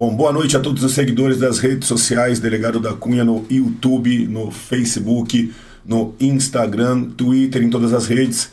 Bom, 0.00 0.14
boa 0.14 0.32
noite 0.32 0.56
a 0.56 0.60
todos 0.60 0.84
os 0.84 0.92
seguidores 0.92 1.38
das 1.38 1.58
redes 1.58 1.88
sociais, 1.88 2.38
Delegado 2.38 2.78
da 2.78 2.94
Cunha 2.94 3.24
no 3.24 3.44
YouTube, 3.50 4.28
no 4.28 4.48
Facebook, 4.48 5.52
no 5.84 6.14
Instagram, 6.20 7.10
Twitter, 7.16 7.64
em 7.64 7.68
todas 7.68 7.92
as 7.92 8.06
redes. 8.06 8.48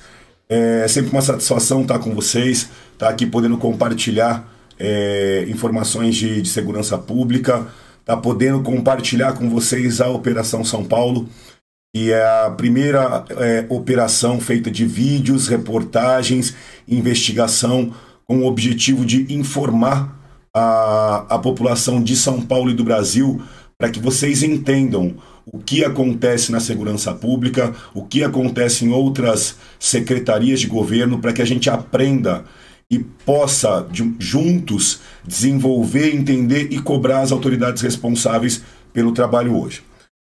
É 0.49 0.87
sempre 0.87 1.11
uma 1.11 1.21
satisfação 1.21 1.83
estar 1.83 1.99
com 1.99 2.15
vocês, 2.15 2.67
estar 2.93 3.09
aqui 3.09 3.27
podendo 3.27 3.59
compartilhar 3.59 4.51
é, 4.79 5.45
informações 5.47 6.15
de, 6.15 6.41
de, 6.41 6.49
segurança 6.49 6.97
pública, 6.97 7.67
estar 7.99 8.17
podendo 8.17 8.63
compartilhar 8.63 9.33
com 9.33 9.47
vocês 9.47 10.01
a 10.01 10.09
Operação 10.09 10.65
São 10.65 10.83
Paulo, 10.83 11.29
que 11.95 12.11
é 12.11 12.25
a 12.25 12.49
primeira 12.49 13.23
é, 13.37 13.65
operação 13.69 14.41
feita 14.41 14.71
de 14.71 14.83
vídeos, 14.83 15.47
reportagens, 15.47 16.55
investigação, 16.87 17.93
com 18.25 18.39
o 18.39 18.47
objetivo 18.47 19.05
de 19.05 19.31
informar 19.31 20.14
a, 20.55 21.25
a 21.29 21.37
população 21.37 22.01
de 22.01 22.15
São 22.15 22.39
Paulo 22.39 22.71
e 22.71 22.73
do 22.73 22.85
Brasil 22.85 23.41
para 23.77 23.89
que 23.89 23.99
vocês 23.99 24.41
entendam 24.41 25.15
o 25.45 25.59
que 25.59 25.83
acontece 25.83 26.49
na 26.49 26.61
segurança 26.61 27.13
pública, 27.13 27.75
o 27.93 28.03
que 28.03 28.23
acontece 28.23 28.85
em 28.85 28.91
outras 28.91 29.57
secretarias 29.77 30.61
de 30.61 30.67
governo, 30.67 31.19
para 31.19 31.33
que 31.33 31.41
a 31.41 31.45
gente 31.45 31.69
aprenda 31.69 32.45
e 32.89 32.99
possa 32.99 33.85
juntos 34.17 35.01
desenvolver, 35.25 36.15
entender 36.15 36.69
e 36.71 36.79
cobrar 36.79 37.19
as 37.19 37.31
autoridades 37.31 37.81
responsáveis 37.81 38.63
pelo 38.93 39.11
trabalho 39.11 39.59
hoje. 39.59 39.83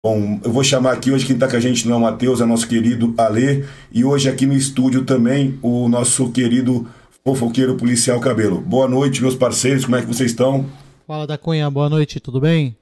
Bom, 0.04 0.40
eu 0.44 0.52
vou 0.52 0.64
chamar 0.64 0.94
aqui 0.94 1.12
hoje 1.12 1.26
quem 1.26 1.36
está 1.36 1.48
com 1.48 1.58
a 1.58 1.60
gente 1.60 1.88
não 1.88 1.96
é 1.96 1.98
o 1.98 2.02
Matheus, 2.02 2.42
é 2.42 2.46
nosso 2.46 2.68
querido 2.68 3.14
Alê, 3.18 3.66
e 3.92 4.04
hoje 4.04 4.30
aqui 4.30 4.46
no 4.46 4.54
estúdio 4.54 5.04
também 5.04 5.60
o 5.62 5.88
nosso 5.88 6.32
querido 6.32 6.88
fofoqueiro 7.28 7.76
policial 7.76 8.22
Cabelo. 8.22 8.62
Boa 8.62 8.88
noite, 8.88 9.22
meus 9.22 9.36
parceiros, 9.36 9.84
como 9.84 9.98
é 9.98 10.02
que 10.02 10.08
vocês 10.08 10.32
estão? 10.32 10.66
Fala 11.06 11.28
da 11.28 11.38
Cunha, 11.38 11.70
boa 11.70 11.90
noite, 11.90 12.22
tudo 12.22 12.40
bem? 12.40 12.74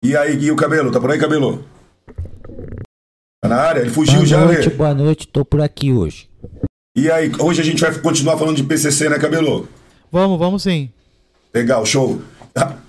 E 0.00 0.16
aí, 0.16 0.36
Gui, 0.36 0.52
o 0.52 0.54
Cabelo, 0.54 0.92
tá 0.92 1.00
por 1.00 1.10
aí, 1.10 1.18
Cabelo? 1.18 1.64
Tá 3.40 3.48
na 3.48 3.56
área? 3.56 3.80
Ele 3.80 3.90
fugiu 3.90 4.14
boa 4.14 4.26
já, 4.26 4.36
Boa 4.38 4.52
noite, 4.52 4.70
boa 4.70 4.94
noite, 4.94 5.26
tô 5.26 5.44
por 5.44 5.60
aqui 5.60 5.92
hoje. 5.92 6.28
E 6.94 7.10
aí, 7.10 7.32
hoje 7.36 7.60
a 7.60 7.64
gente 7.64 7.80
vai 7.80 7.92
continuar 7.98 8.38
falando 8.38 8.58
de 8.58 8.62
PCC, 8.62 9.08
né, 9.08 9.18
Cabelo? 9.18 9.68
Vamos, 10.12 10.38
vamos 10.38 10.62
sim. 10.62 10.88
Legal, 11.52 11.84
show. 11.84 12.22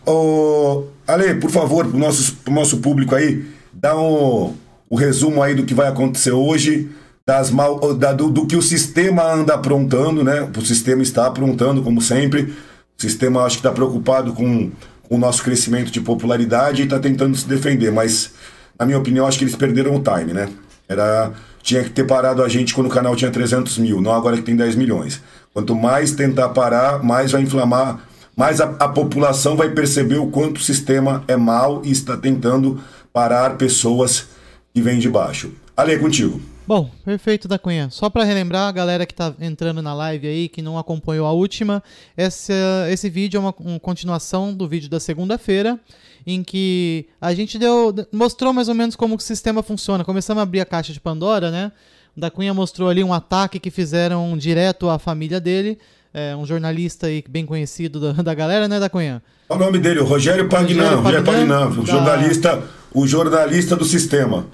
Ô, 0.06 0.84
Ale, 1.08 1.34
por 1.40 1.50
favor, 1.50 1.88
pro 1.88 1.98
nosso, 1.98 2.36
pro 2.36 2.54
nosso 2.54 2.78
público 2.78 3.16
aí, 3.16 3.44
dá 3.72 4.00
um, 4.00 4.56
o 4.88 4.96
resumo 4.96 5.42
aí 5.42 5.56
do 5.56 5.66
que 5.66 5.74
vai 5.74 5.88
acontecer 5.88 6.32
hoje 6.32 6.92
das 7.26 7.50
mal, 7.50 7.94
da, 7.94 8.12
do, 8.12 8.30
do, 8.30 8.46
que 8.46 8.56
o 8.56 8.62
sistema 8.62 9.24
anda 9.24 9.54
aprontando, 9.54 10.24
né? 10.24 10.50
O 10.56 10.62
sistema 10.62 11.02
está 11.02 11.26
aprontando, 11.26 11.82
como 11.82 12.02
sempre. 12.02 12.54
O 12.98 13.02
sistema 13.02 13.44
acho 13.44 13.58
que 13.58 13.60
está 13.62 13.72
preocupado 13.72 14.34
com, 14.34 14.70
com, 15.04 15.16
o 15.16 15.18
nosso 15.18 15.42
crescimento 15.42 15.92
de 15.92 16.02
popularidade 16.02 16.82
e 16.82 16.86
está 16.86 17.00
tentando 17.00 17.36
se 17.38 17.48
defender, 17.48 17.92
mas, 17.92 18.34
na 18.78 18.86
minha 18.86 18.98
opinião, 18.98 19.26
acho 19.26 19.38
que 19.38 19.46
eles 19.46 19.56
perderam 19.56 19.96
o 19.96 20.02
time, 20.02 20.34
né? 20.34 20.50
Era, 20.88 21.32
tinha 21.62 21.82
que 21.84 21.92
ter 21.92 22.06
parado 22.06 22.44
a 22.44 22.50
gente 22.50 22.74
quando 22.74 22.88
o 22.88 22.90
canal 22.90 23.16
tinha 23.16 23.32
300 23.32 23.78
mil, 23.78 24.02
não 24.02 24.14
agora 24.14 24.36
que 24.36 24.44
tem 24.44 24.56
10 24.56 24.76
milhões. 24.76 25.22
Quanto 25.54 25.74
mais 25.76 26.12
tentar 26.12 26.50
parar, 26.50 27.02
mais 27.02 27.32
vai 27.32 27.42
inflamar, 27.42 28.02
mais 28.36 28.60
a, 28.60 28.66
a 28.80 28.90
população 28.90 29.56
vai 29.56 29.70
perceber 29.70 30.18
o 30.18 30.28
quanto 30.28 30.58
o 30.58 30.64
sistema 30.64 31.24
é 31.28 31.38
mal 31.38 31.82
e 31.86 31.92
está 31.92 32.18
tentando 32.18 32.82
parar 33.14 33.56
pessoas 33.56 34.28
que 34.74 34.82
vêm 34.82 35.00
de 35.00 35.10
baixo. 35.10 35.52
Ale, 35.78 35.94
é 35.94 35.98
contigo. 35.98 36.53
Bom, 36.66 36.90
perfeito 37.04 37.46
da 37.46 37.60
Cunha. 37.60 37.90
Só 37.90 38.10
para 38.10 38.24
relembrar 38.24 38.70
a 38.70 38.72
galera 38.72 39.06
que 39.06 39.12
está 39.12 39.34
entrando 39.42 39.82
na 39.82 39.94
live 39.94 40.28
aí, 40.28 40.48
que 40.48 40.62
não 40.62 40.78
acompanhou 40.78 41.28
a 41.28 41.32
última, 41.34 41.84
esse, 42.16 42.54
esse 42.90 43.10
vídeo 43.10 43.38
é 43.38 43.40
uma, 43.42 43.54
uma 43.60 43.80
continuação 43.80 44.54
do 44.54 44.66
vídeo 44.66 44.90
da 44.90 44.98
segunda-feira, 44.98 45.78
em 46.26 46.42
que 46.42 47.06
a 47.20 47.34
gente 47.34 47.60
deu, 47.60 47.94
mostrou 48.14 48.54
mais 48.54 48.70
ou 48.70 48.76
menos 48.76 48.96
como 48.96 49.16
o 49.16 49.20
sistema 49.20 49.62
funciona. 49.62 50.06
Começamos 50.06 50.40
a 50.40 50.44
abrir 50.44 50.62
a 50.62 50.66
caixa 50.66 50.94
de 50.94 51.02
Pandora, 51.02 51.52
né? 51.52 51.70
Da 52.16 52.32
Cunha 52.32 52.54
mostrou 52.54 52.88
ali 52.88 53.04
um 53.04 53.14
ataque 53.14 53.60
que 53.60 53.70
fizeram 53.70 54.38
direto 54.38 54.90
à 54.90 54.98
família 54.98 55.42
dele, 55.42 55.78
é, 56.14 56.34
um 56.34 56.46
jornalista 56.46 57.08
aí 57.08 57.22
bem 57.28 57.46
conhecido 57.46 58.00
da, 58.00 58.14
da 58.22 58.34
galera, 58.34 58.70
né, 58.70 58.80
da 58.80 58.90
Cunha? 58.90 59.22
Qual 59.50 59.60
o 59.60 59.62
nome 59.62 59.80
dele? 59.80 60.00
O 60.00 60.06
Rogério 60.06 60.48
Pagnan. 60.48 60.96
Rogério 60.96 61.26
Pagnan, 61.26 61.68
o 61.72 61.86
jornalista, 61.86 62.64
o 62.94 63.06
jornalista 63.06 63.76
do 63.76 63.84
sistema. 63.84 64.46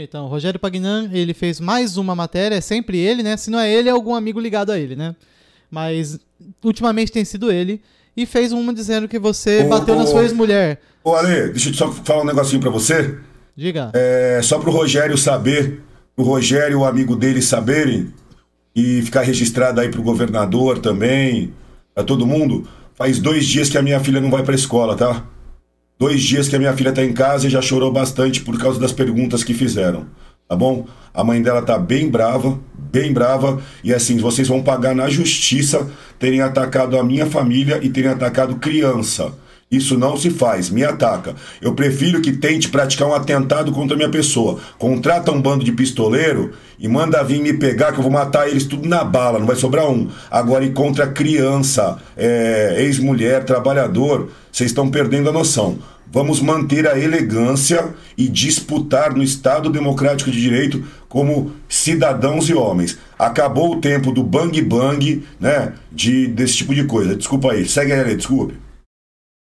Então, 0.00 0.26
Rogério 0.26 0.58
Pagnan, 0.58 1.10
ele 1.12 1.34
fez 1.34 1.60
mais 1.60 1.98
uma 1.98 2.14
matéria, 2.14 2.54
é 2.54 2.60
sempre 2.62 2.96
ele, 2.96 3.22
né? 3.22 3.36
Se 3.36 3.50
não 3.50 3.58
é 3.58 3.70
ele, 3.70 3.90
é 3.90 3.92
algum 3.92 4.14
amigo 4.14 4.40
ligado 4.40 4.72
a 4.72 4.78
ele, 4.78 4.96
né? 4.96 5.14
Mas 5.70 6.18
ultimamente 6.64 7.12
tem 7.12 7.26
sido 7.26 7.52
ele. 7.52 7.82
E 8.16 8.24
fez 8.24 8.52
uma 8.52 8.72
dizendo 8.72 9.06
que 9.06 9.18
você 9.18 9.62
ô, 9.64 9.68
bateu 9.68 9.94
ô, 9.94 9.98
na 9.98 10.06
sua 10.06 10.22
ex-mulher. 10.22 10.80
Ô, 11.04 11.14
Ale, 11.14 11.50
deixa 11.50 11.68
eu 11.68 11.74
só 11.74 11.92
falar 11.92 12.22
um 12.22 12.26
negocinho 12.26 12.60
pra 12.60 12.70
você. 12.70 13.18
Diga. 13.54 13.90
É, 13.92 14.40
só 14.42 14.58
pro 14.58 14.70
Rogério 14.70 15.18
saber, 15.18 15.82
pro 16.16 16.24
Rogério 16.24 16.72
e 16.72 16.76
o 16.76 16.86
amigo 16.86 17.14
dele 17.14 17.42
saberem, 17.42 18.14
e 18.74 19.02
ficar 19.02 19.20
registrado 19.20 19.78
aí 19.78 19.90
pro 19.90 20.02
governador 20.02 20.78
também, 20.78 21.52
pra 21.94 22.02
todo 22.02 22.26
mundo. 22.26 22.66
Faz 22.94 23.18
dois 23.18 23.46
dias 23.46 23.68
que 23.68 23.76
a 23.76 23.82
minha 23.82 24.00
filha 24.00 24.22
não 24.22 24.30
vai 24.30 24.42
pra 24.42 24.54
escola, 24.54 24.96
tá? 24.96 25.22
Dois 26.02 26.20
dias 26.20 26.48
que 26.48 26.56
a 26.56 26.58
minha 26.58 26.72
filha 26.72 26.88
está 26.88 27.04
em 27.04 27.12
casa 27.12 27.46
e 27.46 27.50
já 27.50 27.62
chorou 27.62 27.92
bastante 27.92 28.40
por 28.40 28.58
causa 28.58 28.80
das 28.80 28.90
perguntas 28.90 29.44
que 29.44 29.54
fizeram. 29.54 30.04
Tá 30.48 30.56
bom? 30.56 30.84
A 31.14 31.22
mãe 31.22 31.40
dela 31.40 31.62
tá 31.62 31.78
bem 31.78 32.10
brava, 32.10 32.58
bem 32.76 33.12
brava. 33.12 33.62
E 33.84 33.94
assim, 33.94 34.18
vocês 34.18 34.48
vão 34.48 34.64
pagar 34.64 34.96
na 34.96 35.08
justiça 35.08 35.88
terem 36.18 36.40
atacado 36.40 36.98
a 36.98 37.04
minha 37.04 37.26
família 37.26 37.78
e 37.80 37.88
terem 37.88 38.10
atacado 38.10 38.56
criança. 38.56 39.32
Isso 39.70 39.96
não 39.96 40.16
se 40.16 40.28
faz, 40.28 40.68
me 40.68 40.84
ataca. 40.84 41.36
Eu 41.60 41.72
prefiro 41.72 42.20
que 42.20 42.32
tente 42.32 42.68
praticar 42.68 43.08
um 43.08 43.14
atentado 43.14 43.70
contra 43.70 43.94
a 43.94 43.96
minha 43.96 44.10
pessoa. 44.10 44.58
Contrata 44.78 45.30
um 45.30 45.40
bando 45.40 45.64
de 45.64 45.70
pistoleiro 45.70 46.50
e 46.78 46.88
manda 46.88 47.22
vir 47.22 47.40
me 47.40 47.54
pegar 47.54 47.92
que 47.92 47.98
eu 47.98 48.02
vou 48.02 48.12
matar 48.12 48.48
eles 48.48 48.66
tudo 48.66 48.88
na 48.88 49.04
bala, 49.04 49.38
não 49.38 49.46
vai 49.46 49.56
sobrar 49.56 49.88
um. 49.88 50.08
Agora, 50.30 50.64
e 50.64 50.72
contra 50.72 51.06
criança, 51.06 51.96
é, 52.16 52.74
ex-mulher, 52.80 53.44
trabalhador, 53.44 54.28
vocês 54.52 54.68
estão 54.68 54.90
perdendo 54.90 55.30
a 55.30 55.32
noção. 55.32 55.78
Vamos 56.12 56.40
manter 56.40 56.86
a 56.86 56.98
elegância 56.98 57.94
e 58.16 58.28
disputar 58.28 59.14
no 59.14 59.22
Estado 59.22 59.70
Democrático 59.70 60.30
de 60.30 60.40
Direito 60.40 60.86
como 61.08 61.52
cidadãos 61.68 62.48
e 62.50 62.54
homens. 62.54 62.98
Acabou 63.18 63.72
o 63.72 63.80
tempo 63.80 64.12
do 64.12 64.22
bang 64.22 64.60
bang, 64.62 65.24
né? 65.40 65.72
De, 65.90 66.26
desse 66.26 66.58
tipo 66.58 66.74
de 66.74 66.84
coisa. 66.84 67.16
Desculpa 67.16 67.52
aí, 67.52 67.66
segue 67.66 67.92
aí, 67.92 68.14
desculpe 68.14 68.54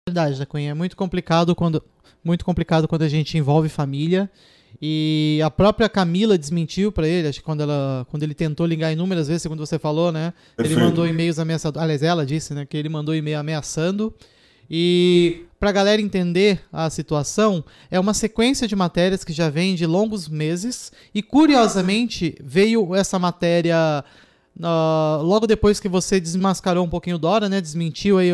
verdade, 0.09 0.39
da 0.39 0.47
Cunha. 0.47 0.71
É 0.71 0.75
muito 0.75 0.97
complicado 0.97 1.55
quando 1.55 1.83
muito 2.25 2.45
complicado 2.45 2.89
quando 2.89 3.03
a 3.03 3.09
gente 3.09 3.39
envolve 3.39 3.69
família. 3.69 4.31
E 4.83 5.41
a 5.43 5.51
própria 5.51 5.89
Camila 5.89 6.37
desmentiu 6.37 6.93
para 6.93 7.09
ele, 7.09 7.27
acho 7.27 7.39
que 7.39 7.45
quando, 7.45 7.63
ela, 7.63 8.07
quando 8.11 8.23
ele 8.23 8.35
tentou 8.35 8.67
ligar 8.67 8.93
inúmeras 8.93 9.27
vezes, 9.27 9.43
segundo 9.43 9.65
você 9.65 9.79
falou, 9.79 10.13
né? 10.13 10.35
Perfeito. 10.57 10.79
Ele 10.79 10.89
mandou 10.89 11.07
e-mails 11.07 11.39
ameaçando. 11.39 11.81
Aliás, 11.81 12.03
ela 12.03 12.27
disse, 12.27 12.53
né? 12.55 12.67
Que 12.67 12.77
ele 12.77 12.89
mandou 12.89 13.15
e-mail 13.15 13.39
ameaçando. 13.39 14.15
E 14.71 15.47
para 15.59 15.71
a 15.71 15.73
galera 15.73 16.01
entender 16.01 16.61
a 16.73 16.89
situação, 16.89 17.65
é 17.91 17.99
uma 17.99 18.15
sequência 18.15 18.69
de 18.69 18.77
matérias 18.77 19.25
que 19.25 19.33
já 19.33 19.51
vem 19.51 19.75
de 19.75 19.87
longos 19.87 20.29
meses. 20.29 20.93
E 21.15 21.23
curiosamente, 21.23 22.37
veio 22.41 22.95
essa 22.95 23.19
matéria 23.19 24.05
Uh, 24.59 25.23
logo 25.23 25.47
depois 25.47 25.79
que 25.79 25.89
você 25.89 26.19
desmascarou 26.19 26.85
um 26.85 26.89
pouquinho 26.89 27.15
o 27.15 27.19
Dora, 27.19 27.49
né? 27.49 27.61
Desmentiu 27.61 28.19
aí 28.19 28.31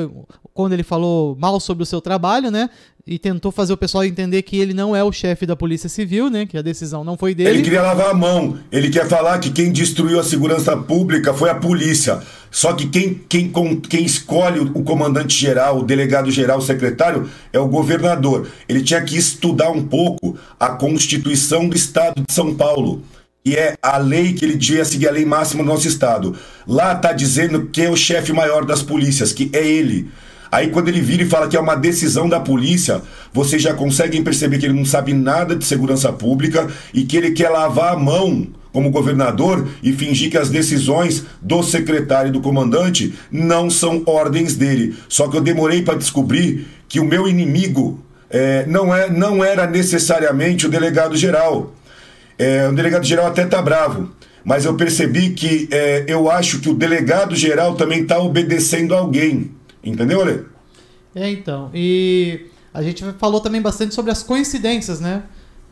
quando 0.54 0.72
ele 0.72 0.82
falou 0.82 1.36
mal 1.36 1.60
sobre 1.60 1.82
o 1.82 1.86
seu 1.86 2.00
trabalho, 2.00 2.50
né? 2.50 2.70
E 3.06 3.18
tentou 3.18 3.52
fazer 3.52 3.70
o 3.74 3.76
pessoal 3.76 4.02
entender 4.02 4.40
que 4.40 4.56
ele 4.56 4.72
não 4.72 4.96
é 4.96 5.04
o 5.04 5.12
chefe 5.12 5.44
da 5.44 5.54
Polícia 5.54 5.90
Civil, 5.90 6.30
né? 6.30 6.46
Que 6.46 6.56
a 6.56 6.62
decisão 6.62 7.04
não 7.04 7.18
foi 7.18 7.34
dele. 7.34 7.50
Ele 7.50 7.62
queria 7.62 7.82
lavar 7.82 8.08
a 8.08 8.14
mão. 8.14 8.58
Ele 8.72 8.88
quer 8.88 9.06
falar 9.06 9.38
que 9.40 9.50
quem 9.50 9.70
destruiu 9.70 10.18
a 10.18 10.24
segurança 10.24 10.74
pública 10.74 11.34
foi 11.34 11.50
a 11.50 11.54
polícia. 11.54 12.20
Só 12.50 12.72
que 12.72 12.88
quem, 12.88 13.20
quem, 13.28 13.52
quem 13.90 14.06
escolhe 14.06 14.60
o 14.60 14.82
comandante-geral, 14.82 15.80
o 15.80 15.84
delegado-geral, 15.84 16.58
o 16.58 16.62
secretário, 16.62 17.28
é 17.52 17.58
o 17.58 17.68
governador. 17.68 18.48
Ele 18.66 18.82
tinha 18.82 19.02
que 19.02 19.18
estudar 19.18 19.70
um 19.70 19.84
pouco 19.86 20.38
a 20.58 20.70
Constituição 20.70 21.68
do 21.68 21.76
Estado 21.76 22.22
de 22.26 22.32
São 22.32 22.54
Paulo 22.54 23.02
e 23.44 23.54
é 23.54 23.76
a 23.82 23.98
lei 23.98 24.32
que 24.32 24.44
ele 24.46 24.56
devia 24.56 24.84
seguir 24.84 25.08
a 25.08 25.12
lei 25.12 25.26
máxima 25.26 25.62
do 25.62 25.68
nosso 25.68 25.86
estado. 25.86 26.34
Lá 26.66 26.94
está 26.94 27.12
dizendo 27.12 27.66
quem 27.66 27.84
é 27.84 27.90
o 27.90 27.96
chefe 27.96 28.32
maior 28.32 28.64
das 28.64 28.82
polícias, 28.82 29.32
que 29.32 29.50
é 29.52 29.66
ele. 29.66 30.08
Aí 30.54 30.68
quando 30.68 30.86
ele 30.86 31.00
vira 31.00 31.24
e 31.24 31.26
fala 31.26 31.48
que 31.48 31.56
é 31.56 31.60
uma 31.60 31.74
decisão 31.74 32.28
da 32.28 32.38
polícia, 32.38 33.02
vocês 33.32 33.60
já 33.60 33.74
conseguem 33.74 34.22
perceber 34.22 34.58
que 34.58 34.66
ele 34.66 34.72
não 34.72 34.84
sabe 34.84 35.12
nada 35.12 35.56
de 35.56 35.64
segurança 35.64 36.12
pública 36.12 36.68
e 36.92 37.02
que 37.02 37.16
ele 37.16 37.32
quer 37.32 37.48
lavar 37.48 37.94
a 37.94 37.96
mão 37.96 38.46
como 38.72 38.88
governador 38.88 39.66
e 39.82 39.92
fingir 39.92 40.30
que 40.30 40.38
as 40.38 40.50
decisões 40.50 41.24
do 41.42 41.60
secretário 41.64 42.28
e 42.28 42.32
do 42.32 42.40
comandante 42.40 43.14
não 43.32 43.68
são 43.68 44.04
ordens 44.06 44.54
dele. 44.54 44.94
Só 45.08 45.26
que 45.26 45.36
eu 45.36 45.40
demorei 45.40 45.82
para 45.82 45.98
descobrir 45.98 46.68
que 46.88 47.00
o 47.00 47.04
meu 47.04 47.26
inimigo 47.26 48.00
é, 48.30 48.64
não, 48.68 48.94
é, 48.94 49.10
não 49.10 49.42
era 49.42 49.66
necessariamente 49.66 50.66
o 50.66 50.70
delegado 50.70 51.16
geral. 51.16 51.74
É, 52.38 52.68
o 52.68 52.72
delegado 52.72 53.04
geral 53.04 53.26
até 53.26 53.44
tá 53.44 53.60
bravo, 53.60 54.08
mas 54.44 54.64
eu 54.64 54.74
percebi 54.74 55.30
que 55.30 55.66
é, 55.72 56.04
eu 56.06 56.30
acho 56.30 56.60
que 56.60 56.68
o 56.68 56.74
delegado 56.74 57.34
geral 57.34 57.74
também 57.74 58.02
está 58.02 58.20
obedecendo 58.20 58.94
alguém. 58.94 59.50
Entendeu, 59.84 60.22
Ale? 60.22 60.44
É, 61.14 61.30
então. 61.30 61.70
E 61.74 62.46
a 62.72 62.82
gente 62.82 63.04
falou 63.18 63.40
também 63.40 63.62
bastante 63.62 63.94
sobre 63.94 64.10
as 64.10 64.22
coincidências, 64.22 65.00
né? 65.00 65.24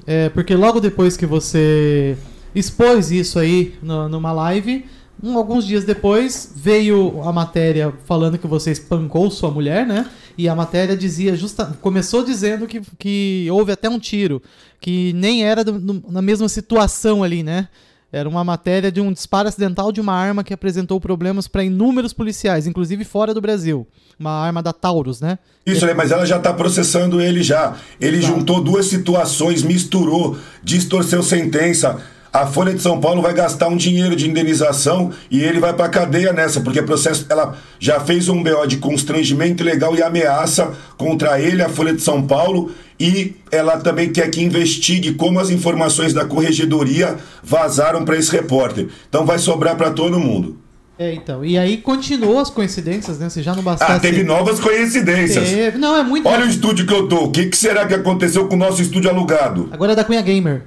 É, 0.07 0.29
porque 0.29 0.55
logo 0.55 0.81
depois 0.81 1.17
que 1.17 1.27
você 1.27 2.17
expôs 2.55 3.11
isso 3.11 3.39
aí 3.39 3.75
no, 3.83 4.09
numa 4.09 4.33
live, 4.33 4.85
um, 5.23 5.37
alguns 5.37 5.67
dias 5.67 5.85
depois 5.85 6.53
veio 6.55 7.23
a 7.23 7.33
matéria 7.33 7.93
falando 8.05 8.39
que 8.39 8.47
você 8.47 8.73
espancou 8.73 9.31
sua 9.31 9.51
mulher, 9.51 9.87
né? 9.87 10.11
E 10.37 10.49
a 10.49 10.55
matéria 10.55 10.97
dizia 10.97 11.37
justa, 11.37 11.67
começou 11.81 12.25
dizendo 12.25 12.67
que, 12.67 12.81
que 12.99 13.47
houve 13.51 13.71
até 13.71 13.89
um 13.89 13.99
tiro, 13.99 14.43
que 14.81 15.13
nem 15.13 15.45
era 15.45 15.63
do, 15.63 16.03
na 16.11 16.23
mesma 16.23 16.49
situação 16.49 17.23
ali, 17.23 17.43
né? 17.43 17.69
Era 18.13 18.29
uma 18.29 18.45
matéria 18.45 18.93
de 18.93 19.01
um 19.01 19.11
disparo 19.11 19.49
acidental 19.49 19.91
de 19.91 19.99
uma 19.99 20.13
arma 20.13 20.45
que 20.45 20.53
apresentou 20.53 21.01
problemas 21.01 21.49
para 21.49 21.65
inúmeros 21.65 22.13
policiais, 22.13 22.67
inclusive 22.67 23.05
fora 23.05 23.33
do 23.33 23.41
Brasil. 23.41 23.87
Uma 24.21 24.33
arma 24.33 24.63
da 24.63 24.71
Taurus, 24.71 25.23
né? 25.23 25.39
Isso, 25.65 25.87
mas 25.97 26.11
ela 26.11 26.27
já 26.27 26.37
está 26.37 26.53
processando 26.53 27.23
ele 27.23 27.43
já. 27.43 27.75
Ele 27.99 28.19
Exato. 28.19 28.35
juntou 28.35 28.63
duas 28.63 28.85
situações, 28.87 29.63
misturou, 29.63 30.37
distorceu 30.63 31.23
sentença 31.23 32.03
a 32.33 32.47
Folha 32.47 32.73
de 32.73 32.81
São 32.81 32.99
Paulo 32.99 33.21
vai 33.21 33.35
gastar 33.35 33.69
um 33.69 33.77
dinheiro 33.77 34.17
de 34.17 34.29
indenização 34.29 35.11
e 35.31 35.43
ele 35.43 35.61
vai 35.61 35.75
para 35.75 35.89
cadeia 35.89 36.33
nessa, 36.33 36.63
porque 36.63 36.81
processo 36.81 37.27
ela 37.29 37.57
já 37.79 38.01
fez 38.01 38.29
um 38.29 38.43
BO 38.43 38.67
de 38.67 38.79
constrangimento 38.79 39.63
ilegal 39.63 39.95
e 39.95 40.03
ameaça 40.03 40.73
contra 40.97 41.39
ele, 41.39 41.63
a 41.63 41.69
Folha 41.69 41.93
de 41.93 42.01
São 42.01 42.27
Paulo, 42.27 42.73
e 42.99 43.37
ela 43.51 43.77
também 43.79 44.11
quer 44.11 44.31
que 44.31 44.43
investigue 44.43 45.13
como 45.13 45.41
as 45.41 45.51
informações 45.51 46.15
da 46.15 46.25
corregedoria 46.25 47.17
vazaram 47.43 48.05
para 48.05 48.17
esse 48.17 48.33
repórter. 48.33 48.89
Então 49.09 49.27
vai 49.27 49.39
sobrar 49.39 49.77
para 49.77 49.91
todo 49.91 50.19
mundo. 50.19 50.57
É, 50.99 51.13
então. 51.15 51.45
E 51.45 51.59
aí 51.59 51.79
continuou 51.79 52.39
as 52.39 52.49
coincidências, 52.49 53.19
né? 53.19 53.29
Você 53.29 53.43
já 53.43 53.55
não 53.55 53.63
bastasse... 53.63 53.93
Ah, 53.93 53.99
teve 53.99 54.23
novas 54.23 54.61
coincidências. 54.61 55.49
Teve... 55.49 55.79
Não, 55.79 55.97
é 55.97 56.03
muito... 56.05 56.29
Olha 56.29 56.45
o 56.45 56.49
estúdio 56.49 56.87
que 56.87 56.95
eu 56.95 57.09
tô. 57.09 57.25
O 57.25 57.31
que, 57.31 57.47
que 57.47 57.57
será 57.57 57.87
que 57.87 57.95
aconteceu 57.95 58.47
com 58.47 58.55
o 58.55 58.59
nosso 58.59 58.81
estúdio 58.81 59.11
alugado? 59.11 59.69
Agora 59.73 59.93
é 59.93 59.97
da 59.97 60.05
Cunha 60.05 60.23
Gamer. 60.23 60.63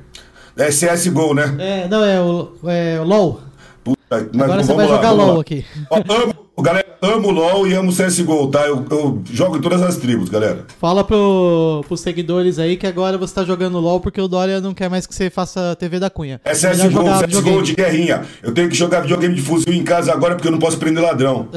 É 0.57 0.69
CSGO, 0.69 1.33
né? 1.33 1.55
É, 1.59 1.87
não, 1.87 2.03
é 2.03 2.21
o, 2.21 2.51
é 2.65 2.99
o 2.99 3.03
LOL. 3.03 3.41
Puta, 3.83 4.29
mas 4.33 4.43
Agora 4.43 4.63
você 4.63 4.73
vai 4.73 4.87
lá, 4.87 4.95
jogar 4.95 5.11
LOL 5.11 5.35
lá. 5.35 5.41
aqui. 5.41 5.65
Ó, 5.89 5.97
amo, 5.97 6.33
galera, 6.63 6.87
amo 7.01 7.29
LOL 7.29 7.67
e 7.67 7.73
amo 7.73 7.91
CSGO, 7.91 8.47
tá? 8.47 8.65
Eu, 8.65 8.85
eu, 8.89 9.21
jogo 9.31 9.57
em 9.57 9.61
todas 9.61 9.81
as 9.81 9.97
tribos, 9.97 10.29
galera. 10.29 10.65
Fala 10.79 11.03
pro, 11.03 11.83
pros 11.87 11.99
seguidores 11.99 12.57
aí 12.57 12.77
que 12.77 12.87
agora 12.87 13.17
você 13.17 13.35
tá 13.35 13.43
jogando 13.43 13.79
LOL 13.79 13.99
porque 13.99 14.21
o 14.21 14.29
Dória 14.29 14.61
não 14.61 14.73
quer 14.73 14.89
mais 14.89 15.05
que 15.05 15.13
você 15.13 15.29
faça 15.29 15.75
TV 15.75 15.99
da 15.99 16.09
Cunha. 16.09 16.39
É 16.45 16.51
CSGO, 16.53 17.03
CSGO 17.27 17.61
de 17.61 17.75
guerrinha. 17.75 18.23
Eu 18.41 18.53
tenho 18.53 18.69
que 18.69 18.75
jogar 18.75 19.01
videogame 19.01 19.35
de 19.35 19.41
fuzil 19.41 19.73
em 19.73 19.83
casa 19.83 20.13
agora 20.13 20.35
porque 20.35 20.47
eu 20.47 20.53
não 20.53 20.59
posso 20.59 20.77
prender 20.77 21.03
ladrão. 21.03 21.49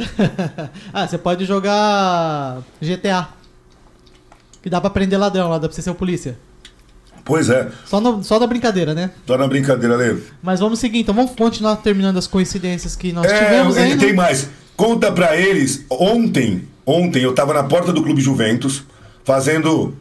ah, 0.93 1.07
você 1.07 1.17
pode 1.17 1.45
jogar 1.45 2.59
GTA. 2.83 3.29
Que 4.61 4.69
dá 4.69 4.81
pra 4.81 4.91
prender 4.91 5.19
ladrão 5.19 5.49
lá, 5.49 5.59
dá 5.59 5.69
pra 5.69 5.75
você 5.75 5.83
ser 5.83 5.91
o 5.91 5.95
polícia. 5.95 6.37
Pois 7.29 7.51
é. 7.51 7.69
Só, 7.85 8.01
no, 8.01 8.25
só 8.25 8.41
na 8.41 8.47
brincadeira, 8.47 8.95
né? 8.95 9.11
Só 9.27 9.37
na 9.37 9.47
brincadeira, 9.47 9.95
Lê. 9.95 10.17
Mas 10.43 10.61
vamos 10.61 10.79
seguir, 10.79 11.01
então 11.01 11.15
vamos 11.15 11.33
continuar 11.33 11.77
terminando 11.77 12.17
as 12.17 12.27
coincidências 12.27 12.97
que 12.97 13.13
nós 13.13 13.31
é, 13.31 13.45
tivemos 13.45 13.77
aí. 13.77 13.99
Tem 13.99 14.15
mais. 14.15 14.49
Conta 14.75 15.13
pra 15.13 15.37
eles, 15.37 15.85
ontem, 15.91 16.67
ontem 16.87 17.23
eu 17.23 17.35
tava 17.35 17.53
na 17.53 17.65
porta 17.65 17.93
do 17.93 18.03
Clube 18.03 18.23
Juventus, 18.23 18.83
fazendo 19.25 19.95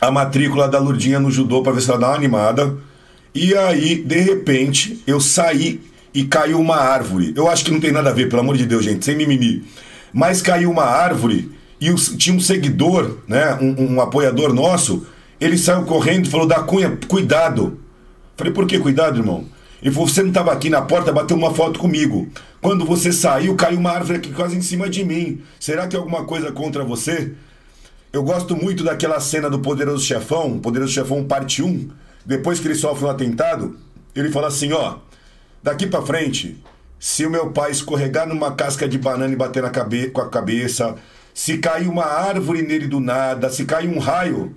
a 0.00 0.10
matrícula 0.10 0.66
da 0.66 0.80
Lurdinha 0.80 1.20
no 1.20 1.30
judô 1.30 1.62
pra 1.62 1.72
ver 1.72 1.80
se 1.80 1.88
ela 1.88 2.00
dá 2.00 2.08
uma 2.08 2.16
animada. 2.16 2.76
E 3.32 3.54
aí, 3.54 3.94
de 3.94 4.18
repente, 4.18 5.00
eu 5.06 5.20
saí 5.20 5.80
e 6.12 6.24
caiu 6.24 6.58
uma 6.58 6.76
árvore. 6.76 7.32
Eu 7.36 7.48
acho 7.48 7.64
que 7.64 7.70
não 7.70 7.78
tem 7.78 7.92
nada 7.92 8.10
a 8.10 8.12
ver, 8.12 8.28
pelo 8.28 8.42
amor 8.42 8.56
de 8.56 8.66
Deus, 8.66 8.84
gente, 8.84 9.04
sem 9.04 9.16
mimimi. 9.16 9.62
Mas 10.12 10.42
caiu 10.42 10.72
uma 10.72 10.84
árvore 10.84 11.52
e 11.80 11.94
tinha 11.94 12.34
um 12.34 12.40
seguidor, 12.40 13.18
né, 13.28 13.56
um, 13.60 13.94
um 13.94 14.00
apoiador 14.00 14.52
nosso, 14.52 15.06
ele 15.40 15.58
saiu 15.58 15.84
correndo 15.84 16.26
e 16.26 16.30
falou: 16.30 16.46
Da 16.46 16.62
Cunha, 16.62 16.98
cuidado. 17.08 17.78
Falei: 18.36 18.52
Por 18.52 18.66
que 18.66 18.78
cuidado, 18.78 19.18
irmão? 19.18 19.46
Ele 19.82 19.92
falou: 19.92 20.08
Você 20.08 20.22
não 20.22 20.28
estava 20.28 20.52
aqui 20.52 20.70
na 20.70 20.82
porta, 20.82 21.12
bateu 21.12 21.36
uma 21.36 21.52
foto 21.52 21.78
comigo. 21.78 22.28
Quando 22.60 22.84
você 22.84 23.12
saiu, 23.12 23.54
caiu 23.54 23.78
uma 23.78 23.90
árvore 23.90 24.18
aqui 24.18 24.32
quase 24.32 24.56
em 24.56 24.62
cima 24.62 24.88
de 24.88 25.04
mim. 25.04 25.42
Será 25.60 25.86
que 25.86 25.94
é 25.94 25.98
alguma 25.98 26.24
coisa 26.24 26.50
contra 26.50 26.82
você? 26.82 27.32
Eu 28.12 28.22
gosto 28.22 28.56
muito 28.56 28.84
daquela 28.84 29.20
cena 29.20 29.50
do 29.50 29.58
Poderoso 29.58 30.04
Chefão, 30.04 30.58
Poderoso 30.58 30.92
Chefão 30.92 31.24
parte 31.24 31.62
1. 31.62 31.90
Depois 32.24 32.58
que 32.58 32.68
ele 32.68 32.74
sofre 32.74 33.04
um 33.04 33.10
atentado, 33.10 33.76
ele 34.14 34.30
fala 34.30 34.48
assim: 34.48 34.72
Ó, 34.72 34.96
daqui 35.62 35.86
para 35.86 36.00
frente, 36.00 36.56
se 36.98 37.26
o 37.26 37.30
meu 37.30 37.50
pai 37.50 37.70
escorregar 37.70 38.26
numa 38.26 38.52
casca 38.52 38.88
de 38.88 38.96
banana 38.96 39.32
e 39.32 39.36
bater 39.36 39.62
na 39.62 39.68
cabe 39.68 40.10
com 40.10 40.22
a 40.22 40.28
cabeça, 40.30 40.94
se 41.34 41.58
cair 41.58 41.86
uma 41.86 42.06
árvore 42.06 42.62
nele 42.62 42.86
do 42.86 43.00
nada, 43.00 43.50
se 43.50 43.66
cair 43.66 43.88
um 43.88 43.98
raio, 43.98 44.54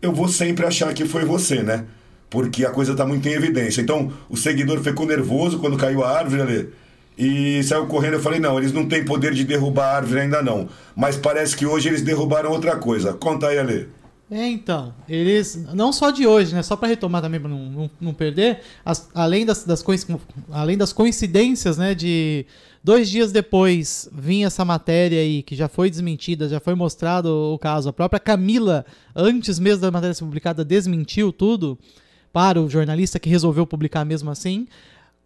eu 0.00 0.12
vou 0.12 0.28
sempre 0.28 0.64
achar 0.64 0.92
que 0.94 1.04
foi 1.04 1.24
você, 1.24 1.62
né? 1.62 1.84
Porque 2.30 2.64
a 2.64 2.70
coisa 2.70 2.94
tá 2.94 3.06
muito 3.06 3.26
em 3.28 3.32
evidência. 3.32 3.80
Então, 3.80 4.12
o 4.28 4.36
seguidor 4.36 4.80
ficou 4.80 5.06
nervoso 5.06 5.58
quando 5.58 5.76
caiu 5.76 6.04
a 6.04 6.10
árvore 6.10 6.42
ali. 6.42 6.68
E 7.16 7.62
saiu 7.64 7.86
correndo, 7.86 8.14
eu 8.14 8.20
falei, 8.20 8.38
não, 8.38 8.58
eles 8.58 8.72
não 8.72 8.86
têm 8.86 9.04
poder 9.04 9.34
de 9.34 9.44
derrubar 9.44 9.86
a 9.86 9.96
árvore 9.96 10.20
ainda 10.20 10.40
não. 10.40 10.68
Mas 10.94 11.16
parece 11.16 11.56
que 11.56 11.66
hoje 11.66 11.88
eles 11.88 12.02
derrubaram 12.02 12.50
outra 12.50 12.76
coisa. 12.76 13.12
Conta 13.12 13.48
aí, 13.48 13.58
Ale. 13.58 13.88
É, 14.30 14.46
então, 14.46 14.94
eles, 15.08 15.56
não 15.74 15.90
só 15.90 16.10
de 16.10 16.26
hoje, 16.26 16.54
né, 16.54 16.62
só 16.62 16.76
para 16.76 16.88
retomar 16.88 17.22
também, 17.22 17.40
para 17.40 17.48
não, 17.48 17.58
não, 17.58 17.90
não, 17.98 18.14
perder, 18.14 18.60
as, 18.84 19.08
além, 19.14 19.46
das, 19.46 19.64
das, 19.64 19.82
além 20.50 20.76
das 20.76 20.92
coincidências, 20.92 21.78
né, 21.78 21.94
de 21.94 22.44
dois 22.82 23.08
dias 23.10 23.32
depois 23.32 24.08
vinha 24.12 24.46
essa 24.46 24.64
matéria 24.64 25.20
aí, 25.20 25.42
que 25.42 25.54
já 25.56 25.68
foi 25.68 25.90
desmentida, 25.90 26.48
já 26.48 26.60
foi 26.60 26.74
mostrado 26.74 27.28
o 27.28 27.58
caso, 27.58 27.88
a 27.88 27.92
própria 27.92 28.20
Camila, 28.20 28.84
antes 29.14 29.58
mesmo 29.58 29.82
da 29.82 29.90
matéria 29.90 30.14
ser 30.14 30.24
publicada, 30.24 30.64
desmentiu 30.64 31.32
tudo 31.32 31.78
para 32.32 32.60
o 32.60 32.68
jornalista 32.68 33.18
que 33.18 33.28
resolveu 33.28 33.66
publicar 33.66 34.04
mesmo 34.04 34.30
assim, 34.30 34.66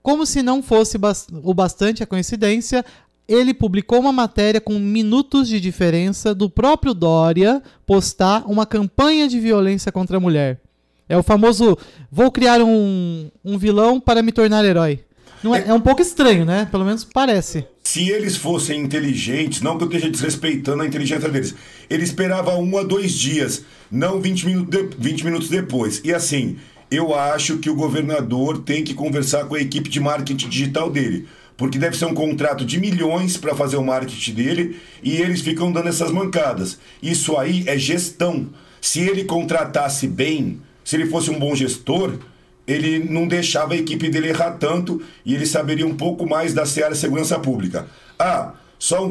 como 0.03 0.27
se 0.27 0.43
não 0.43 0.63
fosse 0.63 0.99
o 1.43 1.55
bastante 1.55 2.03
a 2.03 2.07
coincidência, 2.07 2.85
ele 3.29 3.55
publicou 3.55 4.01
uma 4.01 4.13
matéria 4.13 4.61
com 4.61 4.79
minutos 4.79 5.49
de 5.49 5.61
diferença 5.61 6.35
do 6.35 6.51
próprio 6.51 6.93
Dória 6.93 7.63
postar 7.87 8.45
uma 8.47 8.67
campanha 8.67 9.29
de 9.29 9.39
violência 9.39 9.93
contra 9.93 10.17
a 10.17 10.21
mulher. 10.21 10.61
É 11.09 11.17
o 11.17 11.23
famoso 11.23 11.79
vou 12.11 12.33
criar 12.33 12.61
um, 12.61 13.31
um 13.45 13.59
vilão 13.59 14.01
para 14.01 14.23
me 14.23 14.33
tornar 14.33 14.65
herói. 14.65 15.05
Não 15.43 15.55
é, 15.55 15.69
é 15.69 15.75
um 15.75 15.81
pouco 15.81 16.01
estranho, 16.01 16.45
né? 16.45 16.69
Pelo 16.71 16.85
menos 16.85 17.05
parece. 17.05 17.67
Se 17.83 18.09
eles 18.09 18.37
fossem 18.37 18.81
inteligentes, 18.81 19.61
não 19.61 19.77
que 19.77 19.85
eu 19.85 19.89
esteja 19.89 20.11
desrespeitando 20.11 20.83
a 20.83 20.87
inteligência 20.87 21.29
deles, 21.29 21.55
ele 21.91 22.05
esperava 22.05 22.57
um 22.57 22.79
a 22.79 22.83
dois 22.83 23.13
dias, 23.13 23.65
não 23.91 24.21
20, 24.21 24.47
minu 24.47 24.69
20 24.99 25.25
minutos 25.25 25.49
depois. 25.49 26.01
E 26.05 26.13
assim, 26.13 26.57
eu 26.91 27.15
acho 27.15 27.59
que 27.59 27.69
o 27.69 27.75
governador 27.75 28.59
tem 28.61 28.85
que 28.85 28.95
conversar 28.95 29.45
com 29.47 29.55
a 29.55 29.61
equipe 29.61 29.89
de 29.89 29.99
marketing 30.01 30.49
digital 30.49 30.91
dele 30.91 31.27
porque 31.57 31.79
deve 31.79 31.97
ser 31.97 32.07
um 32.07 32.15
contrato 32.15 32.65
de 32.65 32.81
milhões 32.81 33.37
para 33.37 33.55
fazer 33.55 33.77
o 33.77 33.85
marketing 33.85 34.35
dele 34.35 34.81
e 35.01 35.17
eles 35.17 35.43
ficam 35.43 35.71
dando 35.71 35.89
essas 35.89 36.11
mancadas. 36.11 36.79
Isso 37.01 37.37
aí 37.37 37.63
é 37.69 37.79
gestão. 37.79 38.49
Se 38.81 39.01
ele 39.01 39.23
contratasse 39.23 40.09
bem, 40.09 40.61
se 40.85 40.97
ele 40.97 41.07
fosse 41.07 41.31
um 41.31 41.39
bom 41.39 41.55
gestor, 41.55 42.19
ele 42.67 42.99
não 42.99 43.27
deixava 43.27 43.75
a 43.75 43.77
equipe 43.77 44.09
dele 44.09 44.29
errar 44.29 44.53
tanto 44.53 45.03
e 45.25 45.35
ele 45.35 45.47
saberia 45.47 45.87
um 45.87 45.97
pouco 45.97 46.29
mais 46.29 46.55
da 46.55 46.65
seara 46.65 46.95
segurança 46.95 47.39
pública. 47.39 47.87
Ah, 48.19 48.53
só, 48.79 49.11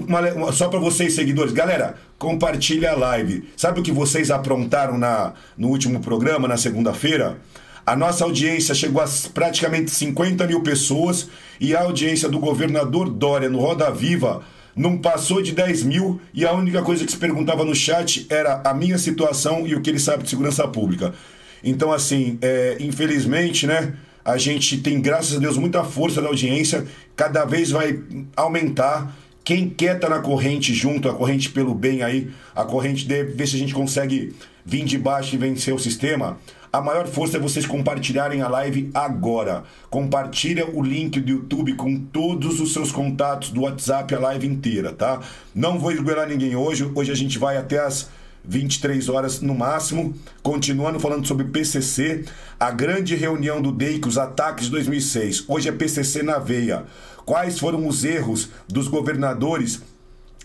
só 0.53 0.67
para 0.67 0.79
vocês, 0.79 1.13
seguidores. 1.13 1.53
Galera, 1.53 1.95
compartilha 2.17 2.91
a 2.91 2.95
live. 2.95 3.49
Sabe 3.55 3.79
o 3.79 3.83
que 3.83 3.91
vocês 3.91 4.29
aprontaram 4.29 4.97
na, 4.97 5.33
no 5.57 5.69
último 5.69 5.99
programa, 6.01 6.47
na 6.47 6.57
segunda-feira? 6.57 7.37
A 7.85 7.95
nossa 7.95 8.23
audiência 8.23 8.75
chegou 8.75 9.01
a 9.01 9.07
praticamente 9.33 9.91
50 9.91 10.45
mil 10.45 10.61
pessoas 10.61 11.29
e 11.59 11.75
a 11.75 11.81
audiência 11.81 12.29
do 12.29 12.39
governador 12.39 13.09
Dória 13.09 13.49
no 13.49 13.59
Roda 13.59 13.89
Viva 13.91 14.43
não 14.75 14.97
passou 14.97 15.41
de 15.41 15.51
10 15.51 15.83
mil 15.83 16.21
e 16.33 16.45
a 16.45 16.53
única 16.53 16.81
coisa 16.81 17.05
que 17.05 17.11
se 17.11 17.17
perguntava 17.17 17.65
no 17.65 17.75
chat 17.75 18.25
era 18.29 18.61
a 18.63 18.73
minha 18.73 18.97
situação 18.97 19.65
e 19.65 19.75
o 19.75 19.81
que 19.81 19.89
ele 19.89 19.99
sabe 19.99 20.23
de 20.23 20.29
segurança 20.29 20.67
pública. 20.67 21.13
Então, 21.63 21.91
assim, 21.91 22.37
é, 22.41 22.77
infelizmente, 22.79 23.67
né? 23.67 23.93
A 24.23 24.37
gente 24.37 24.77
tem, 24.77 25.01
graças 25.01 25.37
a 25.37 25.39
Deus, 25.39 25.57
muita 25.57 25.83
força 25.83 26.21
da 26.21 26.27
audiência, 26.27 26.85
cada 27.15 27.43
vez 27.43 27.71
vai 27.71 27.99
aumentar. 28.35 29.15
Quem 29.43 29.67
quer 29.67 29.95
estar 29.95 30.07
tá 30.07 30.15
na 30.15 30.21
corrente 30.21 30.73
junto, 30.73 31.09
a 31.09 31.13
corrente 31.13 31.49
pelo 31.49 31.73
bem 31.73 32.03
aí, 32.03 32.29
a 32.55 32.63
corrente 32.63 33.07
de 33.07 33.23
ver 33.23 33.47
se 33.47 33.55
a 33.55 33.59
gente 33.59 33.73
consegue 33.73 34.35
vir 34.63 34.85
de 34.85 34.97
baixo 34.97 35.33
e 35.33 35.37
vencer 35.37 35.73
o 35.73 35.79
sistema. 35.79 36.37
A 36.71 36.79
maior 36.79 37.05
força 37.05 37.35
é 37.35 37.39
vocês 37.39 37.65
compartilharem 37.65 38.41
a 38.41 38.47
live 38.47 38.89
agora. 38.93 39.63
Compartilha 39.89 40.65
o 40.69 40.81
link 40.81 41.19
do 41.19 41.29
YouTube 41.29 41.73
com 41.73 41.97
todos 41.97 42.61
os 42.61 42.71
seus 42.71 42.91
contatos 42.93 43.49
do 43.49 43.61
WhatsApp 43.63 44.15
a 44.15 44.19
live 44.19 44.47
inteira, 44.47 44.93
tá? 44.93 45.19
Não 45.53 45.77
vou 45.77 45.91
esgoelar 45.91 46.29
ninguém 46.29 46.55
hoje. 46.55 46.89
Hoje 46.95 47.11
a 47.11 47.15
gente 47.15 47.37
vai 47.37 47.57
até 47.57 47.79
as 47.79 48.09
23 48.43 49.09
horas 49.09 49.41
no 49.41 49.53
máximo, 49.53 50.15
continuando 50.41 50.99
falando 50.99 51.27
sobre 51.27 51.45
PCC, 51.45 52.25
a 52.59 52.71
grande 52.71 53.15
reunião 53.15 53.61
do 53.61 53.71
DEIC, 53.71 54.07
os 54.07 54.17
ataques 54.17 54.65
de 54.65 54.71
2006. 54.71 55.45
Hoje 55.47 55.69
é 55.69 55.71
PCC 55.71 56.23
na 56.23 56.39
veia. 56.39 56.85
Quais 57.25 57.59
foram 57.59 57.87
os 57.87 58.03
erros 58.03 58.49
dos 58.67 58.87
governadores 58.87 59.81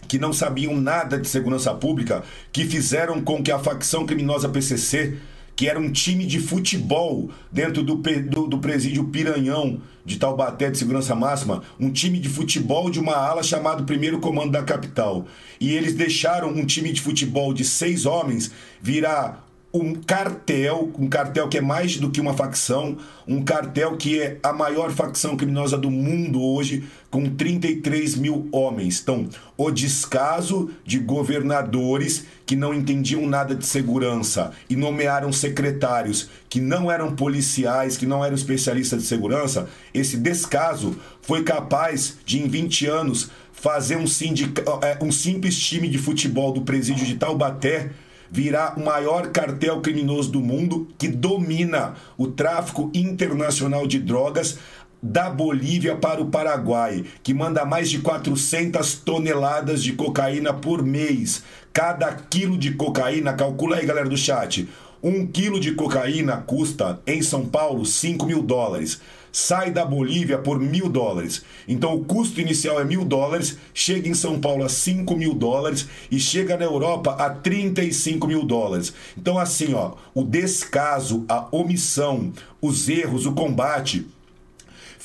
que 0.06 0.18
não 0.18 0.32
sabiam 0.32 0.76
nada 0.76 1.18
de 1.18 1.28
segurança 1.28 1.74
pública, 1.74 2.22
que 2.52 2.64
fizeram 2.64 3.20
com 3.20 3.42
que 3.42 3.50
a 3.50 3.58
facção 3.58 4.06
criminosa 4.06 4.48
PCC, 4.48 5.16
que 5.56 5.68
era 5.68 5.80
um 5.80 5.90
time 5.90 6.26
de 6.26 6.38
futebol 6.38 7.30
dentro 7.50 7.82
do, 7.82 7.96
do, 7.96 8.46
do 8.46 8.58
presídio 8.58 9.04
Piranhão 9.04 9.80
de 10.06 10.18
Taubaté 10.18 10.70
de 10.70 10.78
Segurança 10.78 11.14
Máxima, 11.16 11.64
um 11.78 11.90
time 11.90 12.20
de 12.20 12.28
futebol 12.28 12.88
de 12.88 13.00
uma 13.00 13.16
ala 13.16 13.42
chamado 13.42 13.84
Primeiro 13.84 14.20
Comando 14.20 14.52
da 14.52 14.62
Capital. 14.62 15.26
E 15.60 15.74
eles 15.74 15.94
deixaram 15.94 16.48
um 16.48 16.64
time 16.64 16.92
de 16.92 17.00
futebol 17.00 17.52
de 17.52 17.64
seis 17.64 18.06
homens 18.06 18.52
virar 18.80 19.45
um 19.82 19.94
cartel, 19.94 20.90
um 20.98 21.08
cartel 21.08 21.48
que 21.48 21.58
é 21.58 21.60
mais 21.60 21.96
do 21.96 22.10
que 22.10 22.20
uma 22.20 22.34
facção, 22.34 22.96
um 23.26 23.42
cartel 23.42 23.96
que 23.96 24.20
é 24.20 24.38
a 24.42 24.52
maior 24.52 24.90
facção 24.90 25.36
criminosa 25.36 25.76
do 25.76 25.90
mundo 25.90 26.42
hoje, 26.42 26.84
com 27.10 27.28
33 27.30 28.16
mil 28.16 28.48
homens. 28.52 29.00
Então, 29.00 29.28
o 29.56 29.70
descaso 29.70 30.70
de 30.84 30.98
governadores 30.98 32.26
que 32.44 32.54
não 32.54 32.74
entendiam 32.74 33.26
nada 33.26 33.54
de 33.54 33.66
segurança 33.66 34.52
e 34.68 34.76
nomearam 34.76 35.32
secretários 35.32 36.28
que 36.48 36.60
não 36.60 36.90
eram 36.90 37.14
policiais, 37.14 37.96
que 37.96 38.06
não 38.06 38.24
eram 38.24 38.34
especialistas 38.34 39.02
de 39.02 39.08
segurança, 39.08 39.68
esse 39.92 40.16
descaso 40.16 40.96
foi 41.22 41.42
capaz 41.42 42.18
de, 42.24 42.40
em 42.40 42.48
20 42.48 42.86
anos, 42.86 43.30
fazer 43.52 43.96
um, 43.96 44.06
sindica, 44.06 44.62
é, 44.82 44.98
um 45.02 45.10
simples 45.10 45.58
time 45.58 45.88
de 45.88 45.98
futebol 45.98 46.52
do 46.52 46.60
presídio 46.60 47.06
de 47.06 47.16
Taubaté 47.16 47.90
virá 48.30 48.74
o 48.76 48.84
maior 48.84 49.28
cartel 49.28 49.80
criminoso 49.80 50.30
do 50.30 50.40
mundo 50.40 50.88
que 50.98 51.08
domina 51.08 51.94
o 52.16 52.26
tráfico 52.28 52.90
internacional 52.94 53.86
de 53.86 53.98
drogas 53.98 54.58
da 55.02 55.30
Bolívia 55.30 55.94
para 55.94 56.20
o 56.20 56.30
Paraguai, 56.30 57.04
que 57.22 57.34
manda 57.34 57.64
mais 57.64 57.88
de 57.90 57.98
400 57.98 58.94
toneladas 58.94 59.82
de 59.82 59.92
cocaína 59.92 60.52
por 60.52 60.82
mês. 60.82 61.44
Cada 61.72 62.12
quilo 62.12 62.56
de 62.58 62.72
cocaína, 62.72 63.34
calcula 63.34 63.76
aí 63.76 63.86
galera 63.86 64.08
do 64.08 64.16
chat, 64.16 64.68
um 65.02 65.26
quilo 65.26 65.60
de 65.60 65.72
cocaína 65.72 66.38
custa 66.38 67.00
em 67.06 67.22
São 67.22 67.46
Paulo 67.46 67.84
5 67.84 68.26
mil 68.26 68.42
dólares 68.42 69.00
sai 69.36 69.70
da 69.70 69.84
Bolívia 69.84 70.38
por 70.38 70.58
mil 70.58 70.88
dólares. 70.88 71.44
Então 71.68 71.94
o 71.94 72.02
custo 72.06 72.40
inicial 72.40 72.80
é 72.80 72.84
mil 72.86 73.04
dólares, 73.04 73.58
chega 73.74 74.08
em 74.08 74.14
São 74.14 74.40
Paulo 74.40 74.64
a 74.64 74.68
5 74.70 75.14
mil 75.14 75.34
dólares 75.34 75.86
e 76.10 76.18
chega 76.18 76.56
na 76.56 76.64
Europa 76.64 77.10
a 77.18 77.28
35 77.28 78.26
mil 78.26 78.46
dólares. 78.46 78.94
Então, 79.14 79.38
assim, 79.38 79.74
ó, 79.74 79.92
o 80.14 80.22
descaso, 80.24 81.26
a 81.28 81.48
omissão, 81.52 82.32
os 82.62 82.88
erros, 82.88 83.26
o 83.26 83.32
combate 83.32 84.06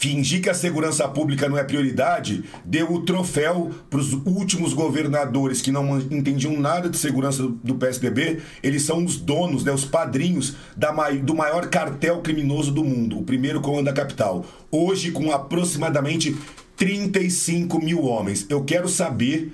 fingir 0.01 0.41
que 0.41 0.49
a 0.49 0.53
segurança 0.55 1.07
pública 1.07 1.47
não 1.47 1.59
é 1.59 1.63
prioridade, 1.63 2.43
deu 2.65 2.91
o 2.91 3.05
troféu 3.05 3.69
para 3.87 3.99
os 3.99 4.13
últimos 4.25 4.73
governadores 4.73 5.61
que 5.61 5.71
não 5.71 5.99
entendiam 5.99 6.59
nada 6.59 6.89
de 6.89 6.97
segurança 6.97 7.47
do 7.63 7.75
PSDB. 7.75 8.41
Eles 8.63 8.81
são 8.81 9.05
os 9.05 9.17
donos, 9.17 9.63
né, 9.63 9.71
os 9.71 9.85
padrinhos 9.85 10.55
da, 10.75 10.91
do 11.11 11.35
maior 11.35 11.67
cartel 11.69 12.19
criminoso 12.21 12.71
do 12.71 12.83
mundo, 12.83 13.19
o 13.19 13.23
primeiro 13.23 13.61
comando 13.61 13.85
da 13.85 13.93
capital. 13.93 14.43
Hoje, 14.71 15.11
com 15.11 15.31
aproximadamente 15.31 16.35
35 16.75 17.79
mil 17.79 18.03
homens. 18.03 18.47
Eu 18.49 18.63
quero 18.63 18.89
saber 18.89 19.53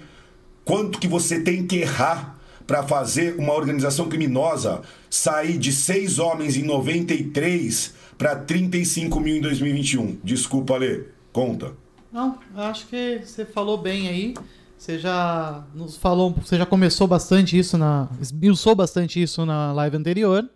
quanto 0.63 0.98
que 0.98 1.10
você 1.10 1.42
tem 1.42 1.68
que 1.68 1.80
errar 1.80 2.39
para 2.66 2.84
fazer 2.84 3.36
uma 3.38 3.54
organização 3.54 4.08
criminosa 4.08 4.82
sair 5.10 5.58
de 5.58 5.74
seis 5.74 6.20
homens 6.20 6.56
em 6.56 6.63
93 6.63 7.98
para 8.18 8.36
35 8.36 9.20
mil 9.20 9.38
em 9.38 9.42
2021. 9.42 10.20
Desculpa, 10.24 10.76
Ale. 10.76 11.06
Conta. 11.32 11.74
Não, 12.12 12.40
acho 12.56 12.88
que 12.88 13.22
você 13.24 13.46
falou 13.46 13.78
bem 13.78 14.08
aí. 14.08 14.34
Você 14.78 15.00
já 15.00 15.64
nos 15.74 15.98
falou, 15.98 16.32
você 16.32 16.58
já 16.58 16.66
começou 16.66 17.08
bastante 17.08 17.58
isso 17.58 17.78
na, 17.78 18.08
esmiuçou 18.22 18.76
bastante 18.76 19.22
isso 19.22 19.46
na 19.46 19.72
live 19.74 19.98
anterior. 19.98 20.48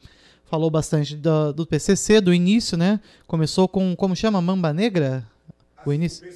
Falou 0.46 0.70
bastante 0.70 1.16
do, 1.16 1.54
do 1.54 1.66
PCC, 1.66 2.20
do 2.20 2.34
início, 2.34 2.78
né? 2.78 3.00
Começou 3.26 3.68
com, 3.68 3.96
como 3.96 4.16
chama, 4.16 4.42
Mamba 4.42 4.74
Negra? 4.74 5.26
O 5.86 5.94
início. 5.94 6.28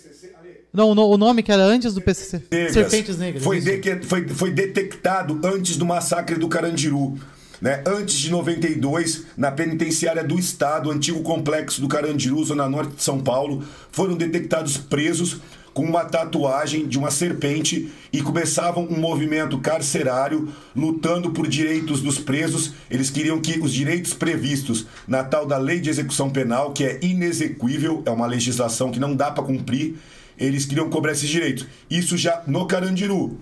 Não, 0.74 0.90
o 0.90 1.18
nome 1.18 1.42
que 1.42 1.52
era 1.52 1.64
antes 1.64 1.94
do 1.94 2.02
PCC. 2.02 2.44
Negras. 2.52 2.74
Serpentes 2.74 3.18
Negras. 3.18 3.44
Foi, 3.44 3.60
de, 3.62 4.04
foi, 4.04 4.28
foi 4.28 4.52
detectado 4.52 5.40
antes 5.44 5.78
do 5.78 5.86
massacre 5.86 6.38
do 6.38 6.50
Carandiru. 6.50 7.18
Né? 7.62 7.84
Antes 7.86 8.16
de 8.16 8.32
92, 8.32 9.26
na 9.38 9.52
penitenciária 9.52 10.24
do 10.24 10.38
Estado, 10.38 10.92
antigo 10.92 11.22
complexo 11.22 11.82
do 11.82 11.88
Carandiru, 11.88 12.44
zona 12.44 12.68
norte 12.68 12.96
de 12.96 13.04
São 13.04 13.20
Paulo, 13.20 13.64
foram 13.92 14.16
detectados 14.16 14.78
presos 14.78 15.40
com 15.76 15.84
uma 15.84 16.06
tatuagem 16.06 16.88
de 16.88 16.98
uma 16.98 17.12
serpente 17.12 17.92
e 18.12 18.22
começavam 18.22 18.88
um 18.90 18.98
movimento 18.98 19.60
carcerário 19.60 20.48
lutando 20.74 21.32
por 21.32 21.50
direitos 21.50 22.02
dos 22.02 22.18
presos. 22.18 22.72
Eles 22.90 23.10
queriam 23.10 23.42
que 23.42 23.60
os 23.60 23.74
direitos 23.74 24.14
previstos 24.14 24.88
na 25.06 25.22
tal 25.22 25.46
da 25.46 25.58
lei 25.58 25.82
de 25.82 25.90
execução 25.90 26.30
penal, 26.30 26.72
que 26.72 26.86
é 26.86 26.98
inexequível, 27.02 28.02
é 28.06 28.10
uma 28.10 28.26
legislação 28.26 28.90
que 28.90 29.02
não 29.02 29.14
dá 29.14 29.30
para 29.30 29.44
cumprir, 29.44 29.96
eles 30.38 30.66
queriam 30.66 30.90
cobrar 30.90 31.12
esses 31.12 31.30
direitos. 31.30 31.68
Isso 31.90 32.18
já 32.18 32.42
no 32.48 32.66
Carandiru. 32.66 33.38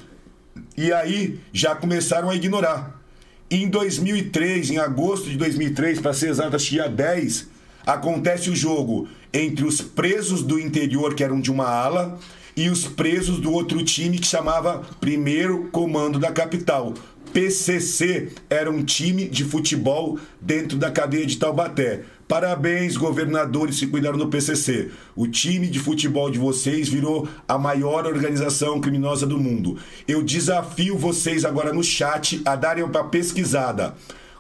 E 0.76 0.92
aí 0.92 1.40
já 1.54 1.76
começaram 1.76 2.32
a 2.32 2.36
ignorar. 2.36 3.03
Em 3.50 3.70
2003, 3.70 4.72
em 4.72 4.78
agosto 4.78 5.30
de 5.30 5.38
2003, 5.38 6.00
para 6.00 6.14
ser 6.14 6.30
exato, 6.30 6.58
dia 6.58 6.88
10, 6.88 7.48
acontece 7.86 8.50
o 8.50 8.56
jogo 8.56 9.08
entre 9.32 9.66
os 9.66 9.82
presos 9.82 10.44
do 10.44 10.60
interior, 10.60 11.14
que 11.14 11.24
eram 11.24 11.40
de 11.40 11.52
uma 11.52 11.68
ala, 11.68 12.20
e 12.56 12.70
os 12.70 12.86
presos 12.86 13.40
do 13.40 13.52
outro 13.52 13.84
time 13.84 14.20
que 14.20 14.28
chamava 14.28 14.84
Primeiro 15.00 15.70
Comando 15.72 16.20
da 16.20 16.32
Capital. 16.32 16.94
PCC 17.34 18.32
era 18.48 18.70
um 18.70 18.84
time 18.84 19.28
de 19.28 19.44
futebol 19.44 20.20
dentro 20.40 20.78
da 20.78 20.92
cadeia 20.92 21.26
de 21.26 21.38
Taubaté. 21.38 22.04
Parabéns, 22.34 22.98
governadores 22.98 23.80
que 23.80 23.86
cuidaram 23.86 24.18
do 24.18 24.28
PCC. 24.28 24.90
O 25.16 25.28
time 25.28 25.68
de 25.68 25.78
futebol 25.78 26.32
de 26.32 26.40
vocês 26.40 26.90
virou 26.90 27.30
a 27.48 27.60
maior 27.60 28.08
organização 28.08 28.82
criminosa 28.82 29.28
do 29.28 29.38
mundo. 29.38 29.78
Eu 30.08 30.24
desafio 30.24 30.98
vocês 30.98 31.46
agora 31.46 31.72
no 31.72 31.84
chat 31.84 32.42
a 32.44 32.56
darem 32.56 32.84
uma 32.84 33.04
pesquisada. 33.04 33.94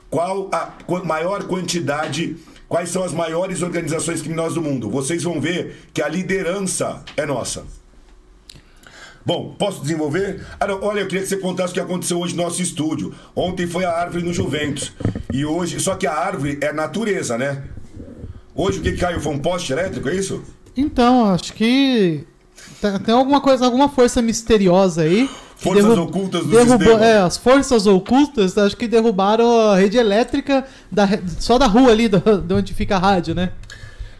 Qual 0.10 0.50
a 0.52 0.74
maior 1.06 1.44
quantidade, 1.44 2.36
quais 2.68 2.90
são 2.90 3.04
as 3.04 3.14
maiores 3.14 3.62
organizações 3.62 4.22
criminosas 4.22 4.56
do 4.56 4.64
mundo? 4.64 4.90
Vocês 4.90 5.22
vão 5.22 5.40
ver 5.40 5.76
que 5.94 6.02
a 6.02 6.08
liderança 6.08 7.04
é 7.16 7.28
nossa. 7.28 7.64
Bom, 9.24 9.54
posso 9.54 9.84
desenvolver? 9.84 10.44
Ah, 10.60 10.66
não, 10.66 10.82
olha, 10.82 11.02
eu 11.02 11.08
queria 11.08 11.22
que 11.22 11.30
você 11.30 11.38
contasse 11.38 11.70
o 11.70 11.74
que 11.76 11.80
aconteceu 11.80 12.20
hoje 12.20 12.36
no 12.36 12.42
nosso 12.42 12.60
estúdio. 12.60 13.14
Ontem 13.36 13.68
foi 13.68 13.86
a 13.86 13.92
árvore 13.92 14.24
no 14.24 14.34
Juventus. 14.34 14.92
E 15.32 15.46
hoje, 15.46 15.80
só 15.80 15.94
que 15.94 16.08
a 16.08 16.14
árvore 16.14 16.58
é 16.60 16.74
natureza, 16.74 17.38
né? 17.38 17.64
Hoje 18.55 18.79
o 18.79 18.81
que 18.81 18.93
caiu 18.93 19.19
foi 19.19 19.33
um 19.33 19.39
poste 19.39 19.74
elétrico, 19.74 20.10
é 20.10 20.15
isso? 20.15 20.43
Então, 20.75 21.25
acho 21.25 21.53
que 21.53 22.25
tem 23.05 23.15
alguma 23.15 23.41
coisa, 23.41 23.65
alguma 23.65 23.89
força 23.89 24.22
misteriosa 24.22 25.03
aí. 25.03 25.29
Forças 25.55 25.98
ocultas 25.98 26.43
do 26.45 26.51
derrubou, 26.51 26.77
sistema. 26.77 27.05
É, 27.05 27.17
as 27.19 27.38
forças 27.38 27.88
ocultas 27.88 28.57
acho 28.57 28.75
que 28.75 28.88
derrubaram 28.88 29.69
a 29.69 29.77
rede 29.77 29.98
elétrica 29.98 30.65
da, 30.91 31.07
só 31.39 31.57
da 31.57 31.67
rua 31.67 31.91
ali, 31.91 32.10
de 32.10 32.53
onde 32.53 32.74
fica 32.74 32.98
a 32.98 33.00
rádio, 33.00 33.33
né? 33.33 33.51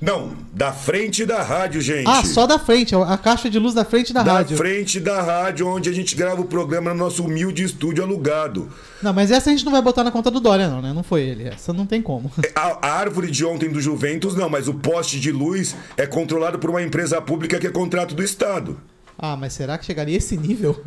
Não, 0.03 0.33
da 0.51 0.74
frente 0.74 1.25
da 1.25 1.41
rádio, 1.41 1.79
gente. 1.79 2.10
Ah, 2.10 2.25
só 2.25 2.45
da 2.45 2.60
frente, 2.60 2.93
a 2.93 3.17
caixa 3.17 3.50
de 3.50 3.57
luz 3.57 3.74
da 3.74 3.86
frente 3.86 4.12
da, 4.12 4.22
da 4.22 4.33
rádio. 4.33 4.57
Da 4.57 4.62
frente 4.62 5.00
da 5.00 5.22
rádio, 5.22 5.65
onde 5.65 5.89
a 5.89 5.93
gente 5.93 6.13
grava 6.13 6.41
o 6.41 6.45
programa 6.45 6.93
no 6.93 7.05
nosso 7.05 7.24
humilde 7.24 7.63
estúdio 7.63 8.03
alugado. 8.03 8.67
Não, 9.01 9.13
mas 9.13 9.31
essa 9.31 9.50
a 9.50 9.53
gente 9.53 9.63
não 9.63 9.72
vai 9.72 9.81
botar 9.81 10.03
na 10.03 10.12
conta 10.12 10.29
do 10.29 10.41
Dória, 10.41 10.67
não, 10.67 10.81
né? 10.81 10.91
Não 10.91 11.03
foi 11.03 11.22
ele. 11.22 11.45
Essa 11.45 11.72
não 11.72 11.86
tem 11.86 12.01
como. 12.01 12.29
É, 12.43 12.51
a, 12.53 12.86
a 12.86 12.91
árvore 13.00 13.31
de 13.31 13.45
ontem 13.45 13.69
do 13.69 13.79
Juventus, 13.79 14.36
não, 14.36 14.50
mas 14.50 14.67
o 14.67 14.74
poste 14.74 15.22
de 15.22 15.31
luz 15.31 15.74
é 15.95 16.05
controlado 16.05 16.60
por 16.60 16.69
uma 16.69 16.83
empresa 16.83 17.22
pública 17.22 17.57
que 17.57 17.67
é 17.67 17.72
contrato 17.72 18.13
do 18.13 18.22
Estado. 18.22 18.77
Ah, 19.17 19.38
mas 19.38 19.53
será 19.53 19.77
que 19.77 19.86
chegaria 19.86 20.15
a 20.15 20.17
esse 20.17 20.36
nível? 20.36 20.83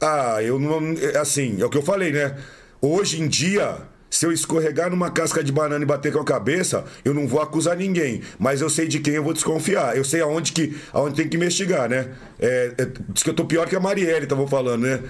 Ah, 0.00 0.42
eu 0.42 0.58
não. 0.58 0.94
É, 0.98 1.18
assim, 1.18 1.60
é 1.60 1.66
o 1.66 1.68
que 1.68 1.76
eu 1.76 1.82
falei, 1.82 2.12
né? 2.12 2.34
Hoje 2.80 3.20
em 3.20 3.28
dia, 3.28 3.76
se 4.14 4.24
eu 4.24 4.30
escorregar 4.30 4.88
numa 4.90 5.10
casca 5.10 5.42
de 5.42 5.50
banana 5.50 5.82
e 5.82 5.86
bater 5.86 6.12
com 6.12 6.20
a 6.20 6.24
cabeça, 6.24 6.84
eu 7.04 7.12
não 7.12 7.26
vou 7.26 7.42
acusar 7.42 7.76
ninguém. 7.76 8.22
Mas 8.38 8.60
eu 8.60 8.70
sei 8.70 8.86
de 8.86 9.00
quem 9.00 9.14
eu 9.14 9.24
vou 9.24 9.32
desconfiar. 9.32 9.96
Eu 9.96 10.04
sei 10.04 10.20
aonde, 10.20 10.52
que, 10.52 10.78
aonde 10.92 11.16
tem 11.16 11.28
que 11.28 11.36
investigar, 11.36 11.88
né? 11.88 12.10
É, 12.38 12.74
é, 12.78 12.88
diz 13.08 13.24
que 13.24 13.30
eu 13.30 13.34
tô 13.34 13.44
pior 13.44 13.68
que 13.68 13.74
a 13.74 13.80
Marielle, 13.80 14.28
tava 14.28 14.46
falando, 14.46 14.82
né? 14.82 15.02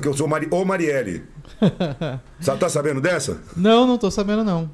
Que 0.00 0.06
eu 0.06 0.14
sou 0.14 0.28
Mari, 0.28 0.46
ô 0.48 0.64
Marielle. 0.64 1.24
Sabe, 2.38 2.60
tá 2.60 2.68
sabendo 2.68 3.00
dessa? 3.00 3.40
Não, 3.56 3.84
não 3.84 3.98
tô 3.98 4.12
sabendo, 4.12 4.44
não. 4.44 4.70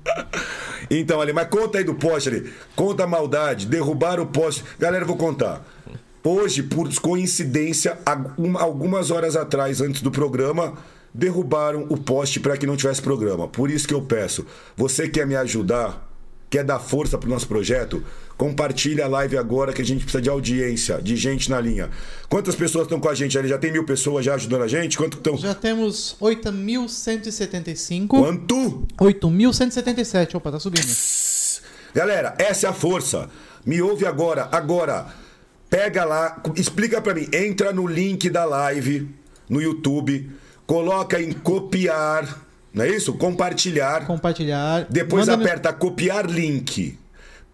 então, 0.90 1.18
ali, 1.22 1.32
mas 1.32 1.48
conta 1.48 1.78
aí 1.78 1.84
do 1.84 1.94
poste 1.94 2.28
ali. 2.28 2.52
Conta 2.76 3.04
a 3.04 3.06
maldade, 3.06 3.64
derrubar 3.64 4.20
o 4.20 4.26
poste. 4.26 4.64
Galera, 4.78 5.04
eu 5.04 5.08
vou 5.08 5.16
contar. 5.16 5.64
Hoje, 6.22 6.62
por 6.62 6.94
coincidência, 7.00 7.96
algumas 8.58 9.10
horas 9.10 9.34
atrás, 9.34 9.80
antes 9.80 10.02
do 10.02 10.10
programa, 10.10 10.74
derrubaram 11.12 11.86
o 11.88 11.96
poste 11.96 12.40
para 12.40 12.56
que 12.56 12.66
não 12.66 12.76
tivesse 12.76 13.02
programa. 13.02 13.48
Por 13.48 13.70
isso 13.70 13.88
que 13.88 13.94
eu 13.94 14.02
peço, 14.02 14.46
você 14.76 15.08
quer 15.08 15.26
me 15.26 15.36
ajudar? 15.36 16.08
quer 16.50 16.64
dar 16.64 16.78
força 16.78 17.18
pro 17.18 17.28
nosso 17.28 17.46
projeto, 17.46 18.02
compartilha 18.36 19.04
a 19.04 19.08
live 19.08 19.36
agora 19.36 19.72
que 19.72 19.82
a 19.82 19.84
gente 19.84 20.02
precisa 20.02 20.22
de 20.22 20.30
audiência, 20.30 21.00
de 21.02 21.16
gente 21.16 21.50
na 21.50 21.60
linha. 21.60 21.90
Quantas 22.28 22.54
pessoas 22.54 22.84
estão 22.84 23.00
com 23.00 23.08
a 23.08 23.14
gente 23.14 23.38
ali? 23.38 23.48
Já 23.48 23.58
tem 23.58 23.72
mil 23.72 23.84
pessoas 23.84 24.24
já 24.24 24.34
ajudando 24.34 24.62
a 24.62 24.68
gente? 24.68 24.96
Quanto 24.96 25.18
estão? 25.18 25.36
Já 25.36 25.54
temos 25.54 26.16
8.175. 26.20 28.08
Quanto? 28.08 28.86
8.177. 28.98 30.34
Opa, 30.34 30.52
tá 30.52 30.60
subindo. 30.60 30.88
Galera, 31.94 32.34
essa 32.38 32.66
é 32.66 32.70
a 32.70 32.72
força. 32.72 33.28
Me 33.64 33.82
ouve 33.82 34.06
agora, 34.06 34.48
agora. 34.52 35.06
Pega 35.68 36.04
lá, 36.04 36.42
explica 36.56 37.02
pra 37.02 37.14
mim. 37.14 37.28
Entra 37.32 37.72
no 37.72 37.86
link 37.86 38.30
da 38.30 38.44
live 38.44 39.08
no 39.48 39.60
YouTube, 39.60 40.30
coloca 40.68 41.18
em 41.20 41.32
copiar, 41.32 42.44
não 42.74 42.84
é 42.84 42.90
isso? 42.90 43.14
Compartilhar. 43.14 44.06
Compartilhar. 44.06 44.86
Depois 44.90 45.26
Manda 45.26 45.38
no- 45.38 45.42
aperta 45.42 45.72
copiar 45.72 46.26
link. 46.26 46.98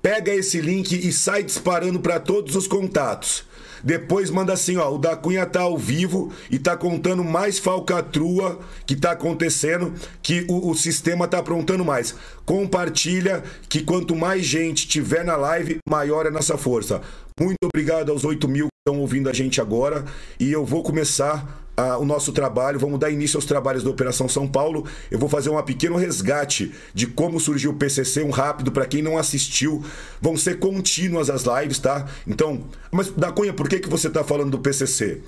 Pega 0.03 0.35
esse 0.35 0.61
link 0.61 0.93
e 0.93 1.13
sai 1.13 1.45
disparando 1.45 2.01
para 2.01 2.19
todos 2.19 2.57
os 2.57 2.67
contatos. 2.67 3.45
Depois 3.85 4.31
manda 4.31 4.53
assim, 4.53 4.77
ó, 4.79 4.91
o 4.95 4.99
da 4.99 5.15
Cunha 5.15 5.47
tá 5.47 5.61
ao 5.61 5.79
vivo 5.79 6.33
e 6.51 6.59
tá 6.59 6.77
contando 6.77 7.23
mais 7.23 7.59
falcatrua 7.59 8.59
que 8.87 8.97
tá 8.97 9.13
acontecendo, 9.13 9.93
que 10.23 10.45
o, 10.49 10.71
o 10.71 10.75
sistema 10.75 11.29
tá 11.29 11.39
aprontando 11.39 11.85
mais. 11.85 12.15
Compartilha 12.45 13.45
que 13.69 13.83
quanto 13.83 14.17
mais 14.17 14.45
gente 14.45 14.89
tiver 14.89 15.25
na 15.25 15.37
live, 15.37 15.79
maior 15.89 16.25
é 16.25 16.29
a 16.29 16.33
nossa 16.33 16.57
força. 16.59 17.01
Muito 17.39 17.59
obrigado 17.65 18.11
aos 18.11 18.25
8 18.25 18.49
mil 18.49 18.67
que 18.67 18.91
estão 18.91 19.01
ouvindo 19.01 19.29
a 19.29 19.33
gente 19.35 19.61
agora 19.61 20.05
e 20.41 20.51
eu 20.51 20.65
vou 20.65 20.83
começar 20.83 21.64
o 21.99 22.05
nosso 22.05 22.33
trabalho, 22.33 22.79
vamos 22.79 23.01
dar 23.01 23.11
início 23.11 23.37
aos 23.37 23.45
trabalhos 23.45 23.83
da 23.83 23.91
Operação 23.91 24.29
São 24.29 24.47
Paulo. 24.47 24.87
Eu 25.11 25.19
vou 25.19 25.29
fazer 25.29 25.51
um 25.51 25.63
pequeno 25.63 25.97
resgate 25.97 26.73
de 26.93 27.07
como 27.07 27.41
surgiu 27.41 27.73
o 27.73 27.75
PCC, 27.75 28.23
um 28.23 28.31
rápido 28.31 28.71
para 28.71 28.87
quem 28.87 29.03
não 29.03 29.19
assistiu. 29.19 29.85
Vão 30.21 30.37
ser 30.37 30.59
contínuas 30.59 31.29
as 31.29 31.45
lives, 31.45 31.79
tá? 31.79 32.07
Então, 32.27 32.65
mas 32.91 33.11
da 33.11 33.33
Cunha, 33.33 33.53
por 33.53 33.69
que, 33.69 33.81
que 33.81 33.89
você 33.89 34.09
está 34.09 34.23
falando 34.23 34.53
do 34.53 34.59
PCC? 34.59 35.21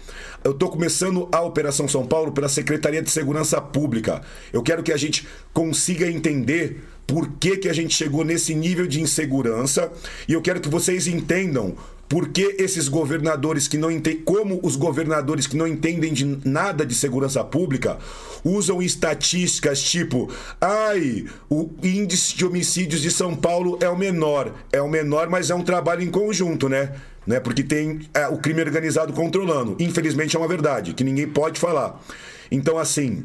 Eu 0.45 0.53
estou 0.53 0.71
começando 0.71 1.29
a 1.33 1.41
Operação 1.43 1.89
São 1.89 2.07
Paulo 2.07 2.31
pela 2.31 2.49
Secretaria 2.49 3.03
de 3.03 3.11
Segurança 3.11 3.61
Pública. 3.61 4.23
Eu 4.53 4.63
quero 4.63 4.83
que 4.83 4.93
a 4.93 4.97
gente 4.97 5.27
consiga 5.53 6.09
entender 6.09 6.83
por 7.07 7.29
que, 7.39 7.57
que 7.57 7.69
a 7.69 7.73
gente 7.73 7.95
chegou 7.95 8.25
nesse 8.25 8.55
nível 8.55 8.87
de 8.87 9.01
insegurança 9.01 9.93
e 10.29 10.33
eu 10.33 10.43
quero 10.43 10.61
que 10.61 10.69
vocês 10.69 11.07
entendam 11.07 11.77
por 12.09 12.29
que 12.29 12.57
esses 12.59 12.89
governadores 12.89 13.67
que 13.67 13.77
não 13.77 13.91
entendem, 13.91 14.23
como 14.23 14.61
os 14.63 14.77
governadores 14.77 15.47
que 15.47 15.57
não 15.57 15.67
entendem 15.67 16.13
de 16.13 16.25
nada 16.45 16.87
de 16.87 16.95
segurança 16.95 17.43
pública 17.43 17.99
usam 18.45 18.81
estatísticas 18.81 19.83
tipo, 19.83 20.31
ai, 20.61 21.27
o 21.51 21.69
índice 21.83 22.37
de 22.37 22.47
homicídios 22.47 23.03
de 23.03 23.11
São 23.11 23.35
Paulo 23.35 23.79
é 23.81 23.89
o 23.89 23.99
menor. 23.99 24.55
É 24.73 24.81
o 24.81 24.89
menor, 24.89 25.29
mas 25.29 25.51
é 25.51 25.55
um 25.55 25.63
trabalho 25.63 26.03
em 26.03 26.11
conjunto, 26.11 26.69
né? 26.69 26.93
né? 27.27 27.41
Porque 27.41 27.63
tem 27.63 28.01
é, 28.15 28.29
o 28.29 28.39
crime 28.39 28.63
organizado 28.63 29.13
controlando. 29.13 29.77
Infelizmente 29.81 30.37
é 30.37 30.39
uma 30.39 30.49
verdade, 30.49 30.95
que 30.95 31.03
ninguém 31.03 31.27
pode 31.27 31.59
falar. 31.59 32.01
Então, 32.51 32.79
assim, 32.79 33.25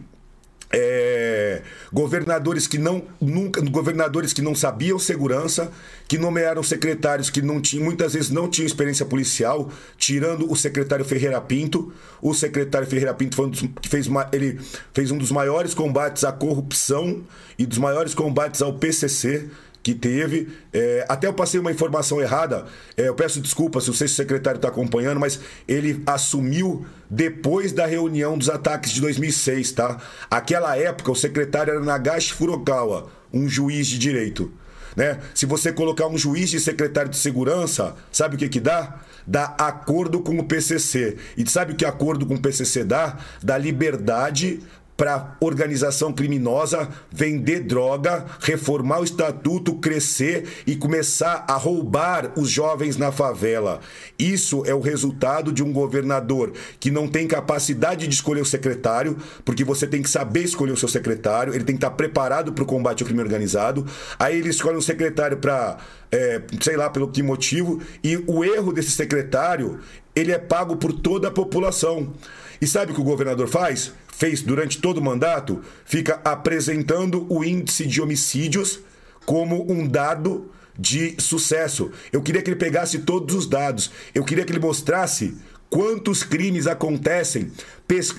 é, 0.74 1.62
governadores 1.92 2.68
que 2.68 2.78
não 2.78 3.04
nunca 3.20 3.62
governadores 3.62 4.34
que 4.34 4.42
não 4.42 4.56
sabiam 4.56 4.98
segurança 4.98 5.72
que 6.08 6.18
nomearam 6.18 6.64
secretários 6.64 7.30
que 7.30 7.42
não 7.42 7.62
tinham 7.62 7.86
muitas 7.86 8.14
vezes 8.14 8.30
não 8.30 8.50
tinham 8.50 8.66
experiência 8.66 9.06
policial 9.06 9.70
tirando 9.98 10.50
o 10.52 10.56
secretário 10.56 11.06
Ferreira 11.06 11.42
Pinto. 11.42 11.92
O 12.22 12.34
secretário 12.34 12.88
Ferreira 12.88 13.14
Pinto 13.14 13.36
foi 13.36 13.48
um 13.48 13.50
dos, 13.50 13.62
que 13.62 13.90
fez 13.90 14.08
uma, 14.08 14.30
ele 14.32 14.60
fez 14.94 15.12
um 15.12 15.18
dos 15.18 15.32
maiores 15.32 15.74
combates 15.74 16.24
à 16.24 16.32
corrupção 16.32 17.24
e 17.58 17.66
dos 17.66 17.78
maiores 17.78 18.14
combates 18.14 18.62
ao 18.62 18.74
PCC 18.74 19.50
que 19.84 19.94
teve. 19.94 20.50
É, 20.74 21.06
até 21.10 21.28
eu 21.28 21.34
passei 21.34 21.60
uma 21.60 21.72
informação 21.72 22.22
errada. 22.22 22.66
É, 22.96 23.08
eu 23.08 23.16
peço 23.16 23.42
desculpa 23.42 23.82
se 23.82 23.90
o 23.90 23.94
sexto 23.94 24.16
secretário 24.16 24.58
está 24.58 24.68
acompanhando, 24.68 25.20
mas 25.20 25.40
ele 25.68 26.02
assumiu 26.06 26.86
depois 27.10 27.72
da 27.72 27.86
reunião 27.86 28.38
dos 28.38 28.50
ataques 28.50 28.92
de 28.92 29.02
2006, 29.02 29.72
tá? 29.72 29.98
Aquela 30.30 30.78
época, 30.78 31.12
o 31.12 31.16
secretário 31.16 31.72
era 31.72 31.82
Nagashi 31.82 32.34
Furukawa, 32.34 33.10
um 33.34 33.50
juiz 33.50 33.88
de 33.88 33.98
direito. 33.98 34.52
Né? 34.96 35.20
Se 35.34 35.46
você 35.46 35.72
colocar 35.72 36.08
um 36.08 36.18
juiz 36.18 36.50
de 36.50 36.60
secretário 36.60 37.10
de 37.10 37.18
segurança, 37.18 37.96
sabe 38.12 38.36
o 38.36 38.38
que 38.38 38.50
que 38.50 38.60
dá? 38.60 39.00
Dá 39.26 39.56
acordo 39.58 40.20
com 40.22 40.38
o 40.38 40.44
PCC. 40.44 41.18
E 41.38 41.50
sabe 41.50 41.74
o 41.74 41.76
que 41.76 41.86
acordo 41.86 42.26
com 42.26 42.36
o 42.36 42.42
PCC 42.42 42.84
dá? 42.84 43.18
Dá 43.42 43.58
liberdade 43.58 44.60
para 45.02 45.36
organização 45.42 46.14
criminosa 46.14 46.88
vender 47.12 47.62
droga, 47.62 48.24
reformar 48.40 49.00
o 49.00 49.04
estatuto, 49.04 49.74
crescer 49.80 50.48
e 50.68 50.76
começar 50.76 51.44
a 51.48 51.56
roubar 51.56 52.32
os 52.38 52.52
jovens 52.52 52.98
na 52.98 53.12
favela. 53.12 53.80
Isso 54.20 54.62
é 54.64 54.76
o 54.76 54.80
resultado 54.80 55.52
de 55.52 55.64
um 55.64 55.74
governador 55.74 56.54
que 56.80 56.92
não 56.92 57.08
tem 57.08 57.28
capacidade 57.28 58.08
de 58.08 58.14
escolher 58.14 58.42
o 58.42 58.46
secretário, 58.46 59.18
porque 59.44 59.64
você 59.64 59.88
tem 59.88 60.04
que 60.04 60.10
saber 60.10 60.44
escolher 60.44 60.74
o 60.74 60.78
seu 60.78 60.88
secretário, 60.88 61.56
ele 61.56 61.64
tem 61.64 61.76
que 61.76 61.84
estar 61.84 61.96
preparado 61.96 62.54
para 62.54 62.64
o 62.64 62.68
combate 62.68 63.02
ao 63.02 63.08
crime 63.08 63.24
organizado. 63.24 63.88
Aí 64.20 64.38
ele 64.38 64.50
escolhe 64.50 64.78
um 64.78 64.82
secretário 64.82 65.38
para, 65.38 65.78
é, 66.12 66.44
sei 66.62 66.78
lá 66.78 66.92
pelo 66.92 67.08
que 67.08 67.24
motivo, 67.24 67.82
e 68.04 68.24
o 68.28 68.46
erro 68.46 68.72
desse 68.72 68.92
secretário 68.92 69.80
ele 70.16 70.32
é 70.32 70.38
pago 70.38 70.76
por 70.76 70.94
toda 70.94 71.30
a 71.30 71.32
população. 71.32 72.14
E 72.62 72.68
sabe 72.68 72.92
o 72.92 72.96
que 72.96 73.02
o 73.02 73.04
governador 73.04 73.48
faz? 73.48 73.92
Fez 74.22 74.44
durante 74.44 74.78
todo 74.78 75.00
o 75.00 75.04
mandato? 75.04 75.64
Fica 75.84 76.22
apresentando 76.24 77.26
o 77.28 77.44
índice 77.44 77.88
de 77.88 78.00
homicídios 78.00 78.80
como 79.26 79.66
um 79.68 79.88
dado 79.88 80.52
de 80.78 81.16
sucesso. 81.20 81.90
Eu 82.14 82.22
queria 82.22 82.40
que 82.44 82.52
ele 82.52 82.56
pegasse 82.56 83.00
todos 83.00 83.34
os 83.34 83.48
dados. 83.48 83.90
Eu 84.14 84.24
queria 84.24 84.46
que 84.46 84.52
ele 84.52 84.60
mostrasse 84.60 85.36
quantos 85.72 86.22
crimes 86.22 86.68
acontecem. 86.68 87.52
Pes... 87.88 88.16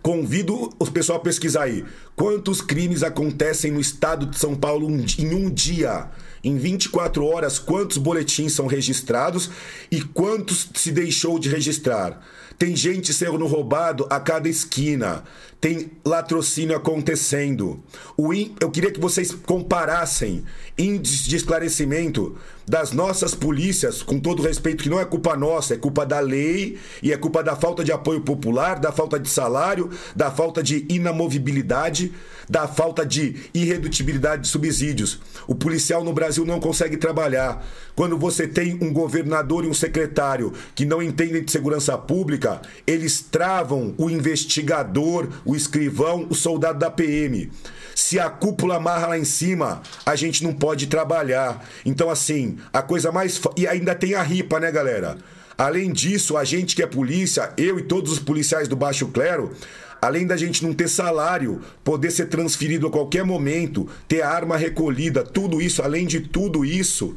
Convido 0.00 0.70
o 0.78 0.86
pessoal 0.86 1.18
a 1.18 1.22
pesquisar 1.22 1.64
aí. 1.64 1.84
Quantos 2.16 2.62
crimes 2.62 3.02
acontecem 3.02 3.70
no 3.70 3.80
estado 3.80 4.24
de 4.24 4.38
São 4.38 4.54
Paulo 4.54 4.88
em 5.18 5.34
um 5.34 5.50
dia? 5.50 6.08
Em 6.42 6.56
24 6.56 7.24
horas, 7.24 7.58
quantos 7.58 7.98
boletins 7.98 8.52
são 8.54 8.66
registrados 8.66 9.50
e 9.90 10.00
quantos 10.00 10.68
se 10.74 10.90
deixou 10.90 11.38
de 11.38 11.50
registrar? 11.50 12.20
Tem 12.58 12.74
gente 12.74 13.12
sendo 13.12 13.46
roubado 13.46 14.06
a 14.10 14.18
cada 14.18 14.48
esquina. 14.48 15.24
Tem 15.60 15.90
latrocínio 16.04 16.76
acontecendo. 16.76 17.82
O 18.16 18.32
in... 18.32 18.54
Eu 18.60 18.70
queria 18.70 18.90
que 18.90 19.00
vocês 19.00 19.32
comparassem 19.32 20.42
índices 20.78 21.24
de 21.24 21.36
esclarecimento 21.36 22.36
das 22.66 22.92
nossas 22.92 23.34
polícias, 23.34 24.00
com 24.00 24.20
todo 24.20 24.44
respeito, 24.44 24.84
que 24.84 24.88
não 24.88 25.00
é 25.00 25.04
culpa 25.04 25.36
nossa, 25.36 25.74
é 25.74 25.76
culpa 25.76 26.06
da 26.06 26.20
lei 26.20 26.78
e 27.02 27.12
é 27.12 27.16
culpa 27.16 27.42
da 27.42 27.56
falta 27.56 27.82
de 27.82 27.90
apoio 27.90 28.20
popular, 28.20 28.78
da 28.78 28.92
falta 28.92 29.18
de 29.18 29.28
salário, 29.28 29.90
da 30.14 30.30
falta 30.30 30.62
de 30.62 30.86
inamovibilidade, 30.88 32.12
da 32.48 32.68
falta 32.68 33.04
de 33.04 33.34
irredutibilidade 33.52 34.42
de 34.42 34.48
subsídios. 34.48 35.18
O 35.48 35.54
policial 35.54 36.04
no 36.04 36.12
Brasil 36.12 36.46
não 36.46 36.60
consegue 36.60 36.96
trabalhar. 36.96 37.66
Quando 37.96 38.16
você 38.16 38.46
tem 38.46 38.78
um 38.80 38.92
governador 38.92 39.64
e 39.64 39.68
um 39.68 39.74
secretário 39.74 40.52
que 40.74 40.84
não 40.84 41.02
entendem 41.02 41.42
de 41.42 41.50
segurança 41.50 41.98
pública, 41.98 42.62
eles 42.86 43.20
travam 43.20 43.94
o 43.98 44.08
investigador, 44.08 45.28
o 45.50 45.56
escrivão, 45.56 46.28
o 46.30 46.34
soldado 46.34 46.78
da 46.78 46.90
PM. 46.90 47.50
Se 47.92 48.20
a 48.20 48.30
cúpula 48.30 48.76
amarra 48.76 49.08
lá 49.08 49.18
em 49.18 49.24
cima, 49.24 49.82
a 50.06 50.14
gente 50.14 50.44
não 50.44 50.52
pode 50.52 50.86
trabalhar. 50.86 51.66
Então, 51.84 52.08
assim, 52.08 52.56
a 52.72 52.80
coisa 52.80 53.10
mais. 53.10 53.40
E 53.56 53.66
ainda 53.66 53.92
tem 53.92 54.14
a 54.14 54.22
ripa, 54.22 54.60
né, 54.60 54.70
galera? 54.70 55.18
Além 55.58 55.92
disso, 55.92 56.36
a 56.36 56.44
gente 56.44 56.76
que 56.76 56.84
é 56.84 56.86
polícia, 56.86 57.52
eu 57.56 57.80
e 57.80 57.82
todos 57.82 58.12
os 58.12 58.18
policiais 58.20 58.68
do 58.68 58.76
Baixo 58.76 59.08
Clero, 59.08 59.50
além 60.00 60.24
da 60.24 60.36
gente 60.36 60.64
não 60.64 60.72
ter 60.72 60.88
salário, 60.88 61.60
poder 61.82 62.12
ser 62.12 62.26
transferido 62.26 62.86
a 62.86 62.90
qualquer 62.90 63.24
momento, 63.24 63.88
ter 64.06 64.22
arma 64.22 64.56
recolhida, 64.56 65.24
tudo 65.24 65.60
isso, 65.60 65.82
além 65.82 66.06
de 66.06 66.20
tudo 66.20 66.64
isso, 66.64 67.16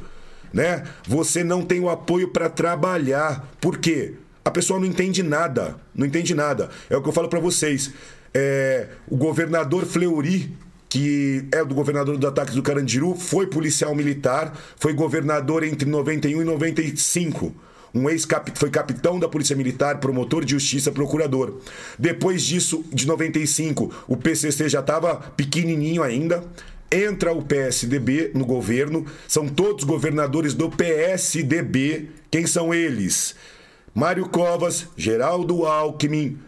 né? 0.52 0.82
Você 1.06 1.44
não 1.44 1.64
tem 1.64 1.78
o 1.78 1.88
apoio 1.88 2.28
para 2.28 2.50
trabalhar. 2.50 3.48
Por 3.60 3.78
quê? 3.78 4.14
A 4.44 4.50
pessoa 4.50 4.78
não 4.78 4.86
entende 4.86 5.22
nada, 5.22 5.76
não 5.94 6.06
entende 6.06 6.34
nada. 6.34 6.68
É 6.90 6.96
o 6.96 7.02
que 7.02 7.08
eu 7.08 7.12
falo 7.14 7.28
para 7.28 7.40
vocês. 7.40 7.90
É, 8.34 8.88
o 9.08 9.16
governador 9.16 9.86
Fleury, 9.86 10.50
que 10.88 11.46
é 11.52 11.64
do 11.64 11.74
governador 11.74 12.18
do 12.18 12.26
ataque 12.26 12.52
do 12.52 12.62
Carandiru, 12.62 13.14
foi 13.14 13.46
policial 13.46 13.94
militar, 13.94 14.52
foi 14.76 14.92
governador 14.92 15.62
entre 15.62 15.88
91 15.88 16.42
e 16.42 16.44
95. 16.44 17.54
Um 17.94 18.10
ex 18.10 18.26
foi 18.56 18.70
capitão 18.70 19.20
da 19.20 19.28
Polícia 19.28 19.54
Militar, 19.54 20.00
promotor 20.00 20.44
de 20.44 20.50
justiça, 20.50 20.90
procurador. 20.90 21.60
Depois 21.96 22.42
disso, 22.42 22.84
de 22.92 23.06
95, 23.06 24.04
o 24.08 24.16
PCC 24.16 24.68
já 24.68 24.80
estava 24.80 25.14
pequenininho 25.14 26.02
ainda. 26.02 26.42
Entra 26.90 27.32
o 27.32 27.42
PSDB 27.42 28.32
no 28.34 28.44
governo, 28.44 29.06
são 29.28 29.48
todos 29.48 29.84
governadores 29.84 30.54
do 30.54 30.68
PSDB. 30.68 32.08
Quem 32.30 32.46
são 32.46 32.74
eles? 32.74 33.36
Mário 33.94 34.28
Covas, 34.28 34.88
Geraldo 34.96 35.64
Alckmin, 35.64 36.38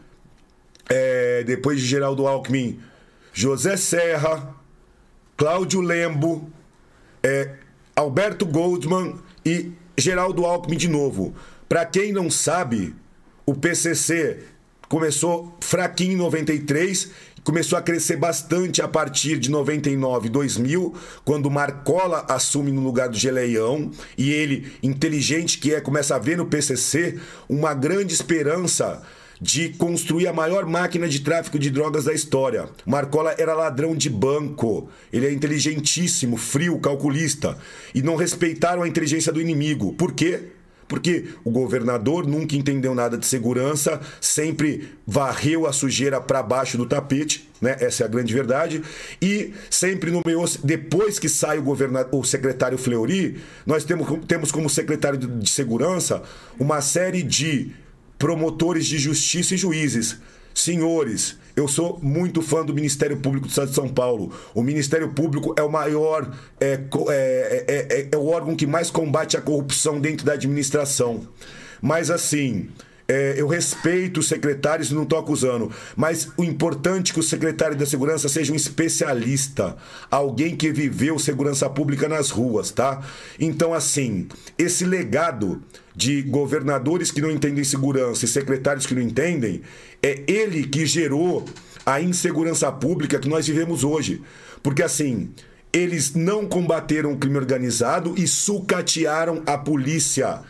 é, 0.88 1.44
depois 1.44 1.80
de 1.80 1.86
Geraldo 1.86 2.26
Alckmin, 2.26 2.80
José 3.32 3.76
Serra, 3.76 4.54
Cláudio 5.36 5.80
Lembo, 5.80 6.50
é, 7.22 7.54
Alberto 7.94 8.46
Goldman 8.46 9.16
e 9.44 9.72
Geraldo 9.96 10.44
Alckmin 10.44 10.76
de 10.76 10.88
novo. 10.88 11.34
Para 11.68 11.84
quem 11.84 12.12
não 12.12 12.30
sabe, 12.30 12.94
o 13.44 13.54
PCC 13.54 14.44
começou 14.88 15.56
fraquinho 15.60 16.12
em 16.12 16.16
93, 16.16 17.10
começou 17.42 17.78
a 17.78 17.82
crescer 17.82 18.16
bastante 18.16 18.80
a 18.80 18.88
partir 18.88 19.38
de 19.38 19.50
99, 19.50 20.28
2000, 20.28 20.94
quando 21.24 21.50
Marcola 21.50 22.24
assume 22.28 22.72
no 22.72 22.82
lugar 22.82 23.08
do 23.08 23.16
Geleião 23.16 23.90
e 24.16 24.32
ele, 24.32 24.72
inteligente 24.82 25.58
que 25.58 25.74
é, 25.74 25.80
começa 25.80 26.14
a 26.14 26.18
ver 26.18 26.36
no 26.36 26.46
PCC 26.46 27.18
uma 27.48 27.74
grande 27.74 28.14
esperança 28.14 29.02
de 29.40 29.70
construir 29.70 30.26
a 30.26 30.32
maior 30.32 30.66
máquina 30.66 31.08
de 31.08 31.20
tráfico 31.20 31.58
de 31.58 31.70
drogas 31.70 32.04
da 32.04 32.12
história. 32.12 32.68
Marcola 32.84 33.34
era 33.38 33.54
ladrão 33.54 33.94
de 33.94 34.08
banco. 34.08 34.88
Ele 35.12 35.26
é 35.26 35.32
inteligentíssimo, 35.32 36.36
frio, 36.36 36.78
calculista. 36.78 37.58
E 37.94 38.02
não 38.02 38.16
respeitaram 38.16 38.82
a 38.82 38.88
inteligência 38.88 39.32
do 39.32 39.40
inimigo. 39.40 39.92
Por 39.94 40.12
quê? 40.12 40.50
Porque 40.88 41.26
o 41.44 41.50
governador 41.50 42.26
nunca 42.26 42.54
entendeu 42.54 42.94
nada 42.94 43.18
de 43.18 43.26
segurança, 43.26 44.00
sempre 44.20 44.88
varreu 45.04 45.66
a 45.66 45.72
sujeira 45.72 46.20
para 46.20 46.42
baixo 46.42 46.76
do 46.76 46.86
tapete, 46.86 47.48
né? 47.60 47.76
Essa 47.80 48.04
é 48.04 48.06
a 48.06 48.08
grande 48.08 48.32
verdade. 48.32 48.82
E 49.20 49.52
sempre 49.68 50.12
nomeou, 50.12 50.44
depois 50.62 51.18
que 51.18 51.28
sai 51.28 51.58
o, 51.58 51.62
governador, 51.62 52.20
o 52.20 52.24
secretário 52.24 52.78
Fleury, 52.78 53.40
nós 53.66 53.84
temos, 53.84 54.06
temos 54.28 54.52
como 54.52 54.70
secretário 54.70 55.18
de 55.18 55.50
segurança 55.50 56.22
uma 56.56 56.80
série 56.80 57.24
de 57.24 57.72
promotores 58.18 58.86
de 58.86 58.98
justiça 58.98 59.54
e 59.54 59.58
juízes. 59.58 60.18
Senhores, 60.54 61.36
eu 61.54 61.68
sou 61.68 61.98
muito 62.02 62.40
fã 62.40 62.64
do 62.64 62.74
Ministério 62.74 63.18
Público 63.18 63.46
do 63.46 63.50
Estado 63.50 63.68
de 63.68 63.74
São 63.74 63.88
Paulo. 63.88 64.32
O 64.54 64.62
Ministério 64.62 65.10
Público 65.10 65.54
é 65.56 65.62
o 65.62 65.70
maior, 65.70 66.34
é, 66.60 66.80
é, 67.08 67.64
é, 67.68 68.08
é 68.10 68.16
o 68.16 68.26
órgão 68.26 68.56
que 68.56 68.66
mais 68.66 68.90
combate 68.90 69.36
a 69.36 69.40
corrupção 69.40 70.00
dentro 70.00 70.24
da 70.24 70.32
administração. 70.32 71.28
Mas 71.80 72.10
assim, 72.10 72.68
é, 73.08 73.34
eu 73.36 73.46
respeito 73.46 74.20
os 74.20 74.28
secretários 74.28 74.90
e 74.90 74.94
não 74.94 75.04
estou 75.04 75.18
acusando, 75.18 75.70
mas 75.94 76.28
o 76.36 76.44
importante 76.44 77.10
é 77.10 77.14
que 77.14 77.20
o 77.20 77.22
secretário 77.22 77.76
da 77.76 77.86
segurança 77.86 78.28
seja 78.28 78.52
um 78.52 78.56
especialista, 78.56 79.76
alguém 80.10 80.56
que 80.56 80.72
viveu 80.72 81.18
segurança 81.18 81.68
pública 81.70 82.08
nas 82.08 82.30
ruas, 82.30 82.70
tá? 82.70 83.02
Então, 83.38 83.72
assim, 83.72 84.26
esse 84.58 84.84
legado 84.84 85.62
de 85.94 86.20
governadores 86.22 87.10
que 87.10 87.22
não 87.22 87.30
entendem 87.30 87.64
segurança 87.64 88.24
e 88.24 88.28
secretários 88.28 88.86
que 88.86 88.94
não 88.94 89.02
entendem, 89.02 89.62
é 90.02 90.22
ele 90.26 90.66
que 90.66 90.84
gerou 90.84 91.44
a 91.86 92.00
insegurança 92.00 92.70
pública 92.70 93.18
que 93.18 93.28
nós 93.28 93.46
vivemos 93.46 93.82
hoje. 93.82 94.20
Porque, 94.62 94.82
assim, 94.82 95.30
eles 95.72 96.14
não 96.14 96.46
combateram 96.46 97.12
o 97.12 97.18
crime 97.18 97.38
organizado 97.38 98.14
e 98.16 98.26
sucatearam 98.26 99.42
a 99.46 99.56
polícia. 99.56 100.40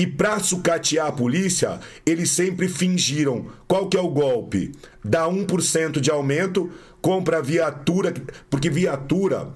E 0.00 0.06
para 0.06 0.38
sucatear 0.38 1.08
a 1.08 1.12
polícia, 1.12 1.78
eles 2.06 2.30
sempre 2.30 2.68
fingiram. 2.68 3.48
Qual 3.68 3.86
que 3.86 3.98
é 3.98 4.00
o 4.00 4.08
golpe? 4.08 4.72
Dá 5.04 5.28
1% 5.28 6.00
de 6.00 6.10
aumento, 6.10 6.70
compra 7.02 7.42
viatura, 7.42 8.14
porque 8.48 8.70
viatura 8.70 9.48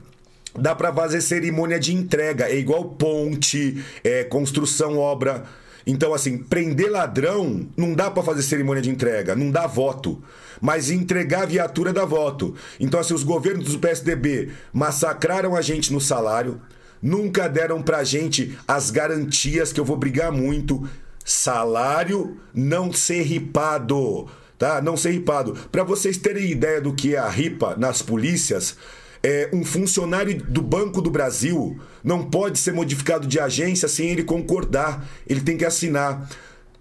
dá 0.54 0.74
para 0.74 0.92
fazer 0.92 1.22
cerimônia 1.22 1.80
de 1.80 1.94
entrega, 1.94 2.44
é 2.44 2.58
igual 2.58 2.84
ponte, 2.90 3.82
é 4.04 4.22
construção, 4.22 4.98
obra. 4.98 5.44
Então, 5.86 6.12
assim, 6.12 6.36
prender 6.36 6.90
ladrão 6.90 7.66
não 7.74 7.94
dá 7.94 8.10
para 8.10 8.22
fazer 8.22 8.42
cerimônia 8.42 8.82
de 8.82 8.90
entrega, 8.90 9.34
não 9.34 9.50
dá 9.50 9.66
voto. 9.66 10.22
Mas 10.60 10.90
entregar 10.90 11.44
a 11.44 11.46
viatura 11.46 11.90
dá 11.90 12.04
voto. 12.04 12.54
Então, 12.78 13.00
assim, 13.00 13.14
os 13.14 13.24
governos 13.24 13.72
do 13.72 13.78
PSDB 13.78 14.50
massacraram 14.74 15.56
a 15.56 15.62
gente 15.62 15.90
no 15.90 16.02
salário, 16.02 16.60
nunca 17.04 17.46
deram 17.46 17.82
pra 17.82 18.02
gente 18.02 18.58
as 18.66 18.90
garantias 18.90 19.70
que 19.74 19.78
eu 19.78 19.84
vou 19.84 19.98
brigar 19.98 20.32
muito. 20.32 20.88
Salário 21.22 22.38
não 22.54 22.90
ser 22.92 23.22
ripado, 23.22 24.26
tá? 24.58 24.80
Não 24.80 24.96
ser 24.96 25.10
ripado. 25.10 25.54
Para 25.70 25.84
vocês 25.84 26.16
terem 26.16 26.50
ideia 26.50 26.80
do 26.80 26.94
que 26.94 27.14
é 27.14 27.18
a 27.18 27.28
ripa 27.28 27.76
nas 27.76 28.00
polícias, 28.00 28.76
é, 29.22 29.50
um 29.52 29.64
funcionário 29.64 30.42
do 30.48 30.62
Banco 30.62 31.02
do 31.02 31.10
Brasil 31.10 31.78
não 32.02 32.24
pode 32.24 32.58
ser 32.58 32.72
modificado 32.72 33.26
de 33.26 33.38
agência 33.38 33.86
sem 33.86 34.08
ele 34.08 34.24
concordar. 34.24 35.06
Ele 35.26 35.42
tem 35.42 35.58
que 35.58 35.64
assinar. 35.64 36.28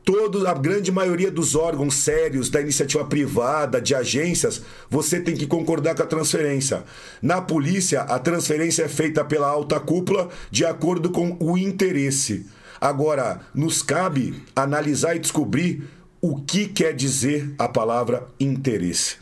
Todo, 0.06 0.46
a 0.46 0.54
grande 0.54 0.92
maioria 0.92 1.32
dos 1.32 1.56
órgãos 1.56 1.96
sérios 1.96 2.50
da 2.50 2.60
iniciativa 2.60 3.06
privada, 3.06 3.82
de 3.82 3.96
agências, 3.96 4.62
você 4.90 5.20
tem 5.20 5.34
que 5.34 5.48
concordar 5.48 5.96
com 5.96 6.04
a 6.04 6.06
transferência. 6.06 6.84
Na 7.22 7.42
polícia, 7.42 8.02
a 8.02 8.20
transferência 8.20 8.84
é 8.84 8.90
feita 8.90 9.24
pela 9.24 9.48
alta 9.48 9.80
cúpula 9.80 10.30
de 10.52 10.66
acordo 10.66 11.10
com 11.10 11.38
o 11.40 11.58
interesse. 11.58 12.46
Agora, 12.82 13.40
nos 13.56 13.82
cabe 13.82 14.44
analisar 14.54 15.16
e 15.16 15.20
descobrir 15.20 15.88
o 16.22 16.42
que 16.42 16.68
quer 16.68 16.94
dizer 16.94 17.54
a 17.58 17.70
palavra 17.70 18.28
interesse. 18.38 19.16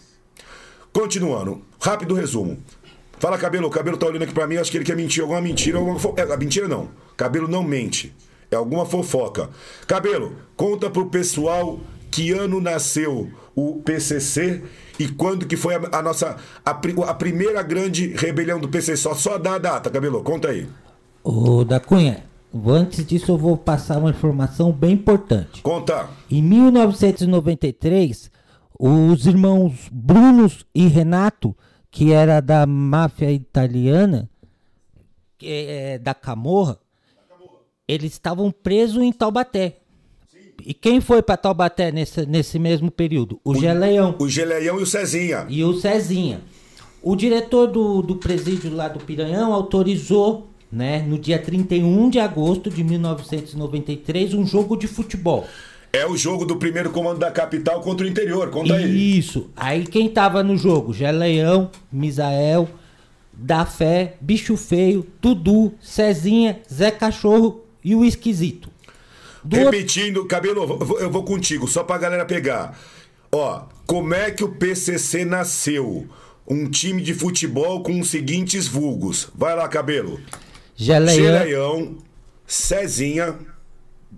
Continuando, 0.91 1.61
rápido 1.79 2.15
resumo. 2.15 2.57
Fala, 3.19 3.37
cabelo, 3.37 3.67
o 3.67 3.71
cabelo 3.71 3.97
tá 3.97 4.07
olhando 4.07 4.23
aqui 4.23 4.33
pra 4.33 4.47
mim, 4.47 4.57
acho 4.57 4.71
que 4.71 4.77
ele 4.77 4.83
quer 4.83 4.95
mentir 4.95 5.21
alguma 5.21 5.39
mentira. 5.39 5.77
Alguma 5.77 5.99
é, 6.17 6.37
mentira 6.37 6.67
não. 6.67 6.89
Cabelo 7.15 7.47
não 7.47 7.63
mente. 7.63 8.11
É 8.51 8.55
alguma 8.55 8.85
fofoca. 8.85 9.49
Cabelo, 9.87 10.35
conta 10.55 10.89
pro 10.89 11.09
pessoal 11.09 11.79
que 12.11 12.31
ano 12.31 12.59
nasceu 12.59 13.31
o 13.55 13.81
PCC 13.81 14.61
e 14.99 15.07
quando 15.07 15.45
que 15.45 15.55
foi 15.55 15.75
a, 15.75 15.81
a 15.93 16.01
nossa 16.01 16.35
a, 16.65 16.71
a, 16.71 17.13
primeira 17.13 17.63
grande 17.63 18.07
rebelião 18.07 18.59
do 18.59 18.67
PCC. 18.67 18.97
Só, 18.97 19.15
só 19.15 19.37
dá 19.37 19.55
a 19.55 19.57
data, 19.57 19.89
Cabelo, 19.89 20.21
conta 20.21 20.49
aí. 20.49 20.67
Ô, 21.23 21.63
da 21.63 21.79
Cunha, 21.79 22.25
antes 22.67 23.05
disso 23.05 23.31
eu 23.31 23.37
vou 23.37 23.55
passar 23.55 23.97
uma 23.99 24.09
informação 24.09 24.71
bem 24.71 24.91
importante. 24.91 25.61
Conta. 25.61 26.09
Em 26.29 26.41
1993, 26.41 28.29
os 28.77 29.25
irmãos 29.25 29.87
Brunos 29.91 30.65
e 30.75 30.87
Renato 30.87 31.55
que 31.91 32.13
era 32.13 32.39
da 32.39 32.65
máfia 32.65 33.29
italiana, 33.31 34.29
é, 35.43 35.99
da 35.99 36.13
Camorra, 36.13 36.79
eles 37.87 38.13
estavam 38.13 38.51
presos 38.51 39.03
em 39.03 39.11
Taubaté. 39.11 39.77
E 40.65 40.73
quem 40.73 41.01
foi 41.01 41.21
para 41.21 41.37
Taubaté 41.37 41.91
nesse, 41.91 42.25
nesse 42.25 42.59
mesmo 42.59 42.91
período? 42.91 43.39
O, 43.43 43.51
o 43.51 43.55
Geleião. 43.55 44.15
O 44.19 44.29
Geleião 44.29 44.79
e 44.79 44.83
o 44.83 44.85
Cezinha. 44.85 45.45
E 45.49 45.63
o 45.63 45.73
Cezinha. 45.73 46.41
O 47.01 47.15
diretor 47.15 47.67
do, 47.67 48.01
do 48.01 48.15
presídio 48.15 48.73
lá 48.73 48.87
do 48.87 48.99
Piranhão 48.99 49.53
autorizou, 49.53 50.47
né, 50.71 50.99
no 50.99 51.17
dia 51.17 51.39
31 51.39 52.09
de 52.09 52.19
agosto 52.19 52.69
de 52.69 52.83
1993, 52.83 54.35
um 54.35 54.45
jogo 54.45 54.77
de 54.77 54.87
futebol. 54.87 55.47
É 55.91 56.05
o 56.07 56.15
jogo 56.15 56.45
do 56.45 56.55
primeiro 56.55 56.91
comando 56.91 57.19
da 57.19 57.31
capital 57.31 57.81
contra 57.81 58.05
o 58.05 58.09
interior, 58.09 58.49
conta 58.49 58.75
aí. 58.75 59.17
Isso. 59.17 59.49
Aí 59.57 59.83
quem 59.83 60.07
tava 60.07 60.41
no 60.43 60.55
jogo? 60.55 60.93
Geleão, 60.93 61.69
Misael, 61.91 62.69
Da 63.33 63.65
Fé, 63.65 64.15
Bicho 64.21 64.55
Feio, 64.55 65.05
Tudu, 65.19 65.73
Cezinha, 65.81 66.61
Zé 66.71 66.91
Cachorro 66.91 67.60
e 67.83 67.95
o 67.95 68.03
Esquisito. 68.05 68.69
Do 69.43 69.57
Repetindo, 69.57 70.17
outro... 70.17 70.29
cabelo, 70.29 70.97
eu 70.99 71.09
vou 71.09 71.23
contigo, 71.23 71.67
só 71.67 71.83
pra 71.83 71.97
galera 71.97 72.25
pegar. 72.25 72.77
Ó, 73.31 73.63
como 73.85 74.13
é 74.13 74.29
que 74.31 74.43
o 74.43 74.49
PCC 74.49 75.25
nasceu? 75.25 76.07
Um 76.47 76.69
time 76.69 77.01
de 77.01 77.13
futebol 77.13 77.81
com 77.81 77.99
os 77.99 78.09
seguintes 78.09 78.67
vulgos. 78.67 79.29
Vai 79.33 79.55
lá, 79.55 79.67
cabelo. 79.67 80.19
Geleião, 80.75 81.15
Geleião 81.15 81.97
Cezinha, 82.45 83.35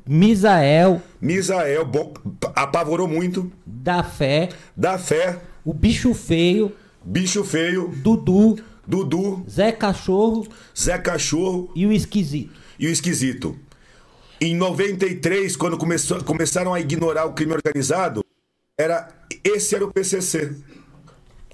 Misael. 0.08 1.02
Misael, 1.22 1.86
bom, 1.86 2.14
apavorou 2.56 3.08
muito. 3.08 3.52
Da 3.66 4.04
Fé. 4.04 4.50
Da 4.76 4.98
Fé. 4.98 5.40
O 5.64 5.74
Bicho 5.74 6.14
Feio. 6.14 6.72
Bicho 7.04 7.44
Feio. 7.44 7.94
Dudu. 7.98 8.58
Dudu. 8.86 9.46
Zé 9.50 9.72
Cachorro. 9.72 10.48
Zé 10.78 10.98
Cachorro. 10.98 11.72
E 11.76 11.86
o 11.86 11.92
Esquisito. 11.92 12.52
E 12.84 12.88
o 12.88 12.90
Esquisito. 12.90 13.58
Em 14.42 14.54
93, 14.54 15.56
quando 15.56 15.78
começou, 15.78 16.22
começaram 16.22 16.74
a 16.74 16.82
ignorar 16.82 17.24
o 17.24 17.32
crime 17.32 17.54
organizado, 17.54 18.26
era 18.78 19.08
esse 19.42 19.74
era 19.74 19.86
o 19.86 19.94
PCC. 19.94 20.54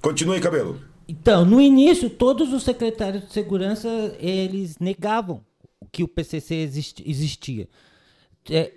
Continue 0.02 0.38
aí, 0.38 0.42
Cabelo. 0.42 0.82
Então, 1.08 1.46
no 1.46 1.62
início, 1.62 2.10
todos 2.10 2.52
os 2.52 2.64
secretários 2.64 3.28
de 3.28 3.32
segurança, 3.32 3.88
eles 4.20 4.80
negavam 4.80 5.46
que 5.92 6.02
o 6.02 6.08
PCC 6.08 6.68
existia. 7.06 7.70
É... 8.50 8.72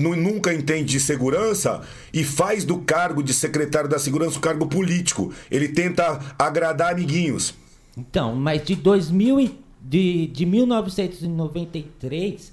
Não, 0.00 0.16
nunca 0.16 0.52
entende 0.52 0.94
de 0.94 0.98
segurança 0.98 1.80
e 2.12 2.24
faz 2.24 2.64
do 2.64 2.80
cargo 2.80 3.22
de 3.22 3.32
secretário 3.32 3.88
da 3.88 4.00
segurança 4.00 4.36
um 4.36 4.40
cargo 4.40 4.66
político. 4.66 5.32
Ele 5.48 5.68
tenta 5.68 6.34
agradar 6.36 6.90
amiguinhos. 6.90 7.54
Então, 7.96 8.34
mas 8.34 8.64
de 8.64 8.74
2000 8.76 9.40
e, 9.40 9.58
de, 9.80 10.26
de 10.28 10.46
1993 10.46 12.52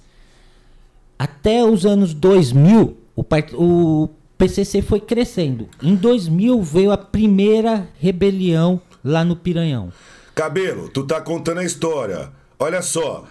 até 1.17 1.63
os 1.63 1.85
anos 1.85 2.13
2000, 2.13 2.97
o, 3.15 3.25
o 3.55 4.09
PCC 4.37 4.81
foi 4.81 4.99
crescendo. 4.99 5.67
Em 5.81 5.95
2000 5.95 6.61
veio 6.61 6.91
a 6.91 6.97
primeira 6.97 7.89
rebelião 7.99 8.79
lá 9.03 9.25
no 9.25 9.35
Piranhão. 9.35 9.91
Cabelo, 10.35 10.89
tu 10.89 11.03
tá 11.03 11.19
contando 11.19 11.59
a 11.59 11.65
história. 11.65 12.31
Olha 12.59 12.81
só. 12.81 13.25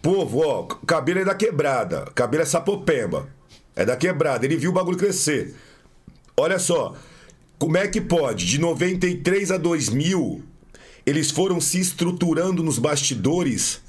Povo, 0.00 0.46
ó, 0.46 0.62
cabelo 0.86 1.20
é 1.20 1.24
da 1.24 1.34
quebrada. 1.34 2.04
Cabelo 2.14 2.44
é 2.44 2.46
sapopemba. 2.46 3.28
É 3.74 3.84
da 3.84 3.96
quebrada. 3.96 4.46
Ele 4.46 4.56
viu 4.56 4.70
o 4.70 4.74
bagulho 4.74 4.96
crescer. 4.96 5.56
Olha 6.36 6.60
só. 6.60 6.94
Como 7.58 7.76
é 7.76 7.88
que 7.88 8.00
pode? 8.00 8.46
De 8.46 8.60
93 8.60 9.50
a 9.50 9.56
2000, 9.56 10.42
eles 11.06 11.30
foram 11.30 11.60
se 11.60 11.78
estruturando 11.78 12.64
nos 12.64 12.80
bastidores 12.80 13.80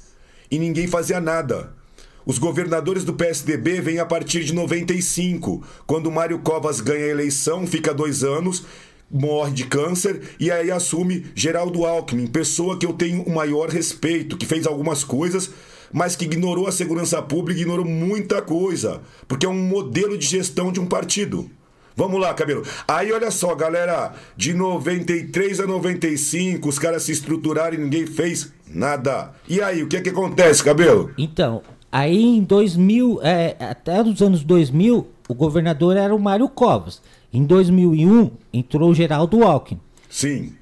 e 0.48 0.58
ninguém 0.58 0.86
fazia 0.86 1.20
nada. 1.20 1.76
Os 2.24 2.38
governadores 2.38 3.04
do 3.04 3.14
PSDB 3.14 3.80
vêm 3.80 3.98
a 3.98 4.06
partir 4.06 4.44
de 4.44 4.54
95, 4.54 5.62
quando 5.86 6.12
Mário 6.12 6.38
Covas 6.38 6.80
ganha 6.80 7.06
a 7.06 7.08
eleição, 7.08 7.66
fica 7.66 7.92
dois 7.92 8.22
anos, 8.22 8.64
morre 9.10 9.52
de 9.52 9.64
câncer 9.64 10.20
e 10.38 10.50
aí 10.50 10.70
assume 10.70 11.26
Geraldo 11.34 11.84
Alckmin, 11.84 12.26
pessoa 12.26 12.78
que 12.78 12.86
eu 12.86 12.92
tenho 12.92 13.22
o 13.22 13.34
maior 13.34 13.68
respeito, 13.68 14.36
que 14.36 14.46
fez 14.46 14.66
algumas 14.66 15.02
coisas, 15.02 15.50
mas 15.92 16.14
que 16.14 16.26
ignorou 16.26 16.66
a 16.66 16.72
segurança 16.72 17.20
pública, 17.22 17.60
ignorou 17.60 17.84
muita 17.84 18.42
coisa, 18.42 19.00
porque 19.26 19.46
é 19.46 19.48
um 19.48 19.60
modelo 19.60 20.16
de 20.16 20.26
gestão 20.26 20.70
de 20.70 20.78
um 20.78 20.86
partido. 20.86 21.50
Vamos 21.98 22.20
lá, 22.20 22.32
cabelo. 22.32 22.62
Aí 22.86 23.10
olha 23.10 23.28
só, 23.28 23.56
galera, 23.56 24.12
de 24.36 24.54
93 24.54 25.58
a 25.58 25.66
95, 25.66 26.68
os 26.68 26.78
caras 26.78 27.02
se 27.02 27.10
estruturaram 27.10 27.74
e 27.74 27.80
ninguém 27.80 28.06
fez 28.06 28.52
nada. 28.72 29.32
E 29.48 29.60
aí, 29.60 29.82
o 29.82 29.88
que 29.88 29.96
é 29.96 30.00
que 30.00 30.10
acontece, 30.10 30.62
cabelo? 30.62 31.10
Então, 31.18 31.60
aí 31.90 32.22
em 32.22 32.44
2000, 32.44 33.18
é, 33.20 33.56
até 33.58 34.00
os 34.00 34.22
anos 34.22 34.44
2000, 34.44 35.08
o 35.28 35.34
governador 35.34 35.96
era 35.96 36.14
o 36.14 36.20
Mário 36.20 36.48
Covas. 36.48 37.02
Em 37.32 37.42
2001, 37.42 38.30
entrou 38.52 38.90
o 38.90 38.94
Geraldo 38.94 39.42
Alckmin. 39.42 39.80
Sim. 40.08 40.52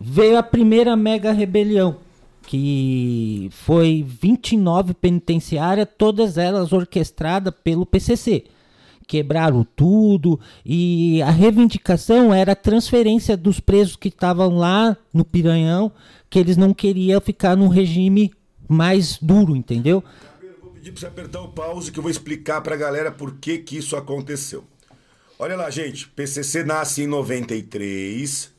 Veio 0.00 0.38
a 0.38 0.42
primeira 0.42 0.96
mega 0.96 1.30
rebelião, 1.30 1.96
que 2.46 3.50
foi 3.52 4.02
29 4.02 4.94
penitenciárias, 4.94 5.88
todas 5.98 6.38
elas 6.38 6.72
orquestradas 6.72 7.52
pelo 7.62 7.84
PCC. 7.84 8.44
Quebraram 9.06 9.64
tudo 9.76 10.38
e 10.64 11.22
a 11.22 11.30
reivindicação 11.30 12.34
era 12.34 12.52
a 12.52 12.56
transferência 12.56 13.36
dos 13.36 13.60
presos 13.60 13.94
que 13.94 14.08
estavam 14.08 14.56
lá 14.56 14.96
no 15.12 15.24
Piranhão, 15.24 15.92
que 16.28 16.38
eles 16.38 16.56
não 16.56 16.74
queriam 16.74 17.20
ficar 17.20 17.56
num 17.56 17.68
regime 17.68 18.32
mais 18.68 19.18
duro, 19.18 19.54
entendeu? 19.54 20.02
Vou 20.60 20.72
pedir 20.72 20.90
pra 20.90 21.00
você 21.00 21.06
apertar 21.06 21.40
o 21.40 21.48
pause 21.48 21.92
que 21.92 21.98
eu 21.98 22.02
vou 22.02 22.10
explicar 22.10 22.60
pra 22.60 22.74
galera 22.74 23.12
por 23.12 23.36
que 23.36 23.58
que 23.58 23.76
isso 23.76 23.96
aconteceu. 23.96 24.64
Olha 25.38 25.54
lá, 25.54 25.70
gente, 25.70 26.08
PCC 26.08 26.64
nasce 26.64 27.02
em 27.02 27.06
93, 27.06 28.50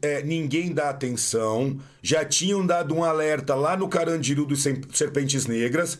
é, 0.00 0.22
ninguém 0.22 0.72
dá 0.72 0.88
atenção, 0.88 1.78
já 2.02 2.24
tinham 2.24 2.64
dado 2.64 2.94
um 2.94 3.02
alerta 3.02 3.54
lá 3.54 3.76
no 3.76 3.88
Carandiru 3.88 4.46
dos 4.46 4.62
Serpentes 4.92 5.46
Negras, 5.46 5.98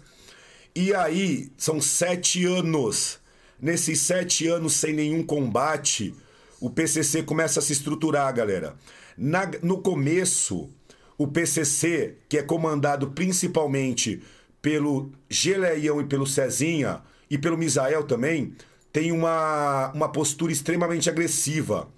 e 0.75 0.95
aí 0.95 1.51
são 1.57 1.81
sete 1.81 2.45
anos. 2.45 3.20
Nesses 3.61 4.01
sete 4.01 4.47
anos 4.47 4.75
sem 4.75 4.93
nenhum 4.95 5.23
combate, 5.23 6.15
o 6.61 6.71
PCC 6.71 7.23
começa 7.23 7.61
a 7.61 7.63
se 7.63 7.73
estruturar, 7.73 8.33
galera. 8.35 8.75
Na- 9.17 9.51
no 9.63 9.79
começo, 9.79 10.69
o 11.19 11.27
PCC, 11.27 12.17
que 12.29 12.39
é 12.39 12.43
comandado 12.43 13.11
principalmente 13.11 14.23
pelo 14.63 15.11
Geleião 15.29 16.01
e 16.01 16.05
pelo 16.05 16.27
Cezinha, 16.27 17.03
e 17.31 17.39
pelo 17.39 17.57
Misael 17.57 18.05
também, 18.05 18.55
tem 18.93 19.13
uma, 19.13 19.93
uma 19.95 20.09
postura 20.11 20.53
extremamente 20.53 21.09
agressiva. 21.09 21.89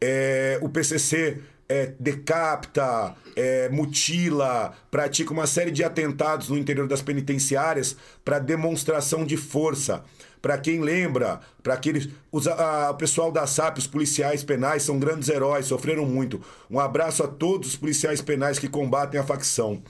É, 0.00 0.58
o 0.60 0.68
PCC 0.68 1.40
é, 1.68 1.94
decapita, 1.98 3.14
é, 3.34 3.68
mutila, 3.70 4.74
pratica 4.90 5.32
uma 5.32 5.46
série 5.46 5.70
de 5.70 5.82
atentados 5.82 6.50
no 6.50 6.58
interior 6.58 6.86
das 6.86 7.00
penitenciárias 7.00 7.96
para 8.24 8.38
demonstração 8.38 9.24
de 9.24 9.36
força. 9.36 10.04
Para 10.44 10.58
quem 10.58 10.78
lembra, 10.82 11.40
para 11.62 11.72
aqueles. 11.72 12.06
Os, 12.30 12.46
a- 12.46 12.90
o 12.90 12.94
pessoal 12.96 13.32
da 13.32 13.46
SAP, 13.46 13.78
os 13.78 13.86
policiais 13.86 14.44
penais, 14.44 14.82
são 14.82 14.98
grandes 14.98 15.30
heróis, 15.30 15.64
sofreram 15.64 16.04
muito. 16.04 16.38
Um 16.70 16.78
abraço 16.78 17.22
a 17.22 17.26
todos 17.26 17.68
os 17.70 17.76
policiais 17.76 18.20
penais 18.20 18.58
que 18.58 18.68
combatem 18.68 19.18
a 19.18 19.24
facção. 19.24 19.82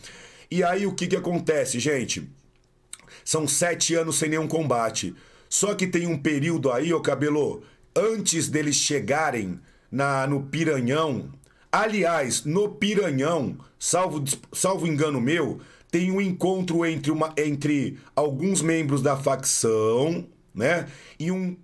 E 0.49 0.63
aí 0.63 0.87
o 0.87 0.95
que, 0.95 1.09
que 1.09 1.17
acontece, 1.17 1.81
gente? 1.81 2.31
São 3.25 3.49
sete 3.49 3.97
anos 3.97 4.15
sem 4.17 4.29
nenhum 4.29 4.47
combate. 4.47 5.13
Só 5.49 5.75
que 5.75 5.89
tem 5.89 6.07
um 6.07 6.17
período 6.17 6.71
aí, 6.71 6.95
ô 6.95 7.01
Cabelo, 7.01 7.65
antes 7.97 8.49
deles 8.49 8.77
chegarem 8.77 9.59
na, 9.91 10.25
no 10.29 10.45
Piranhão. 10.45 11.31
Aliás, 11.73 12.45
no 12.45 12.69
Piranhão, 12.69 13.59
salvo, 13.77 14.23
salvo 14.53 14.87
engano 14.87 15.21
meu, 15.21 15.59
tem 15.91 16.13
um 16.13 16.21
encontro 16.21 16.87
entre, 16.87 17.11
uma, 17.11 17.35
entre 17.37 17.99
alguns 18.15 18.63
membros 18.63 19.03
da 19.03 19.17
facção, 19.17 20.29
né? 20.55 20.87
E 21.19 21.31
um, 21.31 21.57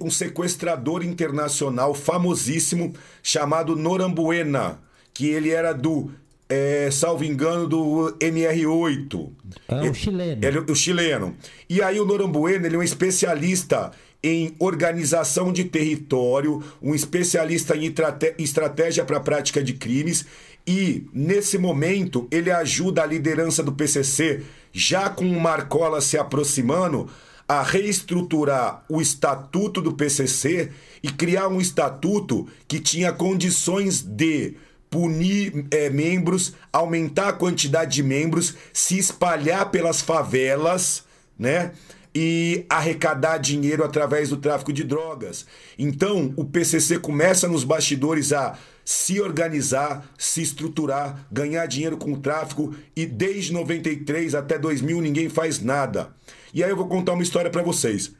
um 0.00 0.10
sequestrador 0.10 1.02
internacional 1.04 1.94
famosíssimo 1.94 2.92
chamado 3.22 3.74
Norambuena, 3.76 4.80
que 5.12 5.26
ele 5.28 5.50
era 5.50 5.72
do, 5.72 6.10
é, 6.48 6.90
salvo 6.92 7.24
engano, 7.24 7.66
do 7.66 8.14
MR8. 8.20 9.30
É 9.68 9.90
o 9.90 9.94
chileno. 9.94 10.44
ele- 10.46 10.58
o 10.70 10.74
chileno. 10.74 11.36
E 11.68 11.82
aí 11.82 11.98
o 12.00 12.04
Norambuena, 12.04 12.66
ele 12.66 12.76
é 12.76 12.78
um 12.78 12.82
especialista 12.82 13.90
em 14.22 14.54
organização 14.58 15.52
de 15.52 15.64
território, 15.64 16.62
um 16.80 16.94
especialista 16.94 17.76
em 17.76 17.92
estratégia 18.38 19.04
para 19.04 19.18
a 19.18 19.20
prática 19.20 19.62
de 19.62 19.74
crimes 19.74 20.24
e 20.66 21.04
nesse 21.12 21.58
momento 21.58 22.26
ele 22.30 22.50
ajuda 22.50 23.02
a 23.02 23.06
liderança 23.06 23.62
do 23.62 23.72
PCC, 23.72 24.42
já 24.72 25.10
com 25.10 25.26
o 25.26 25.38
Marcola 25.40 26.00
se 26.00 26.16
aproximando, 26.16 27.06
a 27.48 27.62
reestruturar 27.62 28.84
o 28.88 29.00
estatuto 29.00 29.80
do 29.80 29.92
PCC 29.92 30.70
e 31.02 31.10
criar 31.10 31.48
um 31.48 31.60
estatuto 31.60 32.48
que 32.66 32.80
tinha 32.80 33.12
condições 33.12 34.02
de 34.02 34.56
punir 34.88 35.66
eh, 35.70 35.90
membros, 35.90 36.54
aumentar 36.72 37.28
a 37.28 37.32
quantidade 37.32 37.96
de 37.96 38.02
membros, 38.02 38.54
se 38.72 38.96
espalhar 38.96 39.70
pelas 39.70 40.00
favelas, 40.00 41.04
né? 41.38 41.72
E 42.14 42.64
arrecadar 42.68 43.38
dinheiro 43.38 43.82
através 43.82 44.28
do 44.28 44.36
tráfico 44.36 44.72
de 44.72 44.84
drogas. 44.84 45.46
Então, 45.76 46.32
o 46.36 46.44
PCC 46.44 46.98
começa 46.98 47.48
nos 47.48 47.64
bastidores 47.64 48.32
a 48.32 48.56
se 48.84 49.20
organizar, 49.20 50.08
se 50.16 50.42
estruturar, 50.42 51.26
ganhar 51.32 51.66
dinheiro 51.66 51.96
com 51.96 52.12
o 52.12 52.20
tráfico 52.20 52.74
e 52.94 53.04
desde 53.04 53.52
93 53.52 54.34
até 54.34 54.58
2000 54.58 55.00
ninguém 55.00 55.28
faz 55.28 55.60
nada. 55.60 56.14
E 56.52 56.62
aí 56.62 56.70
eu 56.70 56.76
vou 56.76 56.86
contar 56.86 57.14
uma 57.14 57.22
história 57.22 57.50
para 57.50 57.62
vocês 57.62 58.12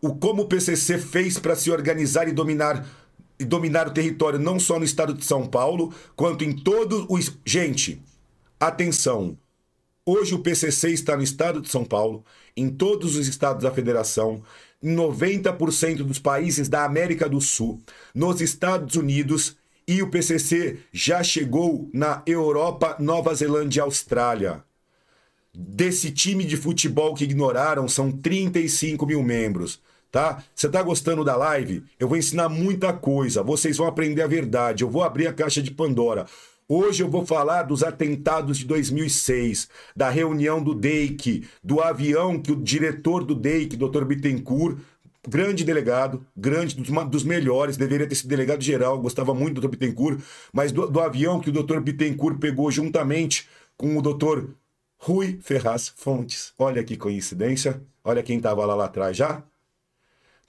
o 0.00 0.14
como 0.14 0.42
o 0.42 0.46
PCC 0.46 0.98
fez 0.98 1.38
para 1.38 1.56
se 1.56 1.70
organizar 1.70 2.28
e 2.28 2.32
dominar 2.32 2.86
e 3.40 3.44
dominar 3.44 3.86
o 3.86 3.92
território 3.92 4.38
não 4.38 4.58
só 4.58 4.80
no 4.80 4.84
estado 4.84 5.14
de 5.14 5.24
São 5.24 5.46
Paulo, 5.46 5.94
quanto 6.16 6.42
em 6.42 6.52
todo 6.52 7.06
o 7.08 7.18
gente. 7.44 8.02
Atenção. 8.58 9.38
Hoje 10.10 10.34
o 10.34 10.38
PCC 10.38 10.88
está 10.88 11.14
no 11.14 11.22
estado 11.22 11.60
de 11.60 11.68
São 11.68 11.84
Paulo, 11.84 12.24
em 12.56 12.70
todos 12.70 13.14
os 13.14 13.28
estados 13.28 13.62
da 13.62 13.70
federação, 13.70 14.42
em 14.82 14.96
90% 14.96 15.96
dos 15.96 16.18
países 16.18 16.66
da 16.66 16.82
América 16.82 17.28
do 17.28 17.42
Sul, 17.42 17.78
nos 18.14 18.40
Estados 18.40 18.96
Unidos 18.96 19.58
e 19.86 20.00
o 20.00 20.08
PCC 20.08 20.78
já 20.90 21.22
chegou 21.22 21.90
na 21.92 22.22
Europa, 22.24 22.96
Nova 22.98 23.34
Zelândia 23.34 23.80
e 23.80 23.82
Austrália 23.82 24.64
desse 25.52 26.10
time 26.10 26.42
de 26.42 26.56
futebol 26.56 27.14
que 27.14 27.24
ignoraram 27.24 27.86
são 27.86 28.10
35 28.10 29.04
mil 29.04 29.22
membros, 29.22 29.78
tá? 30.10 30.42
Você 30.54 30.70
tá 30.70 30.82
gostando 30.82 31.22
da 31.22 31.36
live? 31.36 31.84
Eu 32.00 32.08
vou 32.08 32.16
ensinar 32.16 32.48
muita 32.48 32.94
coisa, 32.94 33.42
vocês 33.42 33.76
vão 33.76 33.86
aprender 33.86 34.22
a 34.22 34.26
verdade, 34.26 34.84
eu 34.84 34.88
vou 34.88 35.02
abrir 35.02 35.26
a 35.26 35.34
caixa 35.34 35.60
de 35.60 35.70
Pandora. 35.70 36.24
Hoje 36.70 37.02
eu 37.02 37.08
vou 37.08 37.24
falar 37.24 37.62
dos 37.62 37.82
atentados 37.82 38.58
de 38.58 38.66
2006, 38.66 39.70
da 39.96 40.10
reunião 40.10 40.62
do 40.62 40.74
DEIC, 40.74 41.48
do 41.64 41.80
avião 41.80 42.38
que 42.38 42.52
o 42.52 42.56
diretor 42.56 43.24
do 43.24 43.34
DEIC, 43.34 43.74
Dr. 43.74 44.04
Bittencourt, 44.04 44.78
grande 45.26 45.64
delegado, 45.64 46.26
grande, 46.36 46.76
dos, 46.76 47.24
melhores, 47.24 47.78
deveria 47.78 48.06
ter 48.06 48.16
sido 48.16 48.28
delegado 48.28 48.62
geral, 48.62 49.00
gostava 49.00 49.32
muito 49.32 49.62
do 49.62 49.66
Dr. 49.66 49.70
Bittencourt, 49.70 50.20
mas 50.52 50.70
do, 50.70 50.86
do 50.86 51.00
avião 51.00 51.40
que 51.40 51.48
o 51.48 51.52
Dr. 51.52 51.80
Bittencourt 51.80 52.38
pegou 52.38 52.70
juntamente 52.70 53.48
com 53.74 53.96
o 53.96 54.02
Dr. 54.02 54.50
Rui 54.98 55.38
Ferraz 55.40 55.88
Fontes. 55.88 56.52
Olha 56.58 56.84
que 56.84 56.98
coincidência. 56.98 57.80
Olha 58.04 58.22
quem 58.22 58.36
estava 58.36 58.66
lá, 58.66 58.74
lá 58.74 58.84
atrás 58.84 59.16
já. 59.16 59.42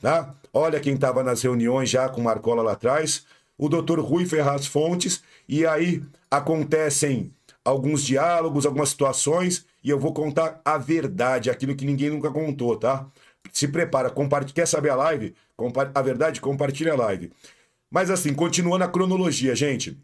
Tá? 0.01 0.35
Olha 0.51 0.81
quem 0.81 0.95
estava 0.95 1.23
nas 1.23 1.41
reuniões 1.41 1.89
já 1.89 2.09
com 2.09 2.19
Marcola 2.21 2.61
lá 2.61 2.73
atrás. 2.73 3.25
O 3.59 3.69
doutor 3.69 3.99
Rui 3.99 4.25
Ferraz 4.25 4.65
Fontes. 4.65 5.21
E 5.47 5.67
aí 5.67 6.01
acontecem 6.31 7.31
alguns 7.63 8.03
diálogos, 8.03 8.65
algumas 8.65 8.89
situações. 8.89 9.65
E 9.83 9.89
eu 9.89 9.99
vou 9.99 10.13
contar 10.13 10.59
a 10.65 10.77
verdade, 10.77 11.49
aquilo 11.51 11.75
que 11.75 11.85
ninguém 11.85 12.09
nunca 12.09 12.31
contou, 12.31 12.75
tá? 12.75 13.05
Se 13.53 13.67
prepara, 13.67 14.09
compartilha. 14.09 14.55
Quer 14.55 14.67
saber 14.67 14.89
a 14.89 14.95
live? 14.95 15.35
Compa- 15.55 15.91
A 15.93 16.01
verdade, 16.01 16.41
compartilha 16.41 16.93
a 16.93 16.97
live. 16.97 17.31
Mas 17.91 18.09
assim, 18.09 18.33
continuando 18.33 18.83
a 18.83 18.87
cronologia, 18.87 19.55
gente. 19.55 19.97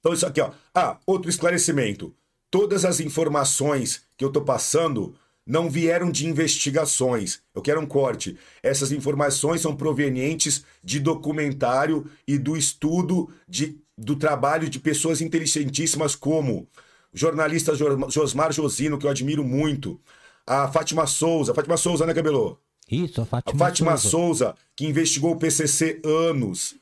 Então, 0.00 0.12
isso 0.12 0.26
aqui, 0.26 0.40
ó. 0.40 0.50
Ah, 0.74 0.98
outro 1.06 1.30
esclarecimento. 1.30 2.14
Todas 2.50 2.84
as 2.84 3.00
informações 3.00 4.02
que 4.16 4.24
eu 4.24 4.30
tô 4.30 4.42
passando 4.42 5.14
não 5.46 5.68
vieram 5.68 6.10
de 6.10 6.26
investigações. 6.26 7.40
Eu 7.54 7.60
quero 7.60 7.80
um 7.80 7.86
corte. 7.86 8.36
Essas 8.62 8.92
informações 8.92 9.60
são 9.60 9.76
provenientes 9.76 10.64
de 10.82 10.98
documentário 10.98 12.06
e 12.26 12.38
do 12.38 12.56
estudo 12.56 13.30
de, 13.48 13.78
do 13.96 14.16
trabalho 14.16 14.68
de 14.68 14.80
pessoas 14.80 15.20
inteligentíssimas 15.20 16.16
como 16.16 16.66
o 17.12 17.18
jornalista 17.18 17.72
Josmar 18.08 18.52
Josino, 18.52 18.98
que 18.98 19.06
eu 19.06 19.10
admiro 19.10 19.44
muito, 19.44 20.00
a 20.46 20.66
Fátima 20.68 21.06
Souza, 21.06 21.54
Fátima 21.54 21.76
Souza, 21.76 22.04
né, 22.04 22.12
Cabelô? 22.14 22.56
Isso, 22.90 23.20
a 23.20 23.24
Fátima, 23.24 23.54
A 23.54 23.58
Fátima 23.58 23.96
Souza. 23.96 24.10
Souza, 24.10 24.54
que 24.76 24.86
investigou 24.86 25.32
o 25.32 25.38
PCC 25.38 26.00
anos. 26.04 26.74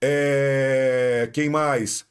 É, 0.00 1.28
Quem 1.32 1.48
mais? 1.50 2.04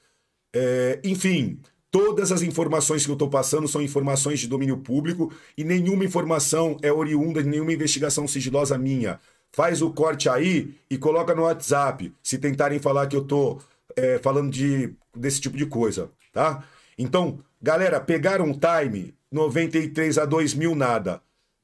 É, 0.54 1.00
Enfim, 1.04 1.60
todas 1.92 2.32
as 2.32 2.42
informações 2.42 3.06
que 3.06 3.12
eu 3.12 3.14
estou 3.14 3.30
passando 3.30 3.68
são 3.68 3.82
informações 3.82 4.40
de 4.40 4.48
domínio 4.48 4.78
público 4.78 5.34
e 5.58 5.64
nenhuma 5.64 6.06
informação 6.06 6.78
é 6.82 6.92
oriunda 6.92 7.42
de 7.42 7.50
nenhuma 7.50 7.74
investigação 7.74 8.28
sigilosa 8.28 8.78
minha. 8.78 9.20
Faz 9.52 9.82
o 9.82 9.92
corte 9.92 10.30
aí 10.30 10.76
e 10.90 10.98
coloca 10.98 11.34
no 11.34 11.44
WhatsApp, 11.44 12.14
se 12.22 12.38
tentarem 12.38 12.80
falar 12.80 13.08
que 13.08 13.16
eu 13.16 13.24
tô 13.24 13.60
é, 13.96 14.20
falando 14.20 14.52
de, 14.52 14.94
desse 15.16 15.42
tipo 15.42 15.58
de 15.58 15.66
coisa, 15.66 16.10
tá? 16.32 16.64
Então, 16.98 17.40
galera, 17.62 18.00
pegaram 18.00 18.52
o 18.52 18.60
time 18.60 19.14
93 19.32 20.18
a 20.18 20.26
2000 20.26 20.76
nada. 20.76 21.22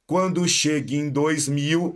Quando 0.07 0.47
chega 0.47 0.95
em 0.95 1.09
2000, 1.09 1.95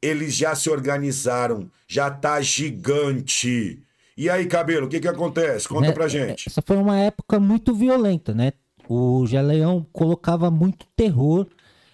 eles 0.00 0.34
já 0.34 0.54
se 0.54 0.70
organizaram, 0.70 1.70
já 1.86 2.10
tá 2.10 2.40
gigante. 2.40 3.82
E 4.16 4.30
aí, 4.30 4.46
cabelo, 4.46 4.86
o 4.86 4.88
que 4.88 4.98
que 4.98 5.08
acontece? 5.08 5.68
Conta 5.68 5.88
né? 5.88 5.92
pra 5.92 6.08
gente. 6.08 6.48
Essa 6.48 6.62
foi 6.62 6.76
uma 6.76 6.98
época 6.98 7.38
muito 7.38 7.74
violenta, 7.74 8.32
né? 8.32 8.52
O 8.88 9.26
Geleão 9.26 9.86
colocava 9.92 10.50
muito 10.50 10.86
terror, 10.96 11.46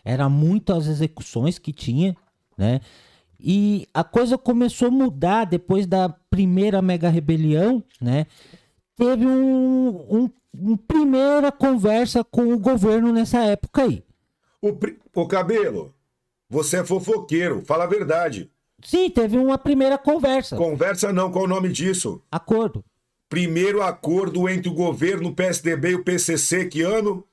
era 0.04 0.28
muitas 0.28 0.86
execuções 0.86 1.58
que 1.58 1.72
tinha, 1.72 2.16
né? 2.56 2.80
E 3.40 3.88
a 3.92 4.04
coisa 4.04 4.38
começou 4.38 4.86
a 4.86 4.90
mudar 4.92 5.46
depois 5.46 5.84
da 5.84 6.08
primeira 6.30 6.80
mega 6.80 7.08
rebelião, 7.08 7.82
né? 8.00 8.26
Teve 8.94 9.26
um, 9.26 9.88
um, 9.88 10.30
um 10.54 10.76
primeira 10.76 11.50
conversa 11.50 12.22
com 12.22 12.52
o 12.52 12.58
governo 12.58 13.12
nessa 13.12 13.40
época 13.40 13.82
aí. 13.82 14.04
O, 14.60 14.68
Ô, 15.14 15.26
cabelo, 15.26 15.92
você 16.48 16.78
é 16.78 16.84
fofoqueiro, 16.84 17.62
fala 17.62 17.82
a 17.82 17.88
verdade. 17.88 18.48
Sim, 18.84 19.10
teve 19.10 19.38
uma 19.38 19.58
primeira 19.58 19.96
conversa. 19.96 20.56
Conversa 20.56 21.12
não, 21.12 21.30
qual 21.30 21.44
o 21.44 21.48
nome 21.48 21.68
disso? 21.70 22.22
Acordo. 22.30 22.84
Primeiro 23.28 23.82
acordo 23.82 24.48
entre 24.48 24.68
o 24.68 24.74
governo, 24.74 25.30
o 25.30 25.34
PSDB 25.34 25.90
e 25.90 25.94
o 25.94 26.04
PCC, 26.04 26.66
que 26.66 26.82
ano? 26.82 27.24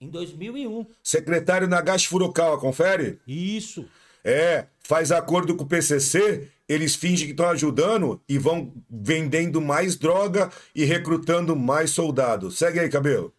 Em 0.00 0.08
2001. 0.08 0.86
Secretário 1.02 1.68
Nagashi 1.68 2.08
Furukawa, 2.08 2.58
confere? 2.58 3.18
Isso. 3.26 3.86
É, 4.24 4.66
faz 4.80 5.12
acordo 5.12 5.54
com 5.54 5.62
o 5.62 5.68
PCC, 5.68 6.48
eles 6.68 6.96
fingem 6.96 7.26
que 7.26 7.32
estão 7.32 7.48
ajudando 7.48 8.20
e 8.28 8.38
vão 8.38 8.72
vendendo 8.90 9.60
mais 9.60 9.96
droga 9.96 10.50
e 10.74 10.84
recrutando 10.84 11.54
mais 11.54 11.90
soldados. 11.90 12.58
Segue 12.58 12.80
aí, 12.80 12.88
cabelo. 12.88 13.32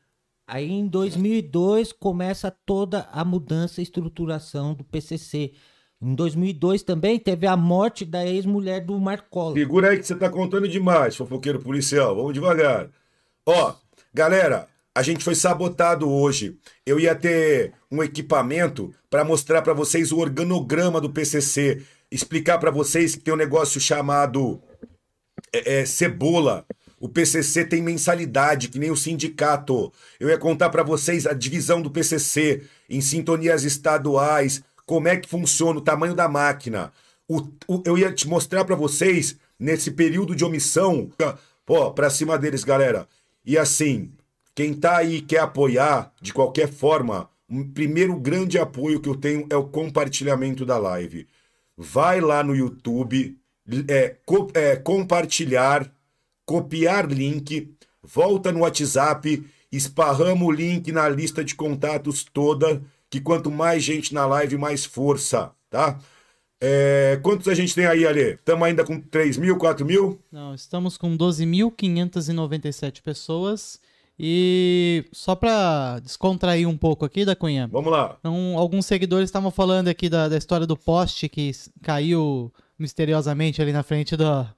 Aí 0.48 0.72
em 0.72 0.88
2002 0.88 1.92
começa 1.92 2.50
toda 2.50 3.10
a 3.12 3.26
mudança 3.26 3.82
e 3.82 3.84
estruturação 3.84 4.74
do 4.74 4.84
PCC. 4.86 5.52
Em 6.02 6.14
2002 6.14 6.84
também 6.84 7.20
teve 7.20 7.48
a 7.48 7.58
morte 7.58 8.06
da 8.06 8.26
ex-mulher 8.26 8.86
do 8.86 9.00
Marcola. 9.00 9.56
Segura 9.56 9.90
aí 9.90 9.98
que 9.98 10.06
você 10.06 10.16
tá 10.16 10.30
contando 10.30 10.68
demais, 10.68 11.16
fofoqueiro 11.16 11.60
policial. 11.60 12.16
Vamos 12.16 12.34
devagar. 12.34 12.90
Ó, 13.46 13.74
galera, 14.14 14.68
a 14.94 15.02
gente 15.02 15.24
foi 15.24 15.34
sabotado 15.34 16.10
hoje. 16.10 16.58
Eu 16.86 17.00
ia 17.00 17.16
ter 17.16 17.74
um 17.92 18.04
equipamento 18.04 18.94
para 19.10 19.24
mostrar 19.24 19.62
para 19.62 19.74
vocês 19.74 20.12
o 20.12 20.20
organograma 20.20 21.02
do 21.02 21.10
PCC, 21.10 21.84
explicar 22.12 22.60
para 22.60 22.70
vocês 22.70 23.16
que 23.16 23.22
tem 23.22 23.34
um 23.34 23.38
negócio 23.38 23.80
chamado 23.82 24.62
é, 25.52 25.82
é, 25.82 25.86
cebola. 25.86 26.66
O 27.00 27.08
PCC 27.08 27.64
tem 27.64 27.82
mensalidade, 27.82 28.70
que 28.70 28.80
nem 28.80 28.90
o 28.90 28.98
sindicato. 28.98 29.94
Eu 30.20 30.30
ia 30.30 30.38
contar 30.38 30.70
para 30.70 30.82
vocês 30.84 31.28
a 31.28 31.34
divisão 31.34 31.82
do 31.82 31.92
PCC 31.92 32.64
em 32.90 33.02
sintonias 33.02 33.64
estaduais, 33.64 34.64
como 34.88 35.08
é 35.08 35.18
que 35.18 35.30
funciona 35.30 35.78
o 35.78 35.84
tamanho 35.84 36.16
da 36.16 36.28
máquina. 36.28 36.92
O- 37.28 37.48
o- 37.68 37.84
eu 37.86 37.98
ia 37.98 38.12
te 38.12 38.28
mostrar 38.28 38.64
para 38.66 38.76
vocês 38.76 39.36
nesse 39.60 39.92
período 39.92 40.34
de 40.36 40.44
omissão. 40.46 41.12
Pô, 41.66 41.92
pra 41.92 42.10
cima 42.10 42.38
deles, 42.38 42.64
galera. 42.64 43.06
E 43.46 43.58
assim, 43.58 44.12
quem 44.56 44.74
tá 44.74 44.98
aí 44.98 45.18
e 45.18 45.22
quer 45.22 45.42
apoiar 45.42 46.12
de 46.22 46.34
qualquer 46.34 46.72
forma, 46.72 47.30
o 47.50 47.66
primeiro 47.66 48.16
grande 48.18 48.58
apoio 48.58 49.02
que 49.02 49.10
eu 49.10 49.16
tenho 49.16 49.46
é 49.50 49.56
o 49.58 49.66
compartilhamento 49.68 50.66
da 50.66 50.78
live. 50.78 51.28
Vai 51.78 52.22
lá 52.22 52.42
no 52.42 52.56
YouTube, 52.56 53.38
é, 53.90 54.16
co- 54.26 54.50
é, 54.54 54.78
compartilhar, 54.78 55.92
copiar 56.46 57.06
link, 57.12 57.70
volta 58.02 58.54
no 58.54 58.62
WhatsApp, 58.62 59.46
esparrama 59.70 60.46
o 60.46 60.52
link 60.52 60.92
na 60.94 61.10
lista 61.10 61.44
de 61.44 61.54
contatos 61.56 62.24
toda, 62.24 62.82
que 63.10 63.22
quanto 63.22 63.50
mais 63.52 63.84
gente 63.84 64.14
na 64.14 64.26
live, 64.26 64.58
mais 64.58 64.86
força, 64.86 65.52
tá? 65.70 66.00
É, 66.60 67.20
quantos 67.22 67.48
a 67.48 67.54
gente 67.54 67.76
tem 67.76 67.86
aí, 67.86 68.06
Ale? 68.06 68.34
Estamos 68.34 68.68
ainda 68.68 68.84
com 68.84 69.00
3 69.00 69.38
mil, 69.38 69.58
4 69.58 69.86
mil? 69.86 70.20
Não, 70.32 70.56
estamos 70.56 70.98
com 70.98 71.16
12.597 71.16 73.02
pessoas. 73.02 73.80
E 74.20 75.06
só 75.12 75.36
pra 75.36 76.00
descontrair 76.00 76.68
um 76.68 76.76
pouco 76.76 77.06
aqui 77.06 77.24
da 77.24 77.36
Cunha, 77.36 77.68
Vamos 77.72 77.92
lá. 77.92 78.18
alguns 78.56 78.88
seguidores 78.88 79.28
estavam 79.30 79.52
falando 79.52 79.90
aqui 79.90 80.10
da, 80.10 80.28
da 80.28 80.36
história 80.38 80.66
do 80.66 80.76
poste 80.76 81.30
que 81.30 81.52
caiu 81.84 82.52
misteriosamente 82.80 83.62
ali 83.62 83.72
na 83.72 83.84
frente 83.84 84.18
da, 84.18 84.52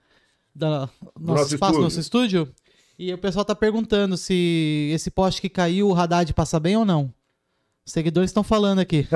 da 0.55 0.89
nosso, 1.19 1.19
nosso 1.19 1.55
espaço, 1.55 1.71
estúdio. 1.73 1.81
nosso 1.81 1.99
estúdio. 1.99 2.53
E 2.97 3.13
o 3.13 3.17
pessoal 3.17 3.43
tá 3.43 3.53
perguntando 3.53 4.15
se 4.15 4.91
esse 4.93 5.11
poste 5.11 5.41
que 5.41 5.49
caiu, 5.49 5.89
o 5.89 5.93
Haddad 5.95 6.33
passa 6.33 6.57
bem 6.57 6.77
ou 6.77 6.85
não. 6.85 7.13
Os 7.89 7.93
seguidores 7.93 8.29
estão 8.29 8.43
falando 8.43 8.77
aqui. 8.77 9.07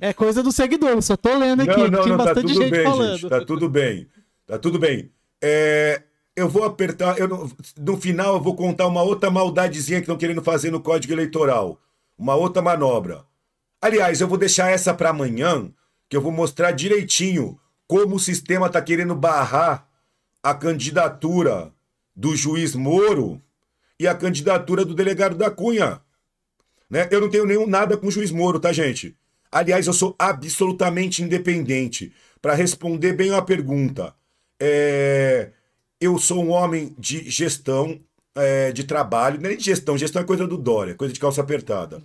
É 0.00 0.12
coisa 0.12 0.42
do 0.42 0.50
seguidor, 0.50 1.00
só 1.00 1.16
tô 1.16 1.38
lendo 1.38 1.62
aqui. 1.62 1.70
Não, 1.70 1.88
não, 1.88 2.02
Tinha 2.02 2.16
não, 2.16 2.24
tá 2.24 2.24
bastante 2.34 2.48
tudo 2.52 2.62
gente 2.62 2.70
bem, 2.72 2.82
falando. 2.82 3.16
gente. 3.16 3.30
Tá 3.30 3.44
tudo 3.44 3.68
bem. 3.68 4.08
Tá 4.44 4.58
tudo 4.58 4.76
bem. 4.76 5.08
É, 5.40 6.02
eu 6.34 6.48
vou 6.48 6.64
apertar. 6.64 7.16
Eu 7.16 7.28
não- 7.28 7.48
no 7.78 7.96
final, 7.96 8.34
eu 8.34 8.40
vou 8.40 8.56
contar 8.56 8.88
uma 8.88 9.02
outra 9.02 9.30
maldadezinha 9.30 10.00
que 10.00 10.02
estão 10.04 10.16
querendo 10.16 10.42
fazer 10.42 10.72
no 10.72 10.80
Código 10.80 11.12
Eleitoral. 11.14 11.80
Uma 12.18 12.34
outra 12.34 12.60
manobra. 12.60 13.22
Aliás, 13.80 14.20
eu 14.20 14.26
vou 14.26 14.36
deixar 14.36 14.68
essa 14.68 14.92
para 14.92 15.10
amanhã, 15.10 15.70
que 16.08 16.16
eu 16.16 16.20
vou 16.20 16.32
mostrar 16.32 16.72
direitinho 16.72 17.56
como 17.86 18.16
o 18.16 18.20
sistema 18.20 18.68
tá 18.68 18.82
querendo 18.82 19.14
barrar 19.14 19.86
a 20.42 20.52
candidatura 20.52 21.70
do 22.16 22.34
juiz 22.34 22.74
Moro 22.74 23.40
e 24.00 24.08
a 24.08 24.14
candidatura 24.14 24.84
do 24.84 24.92
delegado 24.92 25.36
da 25.36 25.50
Cunha. 25.52 26.00
Né? 26.88 27.08
Eu 27.10 27.20
não 27.20 27.30
tenho 27.30 27.46
nenhum 27.46 27.66
nada 27.66 27.96
com 27.96 28.06
o 28.06 28.10
juiz 28.10 28.30
Moro, 28.30 28.60
tá, 28.60 28.72
gente? 28.72 29.16
Aliás, 29.50 29.86
eu 29.86 29.92
sou 29.92 30.14
absolutamente 30.18 31.22
independente. 31.22 32.12
Para 32.40 32.54
responder 32.54 33.12
bem 33.12 33.32
a 33.32 33.42
pergunta, 33.42 34.14
é, 34.60 35.50
eu 36.00 36.18
sou 36.18 36.44
um 36.44 36.50
homem 36.50 36.94
de 36.98 37.28
gestão, 37.28 37.98
é, 38.34 38.70
de 38.72 38.84
trabalho, 38.84 39.40
nem 39.40 39.56
de 39.56 39.64
gestão, 39.64 39.96
gestão 39.98 40.22
é 40.22 40.24
coisa 40.24 40.46
do 40.46 40.56
Dória, 40.56 40.94
coisa 40.94 41.12
de 41.12 41.20
calça 41.20 41.40
apertada. 41.40 42.02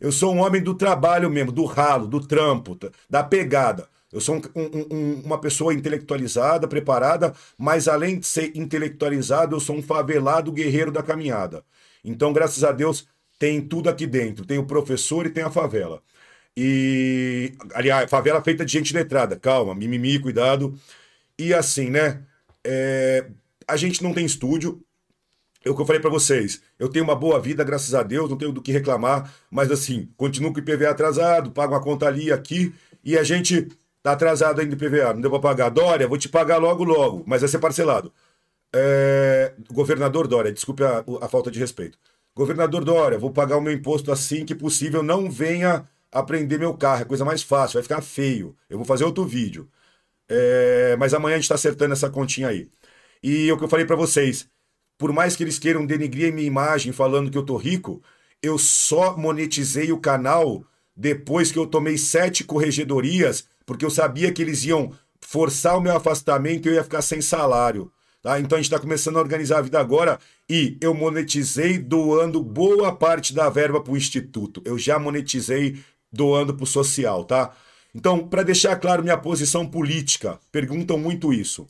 Eu 0.00 0.12
sou 0.12 0.34
um 0.34 0.40
homem 0.40 0.62
do 0.62 0.74
trabalho 0.74 1.30
mesmo, 1.30 1.50
do 1.52 1.64
ralo, 1.64 2.06
do 2.06 2.20
trampo, 2.20 2.76
da 3.08 3.22
pegada. 3.22 3.88
Eu 4.12 4.20
sou 4.20 4.36
um- 4.54 4.86
um- 4.90 5.22
uma 5.24 5.38
pessoa 5.38 5.72
intelectualizada, 5.72 6.66
preparada, 6.66 7.32
mas 7.56 7.88
além 7.88 8.18
de 8.18 8.26
ser 8.26 8.52
intelectualizado, 8.56 9.54
eu 9.56 9.60
sou 9.60 9.76
um 9.76 9.82
favelado 9.82 10.52
guerreiro 10.52 10.90
da 10.90 11.02
caminhada. 11.02 11.62
Então, 12.04 12.32
graças 12.32 12.64
a 12.64 12.72
Deus, 12.72 13.06
tem 13.38 13.60
tudo 13.60 13.88
aqui 13.88 14.06
dentro. 14.06 14.44
Tem 14.46 14.58
o 14.58 14.66
professor 14.66 15.26
e 15.26 15.30
tem 15.30 15.44
a 15.44 15.50
favela. 15.50 16.02
E, 16.56 17.52
aliás, 17.74 18.10
favela 18.10 18.42
feita 18.42 18.64
de 18.64 18.72
gente 18.72 18.94
letrada. 18.94 19.36
Calma, 19.38 19.74
mimimi, 19.74 20.18
cuidado. 20.18 20.78
E 21.38 21.54
assim, 21.54 21.90
né? 21.90 22.24
é, 22.64 23.26
a 23.66 23.76
gente 23.76 24.02
não 24.02 24.12
tem 24.12 24.24
estúdio, 24.26 24.82
é 25.64 25.70
o 25.70 25.74
que 25.74 25.80
eu 25.80 25.86
falei 25.86 26.00
pra 26.00 26.10
vocês. 26.10 26.62
Eu 26.78 26.88
tenho 26.88 27.04
uma 27.04 27.16
boa 27.16 27.40
vida, 27.40 27.64
graças 27.64 27.94
a 27.94 28.02
Deus, 28.02 28.28
não 28.28 28.36
tenho 28.36 28.52
do 28.52 28.62
que 28.62 28.72
reclamar, 28.72 29.32
mas 29.50 29.70
assim, 29.70 30.08
continuo 30.16 30.52
com 30.52 30.58
o 30.58 30.62
IPVA 30.62 30.90
atrasado, 30.90 31.50
pago 31.50 31.74
uma 31.74 31.82
conta 31.82 32.06
ali 32.06 32.30
aqui 32.32 32.74
e 33.02 33.16
a 33.18 33.22
gente 33.24 33.68
tá 34.02 34.12
atrasado 34.12 34.60
ainda 34.60 34.76
no 34.76 34.82
IPVA, 34.82 35.14
não 35.14 35.20
deu 35.20 35.30
pra 35.30 35.40
pagar. 35.40 35.70
Dória, 35.70 36.06
vou 36.08 36.18
te 36.18 36.28
pagar 36.28 36.58
logo, 36.58 36.84
logo, 36.84 37.24
mas 37.26 37.40
vai 37.40 37.48
ser 37.48 37.58
parcelado. 37.58 38.12
É, 38.74 39.54
Governador 39.72 40.28
Dória, 40.28 40.52
desculpe 40.52 40.84
a, 40.84 41.04
a 41.22 41.28
falta 41.28 41.50
de 41.50 41.58
respeito. 41.58 41.98
Governador 42.38 42.84
Dória, 42.84 43.18
vou 43.18 43.32
pagar 43.32 43.56
o 43.56 43.60
meu 43.60 43.72
imposto 43.72 44.12
assim 44.12 44.44
que 44.44 44.54
possível, 44.54 45.02
não 45.02 45.28
venha 45.28 45.88
aprender 46.12 46.56
meu 46.56 46.72
carro, 46.72 47.02
é 47.02 47.04
coisa 47.04 47.24
mais 47.24 47.42
fácil, 47.42 47.74
vai 47.74 47.82
ficar 47.82 48.00
feio. 48.00 48.56
Eu 48.70 48.78
vou 48.78 48.86
fazer 48.86 49.02
outro 49.02 49.24
vídeo. 49.24 49.68
É, 50.28 50.96
mas 51.00 51.12
amanhã 51.12 51.34
a 51.34 51.38
gente 51.40 51.48
tá 51.48 51.56
acertando 51.56 51.94
essa 51.94 52.08
continha 52.08 52.46
aí. 52.46 52.70
E 53.24 53.48
é 53.48 53.52
o 53.52 53.58
que 53.58 53.64
eu 53.64 53.68
falei 53.68 53.84
para 53.84 53.96
vocês, 53.96 54.48
por 54.96 55.12
mais 55.12 55.34
que 55.34 55.42
eles 55.42 55.58
queiram 55.58 55.84
denigrir 55.84 56.30
a 56.30 56.32
minha 56.32 56.46
imagem 56.46 56.92
falando 56.92 57.28
que 57.28 57.36
eu 57.36 57.44
tô 57.44 57.56
rico, 57.56 58.00
eu 58.40 58.56
só 58.56 59.16
monetizei 59.16 59.90
o 59.90 59.98
canal 59.98 60.64
depois 60.96 61.50
que 61.50 61.58
eu 61.58 61.66
tomei 61.66 61.98
sete 61.98 62.44
corregedorias, 62.44 63.48
porque 63.66 63.84
eu 63.84 63.90
sabia 63.90 64.32
que 64.32 64.40
eles 64.40 64.64
iam 64.64 64.92
forçar 65.20 65.76
o 65.76 65.80
meu 65.80 65.96
afastamento 65.96 66.66
e 66.66 66.70
eu 66.70 66.74
ia 66.74 66.84
ficar 66.84 67.02
sem 67.02 67.20
salário. 67.20 67.90
Tá? 68.22 68.40
Então 68.40 68.56
a 68.56 68.60
gente 68.60 68.72
está 68.72 68.80
começando 68.80 69.16
a 69.16 69.20
organizar 69.20 69.58
a 69.58 69.62
vida 69.62 69.78
agora 69.78 70.18
e 70.50 70.76
eu 70.80 70.92
monetizei 70.92 71.78
doando 71.78 72.42
boa 72.42 72.94
parte 72.94 73.32
da 73.32 73.48
verba 73.48 73.80
para 73.80 73.92
o 73.92 73.96
Instituto. 73.96 74.60
Eu 74.64 74.76
já 74.78 74.98
monetizei 74.98 75.78
doando 76.12 76.54
para 76.54 76.64
o 76.64 76.66
social, 76.66 77.24
tá? 77.24 77.54
Então, 77.94 78.26
para 78.26 78.42
deixar 78.42 78.76
claro 78.76 79.02
minha 79.02 79.16
posição 79.16 79.66
política, 79.66 80.38
perguntam 80.52 80.98
muito 80.98 81.32
isso. 81.32 81.66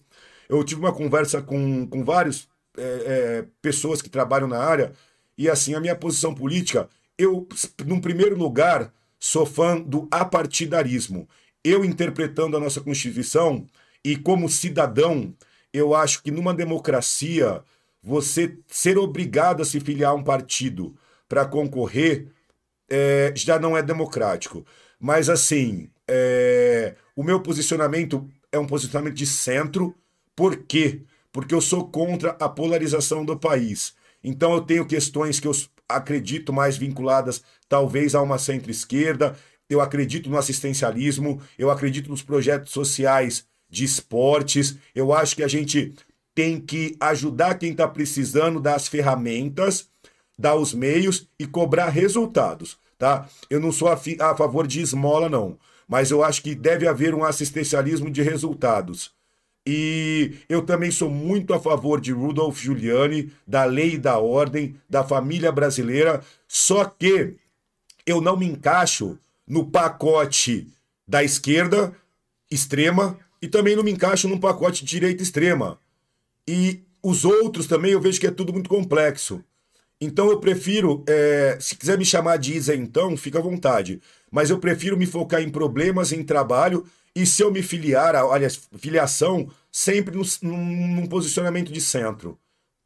Eu 0.49 0.65
tive 0.65 0.81
uma 0.81 0.93
conversa 0.93 1.43
com, 1.43 1.87
com 1.87 2.05
várias 2.05 2.49
é, 2.77 2.83
é, 2.83 3.45
pessoas 3.63 4.03
que 4.03 4.09
trabalham 4.09 4.49
na 4.49 4.59
área 4.59 4.93
e, 5.37 5.49
assim, 5.49 5.75
a 5.75 5.81
minha 5.81 5.95
posição 5.95 6.35
política, 6.35 6.89
eu, 7.17 7.47
num 7.85 8.01
primeiro 8.01 8.37
lugar, 8.37 8.93
sou 9.19 9.47
fã 9.47 9.81
do 9.81 10.09
apartidarismo. 10.11 11.29
Eu 11.63 11.85
interpretando 11.85 12.57
a 12.57 12.61
nossa 12.61 12.81
Constituição 12.81 13.67
e 14.05 14.17
como 14.17 14.49
cidadão, 14.49 15.35
eu 15.73 15.95
acho 15.95 16.23
que 16.23 16.31
numa 16.31 16.55
democracia, 16.55 17.63
você 18.03 18.57
ser 18.67 18.99
obrigado 18.99 19.63
a 19.63 19.65
se 19.65 19.81
filiar 19.81 20.13
a 20.13 20.15
um 20.15 20.25
partido 20.25 20.97
para 21.29 21.45
concorrer 21.45 22.29
é, 22.89 23.33
já 23.37 23.59
não 23.59 23.77
é 23.77 23.83
democrático. 23.83 24.65
Mas, 24.99 25.29
assim, 25.29 25.91
é, 26.07 26.95
o 27.15 27.23
meu 27.23 27.41
posicionamento 27.41 28.29
é 28.51 28.59
um 28.59 28.67
posicionamento 28.67 29.15
de 29.15 29.27
centro. 29.27 29.95
Por 30.35 30.57
quê? 30.65 31.03
Porque 31.31 31.55
eu 31.55 31.61
sou 31.61 31.89
contra 31.89 32.31
a 32.41 32.49
polarização 32.49 33.25
do 33.25 33.39
país. 33.39 33.95
Então, 34.25 34.55
eu 34.55 34.63
tenho 34.63 34.87
questões 34.87 35.39
que 35.39 35.47
eu 35.47 35.53
acredito 35.89 36.53
mais 36.53 36.77
vinculadas, 36.77 37.43
talvez, 37.69 38.15
a 38.15 38.23
uma 38.23 38.39
centro-esquerda. 38.39 39.37
Eu 39.69 39.81
acredito 39.81 40.31
no 40.31 40.39
assistencialismo, 40.39 41.43
eu 41.59 41.71
acredito 41.71 42.09
nos 42.09 42.23
projetos 42.23 42.73
sociais 42.73 43.47
de 43.69 43.85
esportes. 43.85 44.77
Eu 44.95 45.13
acho 45.13 45.37
que 45.37 45.43
a 45.43 45.49
gente 45.49 45.95
tem 46.35 46.61
que 46.61 46.97
ajudar 47.01 47.59
quem 47.59 47.73
está 47.73 47.87
precisando 47.89 48.61
das 48.61 48.87
ferramentas, 48.87 49.89
dar 50.39 50.55
os 50.55 50.73
meios 50.73 51.29
e 51.39 51.47
cobrar 51.47 51.89
resultados, 51.89 52.79
tá? 52.97 53.29
Eu 53.51 53.59
não 53.59 53.73
sou 53.73 53.89
a, 53.89 53.95
a 53.95 54.37
favor 54.37 54.67
de 54.67 54.81
esmola, 54.81 55.29
não, 55.29 55.59
mas 55.89 56.11
eu 56.11 56.23
acho 56.23 56.43
que 56.43 56.55
deve 56.55 56.87
haver 56.87 57.15
um 57.15 57.25
assistencialismo 57.25 58.11
de 58.11 58.23
resultados. 58.23 59.11
E 59.67 60.37
eu 60.49 60.63
também 60.63 60.91
sou 60.91 61.11
muito 61.11 61.53
a 61.53 61.61
favor 61.61 62.01
de 62.01 62.13
Rudolf 62.13 62.59
Giuliani, 62.59 63.33
da 63.47 63.65
lei 63.65 63.95
e 63.95 63.99
da 63.99 64.19
ordem, 64.19 64.77
da 64.89 65.03
família 65.03 65.51
brasileira, 65.51 66.23
só 66.47 66.85
que 66.85 67.35
eu 68.07 68.21
não 68.21 68.37
me 68.37 68.47
encaixo 68.47 69.19
no 69.47 69.67
pacote 69.67 70.69
da 71.07 71.25
esquerda 71.25 71.95
extrema 72.51 73.19
e 73.41 73.49
também 73.49 73.77
não 73.77 73.83
me 73.83 73.91
encaixo 73.91 74.29
num 74.29 74.39
pacote 74.39 74.85
de 74.85 74.91
direita 74.91 75.23
extrema. 75.23 75.79
E 76.47 76.83
os 77.03 77.25
outros 77.25 77.67
também 77.67 77.93
eu 77.93 78.01
vejo 78.01 78.21
que 78.21 78.27
é 78.27 78.31
tudo 78.31 78.53
muito 78.53 78.69
complexo. 78.69 79.43
Então 80.01 80.31
eu 80.31 80.39
prefiro, 80.39 81.05
é, 81.09 81.59
se 81.61 81.77
quiser 81.77 81.99
me 81.99 82.05
chamar 82.05 82.37
de 82.37 82.55
Isa 82.55 82.75
então, 82.75 83.17
fica 83.17 83.39
à 83.39 83.43
vontade. 83.43 84.01
Mas 84.31 84.51
eu 84.51 84.59
prefiro 84.59 84.97
me 84.97 85.07
focar 85.07 85.43
em 85.43 85.51
problemas, 85.51 86.13
em 86.13 86.23
trabalho, 86.23 86.87
e 87.15 87.27
se 87.27 87.43
eu 87.43 87.51
me 87.51 87.63
filiar, 87.63 88.15
olha, 88.15 88.49
filiação, 88.79 89.51
sempre 89.73 90.17
num, 90.17 90.57
num 90.97 91.07
posicionamento 91.07 91.73
de 91.73 91.81
centro. 91.81 92.39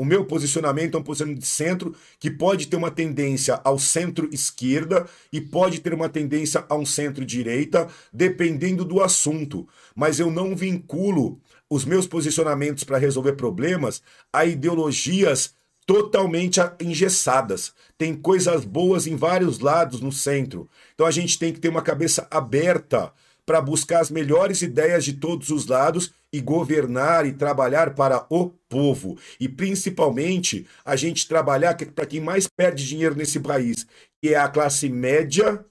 O 0.02 0.04
meu 0.04 0.24
posicionamento 0.24 0.96
é 0.96 0.98
um 0.98 1.02
posicionamento 1.04 1.38
de 1.38 1.46
centro 1.46 1.94
que 2.18 2.28
pode 2.28 2.66
ter 2.66 2.74
uma 2.74 2.90
tendência 2.90 3.60
ao 3.62 3.78
centro-esquerda 3.78 5.06
e 5.32 5.40
pode 5.40 5.78
ter 5.78 5.94
uma 5.94 6.08
tendência 6.08 6.64
a 6.68 6.74
um 6.74 6.84
centro-direita, 6.84 7.86
dependendo 8.12 8.84
do 8.84 9.00
assunto. 9.00 9.64
Mas 9.94 10.18
eu 10.18 10.28
não 10.28 10.56
vinculo 10.56 11.40
os 11.70 11.84
meus 11.84 12.04
posicionamentos 12.04 12.82
para 12.82 12.98
resolver 12.98 13.34
problemas 13.34 14.02
a 14.32 14.44
ideologias 14.44 15.54
totalmente 15.86 16.58
engessadas. 16.80 17.72
Tem 17.96 18.12
coisas 18.12 18.64
boas 18.64 19.06
em 19.06 19.14
vários 19.14 19.60
lados 19.60 20.00
no 20.00 20.10
centro. 20.10 20.68
Então 20.94 21.06
a 21.06 21.12
gente 21.12 21.38
tem 21.38 21.52
que 21.52 21.60
ter 21.60 21.68
uma 21.68 21.80
cabeça 21.80 22.26
aberta 22.28 23.12
para 23.46 23.60
buscar 23.60 24.00
as 24.00 24.10
melhores 24.10 24.62
ideias 24.62 25.04
de 25.04 25.12
todos 25.12 25.50
os 25.50 25.68
lados 25.68 26.12
e 26.32 26.40
governar 26.40 27.26
e 27.26 27.32
trabalhar 27.32 27.94
para 27.94 28.26
o 28.30 28.48
povo. 28.68 29.18
E 29.38 29.48
principalmente 29.48 30.66
a 30.84 30.96
gente 30.96 31.28
trabalhar 31.28 31.76
para 31.76 32.06
quem 32.06 32.20
mais 32.20 32.46
perde 32.46 32.86
dinheiro 32.86 33.14
nesse 33.14 33.38
país, 33.38 33.86
que 34.20 34.30
é 34.30 34.36
a 34.36 34.48
classe 34.48 34.88
média 34.88 35.64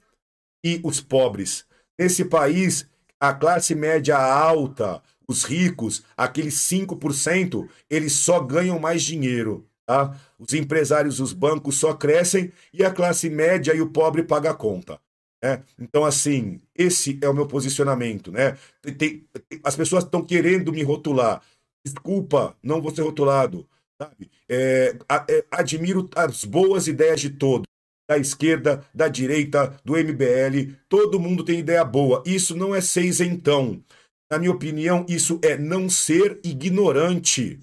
e 0.64 0.80
os 0.84 1.01
pobres. 1.01 1.66
Nesse 1.97 2.26
país, 2.26 2.88
a 3.20 3.34
classe 3.34 3.74
média 3.74 4.18
alta, 4.18 5.01
os 5.28 5.43
ricos, 5.43 6.03
aqueles 6.16 6.55
5%, 6.55 7.68
eles 7.89 8.14
só 8.14 8.39
ganham 8.39 8.80
mais 8.80 9.01
dinheiro. 9.01 9.68
Tá? 9.86 10.16
Os 10.38 10.53
empresários, 10.53 11.20
os 11.20 11.34
bancos 11.34 11.78
só 11.78 11.93
crescem 11.93 12.51
e 12.74 12.84
a 12.84 12.91
classe 12.91 13.30
média 13.30 13.74
e 13.74 13.82
o 13.82 13.89
pobre 13.89 14.24
paga 14.24 14.51
a 14.51 14.53
conta. 14.53 14.99
Né? 15.43 15.63
Então, 15.79 16.05
assim, 16.05 16.61
esse 16.75 17.17
é 17.21 17.27
o 17.27 17.33
meu 17.33 17.47
posicionamento. 17.47 18.31
Né? 18.31 18.57
Tem, 18.97 19.25
as 19.63 19.75
pessoas 19.75 20.03
estão 20.03 20.23
querendo 20.23 20.71
me 20.71 20.83
rotular. 20.83 21.41
Desculpa, 21.83 22.55
não 22.61 22.81
vou 22.81 22.93
ser 22.93 23.01
rotulado. 23.01 23.67
Sabe? 23.99 24.29
É, 24.47 24.95
é, 25.29 25.45
admiro 25.49 26.09
as 26.15 26.45
boas 26.45 26.87
ideias 26.87 27.19
de 27.19 27.31
todos. 27.31 27.65
Da 28.09 28.17
esquerda, 28.17 28.83
da 28.93 29.07
direita, 29.07 29.79
do 29.85 29.93
MBL, 29.93 30.75
todo 30.89 31.19
mundo 31.19 31.45
tem 31.45 31.59
ideia 31.59 31.83
boa. 31.85 32.21
Isso 32.25 32.55
não 32.57 32.75
é 32.75 32.81
ser 32.81 33.03
isentão. 33.03 33.81
Na 34.29 34.37
minha 34.37 34.51
opinião, 34.51 35.05
isso 35.07 35.39
é 35.41 35.57
não 35.57 35.89
ser 35.89 36.39
ignorante. 36.43 37.59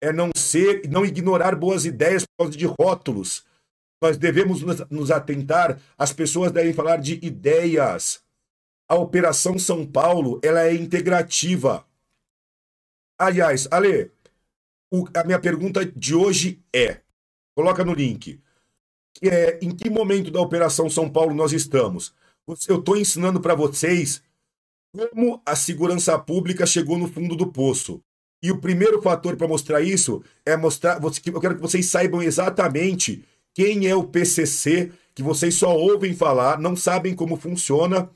É 0.00 0.10
não 0.10 0.30
ser, 0.34 0.88
não 0.88 1.04
ignorar 1.04 1.54
boas 1.54 1.84
ideias 1.84 2.24
por 2.24 2.44
causa 2.44 2.56
de 2.56 2.64
rótulos 2.66 3.44
nós 4.02 4.16
devemos 4.16 4.62
nos 4.90 5.12
atentar, 5.12 5.80
as 5.96 6.12
pessoas 6.12 6.50
devem 6.50 6.72
falar 6.72 6.96
de 6.96 7.24
ideias. 7.24 8.20
A 8.88 8.96
Operação 8.96 9.56
São 9.56 9.86
Paulo, 9.86 10.40
ela 10.42 10.66
é 10.66 10.74
integrativa. 10.74 11.86
Aliás, 13.16 13.68
Ale, 13.70 14.10
o, 14.92 15.06
a 15.14 15.22
minha 15.22 15.38
pergunta 15.38 15.86
de 15.86 16.16
hoje 16.16 16.60
é, 16.74 17.00
coloca 17.54 17.84
no 17.84 17.94
link, 17.94 18.40
é, 19.22 19.60
em 19.62 19.70
que 19.70 19.88
momento 19.88 20.32
da 20.32 20.40
Operação 20.40 20.90
São 20.90 21.08
Paulo 21.08 21.32
nós 21.32 21.52
estamos? 21.52 22.12
Eu 22.68 22.80
estou 22.80 22.96
ensinando 22.96 23.40
para 23.40 23.54
vocês 23.54 24.20
como 24.92 25.40
a 25.46 25.54
segurança 25.54 26.18
pública 26.18 26.66
chegou 26.66 26.98
no 26.98 27.06
fundo 27.06 27.36
do 27.36 27.46
poço. 27.46 28.02
E 28.42 28.50
o 28.50 28.58
primeiro 28.58 29.00
fator 29.00 29.36
para 29.36 29.46
mostrar 29.46 29.80
isso 29.80 30.24
é 30.44 30.56
mostrar. 30.56 31.00
Eu 31.00 31.40
quero 31.40 31.54
que 31.54 31.62
vocês 31.62 31.86
saibam 31.86 32.20
exatamente 32.20 33.24
quem 33.54 33.86
é 33.86 33.94
o 33.94 34.04
PCC, 34.04 34.92
que 35.14 35.22
vocês 35.22 35.54
só 35.54 35.76
ouvem 35.76 36.14
falar, 36.14 36.58
não 36.58 36.74
sabem 36.74 37.14
como 37.14 37.36
funciona, 37.36 38.10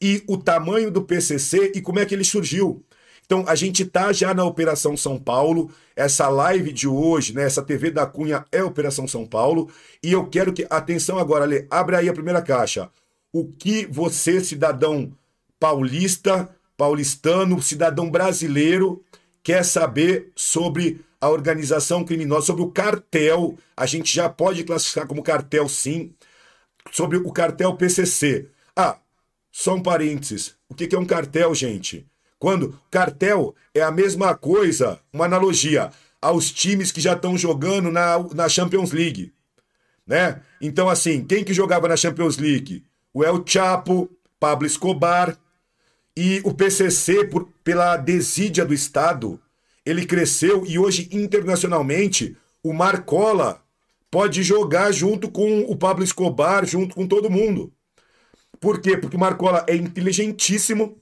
e 0.00 0.22
o 0.26 0.36
tamanho 0.36 0.90
do 0.90 1.02
PCC 1.02 1.72
e 1.74 1.80
como 1.80 1.98
é 1.98 2.06
que 2.06 2.14
ele 2.14 2.24
surgiu. 2.24 2.84
Então, 3.24 3.44
a 3.48 3.54
gente 3.54 3.82
está 3.82 4.12
já 4.12 4.34
na 4.34 4.44
Operação 4.44 4.96
São 4.96 5.18
Paulo. 5.18 5.70
Essa 5.96 6.28
live 6.28 6.72
de 6.72 6.86
hoje, 6.86 7.34
né, 7.34 7.44
essa 7.44 7.62
TV 7.62 7.90
da 7.90 8.06
Cunha 8.06 8.44
é 8.52 8.62
Operação 8.62 9.08
São 9.08 9.26
Paulo. 9.26 9.70
E 10.02 10.12
eu 10.12 10.26
quero 10.26 10.52
que. 10.52 10.66
Atenção 10.68 11.18
agora, 11.18 11.46
Lê, 11.46 11.66
abre 11.70 11.96
aí 11.96 12.08
a 12.08 12.12
primeira 12.12 12.42
caixa. 12.42 12.90
O 13.32 13.46
que 13.46 13.86
você, 13.86 14.44
cidadão 14.44 15.10
paulista, 15.58 16.50
paulistano, 16.76 17.62
cidadão 17.62 18.10
brasileiro, 18.10 19.02
quer 19.42 19.64
saber 19.64 20.30
sobre 20.36 21.00
a 21.24 21.30
organização 21.30 22.04
criminosa, 22.04 22.44
sobre 22.44 22.62
o 22.62 22.70
cartel, 22.70 23.56
a 23.74 23.86
gente 23.86 24.14
já 24.14 24.28
pode 24.28 24.62
classificar 24.62 25.06
como 25.06 25.22
cartel 25.22 25.66
sim, 25.70 26.12
sobre 26.92 27.16
o 27.16 27.32
cartel 27.32 27.74
PCC. 27.78 28.50
Ah, 28.76 28.98
só 29.50 29.74
um 29.74 29.82
parênteses. 29.82 30.54
O 30.68 30.74
que 30.74 30.94
é 30.94 30.98
um 30.98 31.06
cartel, 31.06 31.54
gente? 31.54 32.06
Quando 32.38 32.78
cartel 32.90 33.54
é 33.72 33.80
a 33.80 33.90
mesma 33.90 34.34
coisa, 34.34 35.00
uma 35.10 35.24
analogia, 35.24 35.90
aos 36.20 36.52
times 36.52 36.92
que 36.92 37.00
já 37.00 37.14
estão 37.14 37.38
jogando 37.38 37.90
na, 37.90 38.18
na 38.34 38.46
Champions 38.46 38.92
League. 38.92 39.32
Né? 40.06 40.42
Então, 40.60 40.90
assim, 40.90 41.24
quem 41.24 41.42
que 41.42 41.54
jogava 41.54 41.88
na 41.88 41.96
Champions 41.96 42.36
League? 42.36 42.84
O 43.14 43.24
El 43.24 43.42
Chapo, 43.46 44.10
Pablo 44.38 44.66
Escobar 44.66 45.38
e 46.14 46.42
o 46.44 46.52
PCC, 46.52 47.24
por, 47.24 47.48
pela 47.64 47.96
desídia 47.96 48.62
do 48.62 48.74
Estado, 48.74 49.40
ele 49.84 50.06
cresceu 50.06 50.64
e 50.66 50.78
hoje 50.78 51.08
internacionalmente 51.12 52.36
o 52.62 52.72
Marcola 52.72 53.62
pode 54.10 54.42
jogar 54.42 54.92
junto 54.92 55.30
com 55.30 55.60
o 55.62 55.76
Pablo 55.76 56.04
Escobar, 56.04 56.64
junto 56.64 56.94
com 56.94 57.06
todo 57.06 57.30
mundo. 57.30 57.72
Por 58.60 58.80
quê? 58.80 58.96
Porque 58.96 59.16
o 59.16 59.20
Marcola 59.20 59.64
é 59.68 59.74
inteligentíssimo 59.74 60.96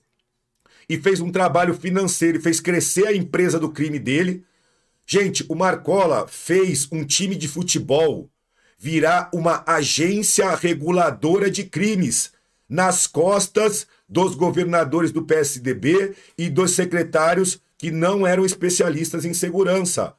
e 0.89 0.99
fez 0.99 1.21
um 1.21 1.31
trabalho 1.31 1.75
financeiro, 1.75 2.41
fez 2.41 2.59
crescer 2.59 3.07
a 3.07 3.15
empresa 3.15 3.59
do 3.59 3.71
crime 3.71 3.99
dele. 3.99 4.45
Gente, 5.07 5.45
o 5.49 5.55
Marcola 5.55 6.27
fez 6.27 6.89
um 6.91 7.05
time 7.05 7.37
de 7.37 7.47
futebol 7.47 8.29
virar 8.79 9.31
uma 9.33 9.63
agência 9.67 10.53
reguladora 10.57 11.49
de 11.49 11.65
crimes 11.65 12.33
nas 12.69 13.07
costas 13.07 13.87
dos 14.09 14.35
governadores 14.35 15.13
do 15.13 15.23
PSDB 15.23 16.17
e 16.37 16.49
dos 16.49 16.73
secretários 16.73 17.61
que 17.83 17.91
não 17.91 18.25
eram 18.25 18.45
especialistas 18.45 19.25
em 19.25 19.35
segurança. 19.35 20.15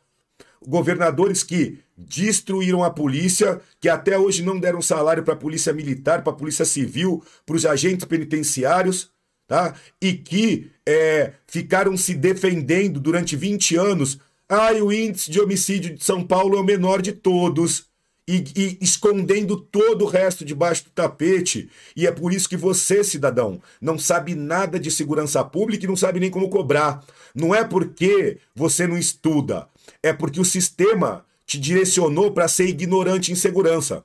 Governadores 0.68 1.44
que 1.44 1.80
destruíram 1.96 2.84
a 2.84 2.90
polícia, 2.90 3.62
que 3.80 3.88
até 3.88 4.20
hoje 4.20 4.44
não 4.44 4.60
deram 4.60 4.82
salário 4.82 5.24
para 5.24 5.34
a 5.34 5.38
polícia 5.38 5.72
militar, 5.72 6.24
para 6.24 6.34
a 6.34 6.36
polícia 6.36 6.66
civil, 6.66 7.24
para 7.46 7.56
os 7.56 7.66
agentes 7.66 8.04
penitenciários, 8.04 9.12
tá? 9.48 9.76
E 10.02 10.12
que 10.12 10.72
é, 10.86 11.32
ficaram 11.48 11.96
se 11.96 12.14
defendendo 12.14 13.00
durante 13.00 13.38
20 13.38 13.78
anos. 13.78 14.20
Ai, 14.50 14.82
o 14.82 14.92
índice 14.92 15.32
de 15.32 15.40
homicídio 15.40 15.96
de 15.96 16.04
São 16.04 16.22
Paulo 16.22 16.58
é 16.58 16.60
o 16.60 16.66
menor 16.66 17.02
de 17.02 17.14
todos 17.14 17.86
e, 18.28 18.44
e, 18.56 18.78
escondendo 18.82 19.58
todo 19.58 20.06
o 20.06 20.08
resto 20.08 20.46
debaixo 20.46 20.86
do 20.86 20.90
tapete. 20.92 21.70
E 21.96 22.08
é 22.08 22.12
por 22.12 22.34
isso 22.34 22.48
que 22.48 22.58
você, 22.58 23.04
cidadão, 23.04 23.62
não 23.82 23.98
sabe 23.98 24.36
nada 24.36 24.80
de 24.80 24.90
segurança 24.90 25.44
pública 25.44 25.86
e 25.86 25.88
não 25.88 25.96
sabe 25.96 26.20
nem 26.20 26.30
como 26.30 26.50
cobrar. 26.50 27.04
Não 27.36 27.54
é 27.54 27.64
porque 27.64 28.38
você 28.56 28.88
não 28.88 28.98
estuda, 28.98 29.68
é 30.02 30.14
porque 30.14 30.40
o 30.40 30.46
sistema 30.46 31.26
te 31.46 31.60
direcionou 31.60 32.32
para 32.32 32.48
ser 32.48 32.68
ignorante 32.68 33.32
em 33.32 33.36
segurança. 33.36 34.04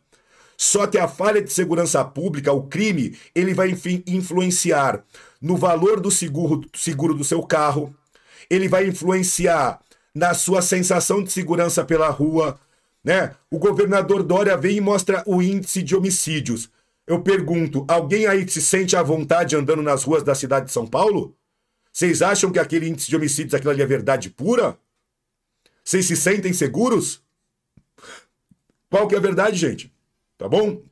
Só 0.57 0.89
que 0.89 0.99
a 0.99 1.07
falha 1.07 1.41
de 1.41 1.53
segurança 1.53 2.05
pública, 2.05 2.53
o 2.53 2.65
crime, 2.65 3.17
ele 3.33 3.55
vai 3.55 3.71
enfim, 3.71 4.03
influenciar 4.07 5.05
no 5.41 5.57
valor 5.57 6.01
do 6.01 6.11
seguro, 6.11 6.63
seguro 6.75 7.15
do 7.15 7.23
seu 7.23 7.43
carro, 7.45 7.95
ele 8.51 8.69
vai 8.69 8.89
influenciar 8.89 9.81
na 10.13 10.35
sua 10.35 10.61
sensação 10.61 11.23
de 11.23 11.31
segurança 11.31 11.85
pela 11.85 12.09
rua, 12.09 12.59
né? 13.09 13.35
O 13.51 13.59
governador 13.59 14.23
Dória 14.23 14.55
vem 14.55 14.77
e 14.77 14.81
mostra 14.83 15.23
o 15.25 15.41
índice 15.41 15.83
de 15.83 15.97
homicídios. 15.97 16.69
Eu 17.07 17.23
pergunto, 17.23 17.87
alguém 17.89 18.27
aí 18.27 18.47
se 18.47 18.61
sente 18.61 18.95
à 18.95 19.03
vontade 19.03 19.57
andando 19.57 19.83
nas 19.83 20.05
ruas 20.05 20.23
da 20.23 20.35
cidade 20.35 20.67
de 20.67 20.73
São 20.73 20.87
Paulo? 20.87 21.35
Vocês 21.91 22.21
acham 22.21 22.53
que 22.53 22.59
aquele 22.59 22.87
índice 22.87 23.09
de 23.09 23.17
homicídios, 23.17 23.55
aquilo 23.55 23.71
ali 23.71 23.81
é 23.81 23.87
verdade 23.87 24.29
pura? 24.29 24.77
Vocês 25.83 26.05
se 26.05 26.15
sentem 26.15 26.53
seguros? 26.53 27.23
Qual 28.91 29.09
que 29.09 29.15
é 29.15 29.19
a 29.19 29.23
verdade, 29.23 29.57
gente? 29.57 29.91
Tá 30.37 30.47
bom? 30.47 30.83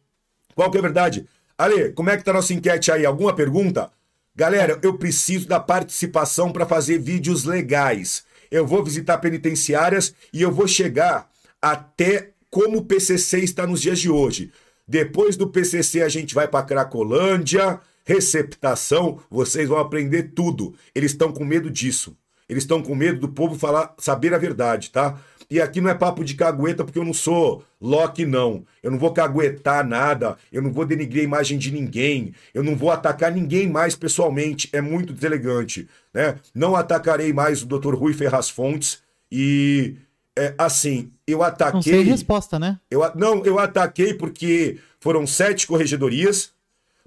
Qual 0.54 0.70
que 0.70 0.78
é 0.78 0.80
a 0.80 0.82
verdade? 0.82 1.28
Ale, 1.58 1.92
como 1.92 2.08
é 2.08 2.16
que 2.16 2.24
tá 2.24 2.32
nossa 2.32 2.54
enquete 2.54 2.90
aí? 2.90 3.04
Alguma 3.04 3.34
pergunta? 3.34 3.92
Galera, 4.34 4.80
eu 4.82 4.96
preciso 4.96 5.46
da 5.46 5.60
participação 5.60 6.50
para 6.50 6.64
fazer 6.64 6.96
vídeos 6.96 7.44
legais. 7.44 8.24
Eu 8.50 8.66
vou 8.66 8.82
visitar 8.82 9.18
penitenciárias 9.18 10.14
e 10.32 10.40
eu 10.40 10.50
vou 10.50 10.66
chegar 10.66 11.30
até 11.70 12.30
como 12.50 12.78
o 12.78 12.84
PCC 12.84 13.40
está 13.40 13.66
nos 13.66 13.80
dias 13.80 13.98
de 13.98 14.10
hoje. 14.10 14.52
Depois 14.86 15.36
do 15.36 15.48
PCC 15.48 16.02
a 16.02 16.08
gente 16.08 16.34
vai 16.34 16.46
para 16.46 16.64
Cracolândia, 16.64 17.80
receptação, 18.04 19.18
vocês 19.28 19.68
vão 19.68 19.78
aprender 19.78 20.30
tudo. 20.34 20.74
Eles 20.94 21.10
estão 21.10 21.32
com 21.32 21.44
medo 21.44 21.68
disso. 21.70 22.16
Eles 22.48 22.62
estão 22.62 22.80
com 22.80 22.94
medo 22.94 23.18
do 23.18 23.28
povo 23.28 23.58
falar, 23.58 23.94
saber 23.98 24.32
a 24.32 24.38
verdade, 24.38 24.90
tá? 24.90 25.18
E 25.50 25.60
aqui 25.60 25.80
não 25.80 25.90
é 25.90 25.94
papo 25.94 26.24
de 26.24 26.34
cagueta, 26.34 26.84
porque 26.84 26.98
eu 26.98 27.04
não 27.04 27.12
sou 27.12 27.64
Loki, 27.80 28.24
não. 28.24 28.64
Eu 28.82 28.92
não 28.92 28.98
vou 28.98 29.12
caguetar 29.12 29.86
nada, 29.86 30.36
eu 30.52 30.62
não 30.62 30.72
vou 30.72 30.84
denigrir 30.84 31.22
a 31.22 31.24
imagem 31.24 31.58
de 31.58 31.72
ninguém, 31.72 32.32
eu 32.54 32.62
não 32.62 32.76
vou 32.76 32.90
atacar 32.90 33.32
ninguém 33.32 33.68
mais 33.68 33.96
pessoalmente. 33.96 34.68
É 34.72 34.80
muito 34.80 35.12
deselegante, 35.12 35.88
né? 36.14 36.36
Não 36.54 36.76
atacarei 36.76 37.32
mais 37.32 37.62
o 37.62 37.66
Dr. 37.66 37.94
Rui 37.94 38.12
Ferraz 38.12 38.48
Fontes 38.48 39.00
e 39.30 39.96
é, 40.36 40.54
assim, 40.58 41.10
eu 41.26 41.42
ataquei. 41.42 41.74
Não 41.74 41.82
sei 41.82 42.02
resposta, 42.02 42.58
né? 42.58 42.78
Eu, 42.90 43.00
não, 43.14 43.44
eu 43.44 43.58
ataquei 43.58 44.14
porque 44.14 44.78
foram 45.00 45.26
sete 45.26 45.66
corregedorias, 45.66 46.52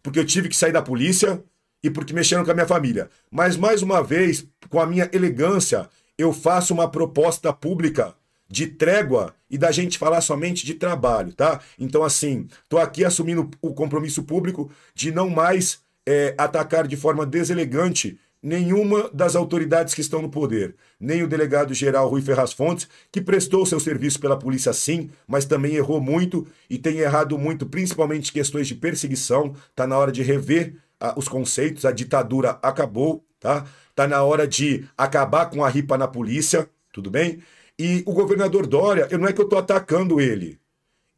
porque 0.02 0.20
eu 0.20 0.26
tive 0.26 0.50
que 0.50 0.56
sair 0.56 0.72
da 0.72 0.82
polícia 0.82 1.42
e 1.84 1.90
porque 1.90 2.14
mexeram 2.14 2.44
com 2.44 2.52
a 2.52 2.54
minha 2.54 2.68
família. 2.68 3.10
Mas, 3.30 3.56
mais 3.56 3.82
uma 3.82 4.04
vez, 4.04 4.46
com 4.70 4.80
a 4.80 4.86
minha 4.86 5.10
elegância, 5.14 5.88
eu 6.18 6.34
faço 6.34 6.74
uma 6.74 6.90
proposta 6.90 7.54
pública 7.54 8.14
de 8.50 8.66
trégua 8.66 9.36
e 9.50 9.58
da 9.58 9.72
gente 9.72 9.98
falar 9.98 10.22
somente 10.22 10.66
de 10.66 10.74
trabalho, 10.74 11.32
tá? 11.34 11.60
Então, 11.78 12.04
assim, 12.04 12.48
tô 12.68 12.80
aqui 12.80 13.06
assumindo 13.06 13.50
o 13.62 13.74
compromisso 13.74 14.24
público 14.24 14.72
de 14.96 15.12
não 15.12 15.30
mais 15.30 15.80
é, 16.06 16.34
atacar 16.38 16.88
de 16.88 16.98
forma 16.98 17.26
deselegante 17.26 18.20
nenhuma 18.42 19.10
das 19.14 19.36
autoridades 19.36 19.94
que 19.94 20.02
estão 20.02 20.22
no 20.22 20.30
poder, 20.30 20.76
nem 21.00 21.24
o 21.24 21.28
delegado-geral 21.28 22.08
Rui 22.08 22.22
Ferraz 22.22 22.54
Fontes, 22.54 22.88
que 23.12 23.22
prestou 23.22 23.66
seu 23.66 23.80
serviço 23.80 24.20
pela 24.20 24.40
polícia 24.40 24.72
sim, 24.72 25.10
mas 25.28 25.46
também 25.46 25.76
errou 25.76 26.00
muito 26.00 26.48
e 26.70 26.78
tem 26.78 27.00
errado 27.00 27.38
muito, 27.38 27.66
principalmente 27.66 28.32
questões 28.32 28.68
de 28.68 28.76
perseguição. 28.76 29.54
Tá 29.76 29.86
na 29.86 29.98
hora 29.98 30.12
de 30.12 30.24
rever 30.24 30.76
ah, 31.00 31.14
os 31.18 31.28
conceitos, 31.28 31.86
a 31.86 31.92
ditadura 31.92 32.60
acabou, 32.62 33.26
tá? 33.40 33.66
Tá 33.96 34.08
na 34.08 34.24
hora 34.24 34.48
de 34.48 34.86
acabar 34.98 35.50
com 35.50 35.64
a 35.64 35.70
ripa 35.70 35.98
na 35.98 36.08
polícia, 36.08 36.70
tudo 36.94 37.10
bem? 37.10 37.42
E 37.78 38.04
o 38.06 38.14
governador 38.14 38.68
Dória, 38.68 39.08
eu 39.10 39.18
não 39.18 39.28
é 39.28 39.34
que 39.34 39.42
eu 39.42 39.48
tô 39.48 39.58
atacando 39.58 40.20
ele. 40.20 40.60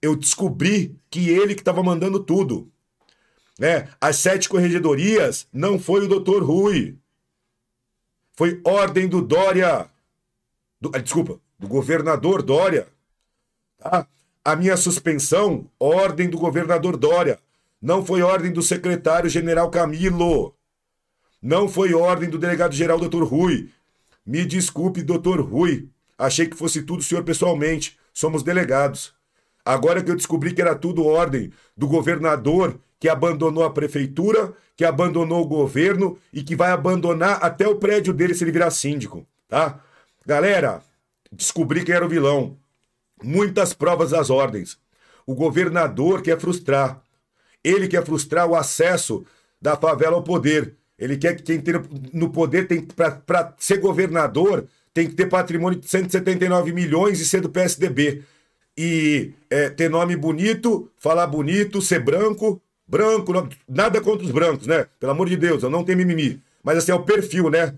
Eu 0.02 0.16
descobri 0.16 0.96
que 1.10 1.30
ele 1.30 1.56
que 1.56 1.62
estava 1.62 1.84
mandando 1.84 2.20
tudo. 2.20 2.72
Né? 3.60 3.88
As 4.00 4.18
sete 4.18 4.50
corregedorias 4.50 5.48
não 5.54 5.80
foi 5.80 6.06
o 6.06 6.08
doutor 6.08 6.44
Rui. 6.44 6.98
Foi 8.42 8.60
ordem 8.64 9.08
do 9.08 9.22
Dória. 9.22 9.88
Do, 10.82 10.90
ah, 10.96 10.98
desculpa, 10.98 11.40
do 11.60 11.68
governador 11.68 12.42
Dória. 12.42 12.88
Tá? 13.78 14.08
A 14.44 14.56
minha 14.56 14.76
suspensão, 14.76 15.70
ordem 15.80 16.28
do 16.28 16.40
governador 16.40 16.98
Dória. 16.98 17.38
Não 17.80 18.04
foi 18.04 18.24
ordem 18.24 18.52
do 18.52 18.64
secretário-general 18.64 19.70
Camilo. 19.70 20.56
Não 21.40 21.70
foi 21.70 21.94
ordem 21.94 22.32
do 22.32 22.40
delegado-geral 22.40 22.98
doutor 22.98 23.24
Rui. 23.26 23.70
Me 24.26 24.44
desculpe, 24.44 25.04
doutor 25.04 25.40
Rui. 25.40 25.88
Achei 26.18 26.48
que 26.48 26.58
fosse 26.58 26.82
tudo 26.82 27.04
senhor 27.04 27.24
pessoalmente. 27.24 27.96
Somos 28.12 28.42
delegados. 28.42 29.14
Agora 29.66 30.04
que 30.04 30.10
eu 30.10 30.16
descobri 30.16 30.54
que 30.54 30.62
era 30.62 30.76
tudo 30.76 31.06
ordem 31.06 31.52
do 31.76 31.88
governador 31.88 32.80
que 33.00 33.10
abandonou 33.10 33.64
a 33.64 33.72
prefeitura, 33.72 34.54
que 34.76 34.86
abandonou 34.86 35.42
o 35.42 35.48
governo 35.48 36.18
e 36.32 36.44
que 36.44 36.56
vai 36.56 36.72
abandonar 36.72 37.40
até 37.42 37.68
o 37.68 37.76
prédio 37.76 38.14
dele 38.14 38.36
se 38.36 38.44
ele 38.44 38.52
virar 38.52 38.70
síndico, 38.70 39.26
tá? 39.48 39.80
Galera, 40.26 40.82
descobri 41.32 41.84
quem 41.84 41.96
era 41.96 42.06
o 42.06 42.10
vilão. 42.10 42.58
Muitas 43.24 43.74
provas 43.74 44.12
das 44.12 44.30
ordens. 44.30 44.78
O 45.26 45.34
governador 45.34 46.22
quer 46.22 46.40
frustrar. 46.40 47.02
Ele 47.64 47.88
quer 47.88 48.06
frustrar 48.06 48.48
o 48.48 48.56
acesso 48.56 49.26
da 49.60 49.76
favela 49.76 50.16
ao 50.16 50.24
poder. 50.24 50.76
Ele 50.98 51.18
quer 51.18 51.36
que 51.36 51.44
quem 51.44 51.60
tem 51.60 51.76
no 52.14 52.30
poder 52.30 52.68
tem 52.68 52.82
para 52.82 53.54
ser 53.58 53.78
governador 53.78 54.68
tem 54.94 55.08
que 55.08 55.16
ter 55.16 55.28
patrimônio 55.28 55.80
de 55.80 55.88
179 55.88 56.74
milhões 56.74 57.20
e 57.20 57.26
ser 57.26 57.42
do 57.42 57.50
PSDB. 57.50 58.24
E 58.84 59.34
é, 59.50 59.70
ter 59.70 59.90
nome 59.90 60.16
bonito, 60.16 60.90
falar 60.98 61.28
bonito, 61.28 61.82
ser 61.82 62.00
branco, 62.00 62.62
Branco, 62.92 63.32
nada 63.70 64.02
contra 64.02 64.26
os 64.26 64.34
brancos, 64.34 64.68
né? 64.68 64.86
Pelo 65.00 65.14
amor 65.14 65.30
de 65.30 65.38
Deus, 65.38 65.64
eu 65.64 65.70
não 65.70 65.82
tenho 65.82 65.98
mimimi. 65.98 66.42
Mas 66.62 66.78
assim, 66.78 66.92
é 66.92 66.96
o 66.96 67.04
perfil, 67.04 67.50
né? 67.50 67.74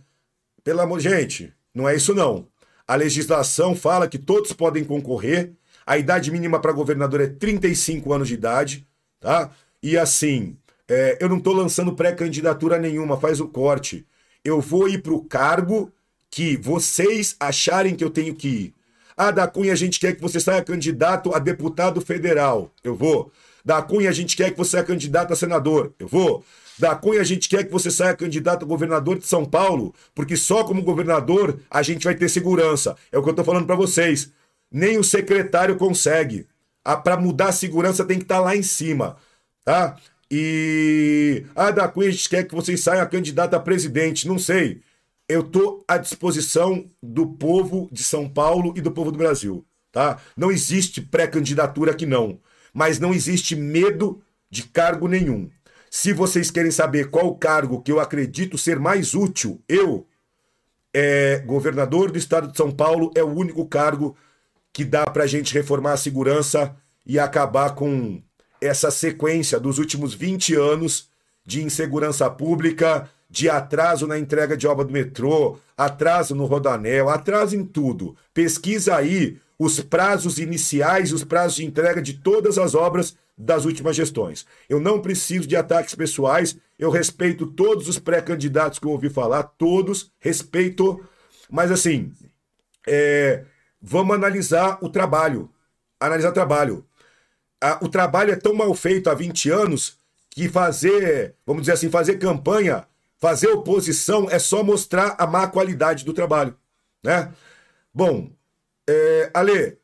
Pelo 0.63 0.81
amor, 0.81 0.99
gente, 0.99 1.53
não 1.71 1.87
é 1.87 1.95
isso 1.95 2.15
não. 2.15 2.47
A 2.87 2.95
legislação 2.95 3.75
fala 3.75 4.07
que 4.07 4.17
todos 4.17 4.53
podem 4.53 4.83
concorrer. 4.83 5.51
A 5.85 5.99
idade 5.99 6.31
mínima 6.31 6.59
para 6.59 6.71
governador 6.71 7.21
é 7.21 7.27
35 7.27 8.11
anos 8.11 8.27
de 8.27 8.33
idade, 8.33 8.87
tá? 9.19 9.51
E 9.83 9.95
assim, 9.99 10.57
é, 10.87 11.19
eu 11.21 11.29
não 11.29 11.37
estou 11.37 11.53
lançando 11.53 11.93
pré-candidatura 11.93 12.79
nenhuma, 12.79 13.19
faz 13.19 13.39
o 13.39 13.47
corte. 13.47 14.07
Eu 14.43 14.59
vou 14.59 14.89
ir 14.89 15.03
para 15.03 15.13
o 15.13 15.23
cargo 15.23 15.91
que 16.31 16.57
vocês 16.57 17.35
acharem 17.39 17.95
que 17.95 18.03
eu 18.03 18.09
tenho 18.09 18.33
que 18.33 18.47
ir. 18.47 18.73
Ah, 19.15 19.31
da 19.31 19.47
Cunha, 19.47 19.73
a 19.73 19.75
gente 19.75 19.99
quer 19.99 20.13
que 20.15 20.21
você 20.21 20.39
saia 20.39 20.63
candidato 20.63 21.33
a 21.33 21.39
deputado 21.39 22.01
federal. 22.01 22.71
Eu 22.83 22.95
vou. 22.95 23.31
Da 23.63 23.81
Cunha, 23.81 24.09
a 24.09 24.13
gente 24.13 24.35
quer 24.35 24.51
que 24.51 24.57
você 24.57 24.71
saia 24.71 24.83
candidato 24.83 25.33
a 25.33 25.35
senador. 25.35 25.93
Eu 25.99 26.07
vou. 26.07 26.43
Da 26.77 26.95
Cunha, 26.95 27.21
a 27.21 27.23
gente 27.23 27.47
quer 27.47 27.63
que 27.63 27.71
você 27.71 27.91
saia 27.91 28.15
candidato 28.15 28.63
a 28.65 28.67
governador 28.67 29.17
de 29.19 29.27
São 29.27 29.45
Paulo, 29.45 29.93
porque 30.15 30.35
só 30.35 30.63
como 30.63 30.81
governador 30.81 31.59
a 31.69 31.83
gente 31.83 32.03
vai 32.03 32.15
ter 32.15 32.29
segurança. 32.29 32.95
É 33.11 33.17
o 33.17 33.23
que 33.23 33.29
eu 33.29 33.33
tô 33.33 33.43
falando 33.43 33.65
para 33.65 33.75
vocês. 33.75 34.31
Nem 34.71 34.97
o 34.97 35.03
secretário 35.03 35.75
consegue. 35.75 36.47
Para 37.03 37.15
mudar 37.15 37.49
a 37.49 37.51
segurança 37.53 38.03
tem 38.03 38.17
que 38.17 38.25
estar 38.25 38.37
tá 38.37 38.41
lá 38.41 38.55
em 38.55 38.63
cima, 38.63 39.15
tá? 39.63 39.95
E. 40.29 41.45
Ah, 41.55 41.69
da 41.69 41.87
Cunha, 41.87 42.09
a 42.09 42.11
gente 42.11 42.27
quer 42.27 42.43
que 42.43 42.55
vocês 42.55 42.81
saiam 42.81 43.07
candidato 43.07 43.53
a 43.53 43.59
presidente. 43.59 44.27
Não 44.27 44.39
sei. 44.39 44.81
Eu 45.27 45.43
tô 45.43 45.83
à 45.87 45.97
disposição 45.97 46.89
do 47.01 47.27
povo 47.27 47.89
de 47.91 48.03
São 48.03 48.29
Paulo 48.29 48.73
e 48.75 48.81
do 48.81 48.91
povo 48.91 49.11
do 49.11 49.17
Brasil, 49.17 49.65
tá? 49.91 50.19
Não 50.35 50.51
existe 50.51 51.01
pré-candidatura 51.01 51.91
aqui, 51.91 52.05
não 52.05 52.39
mas 52.73 52.99
não 52.99 53.13
existe 53.13 53.55
medo 53.55 54.21
de 54.49 54.63
cargo 54.63 55.07
nenhum. 55.07 55.49
Se 55.89 56.11
vocês 56.11 56.49
querem 56.49 56.71
saber 56.71 57.11
qual 57.11 57.35
cargo 57.35 57.81
que 57.81 57.91
eu 57.91 57.99
acredito 57.99 58.57
ser 58.57 58.79
mais 58.79 59.13
útil, 59.13 59.61
eu 59.69 60.07
é 60.95 61.39
governador 61.39 62.11
do 62.11 62.17
estado 62.17 62.51
de 62.51 62.57
São 62.57 62.71
Paulo, 62.71 63.11
é 63.15 63.23
o 63.23 63.33
único 63.33 63.65
cargo 63.65 64.15
que 64.71 64.83
dá 64.83 65.05
para 65.05 65.23
a 65.23 65.27
gente 65.27 65.53
reformar 65.53 65.93
a 65.93 65.97
segurança 65.97 66.75
e 67.05 67.17
acabar 67.17 67.73
com 67.73 68.21
essa 68.61 68.91
sequência 68.91 69.59
dos 69.59 69.79
últimos 69.79 70.13
20 70.13 70.55
anos 70.55 71.09
de 71.45 71.63
insegurança 71.63 72.29
pública, 72.29 73.09
de 73.33 73.49
atraso 73.49 74.05
na 74.05 74.19
entrega 74.19 74.55
de 74.55 74.67
obra 74.67 74.85
do 74.85 74.93
metrô, 74.93 75.57
atraso 75.75 76.35
no 76.35 76.45
rodanel, 76.45 77.09
atraso 77.09 77.55
em 77.55 77.65
tudo. 77.65 78.15
Pesquisa 78.31 78.95
aí 78.95 79.39
os 79.57 79.79
prazos 79.79 80.37
iniciais 80.37 81.09
e 81.09 81.15
os 81.15 81.23
prazos 81.23 81.55
de 81.55 81.65
entrega 81.65 81.99
de 81.99 82.13
todas 82.13 82.59
as 82.59 82.75
obras 82.75 83.17
das 83.35 83.65
últimas 83.65 83.95
gestões. 83.95 84.45
Eu 84.69 84.79
não 84.79 85.01
preciso 85.01 85.47
de 85.47 85.55
ataques 85.55 85.95
pessoais, 85.95 86.55
eu 86.77 86.91
respeito 86.91 87.47
todos 87.47 87.89
os 87.89 87.97
pré-candidatos 87.97 88.77
que 88.77 88.85
eu 88.85 88.91
ouvi 88.91 89.09
falar, 89.09 89.41
todos, 89.41 90.11
respeito, 90.19 91.03
mas 91.49 91.71
assim, 91.71 92.13
é, 92.87 93.45
vamos 93.81 94.15
analisar 94.15 94.77
o 94.79 94.89
trabalho. 94.89 95.49
Analisar 95.99 96.29
o 96.29 96.33
trabalho. 96.33 96.85
o 97.81 97.89
trabalho 97.89 98.31
é 98.31 98.35
tão 98.35 98.53
mal 98.53 98.71
feito 98.75 99.09
há 99.09 99.15
20 99.15 99.49
anos 99.49 99.97
que 100.29 100.47
fazer, 100.47 101.33
vamos 101.43 101.63
dizer 101.63 101.73
assim, 101.73 101.89
fazer 101.89 102.19
campanha, 102.19 102.85
fazer 103.23 103.47
oposição 103.47 104.27
é 104.29 104.37
só 104.37 104.61
mostrar 104.65 105.15
a 105.17 105.25
má 105.25 105.47
qualidade 105.47 106.03
do 106.03 106.11
trabalho, 106.11 106.53
né? 107.01 107.31
Bom, 107.93 108.29
é, 108.85 109.31
Ale, 109.33 109.77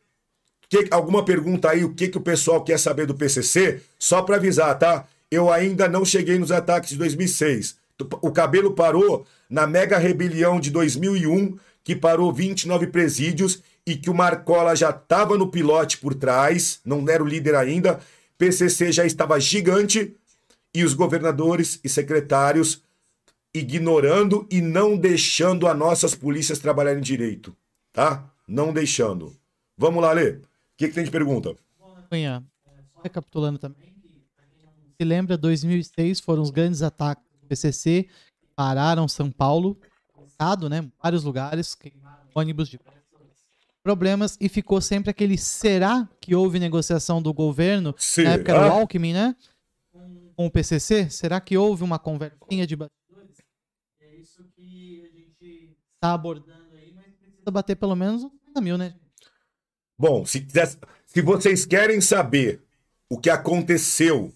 que, 0.69 0.89
alguma 0.91 1.23
pergunta 1.23 1.69
aí, 1.69 1.85
o 1.85 1.93
que, 1.93 2.09
que 2.09 2.17
o 2.17 2.21
pessoal 2.21 2.61
quer 2.65 2.77
saber 2.77 3.05
do 3.05 3.15
PCC? 3.15 3.81
Só 3.97 4.23
para 4.23 4.35
avisar, 4.35 4.77
tá? 4.77 5.07
Eu 5.31 5.49
ainda 5.49 5.87
não 5.87 6.03
cheguei 6.03 6.37
nos 6.37 6.51
ataques 6.51 6.89
de 6.89 6.97
2006. 6.97 7.77
O 8.21 8.29
cabelo 8.29 8.73
parou 8.73 9.25
na 9.49 9.65
mega 9.65 9.97
rebelião 9.97 10.59
de 10.59 10.69
2001, 10.69 11.57
que 11.81 11.95
parou 11.95 12.33
29 12.33 12.87
presídios 12.87 13.63
e 13.87 13.95
que 13.95 14.09
o 14.09 14.13
Marcola 14.13 14.75
já 14.75 14.89
estava 14.89 15.37
no 15.37 15.49
pilote 15.49 15.97
por 15.97 16.13
trás, 16.13 16.81
não 16.83 17.07
era 17.07 17.23
o 17.23 17.27
líder 17.27 17.55
ainda. 17.55 18.01
PCC 18.37 18.91
já 18.91 19.05
estava 19.05 19.39
gigante 19.39 20.13
e 20.73 20.83
os 20.83 20.93
governadores 20.93 21.79
e 21.85 21.87
secretários 21.87 22.83
ignorando 23.53 24.47
e 24.51 24.61
não 24.61 24.97
deixando 24.97 25.67
as 25.67 25.77
nossas 25.77 26.13
polícias 26.15 26.59
trabalharem 26.59 27.01
direito, 27.01 27.55
tá? 27.91 28.31
Não 28.47 28.71
deixando. 28.71 29.35
Vamos 29.77 30.01
lá, 30.01 30.11
Lê. 30.11 30.31
O 30.31 30.41
que, 30.77 30.87
que 30.87 30.93
tem 30.93 31.03
de 31.03 31.11
pergunta? 31.11 31.55
Cunha, 32.09 32.43
só 32.93 33.01
recapitulando 33.01 33.59
também, 33.59 33.93
se 34.99 35.05
lembra, 35.05 35.37
2006 35.37 36.19
foram 36.19 36.41
os 36.41 36.49
grandes 36.49 36.81
ataques 36.81 37.23
do 37.39 37.47
PCC, 37.47 38.09
pararam 38.55 39.07
São 39.07 39.31
Paulo, 39.31 39.79
estado, 40.27 40.69
né, 40.69 40.89
vários 41.01 41.23
lugares, 41.23 41.77
ônibus 42.35 42.69
de 42.69 42.79
problemas 43.81 44.37
e 44.39 44.49
ficou 44.49 44.81
sempre 44.81 45.09
aquele 45.09 45.37
será 45.37 46.07
que 46.19 46.35
houve 46.35 46.59
negociação 46.59 47.21
do 47.21 47.33
governo 47.33 47.95
Sim. 47.97 48.23
na 48.23 48.31
época 48.31 48.51
era 48.51 48.67
o 48.67 48.71
Alckmin, 48.79 49.13
né? 49.13 49.35
Com 50.35 50.45
o 50.45 50.51
PCC, 50.51 51.09
será 51.09 51.39
que 51.39 51.57
houve 51.57 51.83
uma 51.83 51.97
conversinha 51.97 52.67
de 52.67 52.75
está 55.99 56.13
abordando 56.13 56.73
aí, 56.73 56.93
mas 56.95 57.13
precisa 57.15 57.51
bater 57.51 57.75
pelo 57.75 57.93
menos 57.93 58.25
30 58.45 58.61
mil, 58.61 58.77
né? 58.77 58.95
Bom, 59.97 60.25
se, 60.25 60.47
se 61.05 61.21
vocês 61.21 61.65
querem 61.65 61.99
saber 61.99 62.63
o 63.09 63.19
que 63.19 63.29
aconteceu, 63.29 64.33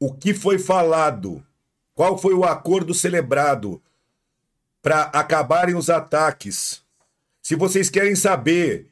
o 0.00 0.14
que 0.14 0.32
foi 0.32 0.58
falado, 0.58 1.44
qual 1.94 2.16
foi 2.16 2.32
o 2.32 2.44
acordo 2.44 2.94
celebrado 2.94 3.82
para 4.80 5.02
acabarem 5.02 5.74
os 5.74 5.90
ataques, 5.90 6.82
se 7.42 7.54
vocês 7.54 7.90
querem 7.90 8.16
saber 8.16 8.90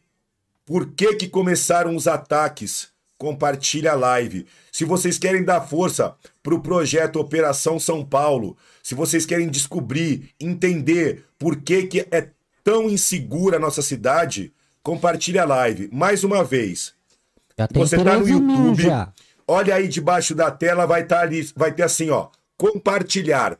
por 0.66 0.92
que, 0.92 1.14
que 1.14 1.28
começaram 1.28 1.96
os 1.96 2.06
ataques, 2.06 2.92
compartilhe 3.24 3.88
a 3.88 3.94
live. 3.94 4.46
Se 4.70 4.84
vocês 4.84 5.18
querem 5.18 5.42
dar 5.42 5.62
força 5.62 6.14
para 6.42 6.54
o 6.54 6.60
projeto 6.60 7.18
Operação 7.18 7.78
São 7.78 8.04
Paulo, 8.04 8.54
se 8.82 8.94
vocês 8.94 9.24
querem 9.24 9.48
descobrir, 9.48 10.28
entender 10.38 11.24
por 11.38 11.56
que, 11.56 11.84
que 11.84 12.06
é 12.10 12.28
tão 12.62 12.90
insegura 12.90 13.56
a 13.56 13.60
nossa 13.60 13.80
cidade, 13.80 14.52
compartilhe 14.82 15.38
a 15.38 15.44
live. 15.46 15.88
Mais 15.90 16.22
uma 16.22 16.44
vez, 16.44 16.92
você 17.72 17.96
está 17.96 18.18
no 18.18 18.28
YouTube, 18.28 18.82
já. 18.82 19.10
olha 19.48 19.74
aí 19.74 19.88
debaixo 19.88 20.34
da 20.34 20.50
tela, 20.50 20.84
vai 20.86 21.02
estar 21.02 21.16
tá 21.16 21.22
ali, 21.22 21.48
vai 21.56 21.72
ter 21.72 21.84
assim, 21.84 22.10
ó, 22.10 22.28
compartilhar. 22.58 23.56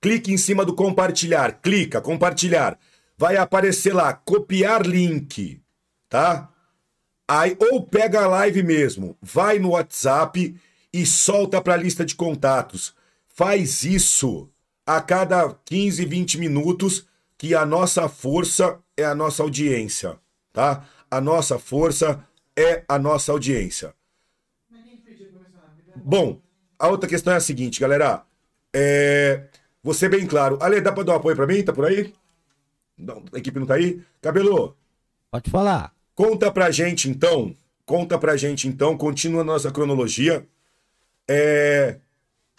Clique 0.00 0.32
em 0.32 0.36
cima 0.36 0.64
do 0.64 0.74
compartilhar, 0.74 1.60
clica, 1.62 2.00
compartilhar 2.00 2.76
vai 3.18 3.36
aparecer 3.36 3.92
lá, 3.92 4.12
copiar 4.12 4.86
link, 4.86 5.60
tá? 6.08 6.48
Aí, 7.30 7.54
ou 7.60 7.84
pega 7.84 8.22
a 8.22 8.26
live 8.26 8.62
mesmo, 8.62 9.14
vai 9.20 9.58
no 9.58 9.72
WhatsApp 9.72 10.58
e 10.90 11.04
solta 11.04 11.60
para 11.60 11.74
a 11.74 11.76
lista 11.76 12.02
de 12.02 12.14
contatos. 12.14 12.94
Faz 13.28 13.84
isso 13.84 14.48
a 14.86 15.02
cada 15.02 15.54
15, 15.66 16.06
20 16.06 16.38
minutos, 16.38 17.06
que 17.36 17.54
a 17.54 17.66
nossa 17.66 18.08
força 18.08 18.78
é 18.96 19.04
a 19.04 19.14
nossa 19.14 19.42
audiência, 19.42 20.18
tá? 20.54 20.88
A 21.10 21.20
nossa 21.20 21.58
força 21.58 22.24
é 22.56 22.82
a 22.88 22.98
nossa 22.98 23.30
audiência. 23.30 23.94
Bom, 25.94 26.40
a 26.78 26.88
outra 26.88 27.08
questão 27.08 27.34
é 27.34 27.36
a 27.36 27.40
seguinte, 27.40 27.78
galera. 27.78 28.24
É... 28.74 29.48
Vou 29.82 29.92
ser 29.92 30.08
bem 30.08 30.26
claro. 30.26 30.58
Ale, 30.62 30.80
dá 30.80 30.92
pra 30.92 31.02
dar 31.02 31.12
um 31.12 31.16
apoio 31.16 31.36
pra 31.36 31.46
mim? 31.46 31.62
Tá 31.62 31.72
por 31.72 31.84
aí? 31.84 32.14
Não, 32.96 33.22
a 33.32 33.38
equipe 33.38 33.58
não 33.58 33.66
tá 33.66 33.74
aí? 33.74 34.02
Cabelo. 34.20 34.76
Pode 35.30 35.50
falar. 35.50 35.97
Conta 36.18 36.50
pra 36.50 36.68
gente 36.72 37.08
então. 37.08 37.54
Conta 37.86 38.18
pra 38.18 38.36
gente 38.36 38.66
então. 38.66 38.98
Continua 38.98 39.44
nossa 39.44 39.70
cronologia. 39.70 40.44
É, 41.28 41.98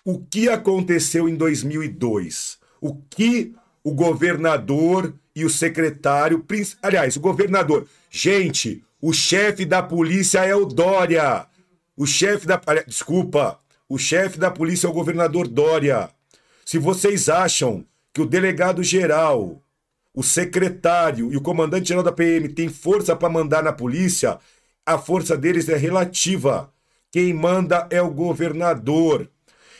o 0.05 0.18
que 0.18 0.47
aconteceu 0.47 1.28
em 1.28 1.36
2002? 1.36 2.57
O 2.80 2.95
que 3.10 3.53
o 3.84 3.93
governador 3.93 5.14
e 5.36 5.43
o 5.43 5.49
secretário. 5.49 6.41
Aliás, 6.82 7.18
o 7.18 7.20
governador. 7.20 7.86
Gente, 8.10 8.82
o 9.01 9.12
chefe 9.12 9.66
da 9.66 9.84
polícia 9.84 10.39
é 10.39 10.55
o 10.55 10.64
Dória. 10.64 11.45
O 11.97 12.05
chefe 12.05 12.47
da. 12.47 12.62
Desculpa. 12.88 13.60
O 13.89 13.97
chefe 13.97 14.39
da 14.39 14.49
polícia 14.49 14.88
é 14.88 14.89
o 14.89 14.93
governador 14.93 15.49
Dória. 15.49 16.10
Se 16.66 16.78
vocês 16.78 17.28
acham 17.28 17.86
que 18.14 18.22
o 18.22 18.26
delegado 18.26 18.82
geral 18.82 19.62
o 20.14 20.24
secretário 20.24 21.32
e 21.32 21.38
o 21.38 21.41
comandante-geral 21.41 22.03
da 22.03 22.12
PM 22.12 22.49
têm 22.49 22.70
força 22.70 23.16
para 23.16 23.30
mandar 23.30 23.64
na 23.64 23.72
polícia, 23.72 24.39
a 24.86 24.97
força 24.97 25.38
deles 25.38 25.70
é 25.70 25.78
relativa. 25.78 26.72
Quem 27.12 27.34
manda 27.34 27.88
é 27.89 28.01
o 28.01 28.10
governador. 28.10 29.30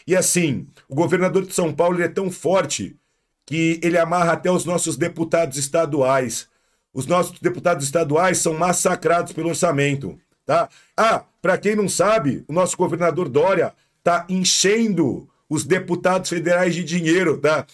E 0.06 0.16
assim, 0.16 0.68
o 0.88 0.96
governador 0.96 1.46
de 1.46 1.54
São 1.54 1.74
Paulo 1.74 2.02
é 2.02 2.08
tão 2.08 2.32
forte 2.32 2.96
que 3.46 3.80
ele 3.84 3.98
amarra 3.98 4.34
até 4.34 4.52
os 4.52 4.66
nossos 4.66 4.96
deputados 4.96 5.58
estaduais. 5.58 6.48
Os 6.94 7.06
nossos 7.06 7.40
deputados 7.40 7.86
estaduais 7.86 8.38
são 8.38 8.54
massacrados 8.54 9.34
pelo 9.34 9.50
orçamento, 9.50 10.20
tá? 10.46 10.70
Ah, 10.96 11.24
para 11.42 11.58
quem 11.58 11.76
não 11.76 11.88
sabe, 11.88 12.44
o 12.48 12.54
nosso 12.54 12.76
governador 12.76 13.30
Dória 13.30 13.74
tá 14.04 14.26
enchendo 14.30 15.30
os 15.50 15.64
deputados 15.64 16.30
federais 16.30 16.76
de 16.76 16.84
dinheiro, 16.84 17.38
tá? 17.38 17.66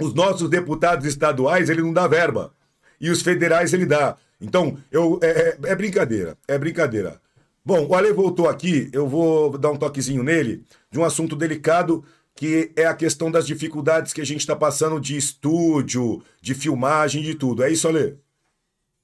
Os 0.00 0.14
nossos 0.14 0.48
deputados 0.48 1.06
estaduais, 1.06 1.68
ele 1.68 1.82
não 1.82 1.92
dá 1.92 2.06
verba. 2.06 2.52
E 3.00 3.10
os 3.10 3.22
federais 3.22 3.72
ele 3.72 3.86
dá. 3.86 4.16
Então, 4.40 4.78
eu, 4.90 5.18
é, 5.22 5.28
é, 5.28 5.58
é 5.70 5.76
brincadeira, 5.76 6.36
é 6.46 6.56
brincadeira. 6.58 7.20
Bom, 7.64 7.86
o 7.86 7.94
Ale 7.94 8.12
voltou 8.12 8.48
aqui, 8.48 8.88
eu 8.92 9.06
vou 9.06 9.58
dar 9.58 9.70
um 9.70 9.76
toquezinho 9.76 10.22
nele, 10.22 10.64
de 10.90 10.98
um 10.98 11.04
assunto 11.04 11.36
delicado, 11.36 12.04
que 12.34 12.72
é 12.76 12.86
a 12.86 12.94
questão 12.94 13.30
das 13.30 13.46
dificuldades 13.46 14.12
que 14.12 14.20
a 14.20 14.24
gente 14.24 14.40
está 14.40 14.54
passando 14.54 15.00
de 15.00 15.16
estúdio, 15.16 16.22
de 16.40 16.54
filmagem, 16.54 17.22
de 17.22 17.34
tudo. 17.34 17.62
É 17.62 17.70
isso, 17.70 17.88
Ale? 17.88 18.16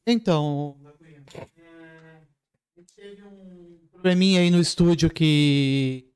Então, 0.07 0.77
é, 1.59 2.21
teve 2.97 3.23
um 3.23 3.77
probleminha 3.93 4.41
aí 4.41 4.51
no 4.51 4.61
estúdio 4.61 5.11
que 5.11 6.07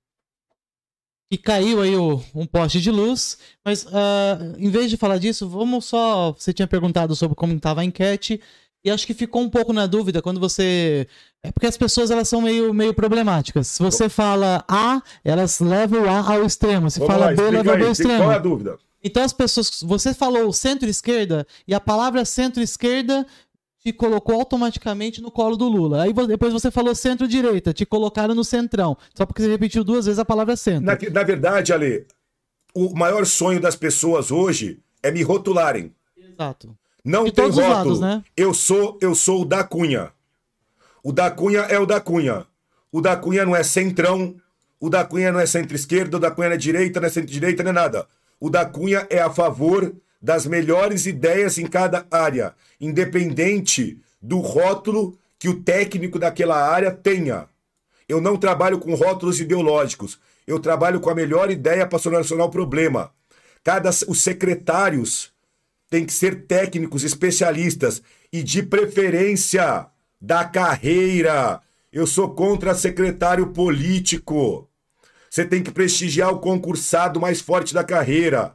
que 1.31 1.37
caiu 1.37 1.83
aí 1.83 1.95
o, 1.95 2.22
um 2.35 2.47
poste 2.47 2.81
de 2.81 2.91
luz. 2.91 3.39
Mas 3.64 3.85
uh, 3.85 4.57
em 4.57 4.70
vez 4.70 4.91
de 4.91 4.97
falar 4.97 5.18
disso, 5.18 5.49
vamos 5.49 5.85
só. 5.85 6.33
Você 6.33 6.53
tinha 6.53 6.66
perguntado 6.66 7.14
sobre 7.14 7.37
como 7.37 7.53
estava 7.55 7.83
a 7.83 7.85
enquete. 7.85 8.41
E 8.85 8.91
acho 8.91 9.07
que 9.07 9.12
ficou 9.12 9.43
um 9.43 9.51
pouco 9.51 9.72
na 9.72 9.87
dúvida 9.87 10.22
quando 10.22 10.41
você. 10.41 11.07
É 11.43 11.51
porque 11.53 11.66
as 11.66 11.76
pessoas 11.76 12.11
elas 12.11 12.29
são 12.29 12.41
meio, 12.41 12.72
meio 12.72 12.95
problemáticas. 12.95 13.66
Se 13.66 13.83
você 13.83 14.09
fala 14.09 14.64
A, 14.68 15.03
elas 15.24 15.61
levam 15.61 16.03
o 16.03 16.09
A 16.09 16.35
ao 16.35 16.45
extremo. 16.45 16.91
Se 16.91 16.99
Vamos 16.99 17.12
fala 17.12 17.26
lá, 17.26 17.35
B, 17.35 17.51
leva 17.51 17.74
o 17.74 17.76
B 17.76 17.85
ao 17.85 17.93
extremo. 17.93 18.18
Qual 18.18 18.33
é 18.33 18.37
a 18.37 18.39
dúvida? 18.39 18.79
Então 19.03 19.22
as 19.22 19.33
pessoas. 19.33 19.81
Você 19.83 20.14
falou 20.14 20.53
centro-esquerda 20.53 21.47
e 21.66 21.74
a 21.74 21.81
palavra 21.81 22.24
centro-esquerda 22.24 23.26
te 23.83 23.93
colocou 23.93 24.35
automaticamente 24.35 25.20
no 25.20 25.31
colo 25.31 25.57
do 25.57 25.68
Lula. 25.68 26.03
Aí 26.03 26.12
depois 26.12 26.53
você 26.53 26.70
falou 26.70 26.95
centro-direita, 26.95 27.72
te 27.72 27.87
colocaram 27.87 28.35
no 28.35 28.45
centrão. 28.45 28.97
Só 29.14 29.24
porque 29.24 29.43
você 29.43 29.49
repetiu 29.49 29.85
duas 29.85 30.07
vezes 30.07 30.18
a 30.18 30.24
palavra 30.24 30.57
centro. 30.57 30.85
Na, 30.85 30.99
na 31.12 31.22
verdade, 31.22 31.72
Ale, 31.72 32.07
o 32.74 32.95
maior 32.97 33.24
sonho 33.24 33.61
das 33.61 33.76
pessoas 33.76 34.31
hoje 34.31 34.81
é 35.03 35.11
me 35.11 35.22
rotularem. 35.22 35.95
Exato. 36.16 36.76
Não 37.05 37.24
De 37.24 37.33
tem 37.33 37.45
rótulo. 37.47 37.68
lados, 37.68 38.01
né? 38.01 38.22
Eu 38.37 38.53
sou, 38.53 38.99
eu 39.01 39.14
sou 39.14 39.43
o 39.43 39.45
da 39.45 39.62
Cunha. 39.64 40.12
O 41.03 41.12
da 41.12 41.31
Cunha 41.31 41.61
é 41.61 41.79
o 41.79 41.87
da 41.87 42.01
Cunha. 42.01 42.47
O 42.93 43.01
da 43.01 43.16
Cunha 43.16 43.45
não 43.45 43.55
é 43.55 43.62
centrão. 43.62 44.35
O 44.81 44.91
da 44.91 45.05
Cunha 45.05 45.33
não 45.33 45.41
é 45.41 45.47
centro-esquerda. 45.47 46.16
O 46.16 46.20
da 46.20 46.31
Cunha 46.31 46.49
não 46.49 46.55
é 46.55 46.59
direita, 46.59 47.01
não 47.01 47.07
é 47.07 47.11
centro-direita, 47.11 47.62
não 47.62 47.70
é 47.70 47.74
nada. 47.74 48.07
O 48.41 48.51
da 48.51 48.66
Cunha 48.66 49.07
é 49.09 49.20
a 49.20 49.31
favor 49.31 49.95
das 50.21 50.47
melhores 50.47 51.07
ideias 51.07 51.59
em 51.59 51.66
cada 51.66 52.07
área, 52.11 52.55
independente 52.81 53.99
do 54.21 54.39
rótulo 54.39 55.16
que 55.39 55.49
o 55.49 55.62
técnico 55.62 56.19
daquela 56.19 56.57
área 56.57 56.91
tenha. 56.91 57.49
Eu 58.09 58.21
não 58.21 58.37
trabalho 58.37 58.79
com 58.79 58.95
rótulos 58.95 59.39
ideológicos. 59.39 60.19
Eu 60.47 60.59
trabalho 60.59 60.99
com 60.99 61.11
a 61.11 61.14
melhor 61.14 61.51
ideia 61.51 61.87
para 61.87 61.99
solucionar 61.99 62.47
o 62.47 62.51
problema. 62.51 63.12
Cada 63.62 63.91
os 63.91 64.23
secretários 64.23 65.31
têm 65.91 66.07
que 66.07 66.12
ser 66.12 66.47
técnicos, 66.47 67.05
especialistas 67.05 68.03
e 68.33 68.43
de 68.43 68.62
preferência 68.62 69.87
da 70.21 70.45
carreira. 70.45 71.61
Eu 71.93 72.07
sou 72.07 72.35
contra 72.35 72.75
secretário 72.75 73.49
político. 73.49 74.69
Você 75.31 75.45
tem 75.45 75.62
que 75.62 75.71
prestigiar 75.71 76.33
o 76.33 76.39
concursado 76.39 77.21
mais 77.21 77.41
forte 77.41 77.75
da 77.75 77.85
carreira, 77.85 78.55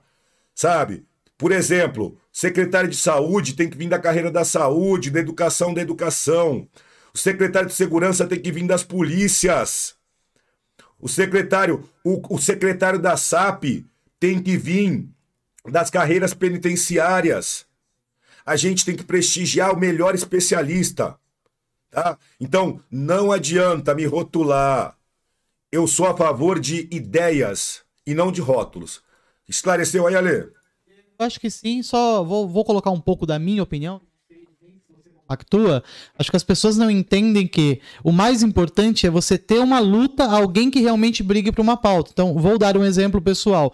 sabe? 0.55 1.05
Por 1.43 1.51
exemplo, 1.51 2.17
secretário 2.31 2.89
de 2.89 2.95
saúde 2.95 3.53
tem 3.53 3.69
que 3.69 3.77
vir 3.77 3.89
da 3.89 3.99
carreira 3.99 4.31
da 4.31 4.45
saúde, 4.45 5.11
da 5.11 5.19
educação 5.19 5.73
da 5.73 5.81
educação. 5.81 6.65
O 7.13 7.17
secretário 7.17 7.67
de 7.67 7.75
segurança 7.75 8.25
tem 8.25 8.39
que 8.39 8.49
vir 8.49 8.65
das 8.65 8.81
polícias. 8.81 9.93
O 10.97 11.09
secretário, 11.09 11.83
o, 12.01 12.33
o 12.33 12.39
secretário 12.39 12.97
da 12.97 13.17
SAP 13.17 13.83
tem 14.17 14.41
que 14.41 14.55
vir 14.55 15.05
das 15.69 15.89
carreiras 15.89 16.33
penitenciárias. 16.33 17.65
A 18.45 18.55
gente 18.55 18.85
tem 18.85 18.95
que 18.95 19.03
prestigiar 19.03 19.73
o 19.73 19.77
melhor 19.77 20.15
especialista. 20.15 21.19
Tá? 21.91 22.17
Então, 22.39 22.79
não 22.89 23.33
adianta 23.33 23.93
me 23.93 24.05
rotular. 24.05 24.97
Eu 25.69 25.87
sou 25.87 26.07
a 26.07 26.15
favor 26.15 26.57
de 26.57 26.87
ideias 26.89 27.81
e 28.07 28.13
não 28.13 28.31
de 28.31 28.39
rótulos. 28.39 29.03
Esclareceu 29.45 30.07
aí, 30.07 30.15
Ale? 30.15 30.62
Eu 31.23 31.27
acho 31.27 31.39
que 31.39 31.49
sim, 31.49 31.81
só 31.81 32.23
vou, 32.23 32.47
vou 32.47 32.65
colocar 32.65 32.91
um 32.91 32.99
pouco 32.99 33.25
da 33.25 33.39
minha 33.39 33.63
opinião. 33.63 34.01
Actua, 35.27 35.81
acho 36.19 36.29
que 36.29 36.35
as 36.35 36.43
pessoas 36.43 36.75
não 36.75 36.91
entendem 36.91 37.47
que 37.47 37.79
o 38.03 38.11
mais 38.11 38.43
importante 38.43 39.07
é 39.07 39.09
você 39.09 39.37
ter 39.37 39.59
uma 39.59 39.79
luta, 39.79 40.25
alguém 40.25 40.69
que 40.69 40.81
realmente 40.81 41.23
brigue 41.23 41.51
por 41.51 41.61
uma 41.61 41.77
pauta. 41.77 42.11
Então, 42.13 42.33
vou 42.33 42.57
dar 42.57 42.77
um 42.77 42.83
exemplo 42.83 43.21
pessoal. 43.21 43.73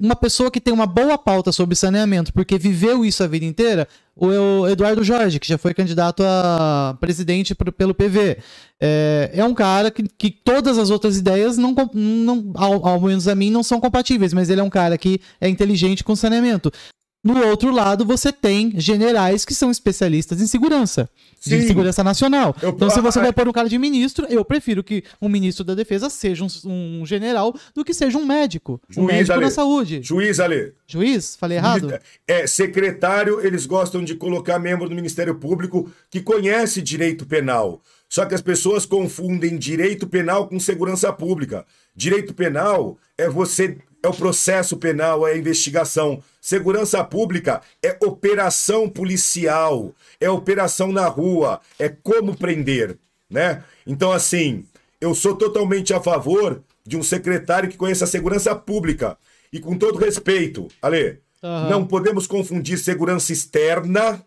Uma 0.00 0.16
pessoa 0.16 0.50
que 0.50 0.60
tem 0.60 0.74
uma 0.74 0.86
boa 0.86 1.16
pauta 1.16 1.52
sobre 1.52 1.76
saneamento, 1.76 2.32
porque 2.32 2.58
viveu 2.58 3.04
isso 3.04 3.22
a 3.22 3.28
vida 3.28 3.44
inteira, 3.44 3.86
o 4.16 4.66
Eduardo 4.66 5.04
Jorge, 5.04 5.38
que 5.38 5.46
já 5.46 5.56
foi 5.56 5.72
candidato 5.72 6.22
a 6.24 6.96
presidente 7.00 7.54
pelo 7.54 7.94
PV. 7.94 8.38
É, 8.80 9.30
é 9.32 9.44
um 9.44 9.54
cara 9.54 9.90
que, 9.90 10.02
que 10.02 10.30
todas 10.30 10.76
as 10.76 10.90
outras 10.90 11.16
ideias, 11.16 11.56
não, 11.56 11.74
não 11.94 12.50
ao, 12.56 12.86
ao 12.86 13.00
menos 13.00 13.28
a 13.28 13.34
mim, 13.34 13.50
não 13.50 13.62
são 13.62 13.78
compatíveis, 13.78 14.32
mas 14.32 14.50
ele 14.50 14.60
é 14.60 14.64
um 14.64 14.70
cara 14.70 14.98
que 14.98 15.20
é 15.40 15.48
inteligente 15.48 16.02
com 16.02 16.16
saneamento. 16.16 16.72
No 17.22 17.46
outro 17.46 17.70
lado, 17.70 18.02
você 18.02 18.32
tem 18.32 18.72
generais 18.80 19.44
que 19.44 19.54
são 19.54 19.70
especialistas 19.70 20.40
em 20.40 20.46
segurança, 20.46 21.08
Sim. 21.38 21.58
de 21.58 21.66
segurança 21.66 22.02
nacional. 22.02 22.56
Eu... 22.62 22.70
Então, 22.70 22.88
se 22.88 22.98
você 23.00 23.20
vai 23.20 23.30
pôr 23.30 23.46
um 23.46 23.52
cara 23.52 23.68
de 23.68 23.76
ministro, 23.76 24.26
eu 24.30 24.42
prefiro 24.42 24.82
que 24.82 25.04
um 25.20 25.28
ministro 25.28 25.62
da 25.62 25.74
defesa 25.74 26.08
seja 26.08 26.42
um, 26.44 26.48
um 27.00 27.04
general 27.04 27.54
do 27.74 27.84
que 27.84 27.92
seja 27.92 28.16
um 28.16 28.24
médico. 28.24 28.80
Juiz, 28.88 29.04
um 29.04 29.06
médico 29.06 29.32
Ale. 29.34 29.44
na 29.44 29.50
saúde. 29.50 30.00
Juiz, 30.02 30.40
Ale. 30.40 30.72
Juiz? 30.86 31.36
Falei 31.36 31.58
errado? 31.58 31.92
É, 32.26 32.46
secretário, 32.46 33.44
eles 33.46 33.66
gostam 33.66 34.02
de 34.02 34.14
colocar 34.14 34.58
membro 34.58 34.88
do 34.88 34.94
Ministério 34.94 35.34
Público 35.34 35.92
que 36.10 36.22
conhece 36.22 36.80
direito 36.80 37.26
penal. 37.26 37.82
Só 38.08 38.24
que 38.24 38.34
as 38.34 38.40
pessoas 38.40 38.86
confundem 38.86 39.58
direito 39.58 40.06
penal 40.06 40.48
com 40.48 40.58
segurança 40.58 41.12
pública. 41.12 41.66
Direito 41.94 42.32
penal 42.32 42.98
é 43.16 43.28
você 43.28 43.76
é 44.02 44.08
o 44.08 44.14
processo 44.14 44.76
penal, 44.76 45.26
é 45.26 45.32
a 45.32 45.36
investigação. 45.36 46.22
Segurança 46.40 47.02
pública 47.04 47.60
é 47.82 47.96
operação 48.04 48.88
policial, 48.88 49.92
é 50.20 50.30
operação 50.30 50.90
na 50.92 51.06
rua, 51.06 51.60
é 51.78 51.88
como 51.88 52.36
prender, 52.36 52.96
né? 53.28 53.62
Então, 53.86 54.10
assim, 54.10 54.64
eu 55.00 55.14
sou 55.14 55.34
totalmente 55.36 55.92
a 55.92 56.00
favor 56.00 56.62
de 56.86 56.96
um 56.96 57.02
secretário 57.02 57.68
que 57.68 57.76
conheça 57.76 58.04
a 58.04 58.08
segurança 58.08 58.54
pública. 58.54 59.16
E 59.52 59.58
com 59.58 59.76
todo 59.76 59.98
respeito, 59.98 60.68
Ale, 60.80 61.20
uhum. 61.42 61.70
não 61.70 61.86
podemos 61.86 62.26
confundir 62.26 62.78
segurança 62.78 63.32
externa, 63.32 64.24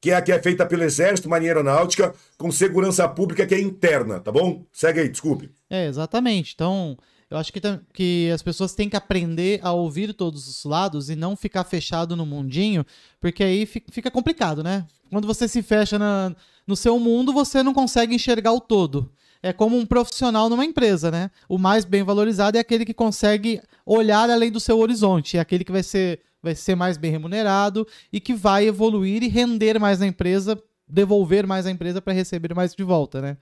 que 0.00 0.10
é 0.10 0.16
a 0.16 0.22
que 0.22 0.32
é 0.32 0.40
feita 0.40 0.66
pelo 0.66 0.84
Exército, 0.84 1.28
Marinha 1.28 1.50
Aeronáutica, 1.50 2.14
com 2.36 2.50
segurança 2.52 3.08
pública 3.08 3.46
que 3.46 3.54
é 3.54 3.60
interna, 3.60 4.20
tá 4.20 4.30
bom? 4.30 4.64
Segue 4.72 5.00
aí, 5.00 5.08
desculpe. 5.08 5.50
É, 5.70 5.86
exatamente. 5.86 6.52
Então, 6.54 6.96
eu 7.28 7.36
acho 7.36 7.52
que, 7.52 7.60
que 7.92 8.30
as 8.32 8.42
pessoas 8.42 8.74
têm 8.74 8.88
que 8.88 8.96
aprender 8.96 9.60
a 9.62 9.72
ouvir 9.72 10.12
todos 10.14 10.46
os 10.46 10.64
lados 10.64 11.10
e 11.10 11.16
não 11.16 11.34
ficar 11.34 11.64
fechado 11.64 12.14
no 12.14 12.24
mundinho, 12.24 12.86
porque 13.20 13.42
aí 13.42 13.66
fica 13.66 14.10
complicado, 14.10 14.62
né? 14.62 14.86
Quando 15.10 15.26
você 15.26 15.48
se 15.48 15.60
fecha 15.60 15.98
na, 15.98 16.34
no 16.66 16.76
seu 16.76 16.98
mundo, 17.00 17.32
você 17.32 17.62
não 17.62 17.74
consegue 17.74 18.14
enxergar 18.14 18.52
o 18.52 18.60
todo. 18.60 19.10
É 19.42 19.52
como 19.52 19.76
um 19.76 19.84
profissional 19.84 20.48
numa 20.48 20.64
empresa, 20.64 21.10
né? 21.10 21.30
O 21.48 21.58
mais 21.58 21.84
bem 21.84 22.02
valorizado 22.02 22.56
é 22.56 22.60
aquele 22.60 22.84
que 22.84 22.94
consegue 22.94 23.60
olhar 23.84 24.30
além 24.30 24.50
do 24.50 24.60
seu 24.60 24.78
horizonte, 24.78 25.36
é 25.36 25.40
aquele 25.40 25.64
que 25.64 25.72
vai 25.72 25.82
ser, 25.82 26.20
vai 26.40 26.54
ser 26.54 26.76
mais 26.76 26.96
bem 26.96 27.10
remunerado 27.10 27.86
e 28.12 28.20
que 28.20 28.34
vai 28.34 28.66
evoluir 28.66 29.22
e 29.24 29.28
render 29.28 29.80
mais 29.80 29.98
na 29.98 30.06
empresa, 30.06 30.60
devolver 30.88 31.44
mais 31.44 31.66
à 31.66 31.70
empresa 31.72 32.00
para 32.00 32.12
receber 32.12 32.54
mais 32.54 32.72
de 32.72 32.84
volta, 32.84 33.20
né? 33.20 33.36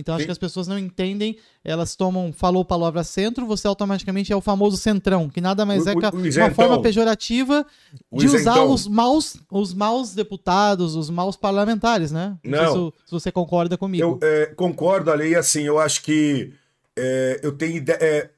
Então 0.00 0.14
acho 0.14 0.22
Sim. 0.22 0.26
que 0.26 0.32
as 0.32 0.38
pessoas 0.38 0.66
não 0.66 0.78
entendem, 0.78 1.36
elas 1.62 1.94
tomam, 1.94 2.32
falou 2.32 2.64
palavra 2.64 3.04
centro, 3.04 3.46
você 3.46 3.68
automaticamente 3.68 4.32
é 4.32 4.36
o 4.36 4.40
famoso 4.40 4.76
centrão, 4.76 5.28
que 5.28 5.40
nada 5.40 5.64
mais 5.64 5.86
é 5.86 5.94
que 5.94 6.38
uma 6.38 6.50
forma 6.50 6.80
pejorativa 6.80 7.64
de 8.12 8.26
usar 8.26 8.64
os 8.64 8.88
maus, 8.88 9.36
os 9.50 9.74
maus 9.74 10.14
deputados, 10.14 10.96
os 10.96 11.10
maus 11.10 11.36
parlamentares, 11.36 12.10
né? 12.10 12.36
Não, 12.42 12.62
não. 12.62 12.90
Se, 12.90 13.06
se, 13.06 13.12
você 13.12 13.30
concorda 13.30 13.76
comigo. 13.76 14.02
Eu 14.02 14.18
é, 14.22 14.46
concordo, 14.46 15.10
Ali, 15.10 15.34
assim, 15.36 15.62
eu 15.62 15.78
acho 15.78 16.02
que 16.02 16.52
é, 16.96 17.40
eu 17.42 17.52
tenho 17.52 17.76
ide 17.76 17.92
é, 17.92 18.30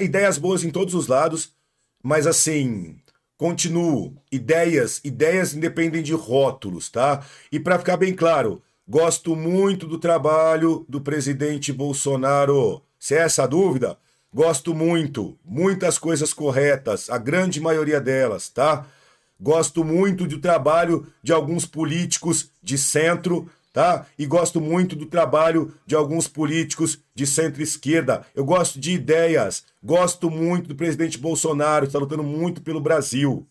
ideias 0.00 0.38
boas 0.38 0.62
em 0.62 0.70
todos 0.70 0.94
os 0.94 1.06
lados, 1.06 1.52
mas 2.02 2.26
assim, 2.26 2.96
continuo, 3.36 4.16
ideias, 4.30 5.00
ideias 5.04 5.54
independem 5.54 6.02
de 6.02 6.12
rótulos, 6.12 6.90
tá? 6.90 7.24
E 7.50 7.58
para 7.58 7.78
ficar 7.78 7.96
bem 7.96 8.14
claro, 8.14 8.62
Gosto 8.86 9.34
muito 9.34 9.86
do 9.86 9.98
trabalho 9.98 10.84
do 10.86 11.00
presidente 11.00 11.72
Bolsonaro. 11.72 12.82
Se 12.98 13.14
é 13.14 13.20
essa 13.20 13.44
a 13.44 13.46
dúvida, 13.46 13.96
gosto 14.32 14.74
muito. 14.74 15.38
Muitas 15.42 15.96
coisas 15.96 16.34
corretas, 16.34 17.08
a 17.08 17.16
grande 17.16 17.62
maioria 17.62 17.98
delas, 17.98 18.50
tá? 18.50 18.84
Gosto 19.40 19.82
muito 19.82 20.26
do 20.26 20.38
trabalho 20.38 21.06
de 21.22 21.32
alguns 21.32 21.64
políticos 21.64 22.50
de 22.62 22.76
centro, 22.76 23.48
tá? 23.72 24.04
E 24.18 24.26
gosto 24.26 24.60
muito 24.60 24.94
do 24.94 25.06
trabalho 25.06 25.74
de 25.86 25.94
alguns 25.94 26.28
políticos 26.28 26.98
de 27.14 27.26
centro-esquerda. 27.26 28.26
Eu 28.34 28.44
gosto 28.44 28.78
de 28.78 28.92
ideias. 28.92 29.64
Gosto 29.82 30.30
muito 30.30 30.68
do 30.68 30.74
presidente 30.74 31.16
Bolsonaro, 31.16 31.86
está 31.86 31.98
lutando 31.98 32.22
muito 32.22 32.60
pelo 32.60 32.82
Brasil. 32.82 33.46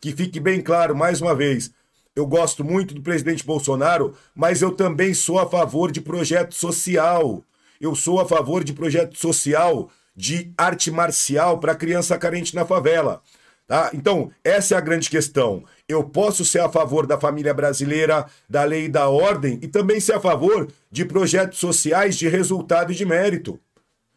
Que 0.00 0.12
fique 0.12 0.40
bem 0.40 0.62
claro, 0.62 0.96
mais 0.96 1.20
uma 1.20 1.34
vez, 1.34 1.70
eu 2.14 2.26
gosto 2.26 2.62
muito 2.62 2.94
do 2.94 3.02
presidente 3.02 3.44
Bolsonaro, 3.44 4.14
mas 4.34 4.60
eu 4.60 4.72
também 4.72 5.14
sou 5.14 5.38
a 5.38 5.48
favor 5.48 5.90
de 5.90 6.00
projeto 6.00 6.54
social. 6.54 7.42
Eu 7.80 7.94
sou 7.94 8.20
a 8.20 8.26
favor 8.26 8.62
de 8.62 8.72
projeto 8.72 9.16
social 9.16 9.90
de 10.14 10.52
arte 10.58 10.90
marcial 10.90 11.58
para 11.58 11.74
criança 11.74 12.18
carente 12.18 12.54
na 12.54 12.66
favela. 12.66 13.22
Tá? 13.66 13.90
Então, 13.94 14.30
essa 14.44 14.74
é 14.74 14.78
a 14.78 14.82
grande 14.82 15.08
questão. 15.08 15.64
Eu 15.88 16.04
posso 16.04 16.44
ser 16.44 16.60
a 16.60 16.68
favor 16.68 17.06
da 17.06 17.18
família 17.18 17.54
brasileira, 17.54 18.26
da 18.46 18.64
lei 18.64 18.84
e 18.84 18.88
da 18.88 19.08
ordem, 19.08 19.58
e 19.62 19.68
também 19.68 19.98
ser 19.98 20.14
a 20.14 20.20
favor 20.20 20.68
de 20.90 21.06
projetos 21.06 21.58
sociais 21.58 22.18
de 22.18 22.28
resultado 22.28 22.92
e 22.92 22.94
de 22.94 23.06
mérito. 23.06 23.58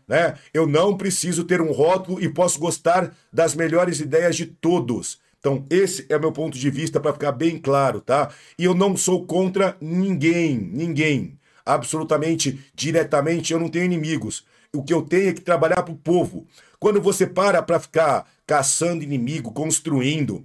Né? 0.06 0.38
Eu 0.54 0.68
não 0.68 0.98
preciso 0.98 1.46
ter 1.46 1.62
um 1.62 1.72
rótulo 1.72 2.22
e 2.22 2.28
posso 2.28 2.60
gostar 2.60 3.16
das 3.32 3.56
melhores 3.56 4.02
ideias 4.02 4.36
de 4.36 4.46
todos. 4.46 5.20
Então, 5.46 5.64
esse 5.70 6.08
é 6.10 6.18
meu 6.18 6.32
ponto 6.32 6.58
de 6.58 6.72
vista 6.72 7.00
para 7.00 7.14
ficar 7.14 7.32
bem 7.32 7.60
claro, 7.60 8.02
tá? 8.02 8.32
E 8.58 8.66
eu 8.66 8.74
não 8.74 8.98
sou 8.98 9.28
contra 9.28 9.78
ninguém, 9.80 10.58
ninguém. 10.58 11.38
Absolutamente, 11.64 12.60
diretamente, 12.74 13.54
eu 13.54 13.60
não 13.60 13.70
tenho 13.70 13.86
inimigos. 13.86 14.43
O 14.74 14.84
que 14.84 14.91
eu 14.91 15.04
tenho 15.04 15.30
é 15.30 15.34
que 15.34 15.41
trabalhar 15.41 15.84
para 15.84 15.93
o 15.93 15.98
povo. 15.98 16.48
Quando 16.80 17.00
você 17.00 17.28
para 17.28 17.62
para 17.62 17.80
ficar 17.80 18.28
caçando 18.48 19.04
inimigo, 19.04 19.52
construindo, 19.52 20.43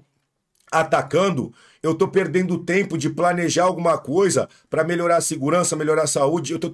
atacando, 0.71 1.51
eu 1.83 1.93
estou 1.93 2.09
perdendo 2.09 2.59
tempo 2.59 2.99
de 2.99 3.09
planejar 3.09 3.65
alguma 3.65 3.97
coisa 3.97 4.51
para 4.69 4.85
melhorar 4.85 5.17
a 5.17 5.23
segurança, 5.23 5.75
melhorar 5.77 6.03
a 6.03 6.07
saúde, 6.07 6.53
eu, 6.53 6.59
tô, 6.59 6.71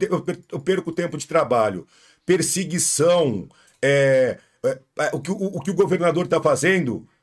eu 0.50 0.58
perco 0.58 0.90
tempo 0.90 1.16
de 1.16 1.28
trabalho. 1.28 1.86
Perseguição, 2.24 3.48
é, 3.80 4.36
é, 4.64 5.10
o, 5.12 5.20
que, 5.20 5.30
o, 5.30 5.36
o 5.36 5.60
que 5.60 5.70
o 5.70 5.74
governador 5.74 6.24
está 6.24 6.42
fazendo 6.42 7.06
é, 7.06 7.15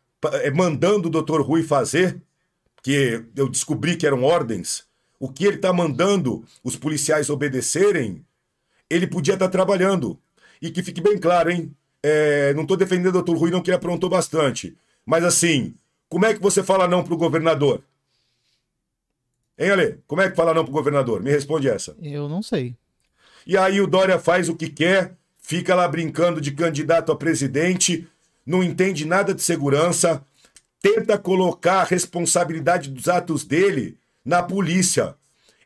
mandando 0.54 1.08
o 1.08 1.12
doutor 1.12 1.42
Rui 1.42 1.64
fazer, 1.64 2.22
que 2.82 3.24
eu 3.36 3.48
descobri 3.50 3.96
que 3.96 4.06
eram 4.06 4.24
ordens, 4.24 4.86
o 5.20 5.30
que 5.30 5.46
ele 5.46 5.56
está 5.56 5.72
mandando 5.72 6.44
os 6.64 6.76
policiais 6.76 7.30
obedecerem, 7.30 8.26
ele 8.90 9.08
podia 9.08 9.36
estar 9.36 9.46
tá 9.46 9.52
trabalhando. 9.52 10.20
E 10.62 10.70
que 10.70 10.84
fique 10.84 11.02
bem 11.02 11.18
claro, 11.18 11.50
hein? 11.50 11.74
É, 12.02 12.54
não 12.54 12.64
estou 12.64 12.76
defendendo 12.76 13.08
o 13.08 13.24
doutor 13.24 13.38
Rui, 13.38 13.50
não, 13.50 13.62
que 13.62 13.70
ele 13.70 13.78
aprontou 13.78 14.10
bastante. 14.10 14.78
Mas 15.06 15.24
assim, 15.24 15.74
como 16.10 16.26
é 16.26 16.34
que 16.34 16.42
você 16.42 16.62
fala 16.62 16.88
não 16.88 17.04
pro 17.04 17.18
governador? 17.18 17.82
Hein, 19.58 19.72
Ale? 19.72 20.00
Como 20.08 20.22
é 20.22 20.30
que 20.30 20.36
fala 20.36 20.54
não 20.54 20.64
pro 20.64 20.74
governador? 20.74 21.22
Me 21.22 21.32
responde 21.32 21.70
essa. 21.70 21.96
Eu 22.02 22.28
não 22.28 22.42
sei. 22.42 22.76
E 23.46 23.58
aí 23.58 23.80
o 23.82 23.88
Dória 23.88 24.20
faz 24.20 24.50
o 24.50 24.56
que 24.56 24.70
quer, 24.70 25.16
fica 25.38 25.76
lá 25.76 25.88
brincando 25.88 26.42
de 26.42 26.52
candidato 26.52 27.12
a 27.12 27.16
presidente, 27.16 28.08
não 28.46 28.64
entende 28.64 29.06
nada 29.06 29.34
de 29.34 29.42
segurança, 29.42 30.24
tenta 30.82 31.18
colocar 31.18 31.82
a 31.82 31.86
responsabilidade 31.86 32.90
dos 32.90 33.08
atos 33.08 33.44
dele 33.44 33.98
na 34.24 34.44
polícia. 34.44 35.16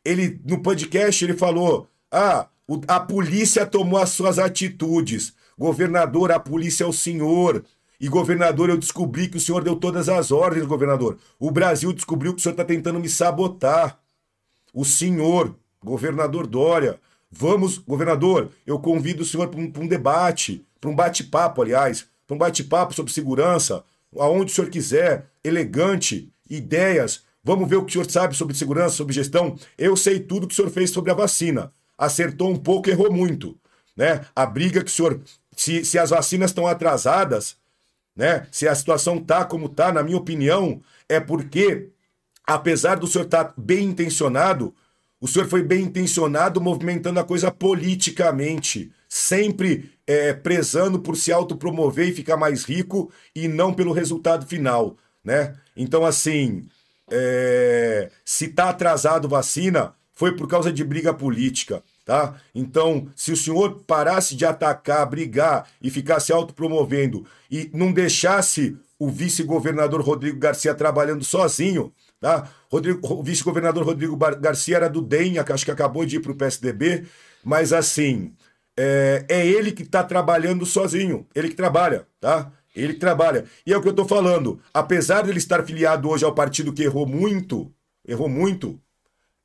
Ele 0.03 0.39
no 0.45 0.61
podcast 0.61 1.23
ele 1.23 1.33
falou: 1.33 1.89
"Ah, 2.11 2.47
a 2.87 2.99
polícia 2.99 3.65
tomou 3.65 3.99
as 3.99 4.09
suas 4.09 4.37
atitudes. 4.37 5.33
Governador, 5.57 6.31
a 6.31 6.39
polícia 6.39 6.83
é 6.83 6.87
o 6.87 6.93
senhor. 6.93 7.63
E, 7.99 8.07
governador, 8.07 8.69
eu 8.69 8.77
descobri 8.77 9.27
que 9.27 9.37
o 9.37 9.39
senhor 9.39 9.63
deu 9.63 9.75
todas 9.75 10.07
as 10.07 10.31
ordens, 10.31 10.65
governador. 10.65 11.17
O 11.39 11.49
Brasil 11.49 11.91
descobriu 11.91 12.33
que 12.33 12.39
o 12.39 12.43
senhor 12.43 12.53
está 12.53 12.63
tentando 12.63 12.99
me 12.99 13.09
sabotar. 13.09 13.99
O 14.73 14.85
senhor, 14.85 15.55
governador 15.83 16.45
Dória. 16.45 16.99
Vamos, 17.31 17.77
governador, 17.77 18.51
eu 18.65 18.79
convido 18.79 19.23
o 19.23 19.25
senhor 19.25 19.47
para 19.47 19.59
um, 19.59 19.71
um, 19.79 19.87
debate, 19.87 20.65
para 20.79 20.89
um 20.89 20.95
bate-papo, 20.95 21.61
aliás, 21.61 22.05
para 22.27 22.35
um 22.35 22.37
bate-papo 22.37 22.93
sobre 22.93 23.13
segurança, 23.13 23.83
aonde 24.19 24.51
o 24.51 24.55
senhor 24.55 24.69
quiser, 24.69 25.29
elegante, 25.43 26.29
ideias. 26.49 27.23
Vamos 27.43 27.69
ver 27.69 27.77
o 27.77 27.85
que 27.85 27.91
o 27.91 27.93
senhor 27.93 28.11
sabe 28.11 28.35
sobre 28.35 28.55
segurança, 28.55 28.95
sobre 28.95 29.13
gestão. 29.13 29.57
Eu 29.77 29.95
sei 29.95 30.19
tudo 30.19 30.45
que 30.45 30.53
o 30.53 30.55
senhor 30.55 30.69
fez 30.69 30.89
sobre 30.89 31.09
a 31.09 31.15
vacina. 31.15 31.71
Acertou 31.97 32.51
um 32.51 32.57
pouco, 32.57 32.89
errou 32.89 33.11
muito. 33.11 33.57
Né? 33.95 34.25
A 34.35 34.45
briga 34.45 34.83
que 34.83 34.91
o 34.91 34.93
senhor. 34.93 35.21
Se, 35.55 35.83
se 35.83 35.97
as 35.97 36.11
vacinas 36.11 36.51
estão 36.51 36.67
atrasadas, 36.67 37.57
né? 38.17 38.47
Se 38.51 38.67
a 38.67 38.73
situação 38.73 39.23
tá 39.23 39.45
como 39.45 39.69
tá, 39.69 39.91
na 39.91 40.01
minha 40.01 40.17
opinião, 40.17 40.81
é 41.07 41.19
porque, 41.19 41.89
apesar 42.45 42.95
do 42.95 43.07
senhor 43.07 43.25
estar 43.25 43.45
tá 43.45 43.53
bem 43.55 43.85
intencionado, 43.85 44.75
o 45.19 45.27
senhor 45.27 45.47
foi 45.47 45.63
bem 45.63 45.83
intencionado 45.83 46.61
movimentando 46.61 47.19
a 47.19 47.23
coisa 47.23 47.51
politicamente, 47.51 48.91
sempre 49.09 49.91
é, 50.05 50.33
prezando 50.33 50.99
por 50.99 51.15
se 51.15 51.31
autopromover 51.31 52.07
e 52.07 52.13
ficar 52.13 52.37
mais 52.37 52.63
rico 52.63 53.11
e 53.35 53.47
não 53.47 53.73
pelo 53.73 53.93
resultado 53.93 54.45
final, 54.45 54.97
né? 55.23 55.55
Então, 55.75 56.05
assim, 56.05 56.67
é, 57.09 58.09
se 58.23 58.49
tá 58.49 58.69
atrasado 58.69 59.27
vacina, 59.27 59.93
foi 60.13 60.35
por 60.35 60.47
causa 60.47 60.71
de 60.71 60.83
briga 60.83 61.13
política 61.13 61.83
tá? 62.07 62.35
Então, 62.55 63.09
se 63.17 63.33
o 63.33 63.37
senhor 63.37 63.83
parasse 63.85 64.33
de 64.33 64.45
atacar, 64.45 65.05
brigar 65.05 65.67
e 65.81 65.91
ficasse 65.91 66.31
autopromovendo 66.31 67.25
e 67.51 67.69
não 67.73 67.91
deixasse 67.91 68.77
o 68.97 69.09
vice-governador 69.09 70.01
Rodrigo 70.01 70.39
Garcia 70.39 70.73
trabalhando 70.73 71.25
sozinho, 71.25 71.91
tá? 72.19 72.49
Rodrigo, 72.71 72.99
o 73.03 73.23
vice-governador 73.23 73.85
Rodrigo 73.85 74.15
Garcia 74.15 74.77
era 74.77 74.89
do 74.89 75.01
DEM, 75.01 75.39
acho 75.39 75.65
que 75.65 75.71
acabou 75.71 76.05
de 76.05 76.17
ir 76.17 76.19
para 76.19 76.31
o 76.31 76.35
PSDB, 76.35 77.05
mas 77.43 77.73
assim, 77.73 78.33
é, 78.77 79.25
é 79.29 79.47
ele 79.47 79.71
que 79.71 79.83
está 79.83 80.03
trabalhando 80.03 80.65
sozinho, 80.65 81.27
ele 81.33 81.49
que 81.49 81.55
trabalha, 81.55 82.07
tá? 82.19 82.51
Ele 82.75 82.93
que 82.93 82.99
trabalha. 82.99 83.45
E 83.65 83.73
é 83.73 83.77
o 83.77 83.81
que 83.81 83.87
eu 83.87 83.91
estou 83.91 84.07
falando. 84.07 84.61
Apesar 84.71 85.23
de 85.23 85.31
ele 85.31 85.39
estar 85.39 85.63
filiado 85.63 86.07
hoje 86.09 86.23
ao 86.23 86.35
partido 86.35 86.71
que 86.71 86.83
errou 86.83 87.07
muito, 87.07 87.73
errou 88.07 88.29
muito, 88.29 88.79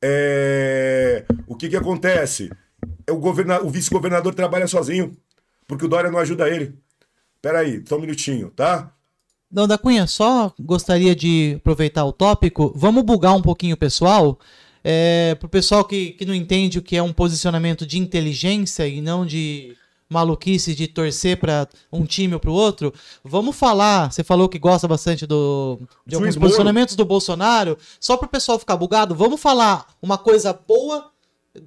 é... 0.03 1.25
O 1.47 1.57
que 1.57 1.69
que 1.69 1.77
acontece? 1.77 2.51
O, 3.09 3.17
governa... 3.17 3.63
o 3.63 3.71
vice-governador 3.71 4.35
trabalha 4.35 4.67
sozinho, 4.67 5.17
porque 5.67 5.85
o 5.85 5.89
Dória 5.89 6.11
não 6.11 6.19
ajuda 6.19 6.49
ele. 6.49 6.77
Peraí, 7.41 7.83
só 7.87 7.97
um 7.97 8.01
minutinho, 8.01 8.51
tá? 8.51 8.93
Não, 9.53 9.69
da 9.69 9.77
Cunha, 9.77 10.07
só 10.07 10.53
gostaria 10.59 11.15
de 11.15 11.57
aproveitar 11.59 12.07
o 12.07 12.13
tópico. 12.13 12.73
Vamos 12.75 13.03
bugar 13.05 13.37
um 13.37 13.43
pouquinho 13.43 13.75
o 13.75 13.79
pessoal. 13.79 14.39
É, 14.83 15.37
pro 15.39 15.49
pessoal 15.49 15.85
que, 15.85 16.13
que 16.13 16.25
não 16.25 16.35
entende 16.35 16.79
o 16.79 16.83
que 16.83 16.97
é 16.97 17.03
um 17.03 17.13
posicionamento 17.13 17.87
de 17.87 17.99
inteligência 17.99 18.89
e 18.89 19.01
não 19.03 19.27
de 19.27 19.77
maluquice 20.09 20.75
de 20.75 20.89
torcer 20.89 21.39
para 21.39 21.69
um 21.93 22.05
time 22.05 22.35
ou 22.35 22.41
para 22.41 22.51
o 22.51 22.55
outro. 22.55 22.95
Vamos 23.23 23.55
falar. 23.55 24.11
Você 24.11 24.25
falou 24.25 24.49
que 24.49 24.59
gosta 24.59 24.89
bastante 24.89 25.27
do, 25.27 25.79
de 26.07 26.15
alguns 26.15 26.37
posicionamentos 26.37 26.97
do 26.97 27.05
Bolsonaro. 27.05 27.77
Só 28.01 28.17
para 28.17 28.27
o 28.27 28.31
pessoal 28.31 28.59
ficar 28.59 28.77
bugado, 28.77 29.15
vamos 29.15 29.41
falar 29.41 29.87
uma 30.01 30.17
coisa 30.17 30.53
boa 30.53 31.11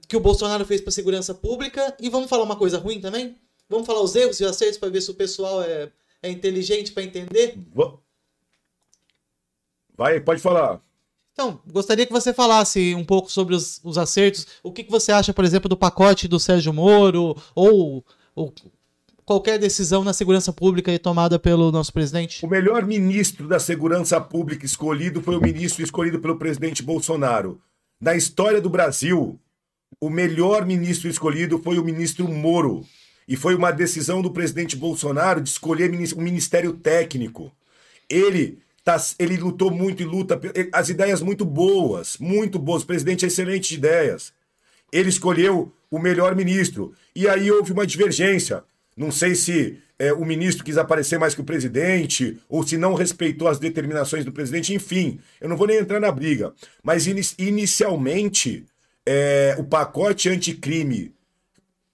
que 0.07 0.17
o 0.17 0.19
Bolsonaro 0.19 0.65
fez 0.65 0.81
para 0.81 0.89
a 0.89 0.93
segurança 0.93 1.35
pública 1.35 1.95
e 1.99 2.09
vamos 2.09 2.29
falar 2.29 2.43
uma 2.43 2.55
coisa 2.55 2.79
ruim 2.79 2.99
também? 2.99 3.35
Vamos 3.69 3.85
falar 3.85 4.01
os 4.01 4.15
erros 4.15 4.39
e 4.39 4.43
os 4.43 4.49
acertos 4.49 4.77
para 4.77 4.89
ver 4.89 5.01
se 5.01 5.11
o 5.11 5.15
pessoal 5.15 5.61
é, 5.61 5.89
é 6.25 6.31
inteligente 6.31 6.91
para 6.91 7.03
entender? 7.03 7.57
Vai, 9.97 10.19
pode 10.19 10.41
falar. 10.41 10.81
Então, 11.33 11.59
gostaria 11.67 12.05
que 12.05 12.13
você 12.13 12.33
falasse 12.33 12.95
um 12.95 13.03
pouco 13.03 13.31
sobre 13.31 13.55
os, 13.55 13.81
os 13.83 13.97
acertos. 13.97 14.47
O 14.63 14.71
que, 14.71 14.83
que 14.83 14.91
você 14.91 15.11
acha, 15.11 15.33
por 15.33 15.43
exemplo, 15.43 15.67
do 15.67 15.77
pacote 15.77 16.27
do 16.27 16.39
Sérgio 16.39 16.73
Moro 16.73 17.35
ou 17.53 18.03
ou 18.33 18.53
qualquer 19.25 19.57
decisão 19.57 20.03
na 20.03 20.13
segurança 20.13 20.53
pública 20.53 20.97
tomada 20.99 21.39
pelo 21.39 21.71
nosso 21.71 21.91
presidente? 21.91 22.45
O 22.45 22.49
melhor 22.49 22.85
ministro 22.85 23.47
da 23.47 23.59
segurança 23.59 24.19
pública 24.19 24.65
escolhido 24.65 25.21
foi 25.21 25.35
o 25.35 25.41
ministro 25.41 25.83
escolhido 25.83 26.19
pelo 26.19 26.37
presidente 26.37 26.83
Bolsonaro. 26.83 27.59
Na 27.99 28.15
história 28.15 28.61
do 28.61 28.69
Brasil, 28.69 29.39
o 29.99 30.09
melhor 30.09 30.65
ministro 30.65 31.09
escolhido 31.09 31.57
foi 31.59 31.79
o 31.79 31.83
ministro 31.83 32.27
Moro. 32.27 32.85
E 33.27 33.35
foi 33.35 33.55
uma 33.55 33.71
decisão 33.71 34.21
do 34.21 34.31
presidente 34.31 34.75
Bolsonaro 34.75 35.41
de 35.41 35.49
escolher 35.49 35.91
um 36.15 36.21
ministério 36.21 36.73
técnico. 36.73 37.51
Ele 38.09 38.59
tá, 38.83 39.03
ele 39.17 39.37
lutou 39.37 39.71
muito 39.71 40.03
e 40.03 40.05
luta 40.05 40.39
as 40.71 40.89
ideias 40.89 41.21
muito 41.21 41.43
boas, 41.43 42.17
muito 42.19 42.59
boas. 42.59 42.83
O 42.83 42.87
presidente 42.87 43.25
é 43.25 43.27
excelente 43.27 43.69
de 43.69 43.75
ideias. 43.75 44.31
Ele 44.91 45.09
escolheu 45.09 45.73
o 45.89 45.97
melhor 45.97 46.35
ministro. 46.35 46.93
E 47.15 47.27
aí 47.27 47.49
houve 47.49 47.71
uma 47.71 47.87
divergência. 47.87 48.63
Não 48.95 49.11
sei 49.11 49.33
se 49.33 49.79
é, 49.97 50.13
o 50.13 50.23
ministro 50.23 50.63
quis 50.63 50.77
aparecer 50.77 51.17
mais 51.17 51.33
que 51.33 51.41
o 51.41 51.45
presidente, 51.45 52.37
ou 52.47 52.65
se 52.65 52.77
não 52.77 52.93
respeitou 52.93 53.47
as 53.47 53.57
determinações 53.59 54.23
do 54.23 54.31
presidente, 54.31 54.73
enfim, 54.73 55.19
eu 55.41 55.49
não 55.49 55.57
vou 55.57 55.67
nem 55.67 55.77
entrar 55.77 55.99
na 55.99 56.11
briga. 56.11 56.53
Mas 56.83 57.07
in 57.07 57.19
inicialmente, 57.39 58.65
é, 59.05 59.55
o 59.57 59.63
pacote 59.63 60.29
anticrime 60.29 61.14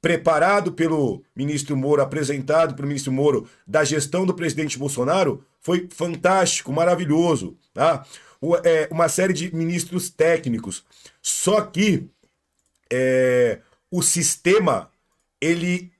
preparado 0.01 0.71
pelo 0.71 1.23
ministro 1.35 1.77
Moro, 1.77 2.01
apresentado 2.01 2.73
pelo 2.73 2.87
ministro 2.87 3.11
Moro, 3.11 3.47
da 3.67 3.83
gestão 3.83 4.25
do 4.25 4.33
presidente 4.33 4.77
Bolsonaro, 4.77 5.45
foi 5.59 5.87
fantástico, 5.91 6.73
maravilhoso. 6.73 7.55
Tá? 7.73 8.03
É, 8.63 8.87
uma 8.91 9.07
série 9.07 9.33
de 9.33 9.55
ministros 9.55 10.09
técnicos. 10.09 10.83
Só 11.21 11.61
que 11.61 12.09
é, 12.91 13.59
o 13.91 14.01
sistema 14.01 14.89
ele 15.39 15.91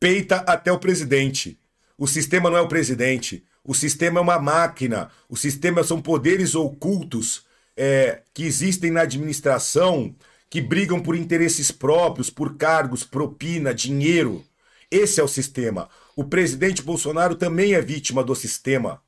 peita 0.00 0.36
até 0.38 0.72
o 0.72 0.78
presidente. 0.78 1.58
O 1.96 2.08
sistema 2.08 2.50
não 2.50 2.56
é 2.56 2.60
o 2.60 2.68
presidente. 2.68 3.44
O 3.62 3.74
sistema 3.74 4.18
é 4.18 4.22
uma 4.22 4.40
máquina. 4.40 5.10
O 5.28 5.36
sistema 5.36 5.84
são 5.84 6.02
poderes 6.02 6.54
ocultos 6.56 7.44
é, 7.76 8.22
que 8.34 8.44
existem 8.44 8.90
na 8.90 9.02
administração 9.02 10.14
que 10.50 10.60
brigam 10.60 11.00
por 11.00 11.16
interesses 11.16 11.70
próprios, 11.70 12.28
por 12.28 12.56
cargos, 12.56 13.04
propina, 13.04 13.72
dinheiro. 13.72 14.44
Esse 14.90 15.20
é 15.20 15.24
o 15.24 15.28
sistema. 15.28 15.88
O 16.14 16.24
presidente 16.24 16.82
Bolsonaro 16.82 17.36
também 17.36 17.72
é 17.72 17.80
vítima 17.80 18.22
do 18.22 18.34
sistema, 18.34 19.00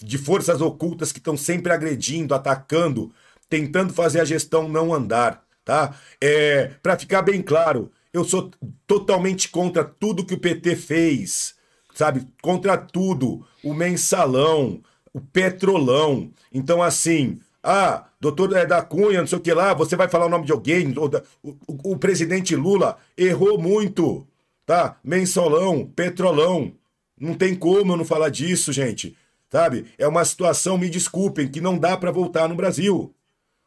de 0.00 0.16
forças 0.16 0.60
ocultas 0.60 1.12
que 1.12 1.18
estão 1.18 1.36
sempre 1.36 1.72
agredindo, 1.72 2.34
atacando, 2.34 3.12
tentando 3.50 3.92
fazer 3.92 4.20
a 4.20 4.24
gestão 4.24 4.68
não 4.68 4.94
andar 4.94 5.46
tá? 5.68 5.94
É, 6.18 6.70
para 6.82 6.98
ficar 6.98 7.20
bem 7.20 7.42
claro, 7.42 7.92
eu 8.10 8.24
sou 8.24 8.50
totalmente 8.86 9.50
contra 9.50 9.84
tudo 9.84 10.24
que 10.24 10.32
o 10.32 10.40
PT 10.40 10.76
fez, 10.76 11.54
sabe? 11.94 12.26
Contra 12.40 12.78
tudo, 12.78 13.46
o 13.62 13.74
mensalão, 13.74 14.82
o 15.12 15.20
petrolão. 15.20 16.32
Então, 16.50 16.82
assim, 16.82 17.38
ah, 17.70 18.06
doutor 18.18 18.56
é 18.56 18.64
da 18.64 18.80
Cunha, 18.80 19.20
não 19.20 19.26
sei 19.26 19.36
o 19.36 19.42
que 19.42 19.52
lá, 19.52 19.74
você 19.74 19.94
vai 19.94 20.08
falar 20.08 20.24
o 20.24 20.30
nome 20.30 20.46
de 20.46 20.52
alguém, 20.52 20.94
o, 20.96 21.04
o, 21.42 21.92
o 21.92 21.98
presidente 21.98 22.56
Lula 22.56 22.96
errou 23.14 23.60
muito, 23.60 24.26
tá? 24.64 24.96
Mensalão, 25.04 25.84
petrolão. 25.84 26.72
Não 27.20 27.34
tem 27.34 27.54
como 27.54 27.92
eu 27.92 27.96
não 27.98 28.06
falar 28.06 28.30
disso, 28.30 28.72
gente. 28.72 29.14
Sabe? 29.52 29.84
É 29.98 30.08
uma 30.08 30.24
situação, 30.24 30.78
me 30.78 30.88
desculpem, 30.88 31.46
que 31.46 31.60
não 31.60 31.76
dá 31.76 31.94
para 31.94 32.10
voltar 32.10 32.48
no 32.48 32.54
Brasil. 32.54 33.14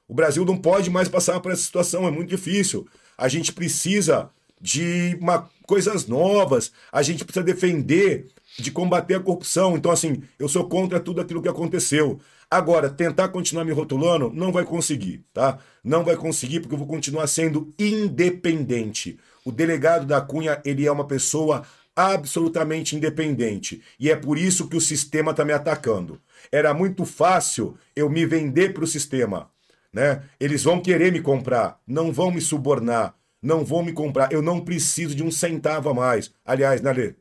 O 0.08 0.16
Brasil 0.16 0.44
não 0.46 0.58
pode 0.58 0.90
mais 0.90 1.08
passar 1.08 1.40
por 1.40 1.52
essa 1.52 1.62
situação, 1.62 2.08
é 2.08 2.12
muito 2.12 2.30
difícil. 2.30 2.88
A 3.16 3.28
gente 3.28 3.54
precisa 3.54 4.32
de 4.60 5.16
uma, 5.22 5.48
coisas 5.68 6.08
novas, 6.08 6.72
a 6.92 7.04
gente 7.04 7.24
precisa 7.24 7.46
defender, 7.46 8.28
de 8.58 8.72
combater 8.72 9.16
a 9.16 9.20
corrupção. 9.20 9.78
Então, 9.78 9.92
assim, 9.92 10.24
eu 10.40 10.50
sou 10.50 10.68
contra 10.68 11.00
tudo 11.00 11.22
aquilo 11.22 11.42
que 11.42 11.50
aconteceu. 11.50 12.20
Agora, 12.54 12.90
tentar 12.90 13.30
continuar 13.30 13.64
me 13.64 13.72
rotulando, 13.72 14.30
não 14.34 14.52
vai 14.52 14.66
conseguir, 14.66 15.24
tá? 15.34 15.58
Não 15.82 16.04
vai 16.04 16.18
conseguir 16.18 16.60
porque 16.60 16.76
eu 16.76 16.80
vou 16.80 16.88
continuar 16.88 17.26
sendo 17.28 17.74
independente. 17.80 19.18
O 19.46 19.54
delegado 19.54 20.06
da 20.06 20.20
Cunha, 20.20 20.62
ele 20.66 20.86
é 20.86 20.92
uma 20.92 21.08
pessoa 21.08 21.64
absolutamente 21.96 22.94
independente. 22.94 23.82
E 23.98 24.12
é 24.12 24.18
por 24.18 24.38
isso 24.38 24.68
que 24.68 24.76
o 24.76 24.82
sistema 24.82 25.32
está 25.32 25.46
me 25.46 25.54
atacando. 25.54 26.20
Era 26.52 26.74
muito 26.74 27.06
fácil 27.06 27.78
eu 27.96 28.10
me 28.10 28.26
vender 28.26 28.74
para 28.74 28.84
o 28.84 28.88
sistema. 28.88 29.50
Né? 29.94 30.22
Eles 30.38 30.62
vão 30.62 30.82
querer 30.82 31.10
me 31.10 31.22
comprar, 31.22 31.80
não 31.88 32.12
vão 32.12 32.32
me 32.32 32.42
subornar, 32.42 33.16
não 33.42 33.64
vão 33.64 33.82
me 33.82 33.94
comprar. 33.94 34.30
Eu 34.30 34.42
não 34.42 34.60
preciso 34.60 35.16
de 35.16 35.24
um 35.24 35.32
centavo 35.32 35.88
a 35.88 35.94
mais. 35.94 36.32
Aliás, 36.46 36.82
né, 36.82 36.92
Lê? 36.92 37.16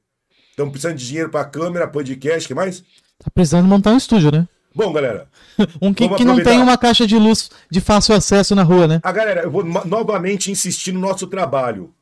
Estamos 0.50 0.72
precisando 0.72 0.96
de 0.96 1.06
dinheiro 1.06 1.30
para 1.30 1.44
câmera, 1.44 1.86
podcast, 1.86 2.48
que 2.48 2.54
mais? 2.54 2.80
Tá 3.16 3.30
precisando 3.32 3.68
montar 3.68 3.92
um 3.92 3.96
estúdio, 3.96 4.32
né? 4.32 4.48
Bom, 4.74 4.92
galera. 4.92 5.28
um 5.82 5.92
que, 5.92 6.08
que 6.08 6.24
não 6.24 6.42
tem 6.42 6.60
uma 6.60 6.78
caixa 6.78 7.06
de 7.06 7.18
luz 7.18 7.50
de 7.70 7.80
fácil 7.80 8.14
acesso 8.14 8.54
na 8.54 8.62
rua, 8.62 8.86
né? 8.86 9.00
A 9.02 9.12
galera, 9.12 9.42
eu 9.42 9.50
vou 9.50 9.64
novamente 9.64 10.50
insistir 10.50 10.92
no 10.92 11.00
nosso 11.00 11.26
trabalho. 11.26 11.92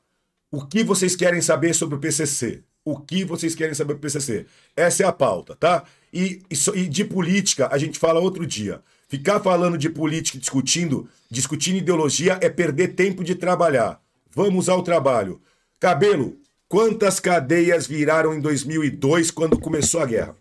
O 0.51 0.65
que 0.65 0.83
vocês 0.83 1.17
querem 1.17 1.41
saber 1.41 1.75
sobre 1.75 1.97
o 1.97 1.99
PCC? 1.99 2.63
O 2.85 2.99
que 2.99 3.25
vocês 3.25 3.55
querem 3.55 3.75
saber 3.75 3.95
sobre 3.95 3.99
o 3.99 4.01
PCC? 4.01 4.47
Essa 4.77 5.03
é 5.03 5.07
a 5.07 5.13
pauta, 5.13 5.57
tá? 5.57 5.85
E, 6.13 6.43
e, 6.51 6.79
e 6.79 6.89
de 6.89 7.05
política 7.05 7.69
a 7.71 7.79
gente 7.79 7.99
fala 7.99 8.21
outro 8.21 8.47
dia. 8.47 8.81
Ficar 9.09 9.41
falando 9.41 9.77
de 9.79 9.89
política 9.89 10.37
e 10.37 10.41
discutindo, 10.41 11.09
discutindo 11.31 11.77
ideologia 11.79 12.39
é 12.41 12.49
perder 12.49 12.89
tempo 12.89 13.25
de 13.25 13.35
trabalhar. 13.35 14.01
Vamos 14.35 14.69
ao 14.69 14.83
trabalho. 14.83 15.41
Cabelo, 15.81 16.37
quantas 16.69 17.19
cadeias 17.19 17.87
viraram 17.87 18.35
em 18.35 18.41
2002 18.41 19.31
quando 19.31 19.59
começou 19.59 20.01
a 20.01 20.07
guerra? 20.07 20.37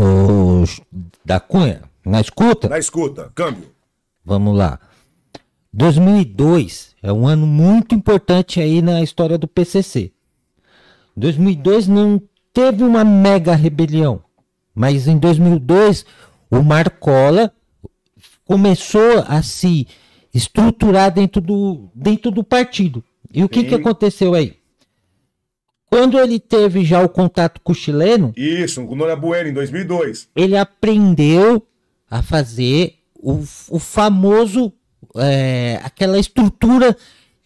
Os 0.00 0.80
da 1.24 1.40
Cunha, 1.40 1.82
na 2.06 2.20
escuta? 2.20 2.68
Na 2.68 2.78
escuta, 2.78 3.32
câmbio. 3.34 3.72
Vamos 4.24 4.56
lá. 4.56 4.78
2002 5.72 6.94
é 7.02 7.12
um 7.12 7.26
ano 7.26 7.44
muito 7.44 7.96
importante 7.96 8.60
aí 8.60 8.80
na 8.80 9.02
história 9.02 9.36
do 9.36 9.48
PCC. 9.48 10.12
2002 11.16 11.88
não 11.88 12.22
teve 12.52 12.84
uma 12.84 13.04
mega 13.04 13.56
rebelião, 13.56 14.22
mas 14.72 15.08
em 15.08 15.18
2002 15.18 16.06
o 16.48 16.62
Marcola 16.62 17.52
começou 18.44 19.24
a 19.26 19.42
se 19.42 19.88
estruturar 20.32 21.12
dentro 21.12 21.40
do, 21.40 21.90
dentro 21.92 22.30
do 22.30 22.44
partido. 22.44 23.02
E 23.34 23.42
o 23.42 23.48
que, 23.48 23.64
que 23.64 23.74
aconteceu 23.74 24.32
aí? 24.34 24.57
Quando 25.90 26.18
ele 26.18 26.38
teve 26.38 26.84
já 26.84 27.02
o 27.02 27.08
contato 27.08 27.60
com 27.62 27.72
o 27.72 27.74
chileno. 27.74 28.32
Isso, 28.36 28.84
com 28.84 28.92
o 28.92 28.96
Nora 28.96 29.16
Bueno, 29.16 29.48
em 29.48 29.52
2002. 29.52 30.28
Ele 30.36 30.56
aprendeu 30.56 31.66
a 32.10 32.22
fazer 32.22 32.94
o, 33.14 33.42
o 33.68 33.78
famoso 33.78 34.72
é, 35.16 35.80
aquela 35.82 36.18
estrutura 36.18 36.96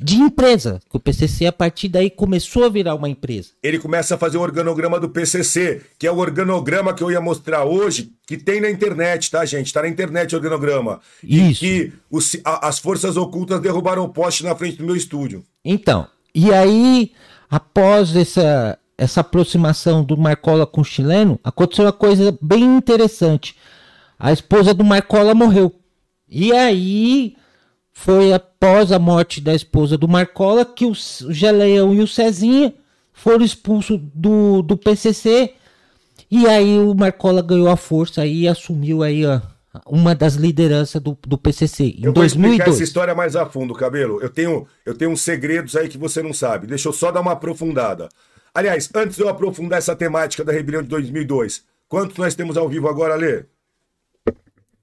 de 0.03 0.17
empresa, 0.17 0.81
que 0.91 0.97
o 0.97 1.01
PCC 1.01 1.47
a 1.47 1.53
partir 1.53 1.89
daí 1.89 2.11
começou 2.11 2.65
a 2.65 2.69
virar 2.69 2.95
uma 2.95 3.09
empresa. 3.09 3.51
Ele 3.63 3.79
começa 3.79 4.17
a 4.17 4.19
fazer 4.19 4.37
o 4.37 4.41
organograma 4.41 4.99
do 4.99 5.09
PCC, 5.09 5.81
que 5.99 6.07
é 6.07 6.11
o 6.11 6.19
organograma 6.19 6.93
que 6.93 7.03
eu 7.03 7.11
ia 7.11 7.21
mostrar 7.21 7.65
hoje, 7.65 8.13
que 8.27 8.37
tem 8.37 8.61
na 8.61 8.69
internet, 8.69 9.31
tá, 9.31 9.45
gente? 9.45 9.73
Tá 9.73 9.83
na 9.83 9.89
internet 9.89 10.35
o 10.35 10.39
organograma. 10.39 11.01
Isso. 11.23 11.61
que 11.61 11.93
os, 12.11 12.37
a, 12.45 12.69
as 12.69 12.81
forças 12.81 13.17
ocultas 13.17 13.61
derrubaram 13.61 14.05
o 14.05 14.09
poste 14.09 14.43
na 14.43 14.57
frente 14.57 14.77
do 14.77 14.85
meu 14.85 14.97
estúdio. 14.97 15.45
Então, 15.65 16.09
e 16.35 16.53
aí, 16.53 17.13
após 17.53 18.17
essa, 18.17 18.79
essa 18.97 19.21
aproximação 19.21 20.03
do 20.03 20.17
Marcola 20.17 20.67
com 20.67 20.81
o 20.81 20.85
chileno, 20.85 21.39
aconteceu 21.45 21.85
uma 21.85 21.93
coisa 21.93 22.35
bem 22.41 22.65
interessante. 22.65 23.55
A 24.19 24.33
esposa 24.33 24.73
do 24.73 24.83
Marcola 24.83 25.35
morreu. 25.35 25.71
E 26.27 26.51
aí 26.51 27.37
foi 27.93 28.33
após 28.33 28.91
a 28.91 28.99
morte 28.99 29.39
da 29.39 29.55
esposa 29.55 29.99
do 29.99 30.09
Marcola 30.09 30.65
que 30.65 30.87
o 30.87 30.95
Geleão 30.95 31.93
e 31.93 32.01
o 32.01 32.09
Cezinha 32.09 32.73
foram 33.13 33.45
expulsos 33.45 34.01
do, 34.15 34.63
do 34.63 34.75
PCC 34.75 35.53
e 36.31 36.47
aí 36.47 36.79
o 36.79 36.95
Marcola 36.95 37.43
ganhou 37.43 37.69
a 37.69 37.77
força 37.77 38.25
e 38.25 38.49
assumiu 38.49 39.03
aí 39.03 39.27
a, 39.27 39.43
uma 39.87 40.15
das 40.15 40.35
lideranças 40.35 41.01
do, 41.01 41.17
do 41.27 41.39
PCC 41.39 41.85
em 41.85 42.05
eu 42.05 42.13
2002. 42.13 42.15
Vou 42.15 42.47
explicar 42.47 42.71
essa 42.71 42.83
história 42.83 43.15
mais 43.15 43.37
a 43.37 43.47
fundo, 43.47 43.75
Cabelo. 43.75 44.21
Eu 44.21 44.29
tenho, 44.29 44.67
eu 44.85 44.95
tenho 44.95 45.11
uns 45.11 45.23
segredos 45.23 45.77
aí 45.77 45.89
que 45.89 45.97
você 45.97 46.23
não 46.23 46.33
sabe. 46.33 46.67
Deixa 46.67 46.89
eu 46.89 46.93
só 46.93 47.11
dar 47.11 47.21
uma 47.21 47.33
aprofundada. 47.33 48.09
Aliás, 48.55 48.91
antes 48.95 49.17
de 49.17 49.23
eu 49.23 49.29
aprofundar 49.29 49.79
essa 49.79 49.97
temática 49.97 50.45
da 50.45 50.53
rebelião 50.53 50.83
de 50.83 50.89
2002, 50.89 51.65
quantos 51.89 52.19
nós 52.19 52.35
temos 52.35 52.57
ao 52.57 52.69
vivo 52.69 52.89
agora, 52.89 53.15
Lê? 53.15 53.45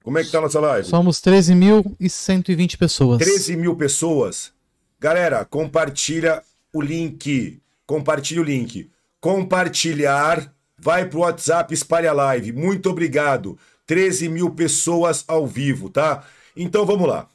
Como 0.02 0.18
é 0.18 0.24
que 0.24 0.30
tá 0.30 0.38
a 0.38 0.42
nossa 0.42 0.58
live? 0.58 0.88
Somos 0.88 1.18
13.120 1.18 2.76
pessoas. 2.76 3.18
13 3.18 3.56
mil 3.56 3.76
pessoas. 3.76 4.52
Galera, 4.98 5.44
compartilha 5.44 6.42
o 6.72 6.80
link. 6.80 7.60
Compartilha 7.86 8.40
o 8.40 8.44
link. 8.44 8.90
Compartilhar. 9.20 10.52
Vai 10.82 11.04
pro 11.04 11.20
WhatsApp, 11.20 11.74
espalha 11.74 12.10
a 12.10 12.14
live. 12.14 12.52
Muito 12.52 12.88
obrigado. 12.88 13.58
13 13.90 14.28
mil 14.28 14.50
pessoas 14.50 15.24
ao 15.26 15.44
vivo, 15.44 15.90
tá? 15.90 16.24
Então 16.56 16.86
vamos 16.86 17.08
lá. 17.08 17.28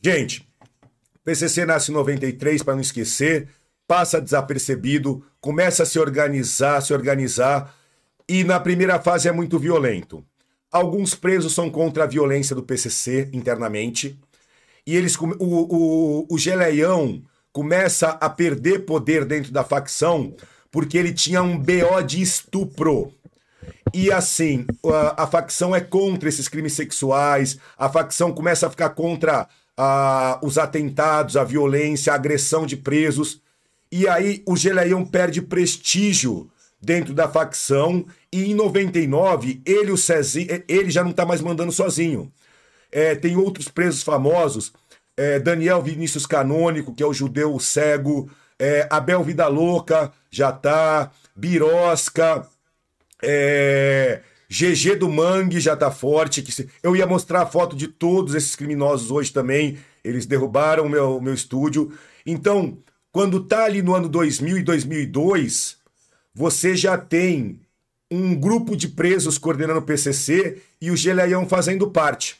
Gente, 0.00 0.48
PCC 1.24 1.66
nasce 1.66 1.90
em 1.90 1.94
93, 1.94 2.62
para 2.62 2.74
não 2.74 2.80
esquecer. 2.80 3.48
Passa 3.84 4.20
desapercebido, 4.20 5.24
começa 5.40 5.82
a 5.82 5.86
se 5.86 5.98
organizar, 5.98 6.80
se 6.82 6.94
organizar. 6.94 7.74
E 8.28 8.44
na 8.44 8.60
primeira 8.60 9.00
fase 9.00 9.26
é 9.26 9.32
muito 9.32 9.58
violento. 9.58 10.24
Alguns 10.70 11.16
presos 11.16 11.52
são 11.52 11.68
contra 11.68 12.04
a 12.04 12.06
violência 12.06 12.54
do 12.54 12.62
PCC 12.62 13.28
internamente. 13.32 14.16
E 14.86 14.94
eles 14.94 15.16
o, 15.16 15.26
o, 15.40 16.26
o 16.30 16.38
Geleião 16.38 17.24
começa 17.52 18.10
a 18.10 18.30
perder 18.30 18.86
poder 18.86 19.24
dentro 19.24 19.50
da 19.50 19.64
facção 19.64 20.32
porque 20.70 20.96
ele 20.96 21.12
tinha 21.12 21.42
um 21.42 21.58
BO 21.58 22.00
de 22.06 22.22
estupro. 22.22 23.12
E 23.94 24.10
assim, 24.10 24.66
a, 24.84 25.24
a, 25.24 25.26
facção 25.26 25.74
é 25.74 25.80
contra 25.80 26.28
esses 26.28 26.48
crimes 26.48 26.72
sexuais, 26.72 27.58
a 27.76 27.88
facção 27.88 28.32
começa 28.32 28.66
a 28.66 28.70
ficar 28.70 28.90
contra 28.90 29.46
a, 29.76 30.38
os 30.42 30.58
atentados, 30.58 31.36
a 31.36 31.44
violência, 31.44 32.12
a 32.12 32.16
agressão 32.16 32.66
de 32.66 32.76
presos. 32.76 33.40
E 33.90 34.08
aí 34.08 34.42
o 34.46 34.56
Geleião 34.56 35.04
perde 35.04 35.42
prestígio 35.42 36.50
dentro 36.80 37.14
da 37.14 37.28
facção 37.28 38.04
e 38.32 38.50
em 38.50 38.54
99 38.54 39.60
ele 39.64 39.92
o 39.92 39.96
Cezinho, 39.96 40.62
ele 40.66 40.90
já 40.90 41.04
não 41.04 41.10
está 41.10 41.24
mais 41.24 41.40
mandando 41.40 41.70
sozinho. 41.70 42.32
É, 42.90 43.14
tem 43.14 43.36
outros 43.36 43.68
presos 43.68 44.02
famosos, 44.02 44.72
é, 45.16 45.38
Daniel 45.38 45.82
Vinícius 45.82 46.26
Canônico, 46.26 46.94
que 46.94 47.02
é 47.02 47.06
o 47.06 47.12
judeu 47.12 47.58
cego, 47.58 48.30
é, 48.58 48.86
Abel 48.90 49.22
Vida 49.22 49.46
Louca 49.48 50.12
já 50.30 50.50
tá, 50.50 51.10
Birosca, 51.34 52.46
é, 53.22 54.20
GG 54.48 54.96
do 54.96 55.08
Mangue 55.08 55.60
já 55.60 55.76
tá 55.76 55.90
forte. 55.90 56.42
Que 56.42 56.52
se... 56.52 56.68
Eu 56.82 56.96
ia 56.96 57.06
mostrar 57.06 57.42
a 57.42 57.46
foto 57.46 57.76
de 57.76 57.88
todos 57.88 58.34
esses 58.34 58.56
criminosos 58.56 59.10
hoje 59.10 59.32
também. 59.32 59.78
Eles 60.04 60.26
derrubaram 60.26 60.86
o 60.86 60.88
meu, 60.88 61.20
meu 61.20 61.32
estúdio. 61.32 61.92
Então, 62.26 62.78
quando 63.10 63.44
tá 63.44 63.64
ali 63.64 63.82
no 63.82 63.94
ano 63.94 64.08
2000 64.08 64.58
e 64.58 64.62
2002, 64.62 65.76
você 66.34 66.74
já 66.74 66.98
tem 66.98 67.60
um 68.10 68.34
grupo 68.34 68.76
de 68.76 68.88
presos 68.88 69.38
coordenando 69.38 69.80
o 69.80 69.82
PCC 69.82 70.60
e 70.80 70.90
o 70.90 70.96
Geleião 70.96 71.48
fazendo 71.48 71.90
parte. 71.90 72.36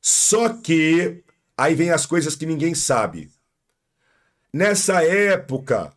Só 0.00 0.48
que 0.48 1.22
aí 1.56 1.74
vem 1.74 1.90
as 1.90 2.06
coisas 2.06 2.34
que 2.34 2.46
ninguém 2.46 2.74
sabe. 2.74 3.30
Nessa 4.52 5.04
época, 5.04 5.92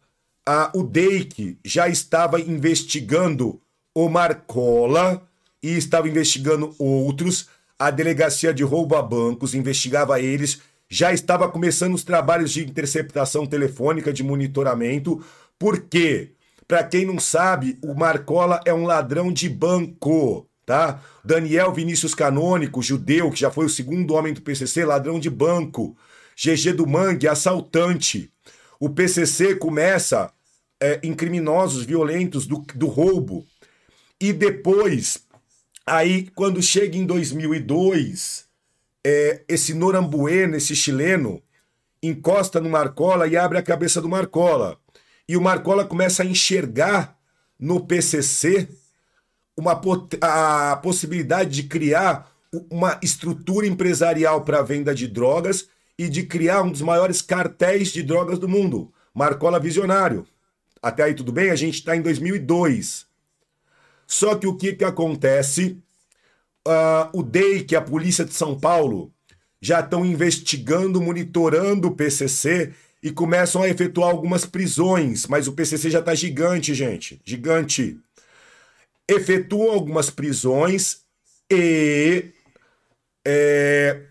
a, 0.45 0.72
o 0.76 0.84
DEIC 0.84 1.57
já 1.64 1.88
estava 1.88 2.41
investigando 2.41 3.61
o 3.94 4.10
Marcola 4.10 5.22
e 5.62 5.78
estava 5.78 6.08
investigando 6.08 6.74
outros. 6.80 7.48
A 7.78 7.89
delegacia 7.89 8.54
de 8.54 8.64
roubo 8.64 8.96
a 8.96 9.02
bancos 9.02 9.54
investigava 9.54 10.20
eles. 10.20 10.62
Já 10.89 11.14
estava 11.14 11.50
começando 11.50 11.94
os 11.94 12.04
trabalhos 12.04 12.52
de 12.52 12.64
interceptação 12.64 13.46
telefônica, 13.46 14.12
de 14.12 14.24
monitoramento. 14.24 15.24
Por 15.58 15.82
quê? 15.82 16.32
Para 16.68 16.84
quem 16.84 17.06
não 17.06 17.20
sabe, 17.20 17.78
o 17.84 17.94
Marcola 17.94 18.62
é 18.66 18.74
um 18.74 18.86
ladrão 18.86 19.32
de 19.32 19.50
banco, 19.50 20.48
tá? 20.66 21.02
Daniel 21.24 21.74
Vinícius 21.74 22.16
Canônico, 22.16 22.82
judeu, 22.82 23.30
que 23.30 23.39
já 23.39 23.52
foi 23.52 23.66
o 23.66 23.70
segundo 23.70 24.14
homem 24.14 24.34
do 24.34 24.42
PCC, 24.42 24.86
ladrão 24.86 25.20
de 25.20 25.30
banco. 25.30 25.96
GG 26.36 26.74
do 26.74 26.88
Mangue, 26.88 27.28
assaltante. 27.28 28.32
O 28.80 28.89
PCC 28.89 29.56
começa 29.56 30.32
é, 30.82 31.00
em 31.04 31.14
criminosos 31.14 31.84
violentos 31.84 32.48
do, 32.48 32.66
do 32.74 32.88
roubo. 32.88 33.46
E 34.22 34.32
depois, 34.32 35.26
aí, 35.84 36.30
quando 36.36 36.62
chega 36.62 36.96
em 36.96 37.08
2002, 37.08 38.46
é, 39.04 39.44
esse 39.50 39.74
Norambueno, 39.74 40.56
esse 40.56 40.76
chileno, 40.76 41.42
encosta 42.04 42.62
no 42.62 42.70
Marcola 42.70 43.28
e 43.28 43.36
abre 43.36 43.58
a 43.58 43.64
cabeça 43.64 44.00
do 44.00 44.08
Marcola. 44.08 44.78
E 45.28 45.36
o 45.36 45.42
Marcola 45.42 45.84
começa 45.86 46.22
a 46.22 46.26
enxergar 46.26 47.18
no 47.60 47.84
PCC 47.84 48.70
uma, 49.58 49.82
a 50.22 50.76
possibilidade 50.78 51.50
de 51.50 51.64
criar 51.64 52.32
uma 52.70 53.00
estrutura 53.02 53.66
empresarial 53.66 54.42
para 54.42 54.60
a 54.60 54.64
venda 54.64 54.94
de 54.94 55.08
drogas 55.08 55.68
e 55.98 56.08
de 56.08 56.24
criar 56.24 56.62
um 56.62 56.72
dos 56.72 56.82
maiores 56.82 57.24
cartéis 57.24 57.92
de 57.92 58.04
drogas 58.04 58.38
do 58.38 58.48
mundo. 58.48 58.94
Marcola 59.16 59.60
visionário. 59.60 60.28
Até 60.80 61.04
aí 61.04 61.16
tudo 61.16 61.32
bem? 61.32 61.50
A 61.50 61.56
gente 61.56 61.76
está 61.76 61.96
em 61.96 62.04
2002. 62.04 63.10
Só 64.12 64.36
que 64.36 64.45
o 64.45 64.57
que, 64.57 64.74
que 64.74 64.84
acontece? 64.84 65.82
Uh, 66.68 67.20
o 67.20 67.24
DEIC, 67.24 67.74
a 67.78 67.82
Polícia 67.82 68.26
de 68.26 68.34
São 68.34 68.59
Paulo, 68.59 69.09
já 69.62 69.80
estão 69.80 70.05
investigando, 70.05 71.01
monitorando 71.01 71.88
o 71.88 71.95
PCC 71.95 72.74
e 73.01 73.09
começam 73.09 73.64
a 73.64 73.70
efetuar 73.70 74.09
algumas 74.09 74.45
prisões. 74.45 75.28
Mas 75.28 75.47
o 75.47 75.53
PCC 75.53 75.89
já 75.89 75.99
está 75.99 76.14
gigante, 76.14 76.74
gente. 76.74 77.22
Gigante. 77.24 77.97
Efetuam 79.07 79.72
algumas 79.72 80.09
prisões 80.09 81.03
e 81.49 82.26
é, 83.26 84.01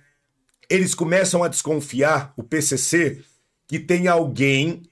eles 0.70 0.94
começam 0.94 1.44
a 1.44 1.48
desconfiar, 1.48 2.32
o 2.38 2.42
PCC, 2.42 3.22
que 3.68 3.78
tem 3.78 4.08
alguém 4.08 4.82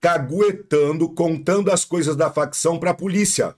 caguetando, 0.00 1.08
contando 1.10 1.70
as 1.70 1.84
coisas 1.84 2.16
da 2.16 2.28
facção 2.28 2.76
para 2.76 2.90
a 2.90 2.94
polícia. 2.94 3.54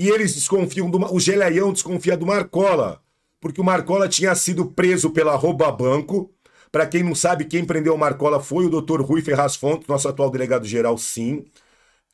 E 0.00 0.08
eles 0.08 0.34
desconfiam 0.34 0.88
do. 0.88 0.96
O 1.14 1.20
Geleião 1.20 1.74
desconfia 1.74 2.16
do 2.16 2.24
Marcola, 2.24 3.02
porque 3.38 3.60
o 3.60 3.64
Marcola 3.64 4.08
tinha 4.08 4.34
sido 4.34 4.64
preso 4.64 5.10
pela 5.10 5.36
rouba 5.36 5.70
banco. 5.70 6.32
Para 6.72 6.86
quem 6.86 7.02
não 7.02 7.14
sabe, 7.14 7.44
quem 7.44 7.66
prendeu 7.66 7.94
o 7.94 7.98
Marcola 7.98 8.40
foi 8.40 8.64
o 8.64 8.80
Dr. 8.80 9.02
Rui 9.02 9.20
Ferraz 9.20 9.56
Fontes, 9.56 9.86
nosso 9.86 10.08
atual 10.08 10.30
delegado 10.30 10.64
geral, 10.64 10.96
sim. 10.96 11.44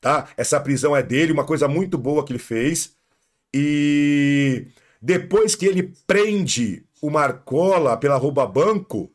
Tá? 0.00 0.26
Essa 0.36 0.58
prisão 0.58 0.96
é 0.96 1.02
dele, 1.02 1.30
uma 1.30 1.44
coisa 1.44 1.68
muito 1.68 1.96
boa 1.96 2.24
que 2.24 2.32
ele 2.32 2.40
fez. 2.40 2.90
E 3.54 4.66
depois 5.00 5.54
que 5.54 5.66
ele 5.66 5.94
prende 6.08 6.84
o 7.00 7.08
Marcola 7.08 7.96
pela 7.96 8.16
rouba 8.16 8.44
banco, 8.48 9.12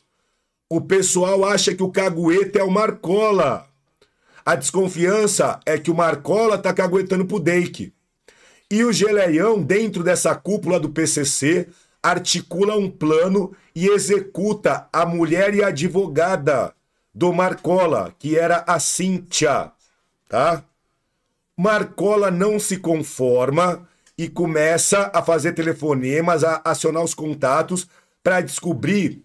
o 0.69 0.79
pessoal 0.79 1.43
acha 1.43 1.75
que 1.75 1.83
o 1.83 1.91
cagueta 1.91 2.59
é 2.59 2.63
o 2.63 2.71
Marcola. 2.71 3.67
A 4.45 4.55
desconfiança 4.55 5.59
é 5.65 5.77
que 5.77 5.91
o 5.91 5.95
Marcola 5.95 6.57
tá 6.57 6.73
caguetando 6.73 7.25
pro 7.25 7.37
Deik. 7.37 7.93
E 8.71 8.85
o 8.85 8.93
Geleião, 8.93 9.61
dentro 9.61 10.01
dessa 10.01 10.33
cúpula 10.33 10.79
do 10.79 10.89
PCC, 10.89 11.67
articula 12.01 12.77
um 12.77 12.89
plano 12.89 13.53
e 13.75 13.87
executa 13.87 14.87
a 14.93 15.05
mulher 15.05 15.53
e 15.53 15.61
a 15.61 15.67
advogada 15.67 16.73
do 17.13 17.33
Marcola, 17.33 18.15
que 18.17 18.37
era 18.37 18.63
a 18.65 18.79
Cíntia, 18.79 19.73
tá? 20.29 20.63
Marcola 21.57 22.31
não 22.31 22.57
se 22.57 22.77
conforma 22.77 23.85
e 24.17 24.29
começa 24.29 25.11
a 25.13 25.21
fazer 25.21 25.51
telefonemas, 25.51 26.41
a 26.41 26.61
acionar 26.63 27.03
os 27.03 27.13
contatos 27.13 27.89
para 28.23 28.39
descobrir 28.39 29.21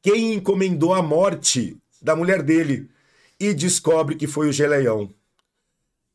quem 0.00 0.34
encomendou 0.34 0.94
a 0.94 1.02
morte 1.02 1.76
da 2.00 2.14
mulher 2.14 2.42
dele 2.42 2.88
e 3.40 3.52
descobre 3.52 4.14
que 4.14 4.28
foi 4.28 4.48
o 4.48 4.52
Geleião. 4.52 5.10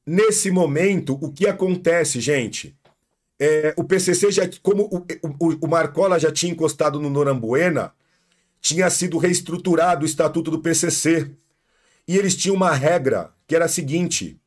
Nesse 0.05 0.51
momento, 0.51 1.17
o 1.21 1.31
que 1.31 1.47
acontece, 1.47 2.19
gente? 2.19 2.75
É, 3.39 3.73
o 3.77 3.83
PCC 3.83 4.31
já, 4.31 4.43
como 4.61 4.83
o, 4.83 4.97
o, 4.97 5.65
o 5.65 5.67
Marcola 5.67 6.19
já 6.19 6.31
tinha 6.31 6.51
encostado 6.51 6.99
no 6.99 7.09
Norambuena, 7.09 7.93
tinha 8.61 8.89
sido 8.89 9.17
reestruturado 9.17 10.03
o 10.03 10.05
estatuto 10.05 10.51
do 10.51 10.59
PCC. 10.59 11.31
E 12.07 12.17
eles 12.17 12.35
tinham 12.35 12.55
uma 12.55 12.73
regra 12.73 13.33
que 13.47 13.55
era 13.55 13.65
a 13.65 13.69
seguinte: 13.69 14.39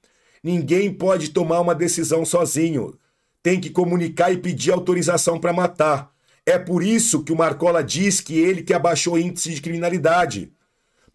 ninguém 0.43 0.93
pode 0.93 1.31
tomar 1.31 1.61
uma 1.61 1.75
decisão 1.75 2.25
sozinho. 2.25 2.99
Tem 3.43 3.61
que 3.61 3.71
comunicar 3.71 4.33
e 4.33 4.39
pedir 4.39 4.73
autorização 4.73 5.39
para 5.39 5.53
matar. 5.53 6.11
É 6.45 6.59
por 6.59 6.83
isso 6.83 7.23
que 7.23 7.33
o 7.33 7.37
Marcola 7.37 7.83
diz 7.83 8.21
que 8.21 8.39
ele 8.39 8.63
que 8.63 8.75
abaixou 8.75 9.15
o 9.15 9.19
índice 9.19 9.55
de 9.55 9.61
criminalidade. 9.61 10.53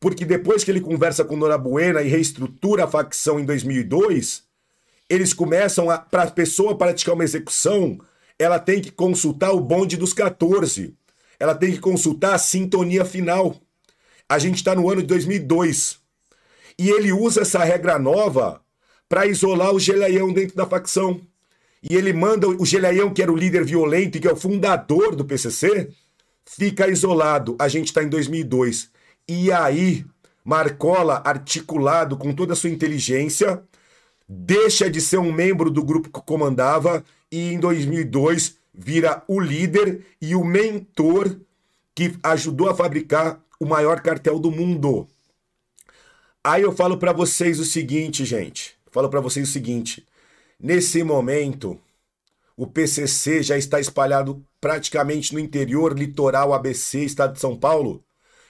Porque 0.01 0.25
depois 0.25 0.63
que 0.63 0.71
ele 0.71 0.81
conversa 0.81 1.23
com 1.23 1.37
Nora 1.37 1.59
Buena 1.59 2.01
e 2.01 2.09
reestrutura 2.09 2.85
a 2.85 2.87
facção 2.87 3.39
em 3.39 3.45
2002, 3.45 4.43
eles 5.07 5.31
começam 5.31 5.91
a. 5.91 5.99
Para 5.99 6.23
a 6.23 6.31
pessoa 6.31 6.75
praticar 6.75 7.13
uma 7.13 7.23
execução, 7.23 7.99
ela 8.39 8.57
tem 8.57 8.81
que 8.81 8.91
consultar 8.91 9.51
o 9.51 9.61
bonde 9.61 9.95
dos 9.95 10.11
14. 10.11 10.95
Ela 11.39 11.53
tem 11.53 11.71
que 11.71 11.79
consultar 11.79 12.33
a 12.33 12.39
sintonia 12.39 13.05
final. 13.05 13.55
A 14.27 14.39
gente 14.39 14.55
está 14.55 14.73
no 14.73 14.89
ano 14.89 15.01
de 15.01 15.07
2002. 15.07 15.99
E 16.79 16.89
ele 16.89 17.13
usa 17.13 17.41
essa 17.41 17.63
regra 17.63 17.99
nova 17.99 18.59
para 19.07 19.27
isolar 19.27 19.71
o 19.71 19.79
Geleião 19.79 20.33
dentro 20.33 20.55
da 20.55 20.65
facção. 20.65 21.21
E 21.83 21.95
ele 21.95 22.11
manda 22.11 22.47
o 22.47 22.65
Geleião, 22.65 23.13
que 23.13 23.21
era 23.21 23.31
o 23.31 23.37
líder 23.37 23.63
violento 23.63 24.17
e 24.17 24.21
que 24.21 24.27
é 24.27 24.33
o 24.33 24.35
fundador 24.35 25.15
do 25.15 25.25
PCC, 25.25 25.91
fica 26.43 26.87
isolado. 26.87 27.55
A 27.59 27.67
gente 27.67 27.87
está 27.87 28.01
em 28.01 28.09
2002. 28.09 28.90
E 29.27 29.51
aí, 29.51 30.05
Marcola, 30.43 31.21
articulado 31.25 32.17
com 32.17 32.33
toda 32.33 32.53
a 32.53 32.55
sua 32.55 32.69
inteligência, 32.69 33.63
deixa 34.27 34.89
de 34.89 34.99
ser 34.99 35.17
um 35.17 35.31
membro 35.31 35.69
do 35.69 35.83
grupo 35.83 36.09
que 36.09 36.25
comandava 36.25 37.03
e 37.31 37.53
em 37.53 37.59
2002 37.59 38.57
vira 38.73 39.23
o 39.27 39.39
líder 39.39 40.05
e 40.21 40.35
o 40.35 40.43
mentor 40.43 41.39
que 41.93 42.15
ajudou 42.23 42.69
a 42.69 42.75
fabricar 42.75 43.39
o 43.59 43.65
maior 43.65 44.01
cartel 44.01 44.39
do 44.39 44.51
mundo. 44.51 45.07
Aí 46.43 46.63
eu 46.63 46.71
falo 46.71 46.97
para 46.97 47.13
vocês 47.13 47.59
o 47.59 47.65
seguinte, 47.65 48.25
gente. 48.25 48.75
Falo 48.89 49.09
para 49.09 49.21
vocês 49.21 49.47
o 49.47 49.51
seguinte. 49.51 50.05
Nesse 50.59 51.03
momento, 51.03 51.79
o 52.57 52.65
PCC 52.65 53.43
já 53.43 53.57
está 53.57 53.79
espalhado 53.79 54.43
praticamente 54.59 55.33
no 55.33 55.39
interior 55.39 55.97
litoral 55.97 56.53
ABC, 56.53 57.03
estado 57.03 57.33
de 57.33 57.39
São 57.39 57.55
Paulo, 57.55 58.03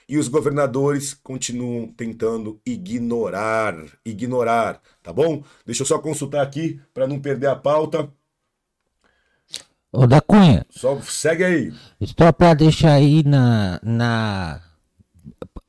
e 0.08 0.18
os 0.18 0.28
governadores 0.28 1.14
continuam 1.14 1.86
tentando 1.88 2.60
ignorar, 2.66 3.74
ignorar, 4.04 4.80
tá 5.02 5.12
bom? 5.12 5.42
Deixa 5.64 5.82
eu 5.82 5.86
só 5.86 5.98
consultar 5.98 6.42
aqui 6.42 6.80
para 6.92 7.06
não 7.06 7.20
perder 7.20 7.48
a 7.48 7.56
pauta. 7.56 8.10
Ô 9.92 10.06
da 10.06 10.20
Cunha. 10.20 10.66
Só 10.70 11.00
segue 11.02 11.44
aí. 11.44 11.72
Só 12.18 12.32
para 12.32 12.54
deixar 12.54 12.92
aí 12.92 13.22
na, 13.22 13.78
na 13.82 14.62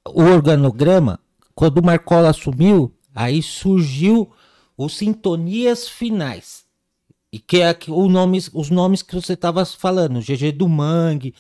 o 0.05 0.21
organograma, 0.21 1.19
quando 1.55 1.79
o 1.79 1.85
Marcola 1.85 2.29
assumiu, 2.29 2.93
aí 3.13 3.41
surgiu 3.41 4.31
os 4.77 4.97
sintonias 4.97 5.87
finais. 5.87 6.63
E 7.31 7.39
que 7.39 7.61
é 7.61 7.75
o 7.87 8.07
nome, 8.07 8.39
os 8.53 8.69
nomes 8.69 9.01
que 9.01 9.15
você 9.15 9.33
estava 9.33 9.65
falando, 9.65 10.21
GG 10.21 10.51
do 10.51 10.69
Mangue, 10.69 11.33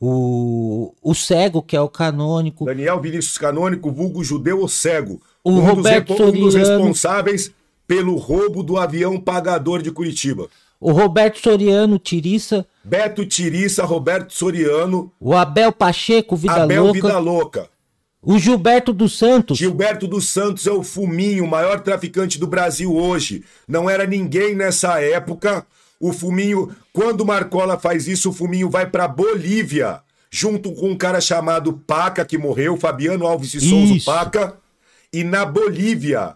o, 0.00 0.94
o 1.02 1.14
cego, 1.14 1.62
que 1.62 1.76
é 1.76 1.80
o 1.80 1.88
canônico. 1.88 2.64
Daniel 2.64 3.00
Vinícius 3.00 3.38
Canônico, 3.38 3.90
vulgo 3.90 4.22
judeu 4.22 4.60
ou 4.60 4.68
cego. 4.68 5.20
O 5.42 5.52
um, 5.52 5.60
Roberto 5.60 6.14
dos, 6.14 6.20
um 6.20 6.32
dos 6.32 6.54
responsáveis 6.54 7.52
pelo 7.86 8.16
roubo 8.16 8.62
do 8.62 8.76
avião 8.76 9.18
pagador 9.18 9.80
de 9.80 9.90
Curitiba. 9.90 10.48
O 10.78 10.92
Roberto 10.92 11.38
Soriano, 11.38 11.98
Tiriça. 11.98 12.66
Beto 12.84 13.24
Tiriça, 13.24 13.84
Roberto 13.84 14.32
Soriano. 14.34 15.10
O 15.18 15.34
Abel 15.34 15.72
Pacheco, 15.72 16.36
Vida 16.36 16.64
Abel 16.64 16.84
Louca. 16.84 17.00
Vida 17.00 17.18
Louca. 17.18 17.70
O 18.22 18.38
Gilberto 18.38 18.92
dos 18.92 19.16
Santos. 19.16 19.56
Gilberto 19.56 20.06
dos 20.06 20.28
Santos 20.28 20.66
é 20.66 20.70
o 20.70 20.82
Fuminho, 20.82 21.44
o 21.44 21.48
maior 21.48 21.80
traficante 21.80 22.38
do 22.38 22.46
Brasil 22.46 22.94
hoje. 22.94 23.44
Não 23.68 23.88
era 23.88 24.04
ninguém 24.04 24.54
nessa 24.54 25.00
época. 25.00 25.64
O 26.00 26.12
Fuminho, 26.12 26.74
quando 26.92 27.22
o 27.22 27.26
Marcola 27.26 27.78
faz 27.78 28.06
isso, 28.06 28.30
o 28.30 28.32
Fuminho 28.32 28.68
vai 28.68 28.88
para 28.88 29.08
Bolívia, 29.08 30.00
junto 30.30 30.72
com 30.72 30.90
um 30.90 30.96
cara 30.96 31.20
chamado 31.20 31.72
Paca, 31.72 32.24
que 32.24 32.36
morreu, 32.36 32.76
Fabiano 32.76 33.26
Alves 33.26 33.52
de 33.52 33.60
Souza 33.60 33.94
Isso. 33.94 34.06
Paca. 34.06 34.56
E 35.12 35.24
na 35.24 35.44
Bolívia, 35.44 36.34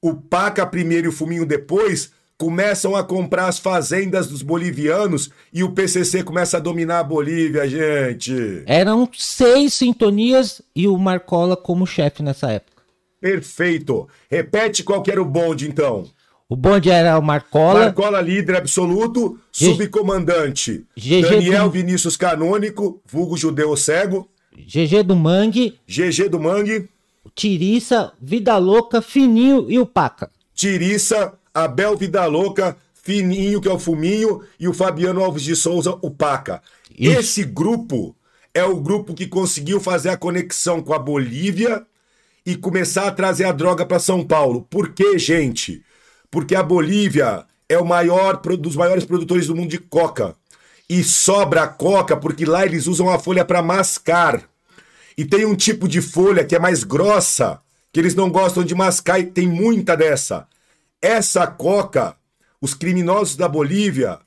o 0.00 0.14
Paca 0.14 0.64
primeiro 0.64 1.06
e 1.06 1.08
o 1.08 1.12
Fuminho 1.12 1.44
depois 1.44 2.12
começam 2.38 2.96
a 2.96 3.04
comprar 3.04 3.48
as 3.48 3.58
fazendas 3.58 4.26
dos 4.28 4.40
bolivianos 4.40 5.30
e 5.52 5.62
o 5.62 5.72
PCC 5.72 6.22
começa 6.22 6.56
a 6.56 6.60
dominar 6.60 7.00
a 7.00 7.04
Bolívia, 7.04 7.68
gente. 7.68 8.62
Eram 8.64 9.06
seis 9.12 9.74
sintonias 9.74 10.62
e 10.74 10.88
o 10.88 10.96
Marcola 10.96 11.54
como 11.54 11.86
chefe 11.86 12.22
nessa 12.22 12.50
época. 12.50 12.82
Perfeito. 13.20 14.08
Repete 14.30 14.82
qual 14.82 15.02
que 15.02 15.10
era 15.10 15.20
o 15.20 15.24
bonde, 15.26 15.68
então. 15.68 16.06
O 16.50 16.56
bonde 16.56 16.90
era 16.90 17.16
o 17.16 17.22
Marcola. 17.22 17.78
Marcola 17.84 18.20
líder 18.20 18.56
absoluto, 18.56 19.38
G- 19.52 19.66
subcomandante. 19.66 20.84
GG 20.96 21.20
Daniel 21.22 21.70
Vinícius 21.70 22.16
Canônico, 22.16 23.00
vulgo 23.06 23.36
judeu 23.36 23.76
cego. 23.76 24.28
GG 24.56 25.04
do 25.04 25.14
Mangue, 25.14 25.78
GG 25.86 26.28
do 26.28 26.40
Mangue, 26.40 26.88
Tiriça, 27.36 28.12
Vida 28.20 28.58
Louca, 28.58 29.00
Fininho 29.00 29.70
e 29.70 29.78
o 29.78 29.86
Paca. 29.86 30.28
Tiriça, 30.52 31.32
Abel 31.54 31.96
Vida 31.96 32.26
Louca, 32.26 32.76
Fininho, 32.92 33.60
que 33.60 33.68
é 33.68 33.72
o 33.72 33.78
Fuminho, 33.78 34.42
e 34.58 34.66
o 34.66 34.74
Fabiano 34.74 35.22
Alves 35.22 35.44
de 35.44 35.54
Souza, 35.54 35.96
o 36.02 36.10
Paca. 36.10 36.60
Isso. 36.98 37.18
Esse 37.18 37.44
grupo 37.44 38.14
é 38.52 38.64
o 38.64 38.76
grupo 38.80 39.14
que 39.14 39.26
conseguiu 39.28 39.78
fazer 39.80 40.08
a 40.10 40.16
conexão 40.16 40.82
com 40.82 40.92
a 40.92 40.98
Bolívia 40.98 41.86
e 42.44 42.56
começar 42.56 43.06
a 43.06 43.12
trazer 43.12 43.44
a 43.44 43.52
droga 43.52 43.86
para 43.86 44.00
São 44.00 44.24
Paulo. 44.26 44.66
Por 44.68 44.92
quê, 44.92 45.16
gente? 45.18 45.82
Porque 46.30 46.54
a 46.54 46.62
Bolívia 46.62 47.44
é 47.68 47.78
o 47.78 47.84
maior 47.84 48.36
dos 48.56 48.76
maiores 48.76 49.04
produtores 49.04 49.46
do 49.46 49.56
mundo 49.56 49.70
de 49.70 49.78
coca. 49.78 50.34
E 50.88 51.04
sobra 51.04 51.62
a 51.62 51.68
coca 51.68 52.16
porque 52.16 52.44
lá 52.44 52.64
eles 52.64 52.86
usam 52.86 53.08
a 53.08 53.18
folha 53.18 53.44
para 53.44 53.62
mascar. 53.62 54.42
E 55.16 55.24
tem 55.24 55.44
um 55.44 55.54
tipo 55.54 55.86
de 55.86 56.00
folha 56.00 56.44
que 56.44 56.56
é 56.56 56.58
mais 56.58 56.82
grossa, 56.82 57.60
que 57.92 58.00
eles 58.00 58.14
não 58.14 58.30
gostam 58.30 58.64
de 58.64 58.74
mascar 58.74 59.18
e 59.18 59.26
tem 59.26 59.46
muita 59.46 59.96
dessa. 59.96 60.48
Essa 61.00 61.46
coca, 61.46 62.16
os 62.60 62.74
criminosos 62.74 63.36
da 63.36 63.48
Bolívia 63.48 64.18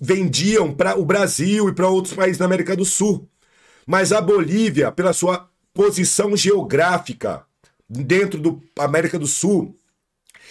vendiam 0.00 0.72
para 0.72 0.98
o 0.98 1.04
Brasil 1.04 1.68
e 1.68 1.74
para 1.74 1.88
outros 1.88 2.14
países 2.14 2.38
da 2.38 2.44
América 2.44 2.76
do 2.76 2.84
Sul. 2.84 3.28
Mas 3.86 4.12
a 4.12 4.20
Bolívia, 4.20 4.92
pela 4.92 5.12
sua 5.12 5.48
posição 5.74 6.36
geográfica 6.36 7.44
dentro 7.88 8.40
da 8.74 8.84
América 8.84 9.18
do 9.18 9.26
Sul, 9.26 9.74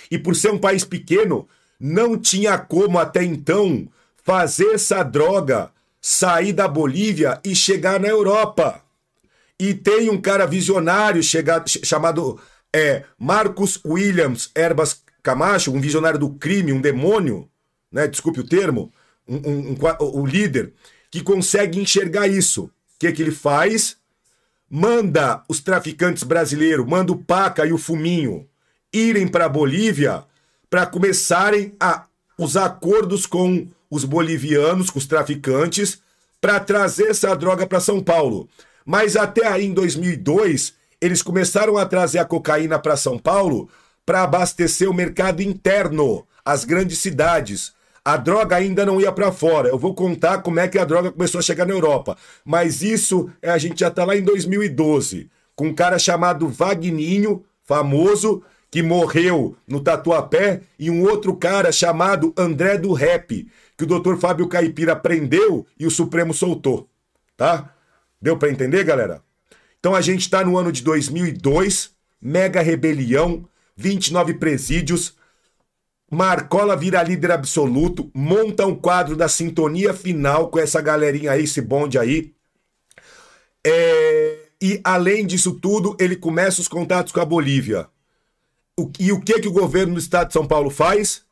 e 0.10 0.18
por 0.18 0.36
ser 0.36 0.52
um 0.52 0.58
país 0.58 0.84
pequeno, 0.84 1.48
não 1.80 2.18
tinha 2.18 2.58
como 2.58 2.98
até 2.98 3.24
então 3.24 3.88
fazer 4.24 4.74
essa 4.74 5.04
droga 5.04 5.72
sair 6.02 6.54
da 6.54 6.68
Bolívia 6.68 7.40
e 7.44 7.56
chegar 7.56 8.00
na 8.00 8.08
Europa. 8.08 8.82
E 9.60 9.74
tem 9.74 10.10
um 10.10 10.20
cara 10.20 10.46
visionário 10.46 11.22
chegado, 11.24 11.68
chamado 11.68 12.40
é, 12.74 13.04
Marcus 13.18 13.80
Williams 13.86 14.52
Herbas 14.56 15.02
Camacho, 15.24 15.72
um 15.72 15.82
visionário 15.82 16.20
do 16.20 16.30
crime, 16.30 16.72
um 16.72 16.82
demônio, 16.82 17.50
né? 17.92 18.08
desculpe 18.08 18.40
o 18.40 18.48
termo, 18.48 18.94
um, 19.28 19.36
um, 19.36 19.72
um, 19.72 19.78
o 20.00 20.26
líder, 20.26 20.74
que 21.12 21.22
consegue 21.22 21.80
enxergar 21.80 22.28
isso. 22.28 22.66
O 22.66 23.00
que, 23.00 23.12
que 23.12 23.22
ele 23.22 23.32
faz? 23.32 23.98
Manda 24.70 25.44
os 25.48 25.60
traficantes 25.60 26.24
brasileiros, 26.24 26.86
manda 26.86 27.12
o 27.12 27.18
Paca 27.18 27.66
e 27.66 27.74
o 27.74 27.78
Fuminho 27.78 28.48
irem 28.98 29.28
para 29.28 29.46
a 29.46 29.50
Bolívia 29.50 30.24
para 30.70 30.86
começarem 30.86 31.74
a 31.80 32.06
os 32.38 32.56
acordos 32.56 33.26
com 33.26 33.68
os 33.90 34.04
bolivianos, 34.04 34.90
com 34.90 35.00
os 35.00 35.08
traficantes, 35.08 36.00
para 36.40 36.60
trazer 36.60 37.08
essa 37.08 37.36
droga 37.36 37.66
para 37.66 37.80
São 37.80 38.02
Paulo. 38.02 38.48
Mas 38.86 39.16
até 39.16 39.48
aí, 39.48 39.66
em 39.66 39.74
2002, 39.74 40.76
eles 41.02 41.22
começaram 41.22 41.78
a 41.78 41.86
trazer 41.86 42.20
a 42.20 42.26
cocaína 42.26 42.78
para 42.78 42.96
São 42.96 43.18
Paulo 43.18 43.70
para 44.06 44.24
abastecer 44.24 44.90
o 44.90 44.94
mercado 44.94 45.42
interno, 45.42 46.26
as 46.46 46.64
grandes 46.64 47.00
cidades. 47.00 47.74
A 48.06 48.16
droga 48.16 48.56
ainda 48.56 48.86
não 48.86 49.02
ia 49.02 49.12
para 49.12 49.32
fora. 49.32 49.68
Eu 49.68 49.78
vou 49.78 49.94
contar 49.94 50.42
como 50.42 50.60
é 50.60 50.68
que 50.68 50.80
a 50.80 50.86
droga 50.86 51.12
começou 51.12 51.40
a 51.40 51.42
chegar 51.42 51.66
na 51.66 51.74
Europa. 51.74 52.18
Mas 52.46 52.82
isso 52.82 53.30
é, 53.42 53.50
a 53.50 53.58
gente 53.58 53.82
já 53.82 53.90
está 53.90 54.06
lá 54.06 54.16
em 54.16 54.22
2012, 54.22 55.30
com 55.56 55.68
um 55.68 55.74
cara 55.74 56.00
chamado 56.00 56.48
Vagninho, 56.48 57.44
famoso, 57.66 58.42
que 58.70 58.84
morreu 58.84 59.56
no 59.68 59.80
Tatuapé, 59.80 60.62
e 60.78 60.90
um 60.90 61.04
outro 61.04 61.36
cara 61.36 61.72
chamado 61.72 62.34
André 62.38 62.78
do 62.78 62.94
Rap, 62.94 63.48
que 63.78 63.84
o 63.84 63.88
doutor 63.88 64.20
Fábio 64.20 64.48
Caipira 64.48 64.96
prendeu 64.96 65.66
e 65.80 65.86
o 65.86 65.92
Supremo 65.92 66.34
soltou. 66.34 66.90
Tá? 67.36 67.74
Deu 68.22 68.38
para 68.38 68.50
entender, 68.50 68.84
galera? 68.84 69.22
Então 69.80 69.96
a 69.96 70.02
gente 70.02 70.22
está 70.22 70.44
no 70.44 70.58
ano 70.58 70.72
de 70.72 70.84
2002, 70.84 71.92
mega 72.22 72.62
rebelião, 72.62 73.48
29 73.76 74.34
presídios. 74.34 75.16
Marcola 76.10 76.76
vira 76.76 77.04
líder 77.04 77.32
absoluto, 77.32 78.10
monta 78.14 78.66
um 78.66 78.76
quadro 78.76 79.16
da 79.16 79.28
sintonia 79.28 79.94
final 79.94 80.50
com 80.50 80.60
essa 80.60 80.82
galerinha 80.82 81.32
aí, 81.32 81.44
esse 81.44 81.62
bonde 81.62 81.98
aí. 82.00 82.34
É... 83.66 84.40
E 84.60 84.82
além 84.84 85.26
disso 85.26 85.54
tudo, 85.54 85.96
ele 86.00 86.16
começa 86.16 86.60
os 86.60 86.68
contatos 86.68 87.14
com 87.14 87.20
a 87.20 87.26
Bolívia. 87.26 87.88
E 89.00 89.12
o 89.12 89.20
que 89.20 89.40
que 89.40 89.48
o 89.48 89.54
governo 89.54 89.94
do 89.94 90.00
estado 90.00 90.28
de 90.28 90.34
São 90.34 90.46
Paulo 90.46 90.70
faz? 90.70 91.24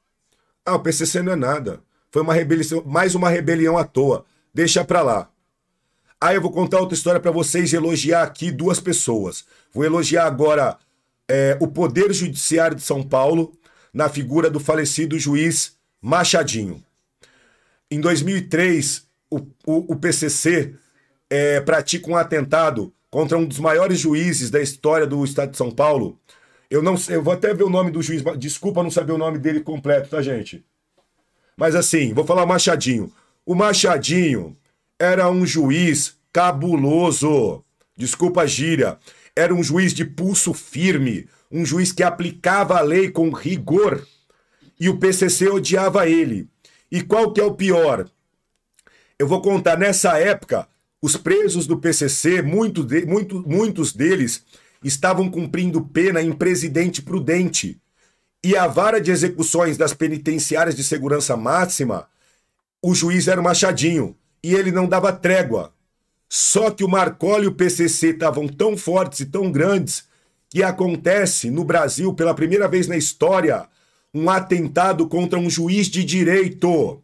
Ah, 0.65 0.75
o 0.75 0.79
PCC 0.79 1.21
não 1.21 1.33
é 1.33 1.35
nada. 1.35 1.79
Foi 2.11 2.21
uma 2.21 2.33
rebelião, 2.33 2.83
mais 2.85 3.13
uma 3.13 3.29
rebelião 3.29 3.77
à 3.77 3.83
toa. 3.83 4.25
Deixa 4.53 4.83
pra 4.83 5.01
lá. 5.01 5.29
Aí 6.19 6.35
eu 6.35 6.41
vou 6.41 6.51
contar 6.51 6.79
outra 6.79 6.95
história 6.95 7.19
para 7.19 7.29
vocês 7.29 7.73
elogiar 7.73 8.23
aqui 8.23 8.49
duas 8.49 8.79
pessoas. 8.79 9.45
Vou 9.71 9.83
elogiar 9.83 10.25
agora 10.25 10.77
é, 11.27 11.57
o 11.59 11.67
Poder 11.67 12.11
Judiciário 12.13 12.75
de 12.75 12.81
São 12.81 13.03
Paulo, 13.03 13.53
na 13.93 14.09
figura 14.09 14.49
do 14.49 14.59
falecido 14.59 15.19
juiz 15.19 15.77
Machadinho. 16.01 16.83
Em 17.91 17.99
2003, 17.99 19.05
o, 19.29 19.37
o, 19.65 19.93
o 19.93 19.95
PCC 19.95 20.73
é, 21.29 21.59
pratica 21.61 22.09
um 22.09 22.15
atentado 22.15 22.93
contra 23.09 23.37
um 23.37 23.45
dos 23.45 23.59
maiores 23.59 23.99
juízes 23.99 24.49
da 24.49 24.61
história 24.61 25.05
do 25.05 25.23
estado 25.23 25.51
de 25.51 25.57
São 25.57 25.71
Paulo, 25.71 26.19
eu 26.69 26.81
não 26.81 26.97
sei, 26.97 27.15
eu 27.15 27.23
vou 27.23 27.33
até 27.33 27.53
ver 27.53 27.63
o 27.63 27.69
nome 27.69 27.91
do 27.91 28.01
juiz. 28.01 28.23
Desculpa 28.37 28.83
não 28.83 28.91
saber 28.91 29.11
o 29.11 29.17
nome 29.17 29.37
dele 29.37 29.59
completo, 29.59 30.09
tá, 30.09 30.21
gente? 30.21 30.65
Mas 31.55 31.75
assim, 31.75 32.13
vou 32.13 32.25
falar 32.25 32.45
Machadinho. 32.45 33.11
O 33.45 33.55
Machadinho 33.55 34.57
era 34.99 35.29
um 35.29 35.45
juiz 35.45 36.17
cabuloso. 36.33 37.63
Desculpa 37.95 38.41
a 38.41 38.45
gíria. 38.45 38.97
Era 39.35 39.53
um 39.53 39.63
juiz 39.63 39.93
de 39.93 40.03
pulso 40.05 40.53
firme, 40.53 41.27
um 41.51 41.65
juiz 41.65 41.91
que 41.91 42.03
aplicava 42.03 42.77
a 42.77 42.81
lei 42.81 43.09
com 43.09 43.29
rigor. 43.29 44.05
E 44.79 44.89
o 44.89 44.97
PCC 44.97 45.47
odiava 45.47 46.07
ele. 46.07 46.49
E 46.91 47.01
qual 47.01 47.31
que 47.31 47.39
é 47.39 47.43
o 47.43 47.53
pior? 47.53 48.09
Eu 49.17 49.27
vou 49.27 49.41
contar 49.41 49.77
nessa 49.77 50.17
época, 50.19 50.67
os 51.01 51.15
presos 51.15 51.65
do 51.65 51.77
PCC, 51.77 52.41
muito 52.41 52.83
de, 52.83 53.05
muito, 53.05 53.41
muitos 53.47 53.93
deles 53.93 54.43
estavam 54.87 55.29
cumprindo 55.29 55.81
pena 55.81 56.21
em 56.21 56.31
Presidente 56.31 57.01
Prudente. 57.01 57.81
E 58.43 58.55
a 58.55 58.67
vara 58.67 59.01
de 59.01 59.09
execuções 59.09 59.77
das 59.77 59.93
penitenciárias 59.93 60.75
de 60.75 60.83
segurança 60.83 61.35
máxima, 61.35 62.07
o 62.83 62.93
juiz 62.93 63.27
era 63.27 63.41
o 63.41 63.43
Machadinho. 63.43 64.15
E 64.43 64.53
ele 64.53 64.71
não 64.71 64.87
dava 64.87 65.11
trégua. 65.11 65.73
Só 66.29 66.69
que 66.69 66.83
o 66.83 66.87
Marcola 66.87 67.45
e 67.45 67.47
o 67.47 67.55
PCC 67.55 68.09
estavam 68.09 68.47
tão 68.47 68.77
fortes 68.77 69.21
e 69.21 69.25
tão 69.25 69.51
grandes 69.51 70.05
que 70.49 70.61
acontece 70.61 71.49
no 71.49 71.63
Brasil, 71.63 72.13
pela 72.13 72.35
primeira 72.35 72.67
vez 72.67 72.87
na 72.87 72.95
história, 72.95 73.67
um 74.13 74.29
atentado 74.29 75.07
contra 75.07 75.39
um 75.39 75.49
juiz 75.49 75.87
de 75.87 76.03
direito. 76.03 77.01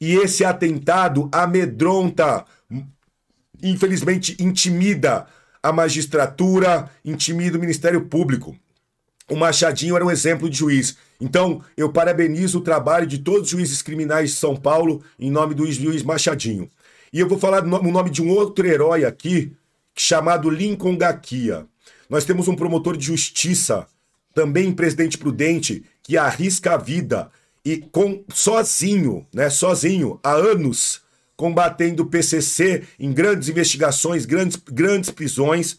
E 0.00 0.14
esse 0.14 0.44
atentado 0.44 1.28
amedronta, 1.32 2.44
infelizmente 3.60 4.36
intimida 4.38 5.26
a 5.66 5.72
magistratura, 5.72 6.88
intimida 7.04 7.58
o 7.58 7.60
Ministério 7.60 8.02
Público. 8.02 8.56
O 9.28 9.34
Machadinho 9.34 9.96
era 9.96 10.04
um 10.04 10.10
exemplo 10.10 10.48
de 10.48 10.56
juiz. 10.56 10.96
Então, 11.20 11.60
eu 11.76 11.90
parabenizo 11.92 12.58
o 12.58 12.60
trabalho 12.62 13.04
de 13.04 13.18
todos 13.18 13.42
os 13.42 13.48
juízes 13.48 13.82
criminais 13.82 14.30
de 14.30 14.36
São 14.36 14.54
Paulo 14.54 15.02
em 15.18 15.28
nome 15.28 15.54
do 15.54 15.70
juiz 15.70 16.04
Machadinho. 16.04 16.70
E 17.12 17.18
eu 17.18 17.28
vou 17.28 17.36
falar 17.36 17.64
o 17.64 17.90
nome 17.90 18.10
de 18.10 18.22
um 18.22 18.30
outro 18.30 18.64
herói 18.64 19.04
aqui, 19.04 19.52
chamado 19.96 20.48
Lincoln 20.48 20.96
Gaquia. 20.96 21.66
Nós 22.08 22.24
temos 22.24 22.46
um 22.46 22.54
promotor 22.54 22.96
de 22.96 23.06
justiça, 23.06 23.88
também 24.32 24.70
presidente 24.70 25.18
prudente, 25.18 25.84
que 26.00 26.16
arrisca 26.16 26.74
a 26.74 26.76
vida 26.76 27.28
e 27.64 27.78
com 27.78 28.22
sozinho, 28.32 29.26
né, 29.34 29.50
sozinho, 29.50 30.20
há 30.22 30.32
anos, 30.32 31.00
combatendo 31.36 32.02
o 32.02 32.06
PCC 32.06 32.84
em 32.98 33.12
grandes 33.12 33.48
investigações, 33.48 34.24
grandes, 34.24 34.56
grandes 34.56 35.10
prisões. 35.10 35.76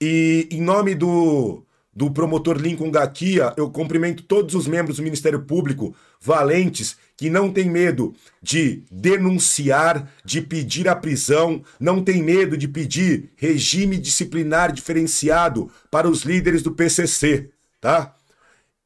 E 0.00 0.48
em 0.50 0.60
nome 0.60 0.94
do, 0.94 1.64
do 1.94 2.10
promotor 2.10 2.56
Lincoln 2.56 2.90
Gaquia, 2.90 3.52
eu 3.56 3.70
cumprimento 3.70 4.22
todos 4.22 4.54
os 4.54 4.66
membros 4.66 4.96
do 4.96 5.02
Ministério 5.02 5.42
Público 5.42 5.94
valentes 6.20 6.96
que 7.16 7.28
não 7.28 7.52
têm 7.52 7.68
medo 7.68 8.14
de 8.40 8.84
denunciar, 8.90 10.10
de 10.24 10.40
pedir 10.40 10.88
a 10.88 10.96
prisão, 10.96 11.62
não 11.78 12.02
tem 12.02 12.22
medo 12.22 12.56
de 12.56 12.68
pedir 12.68 13.30
regime 13.36 13.96
disciplinar 13.98 14.72
diferenciado 14.72 15.70
para 15.90 16.08
os 16.08 16.22
líderes 16.22 16.62
do 16.62 16.72
PCC, 16.72 17.50
tá? 17.80 18.14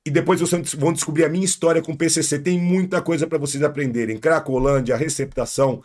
E 0.05 0.10
depois 0.10 0.40
vocês 0.40 0.74
vão 0.74 0.93
descobrir 0.93 1.24
a 1.24 1.28
minha 1.28 1.44
história 1.44 1.82
com 1.82 1.93
o 1.93 1.97
PCC. 1.97 2.38
Tem 2.38 2.60
muita 2.60 3.02
coisa 3.02 3.26
para 3.26 3.38
vocês 3.38 3.62
aprenderem. 3.64 4.18
Cracolândia, 4.18 4.97
receptação, 4.97 5.82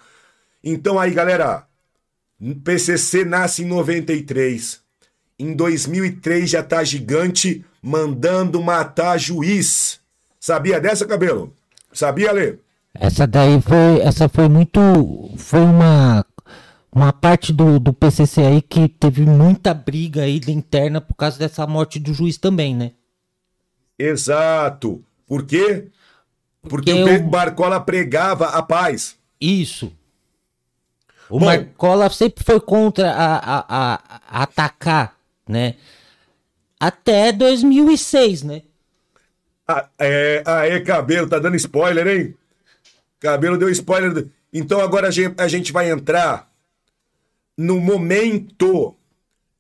então 0.64 1.00
aí, 1.00 1.12
galera, 1.12 1.66
PCC 2.64 3.26
nasce 3.26 3.64
em 3.64 3.68
93. 3.68 4.80
Em 5.40 5.54
2003 5.54 6.50
já 6.50 6.62
tá 6.62 6.84
gigante 6.84 7.66
mandando 7.82 8.62
matar 8.62 9.18
juiz. 9.18 10.00
Sabia 10.40 10.80
dessa, 10.80 11.06
cabelo? 11.06 11.54
Sabia, 11.92 12.32
Lê? 12.32 12.56
Essa 12.94 13.26
daí 13.26 13.62
foi, 13.62 14.02
essa 14.02 14.28
foi 14.28 14.50
muito, 14.50 14.80
foi 15.38 15.62
uma 15.62 16.26
uma 16.94 17.14
parte 17.14 17.54
do, 17.54 17.80
do 17.80 17.94
PCC 17.94 18.42
aí 18.42 18.62
que 18.62 18.90
teve 18.90 19.26
muita 19.26 19.74
briga 19.74 20.24
aí 20.24 20.42
interna 20.50 21.00
por 21.00 21.16
causa 21.16 21.40
dessa 21.40 21.66
morte 21.66 22.00
do 22.00 22.14
juiz 22.14 22.38
também, 22.38 22.76
né? 22.76 22.92
Exato. 23.98 25.02
Por 25.26 25.46
quê? 25.46 25.88
Porque, 26.62 26.94
Porque 26.94 27.16
o 27.16 27.30
Barcola 27.30 27.80
pregava 27.80 28.48
a 28.48 28.62
paz. 28.62 29.16
Isso. 29.40 29.92
O 31.32 31.40
Bom, 31.40 31.46
Marcola 31.46 32.10
sempre 32.10 32.44
foi 32.44 32.60
contra 32.60 33.10
a, 33.10 33.38
a, 33.38 33.66
a, 33.70 34.44
atacar, 34.44 35.18
né? 35.48 35.76
Até 36.78 37.32
2006, 37.32 38.44
né? 38.44 38.64
Ah, 39.66 39.88
é, 39.98 40.44
aê, 40.46 40.82
cabelo, 40.82 41.30
tá 41.30 41.40
dando 41.40 41.56
spoiler, 41.56 42.06
hein? 42.06 42.36
Cabelo 43.18 43.58
deu 43.58 43.70
spoiler. 43.70 44.28
Então 44.52 44.82
agora 44.82 45.08
a 45.08 45.12
gente, 45.12 45.40
a 45.40 45.48
gente 45.48 45.72
vai 45.72 45.90
entrar 45.90 46.52
no 47.58 47.80
momento 47.80 48.94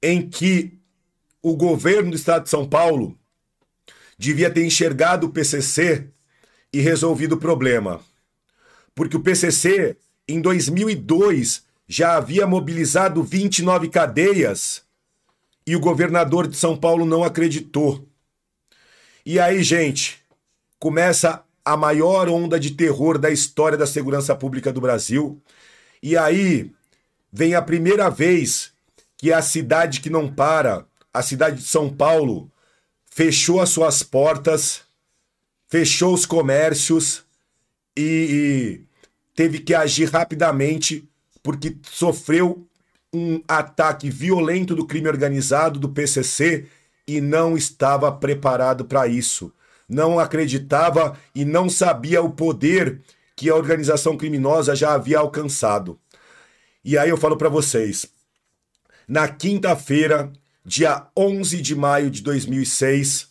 em 0.04 0.28
que 0.30 0.78
o 1.42 1.56
governo 1.56 2.12
do 2.12 2.18
estado 2.18 2.44
de 2.44 2.50
São 2.50 2.68
Paulo 2.68 3.18
devia 4.18 4.52
ter 4.52 4.66
enxergado 4.66 5.28
o 5.28 5.32
PCC 5.32 6.10
e 6.74 6.82
resolvido 6.82 7.36
o 7.36 7.40
problema. 7.40 8.02
Porque 8.94 9.16
o 9.16 9.22
PCC, 9.22 9.96
em 10.32 10.42
2002, 10.42 11.64
já 11.88 12.16
havia 12.16 12.48
mobilizado 12.48 13.24
29 13.24 13.90
cadeias 13.90 14.84
e 15.66 15.76
o 15.76 15.80
governador 15.80 16.48
de 16.48 16.56
São 16.58 16.76
Paulo 16.76 17.06
não 17.06 17.24
acreditou. 17.24 18.08
E 19.26 19.40
aí, 19.40 19.62
gente, 19.62 20.20
começa 20.80 21.44
a 21.64 21.78
maior 21.78 22.28
onda 22.28 22.60
de 22.60 22.72
terror 22.72 23.18
da 23.18 23.30
história 23.30 23.78
da 23.78 23.86
segurança 23.86 24.36
pública 24.36 24.74
do 24.74 24.82
Brasil. 24.82 25.42
E 26.02 26.18
aí 26.18 26.72
vem 27.32 27.54
a 27.54 27.62
primeira 27.62 28.10
vez 28.10 28.72
que 29.18 29.32
a 29.32 29.42
cidade 29.42 30.02
que 30.02 30.10
não 30.10 30.32
para, 30.32 30.86
a 31.14 31.22
cidade 31.22 31.58
de 31.58 31.68
São 31.68 31.90
Paulo, 31.90 32.50
fechou 33.06 33.62
as 33.62 33.70
suas 33.70 34.02
portas, 34.02 34.82
fechou 35.68 36.14
os 36.14 36.26
comércios 36.26 37.24
e, 37.96 38.82
e 38.82 38.91
teve 39.36 39.60
que 39.60 39.74
agir 39.74 40.10
rapidamente 40.10 41.08
porque 41.44 41.78
sofreu 41.84 42.68
um 43.14 43.42
ataque 43.48 44.10
violento 44.10 44.76
do 44.76 44.86
crime 44.86 45.08
organizado 45.08 45.80
do 45.80 45.90
PCC 45.90 46.68
e 47.08 47.20
não 47.20 47.58
estava 47.58 48.12
preparado 48.12 48.86
para 48.86 49.08
isso. 49.08 49.54
Não 49.88 50.20
acreditava 50.20 51.18
e 51.36 51.44
não 51.44 51.70
sabia 51.70 52.22
o 52.22 52.32
poder 52.32 53.02
que 53.36 53.50
a 53.50 53.56
organização 53.56 54.16
criminosa 54.16 54.76
já 54.76 54.94
havia 54.94 55.20
alcançado. 55.20 56.00
E 56.84 56.98
aí 56.98 57.10
eu 57.10 57.18
falo 57.18 57.36
para 57.36 57.50
vocês, 57.50 58.06
na 59.08 59.28
quinta-feira, 59.28 60.32
dia 60.64 61.08
11 61.18 61.62
de 61.62 61.76
maio 61.76 62.10
de 62.10 62.22
2006, 62.22 63.30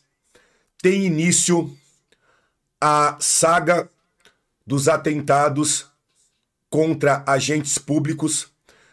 tem 0.82 1.06
início 1.06 1.74
a 2.80 3.16
saga 3.20 3.88
dos 4.66 4.88
atentados 4.88 5.89
contra 6.70 7.22
agentes 7.26 7.76
públicos, 7.76 8.48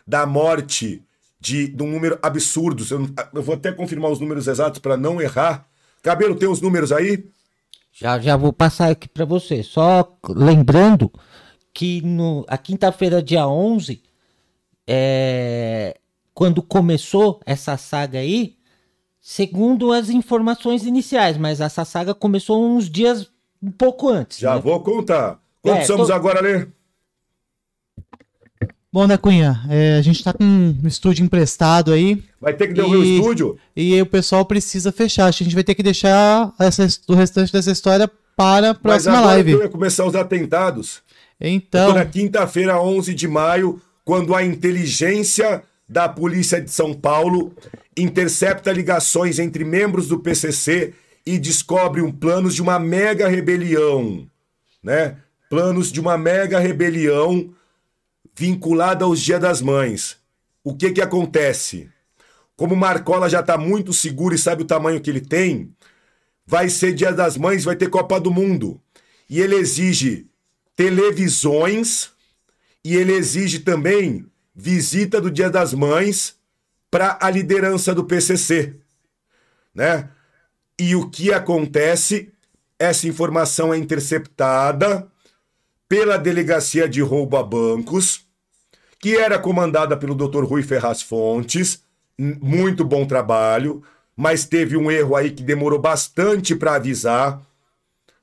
da 0.05 0.25
morte 0.25 1.03
de, 1.39 1.67
de 1.67 1.83
um 1.83 1.91
número 1.91 2.17
absurdo. 2.21 2.83
Eu, 2.89 3.07
eu 3.35 3.41
vou 3.43 3.55
até 3.55 3.71
confirmar 3.71 4.11
os 4.11 4.19
números 4.19 4.47
exatos 4.47 4.79
para 4.79 4.97
não 4.97 5.21
errar. 5.21 5.67
Cabelo, 6.01 6.35
tem 6.35 6.49
os 6.49 6.59
números 6.59 6.91
aí? 6.91 7.25
Já, 7.93 8.19
já 8.19 8.35
vou 8.35 8.51
passar 8.51 8.89
aqui 8.91 9.07
para 9.07 9.25
você. 9.25 9.61
Só 9.63 10.17
lembrando 10.27 11.11
que 11.73 12.01
no, 12.01 12.45
a 12.47 12.57
quinta-feira, 12.57 13.21
dia 13.21 13.47
11, 13.47 14.01
é, 14.87 15.97
quando 16.33 16.61
começou 16.61 17.39
essa 17.45 17.77
saga 17.77 18.19
aí, 18.19 18.55
segundo 19.19 19.91
as 19.91 20.09
informações 20.09 20.85
iniciais, 20.85 21.37
mas 21.37 21.59
essa 21.59 21.83
saga 21.85 22.13
começou 22.15 22.63
uns 22.65 22.89
dias 22.89 23.29
um 23.61 23.71
pouco 23.71 24.09
antes. 24.09 24.37
Já 24.39 24.55
né? 24.55 24.61
vou 24.61 24.79
contar. 24.81 25.39
Quantos 25.61 25.81
É, 25.83 25.85
somos 25.85 26.07
tô- 26.07 26.13
agora, 26.13 26.41
Lê? 26.41 26.67
Bom, 28.97 29.05
né, 29.05 29.15
Cunha? 29.15 29.61
É, 29.69 29.95
a 29.99 30.01
gente 30.01 30.23
tá 30.23 30.33
com 30.33 30.43
um 30.43 30.87
estúdio 30.87 31.23
emprestado 31.23 31.93
aí. 31.93 32.23
Vai 32.41 32.55
ter 32.55 32.67
que 32.69 32.73
devolver 32.73 32.99
E- 32.99 33.11
o 33.11 33.19
estúdio? 33.19 33.57
E 33.75 33.93
aí 33.93 34.01
o 34.01 34.07
pessoal 34.07 34.43
precisa 34.43 34.91
fechar. 34.91 35.27
A 35.27 35.31
gente 35.31 35.53
vai 35.53 35.63
ter 35.63 35.75
que 35.75 35.83
deixar 35.83 36.51
essa, 36.59 36.87
o 37.07 37.13
restante 37.13 37.53
dessa 37.53 37.69
história 37.69 38.09
para 38.35 38.71
a 38.71 38.73
Mas 38.73 38.81
próxima 38.81 39.17
agora 39.19 39.33
live. 39.33 39.51
eu 39.51 39.61
ia 39.61 39.69
começar 39.69 40.03
os 40.03 40.15
atentados. 40.15 41.03
Então, 41.39 41.93
na 41.93 42.05
quinta-feira, 42.05 42.81
11 42.81 43.13
de 43.13 43.27
maio, 43.27 43.79
quando 44.03 44.33
a 44.33 44.43
inteligência 44.43 45.61
da 45.87 46.09
polícia 46.09 46.59
de 46.59 46.71
São 46.71 46.91
Paulo 46.91 47.53
intercepta 47.95 48.71
ligações 48.71 49.37
entre 49.37 49.63
membros 49.63 50.07
do 50.07 50.17
PCC 50.17 50.95
e 51.23 51.37
descobre 51.37 52.01
um 52.01 52.11
planos 52.11 52.55
de 52.55 52.63
uma 52.63 52.79
mega 52.79 53.27
rebelião, 53.27 54.25
né? 54.83 55.17
Planos 55.51 55.91
de 55.91 55.99
uma 56.01 56.17
mega 56.17 56.57
rebelião 56.57 57.51
vinculada 58.37 59.03
aos 59.03 59.19
Dia 59.19 59.39
das 59.39 59.63
Mães. 59.63 60.15
O 60.63 60.75
que 60.77 60.91
que 60.91 61.01
acontece? 61.01 61.89
Como 62.55 62.75
o 62.75 62.77
Marcola 62.77 63.27
já 63.27 63.41
tá 63.41 63.57
muito 63.57 63.91
seguro 63.91 64.35
e 64.35 64.37
sabe 64.37 64.61
o 64.61 64.67
tamanho 64.67 65.01
que 65.01 65.09
ele 65.09 65.21
tem, 65.21 65.73
vai 66.45 66.69
ser 66.69 66.93
Dia 66.93 67.11
das 67.11 67.35
Mães, 67.35 67.63
vai 67.63 67.75
ter 67.75 67.89
Copa 67.89 68.19
do 68.19 68.29
Mundo. 68.29 68.79
E 69.27 69.41
ele 69.41 69.55
exige 69.55 70.27
televisões 70.75 72.11
e 72.85 72.95
ele 72.95 73.13
exige 73.13 73.59
também 73.59 74.27
visita 74.55 75.19
do 75.19 75.31
Dia 75.31 75.49
das 75.49 75.73
Mães 75.73 76.35
para 76.91 77.17
a 77.19 77.31
liderança 77.31 77.93
do 77.93 78.05
PCC, 78.05 78.75
né? 79.73 80.09
E 80.79 80.95
o 80.95 81.09
que 81.09 81.33
acontece? 81.33 82.31
Essa 82.77 83.07
informação 83.07 83.73
é 83.73 83.77
interceptada 83.77 85.11
pela 85.89 86.17
Delegacia 86.17 86.87
de 86.87 87.01
Roubo 87.01 87.35
a 87.35 87.41
Bancos, 87.43 88.26
que 88.99 89.15
era 89.15 89.39
comandada 89.39 89.95
pelo 89.95 90.15
Dr. 90.15 90.43
Rui 90.43 90.63
Ferraz 90.63 91.01
Fontes, 91.01 91.83
muito 92.17 92.83
bom 92.83 93.05
trabalho, 93.05 93.83
mas 94.15 94.45
teve 94.45 94.75
um 94.75 94.89
erro 94.89 95.15
aí 95.15 95.31
que 95.31 95.43
demorou 95.43 95.79
bastante 95.79 96.55
para 96.55 96.75
avisar, 96.75 97.41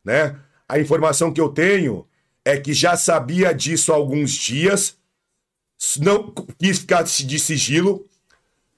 né? 0.04 0.36
A 0.68 0.78
informação 0.78 1.32
que 1.32 1.40
eu 1.40 1.48
tenho 1.48 2.06
é 2.44 2.58
que 2.58 2.72
já 2.74 2.96
sabia 2.96 3.54
disso 3.54 3.92
há 3.92 3.94
alguns 3.94 4.32
dias, 4.32 4.96
não 6.00 6.32
quis 6.58 6.78
ficar 6.80 7.04
de 7.04 7.38
sigilo, 7.38 8.04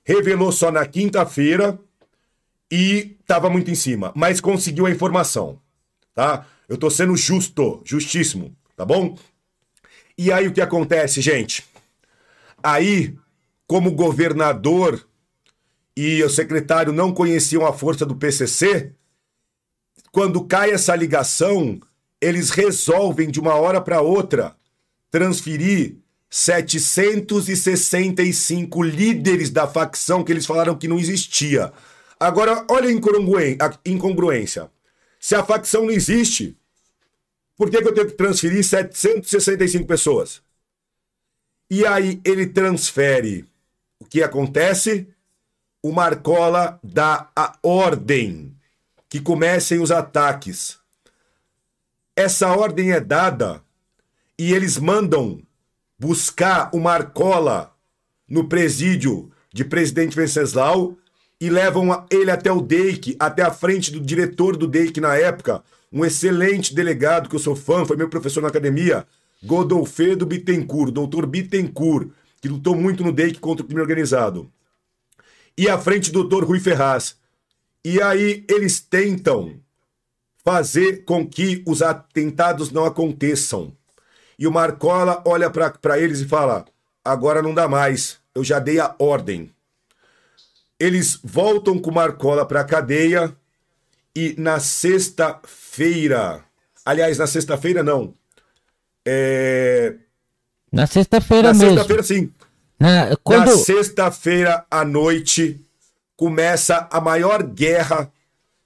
revelou 0.05 0.53
só 0.53 0.71
na 0.71 0.85
quinta-feira 0.87 1.79
e 2.71 3.17
estava 3.21 3.49
muito 3.49 3.71
em 3.71 3.75
cima, 3.75 4.13
mas 4.15 4.41
conseguiu 4.41 4.87
a 4.87 4.91
informação, 4.91 5.59
tá? 6.15 6.47
Eu 6.69 6.77
tô 6.77 6.91
sendo 6.91 7.17
justo, 7.17 7.81
justíssimo, 7.85 8.55
tá 8.77 8.85
bom? 8.85 9.17
E 10.19 10.33
aí 10.33 10.49
o 10.49 10.53
que 10.53 10.61
acontece, 10.61 11.21
gente? 11.21 11.65
Aí, 12.63 13.17
como 13.67 13.93
governador 13.93 15.07
e 15.97 16.23
o 16.23 16.31
secretário 16.31 16.93
não 16.93 17.13
conheciam 17.13 17.67
a 17.67 17.73
força 17.73 18.05
do 18.05 18.17
PCC, 18.17 18.93
quando 20.13 20.45
cai 20.45 20.71
essa 20.71 20.95
ligação, 20.95 21.81
eles 22.21 22.51
resolvem 22.51 23.31
de 23.31 23.41
uma 23.41 23.55
hora 23.55 23.81
para 23.81 24.01
outra 24.01 24.55
transferir 25.11 25.97
765 26.31 28.83
líderes 28.83 29.51
da 29.51 29.67
facção 29.67 30.23
que 30.25 30.33
eles 30.33 30.47
falaram 30.47 30.77
que 30.77 30.89
não 30.89 30.99
existia. 30.99 31.73
Agora, 32.19 32.65
olha 32.71 32.89
a 32.89 32.93
incongruência. 33.85 34.71
Se 35.21 35.35
a 35.35 35.45
facção 35.45 35.85
não 35.85 35.91
existe, 35.91 36.57
por 37.57 37.71
que, 37.71 37.81
que 37.81 37.89
eu 37.89 37.95
tenho 37.95 38.07
que 38.07 38.15
transferir 38.15 38.65
765 38.65 39.87
pessoas? 39.87 40.43
E 41.71 41.85
aí 41.87 42.21
ele 42.25 42.47
transfere. 42.47 43.45
O 43.99 44.05
que 44.05 44.23
acontece? 44.23 45.09
O 45.83 45.93
Marcola 45.93 46.79
dá 46.83 47.31
a 47.35 47.57
ordem 47.63 48.55
que 49.09 49.21
comecem 49.21 49.81
os 49.81 49.91
ataques. 49.91 50.79
Essa 52.15 52.49
ordem 52.49 52.93
é 52.93 53.01
dada 53.01 53.63
e 54.39 54.53
eles 54.53 54.79
mandam 54.79 55.43
buscar 55.99 56.71
o 56.73 56.81
Marcola 56.81 57.75
no 58.29 58.49
presídio 58.49 59.31
de 59.53 59.65
Presidente 59.65 60.17
Venceslau 60.17 60.97
e 61.41 61.49
levam 61.49 62.07
ele 62.11 62.31
até 62.31 62.51
o 62.51 62.61
DEIC, 62.61 63.17
até 63.19 63.43
a 63.43 63.51
frente 63.51 63.91
do 63.91 64.01
diretor 64.01 64.57
do 64.57 64.67
DEIC 64.67 65.01
na 65.01 65.17
época, 65.17 65.63
um 65.93 66.05
excelente 66.05 66.75
delegado 66.75 67.29
que 67.29 67.37
eu 67.37 67.41
sou 67.41 67.55
fã, 67.55 67.85
foi 67.85 67.97
meu 67.97 68.09
professor 68.09 68.43
na 68.43 68.49
academia, 68.49 69.07
Godolfedo 69.45 70.27
Bittencourt, 70.27 70.93
doutor 70.93 71.27
Bittencourt, 71.27 72.11
que 72.41 72.49
lutou 72.49 72.75
muito 72.75 73.03
no 73.03 73.13
DEIC 73.13 73.39
contra 73.41 73.65
o 73.65 73.67
crime 73.67 73.81
organizado. 73.81 74.51
E 75.57 75.69
à 75.69 75.79
frente 75.79 76.11
do 76.11 76.23
doutor 76.23 76.45
Rui 76.45 76.61
Ferraz. 76.61 77.17
E 77.85 78.01
aí 78.03 78.45
eles 78.49 78.81
tentam 78.81 79.61
fazer 80.45 81.05
com 81.05 81.27
que 81.27 81.63
os 81.67 81.83
atentados 81.83 82.71
não 82.71 82.85
aconteçam. 82.85 83.73
E 84.39 84.47
o 84.47 84.53
Marcola 84.53 85.23
olha 85.27 85.51
para 85.51 85.99
eles 85.99 86.21
e 86.21 86.29
fala: 86.29 86.65
agora 87.05 87.43
não 87.43 87.55
dá 87.55 87.67
mais, 87.67 88.19
eu 88.35 88.45
já 88.45 88.59
dei 88.59 88.79
a 88.79 88.95
ordem. 88.99 89.51
Eles 90.79 91.19
voltam 91.25 91.79
com 91.79 91.91
o 91.91 91.95
Marcola 91.95 92.45
para 92.45 92.61
a 92.61 92.65
cadeia 92.65 93.35
e 94.15 94.35
na 94.39 94.61
sexta-feira, 94.61 96.45
aliás, 96.85 97.19
na 97.19 97.27
sexta-feira 97.27 97.83
não, 97.83 98.15
é, 99.07 99.95
Na 100.73 100.87
sexta-feira 100.87 101.53
na 101.53 101.55
mesmo. 101.55 101.75
sexta-feira 101.79 102.03
sim, 102.03 102.33
Na- 102.79 103.17
quando... 103.23 103.47
na 103.47 103.57
sexta-feira 103.57 104.67
à 104.71 104.85
noite 104.85 105.61
começa 106.17 106.89
a 106.91 107.01
maior 107.01 107.43
guerra 107.43 108.11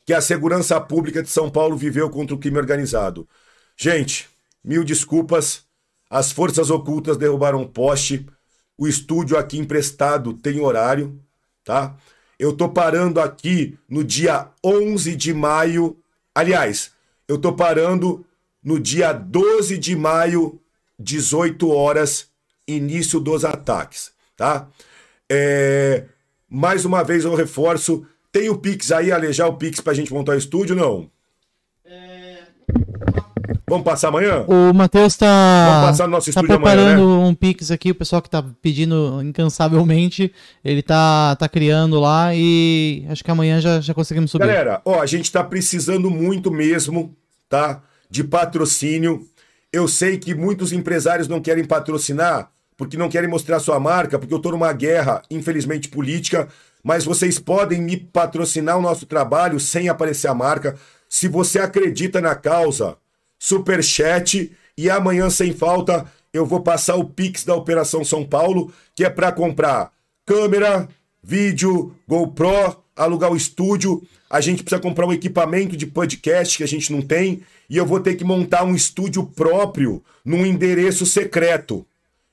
que 0.06 0.12
a 0.14 0.20
segurança 0.20 0.80
pública 0.80 1.22
de 1.22 1.28
São 1.28 1.50
Paulo 1.50 1.76
viveu 1.76 2.08
contra 2.10 2.34
o 2.34 2.38
crime 2.38 2.58
organizado. 2.58 3.28
Gente, 3.76 4.28
mil 4.64 4.82
desculpas. 4.84 5.62
As 6.08 6.32
forças 6.32 6.70
ocultas 6.70 7.16
derrubaram 7.16 7.60
um 7.62 7.66
poste. 7.68 8.26
O 8.76 8.88
estúdio 8.88 9.36
aqui 9.38 9.58
emprestado 9.58 10.32
tem 10.32 10.58
horário, 10.60 11.20
tá? 11.64 11.94
Eu 12.38 12.52
tô 12.56 12.68
parando 12.68 13.20
aqui 13.20 13.78
no 13.88 14.02
dia 14.02 14.48
11 14.64 15.14
de 15.14 15.32
maio. 15.32 15.96
Aliás, 16.34 16.90
eu 17.28 17.38
tô 17.38 17.52
parando 17.52 18.24
no 18.62 18.78
dia 18.78 19.12
12 19.12 19.78
de 19.78 19.96
maio, 19.96 20.60
18 20.98 21.68
horas, 21.70 22.28
início 22.66 23.20
dos 23.20 23.44
ataques, 23.44 24.12
tá? 24.36 24.68
É... 25.30 26.04
Mais 26.48 26.84
uma 26.84 27.04
vez 27.04 27.24
eu 27.24 27.34
reforço, 27.34 28.04
tem 28.32 28.48
o 28.48 28.58
Pix 28.58 28.90
aí, 28.90 29.12
alejar 29.12 29.48
o 29.48 29.56
Pix 29.56 29.80
pra 29.80 29.94
gente 29.94 30.12
montar 30.12 30.32
o 30.32 30.38
estúdio, 30.38 30.74
não? 30.74 31.08
Vamos 33.70 33.84
passar 33.84 34.08
amanhã? 34.08 34.44
O 34.48 34.74
Matheus 34.74 35.16
tá, 35.16 35.92
no 36.08 36.10
tá 36.10 36.18
estúdio 36.18 36.40
amanhã, 36.40 36.58
preparando 36.58 37.20
né? 37.20 37.24
um 37.24 37.32
Pix 37.32 37.70
aqui, 37.70 37.92
o 37.92 37.94
pessoal 37.94 38.20
que 38.20 38.28
tá 38.28 38.44
pedindo 38.60 39.22
incansavelmente, 39.22 40.32
ele 40.64 40.82
tá, 40.82 41.36
tá 41.36 41.48
criando 41.48 42.00
lá 42.00 42.34
e 42.34 43.06
acho 43.08 43.22
que 43.22 43.30
amanhã 43.30 43.60
já, 43.60 43.80
já 43.80 43.94
conseguimos 43.94 44.32
subir. 44.32 44.48
Galera, 44.48 44.82
ó, 44.84 45.00
a 45.00 45.06
gente 45.06 45.30
tá 45.30 45.44
precisando 45.44 46.10
muito 46.10 46.50
mesmo, 46.50 47.14
tá? 47.48 47.80
De 48.10 48.24
patrocínio. 48.24 49.26
Eu 49.72 49.86
sei 49.86 50.18
que 50.18 50.34
muitos 50.34 50.72
empresários 50.72 51.28
não 51.28 51.40
querem 51.40 51.64
patrocinar 51.64 52.50
porque 52.76 52.96
não 52.96 53.10
querem 53.10 53.28
mostrar 53.28 53.60
sua 53.60 53.78
marca, 53.78 54.18
porque 54.18 54.32
eu 54.32 54.38
tô 54.38 54.52
numa 54.52 54.72
guerra, 54.72 55.20
infelizmente, 55.30 55.90
política, 55.90 56.48
mas 56.82 57.04
vocês 57.04 57.38
podem 57.38 57.82
me 57.82 57.94
patrocinar 57.94 58.78
o 58.78 58.80
nosso 58.80 59.04
trabalho 59.04 59.60
sem 59.60 59.90
aparecer 59.90 60.28
a 60.28 60.34
marca. 60.34 60.78
Se 61.06 61.28
você 61.28 61.58
acredita 61.58 62.22
na 62.22 62.34
causa, 62.34 62.96
superchat 63.38 64.50
e 64.78 64.88
amanhã 64.88 65.28
sem 65.28 65.52
falta 65.52 66.06
eu 66.32 66.46
vou 66.46 66.60
passar 66.60 66.96
o 66.96 67.04
Pix 67.04 67.44
da 67.44 67.54
Operação 67.54 68.02
São 68.02 68.24
Paulo, 68.24 68.72
que 68.94 69.04
é 69.04 69.10
para 69.10 69.30
comprar 69.30 69.92
câmera, 70.24 70.88
vídeo, 71.22 71.94
GoPro, 72.08 72.82
alugar 72.96 73.30
o 73.30 73.36
estúdio. 73.36 74.02
A 74.28 74.40
gente 74.40 74.62
precisa 74.62 74.80
comprar 74.80 75.06
um 75.06 75.12
equipamento 75.12 75.76
de 75.76 75.86
podcast 75.86 76.56
que 76.56 76.64
a 76.64 76.68
gente 76.68 76.92
não 76.92 77.02
tem 77.02 77.42
e 77.70 77.76
eu 77.76 77.86
vou 77.86 78.00
ter 78.00 78.16
que 78.16 78.24
montar 78.24 78.64
um 78.64 78.74
estúdio 78.74 79.24
próprio 79.24 80.02
num 80.24 80.44
endereço 80.44 81.06
secreto. 81.06 81.86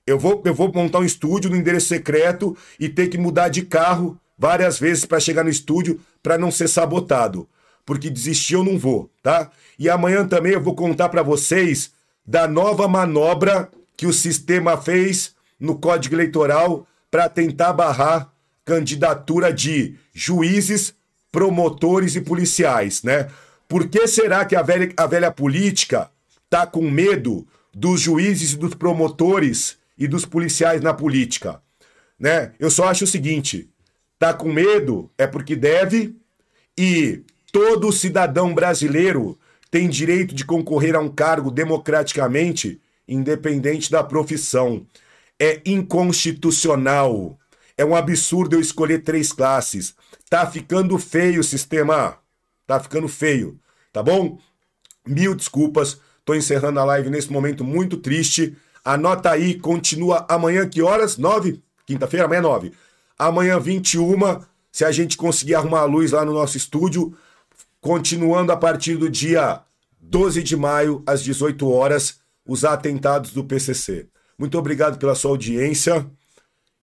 Eu 0.06 0.18
vou, 0.18 0.42
eu 0.44 0.54
vou 0.54 0.74
montar 0.74 1.00
um 1.00 1.04
estúdio 1.04 1.52
no 1.52 1.56
endereço 1.56 1.88
secreto 1.88 2.58
e 2.80 2.90
ter 2.90 3.08
que 3.08 3.20
mudar 3.20 3.50
de 3.50 3.62
carro 3.62 4.20
várias 4.36 4.80
vezes 4.80 5.06
para 5.06 5.20
chegar 5.20 5.44
no 5.44 5.50
estúdio 5.50 6.02
para 6.24 6.40
não 6.40 6.50
ser 6.50 6.68
sabotado. 6.68 7.48
Porque 7.86 8.10
desistir 8.10 8.56
eu 8.56 8.64
não 8.64 8.80
vou, 8.80 9.12
tá? 9.22 9.52
E 9.78 9.88
amanhã 9.88 10.28
também 10.28 10.54
eu 10.54 10.62
vou 10.62 10.76
contar 10.76 11.10
para 11.10 11.22
vocês 11.22 11.92
da 12.26 12.48
nova 12.48 12.88
manobra 12.88 13.70
que 13.96 14.08
o 14.08 14.14
sistema 14.14 14.76
fez 14.76 15.36
no 15.60 15.78
Código 15.78 16.16
Eleitoral 16.16 16.88
para 17.12 17.30
tentar 17.30 17.74
barrar 17.74 18.32
candidatura 18.66 19.54
de 19.54 19.96
juízes, 20.14 20.94
promotores 21.32 22.16
e 22.16 22.22
policiais, 22.22 23.04
né? 23.04 23.28
Por 23.68 23.90
que 23.90 24.08
será 24.08 24.46
que 24.46 24.56
a 24.56 24.62
velha, 24.62 24.92
a 24.96 25.06
velha 25.06 25.32
política 25.32 26.10
tá 26.50 26.66
com 26.66 26.90
medo 26.90 27.46
dos 27.74 28.00
juízes 28.02 28.54
e 28.54 28.58
dos 28.58 28.74
promotores 28.74 29.78
e 29.98 30.08
dos 30.08 30.26
policiais 30.26 30.82
na 30.82 30.94
política, 30.94 31.62
né? 32.20 32.54
Eu 32.60 32.72
só 32.72 32.88
acho 32.88 33.04
o 33.04 33.08
seguinte, 33.08 33.70
tá 34.18 34.34
com 34.34 34.52
medo 34.52 35.12
é 35.18 35.28
porque 35.28 35.56
deve 35.56 36.16
e 36.78 37.22
todo 37.52 37.92
cidadão 37.92 38.54
brasileiro 38.54 39.38
tem 39.70 39.90
direito 39.90 40.34
de 40.34 40.46
concorrer 40.46 40.96
a 40.96 41.00
um 41.00 41.10
cargo 41.10 41.52
democraticamente, 41.52 42.80
independente 43.08 43.92
da 43.92 44.04
profissão. 44.04 44.86
É 45.40 45.62
inconstitucional. 45.66 47.38
É 47.78 47.86
um 47.86 47.96
absurdo 47.96 48.56
eu 48.56 48.60
escolher 48.60 49.00
três 49.00 49.32
classes. 49.32 49.94
Tá 50.30 50.50
ficando 50.50 50.98
feio 50.98 51.42
o 51.42 51.44
sistema. 51.44 52.18
Tá 52.68 52.80
ficando 52.80 53.08
feio, 53.08 53.58
tá 53.94 54.04
bom? 54.04 54.38
Mil 55.08 55.34
desculpas. 55.34 56.00
Tô 56.26 56.36
encerrando 56.36 56.82
a 56.82 56.84
live 56.84 57.10
nesse 57.10 57.32
momento 57.32 57.64
muito 57.64 57.96
triste. 57.98 58.58
Anota 58.84 59.32
aí, 59.32 59.58
continua 59.58 60.26
amanhã 60.30 60.68
que 60.68 60.82
horas? 60.82 61.18
Nove? 61.18 61.64
Quinta-feira? 61.86 62.26
Amanhã 62.26 62.42
nove. 62.42 62.74
Amanhã 63.18 63.58
21, 63.58 64.42
se 64.72 64.84
a 64.84 64.92
gente 64.92 65.16
conseguir 65.16 65.56
arrumar 65.56 65.80
a 65.80 65.86
luz 65.86 66.12
lá 66.12 66.26
no 66.26 66.34
nosso 66.34 66.58
estúdio, 66.58 67.18
continuando 67.80 68.52
a 68.52 68.58
partir 68.58 68.98
do 68.98 69.10
dia 69.10 69.62
12 70.00 70.44
de 70.44 70.56
maio, 70.58 71.02
às 71.08 71.24
18 71.24 71.70
horas, 71.70 72.20
os 72.46 72.66
atentados 72.66 73.32
do 73.32 73.44
PCC. 73.44 74.08
Muito 74.38 74.58
obrigado 74.58 75.00
pela 75.00 75.16
sua 75.16 75.32
audiência. 75.32 76.06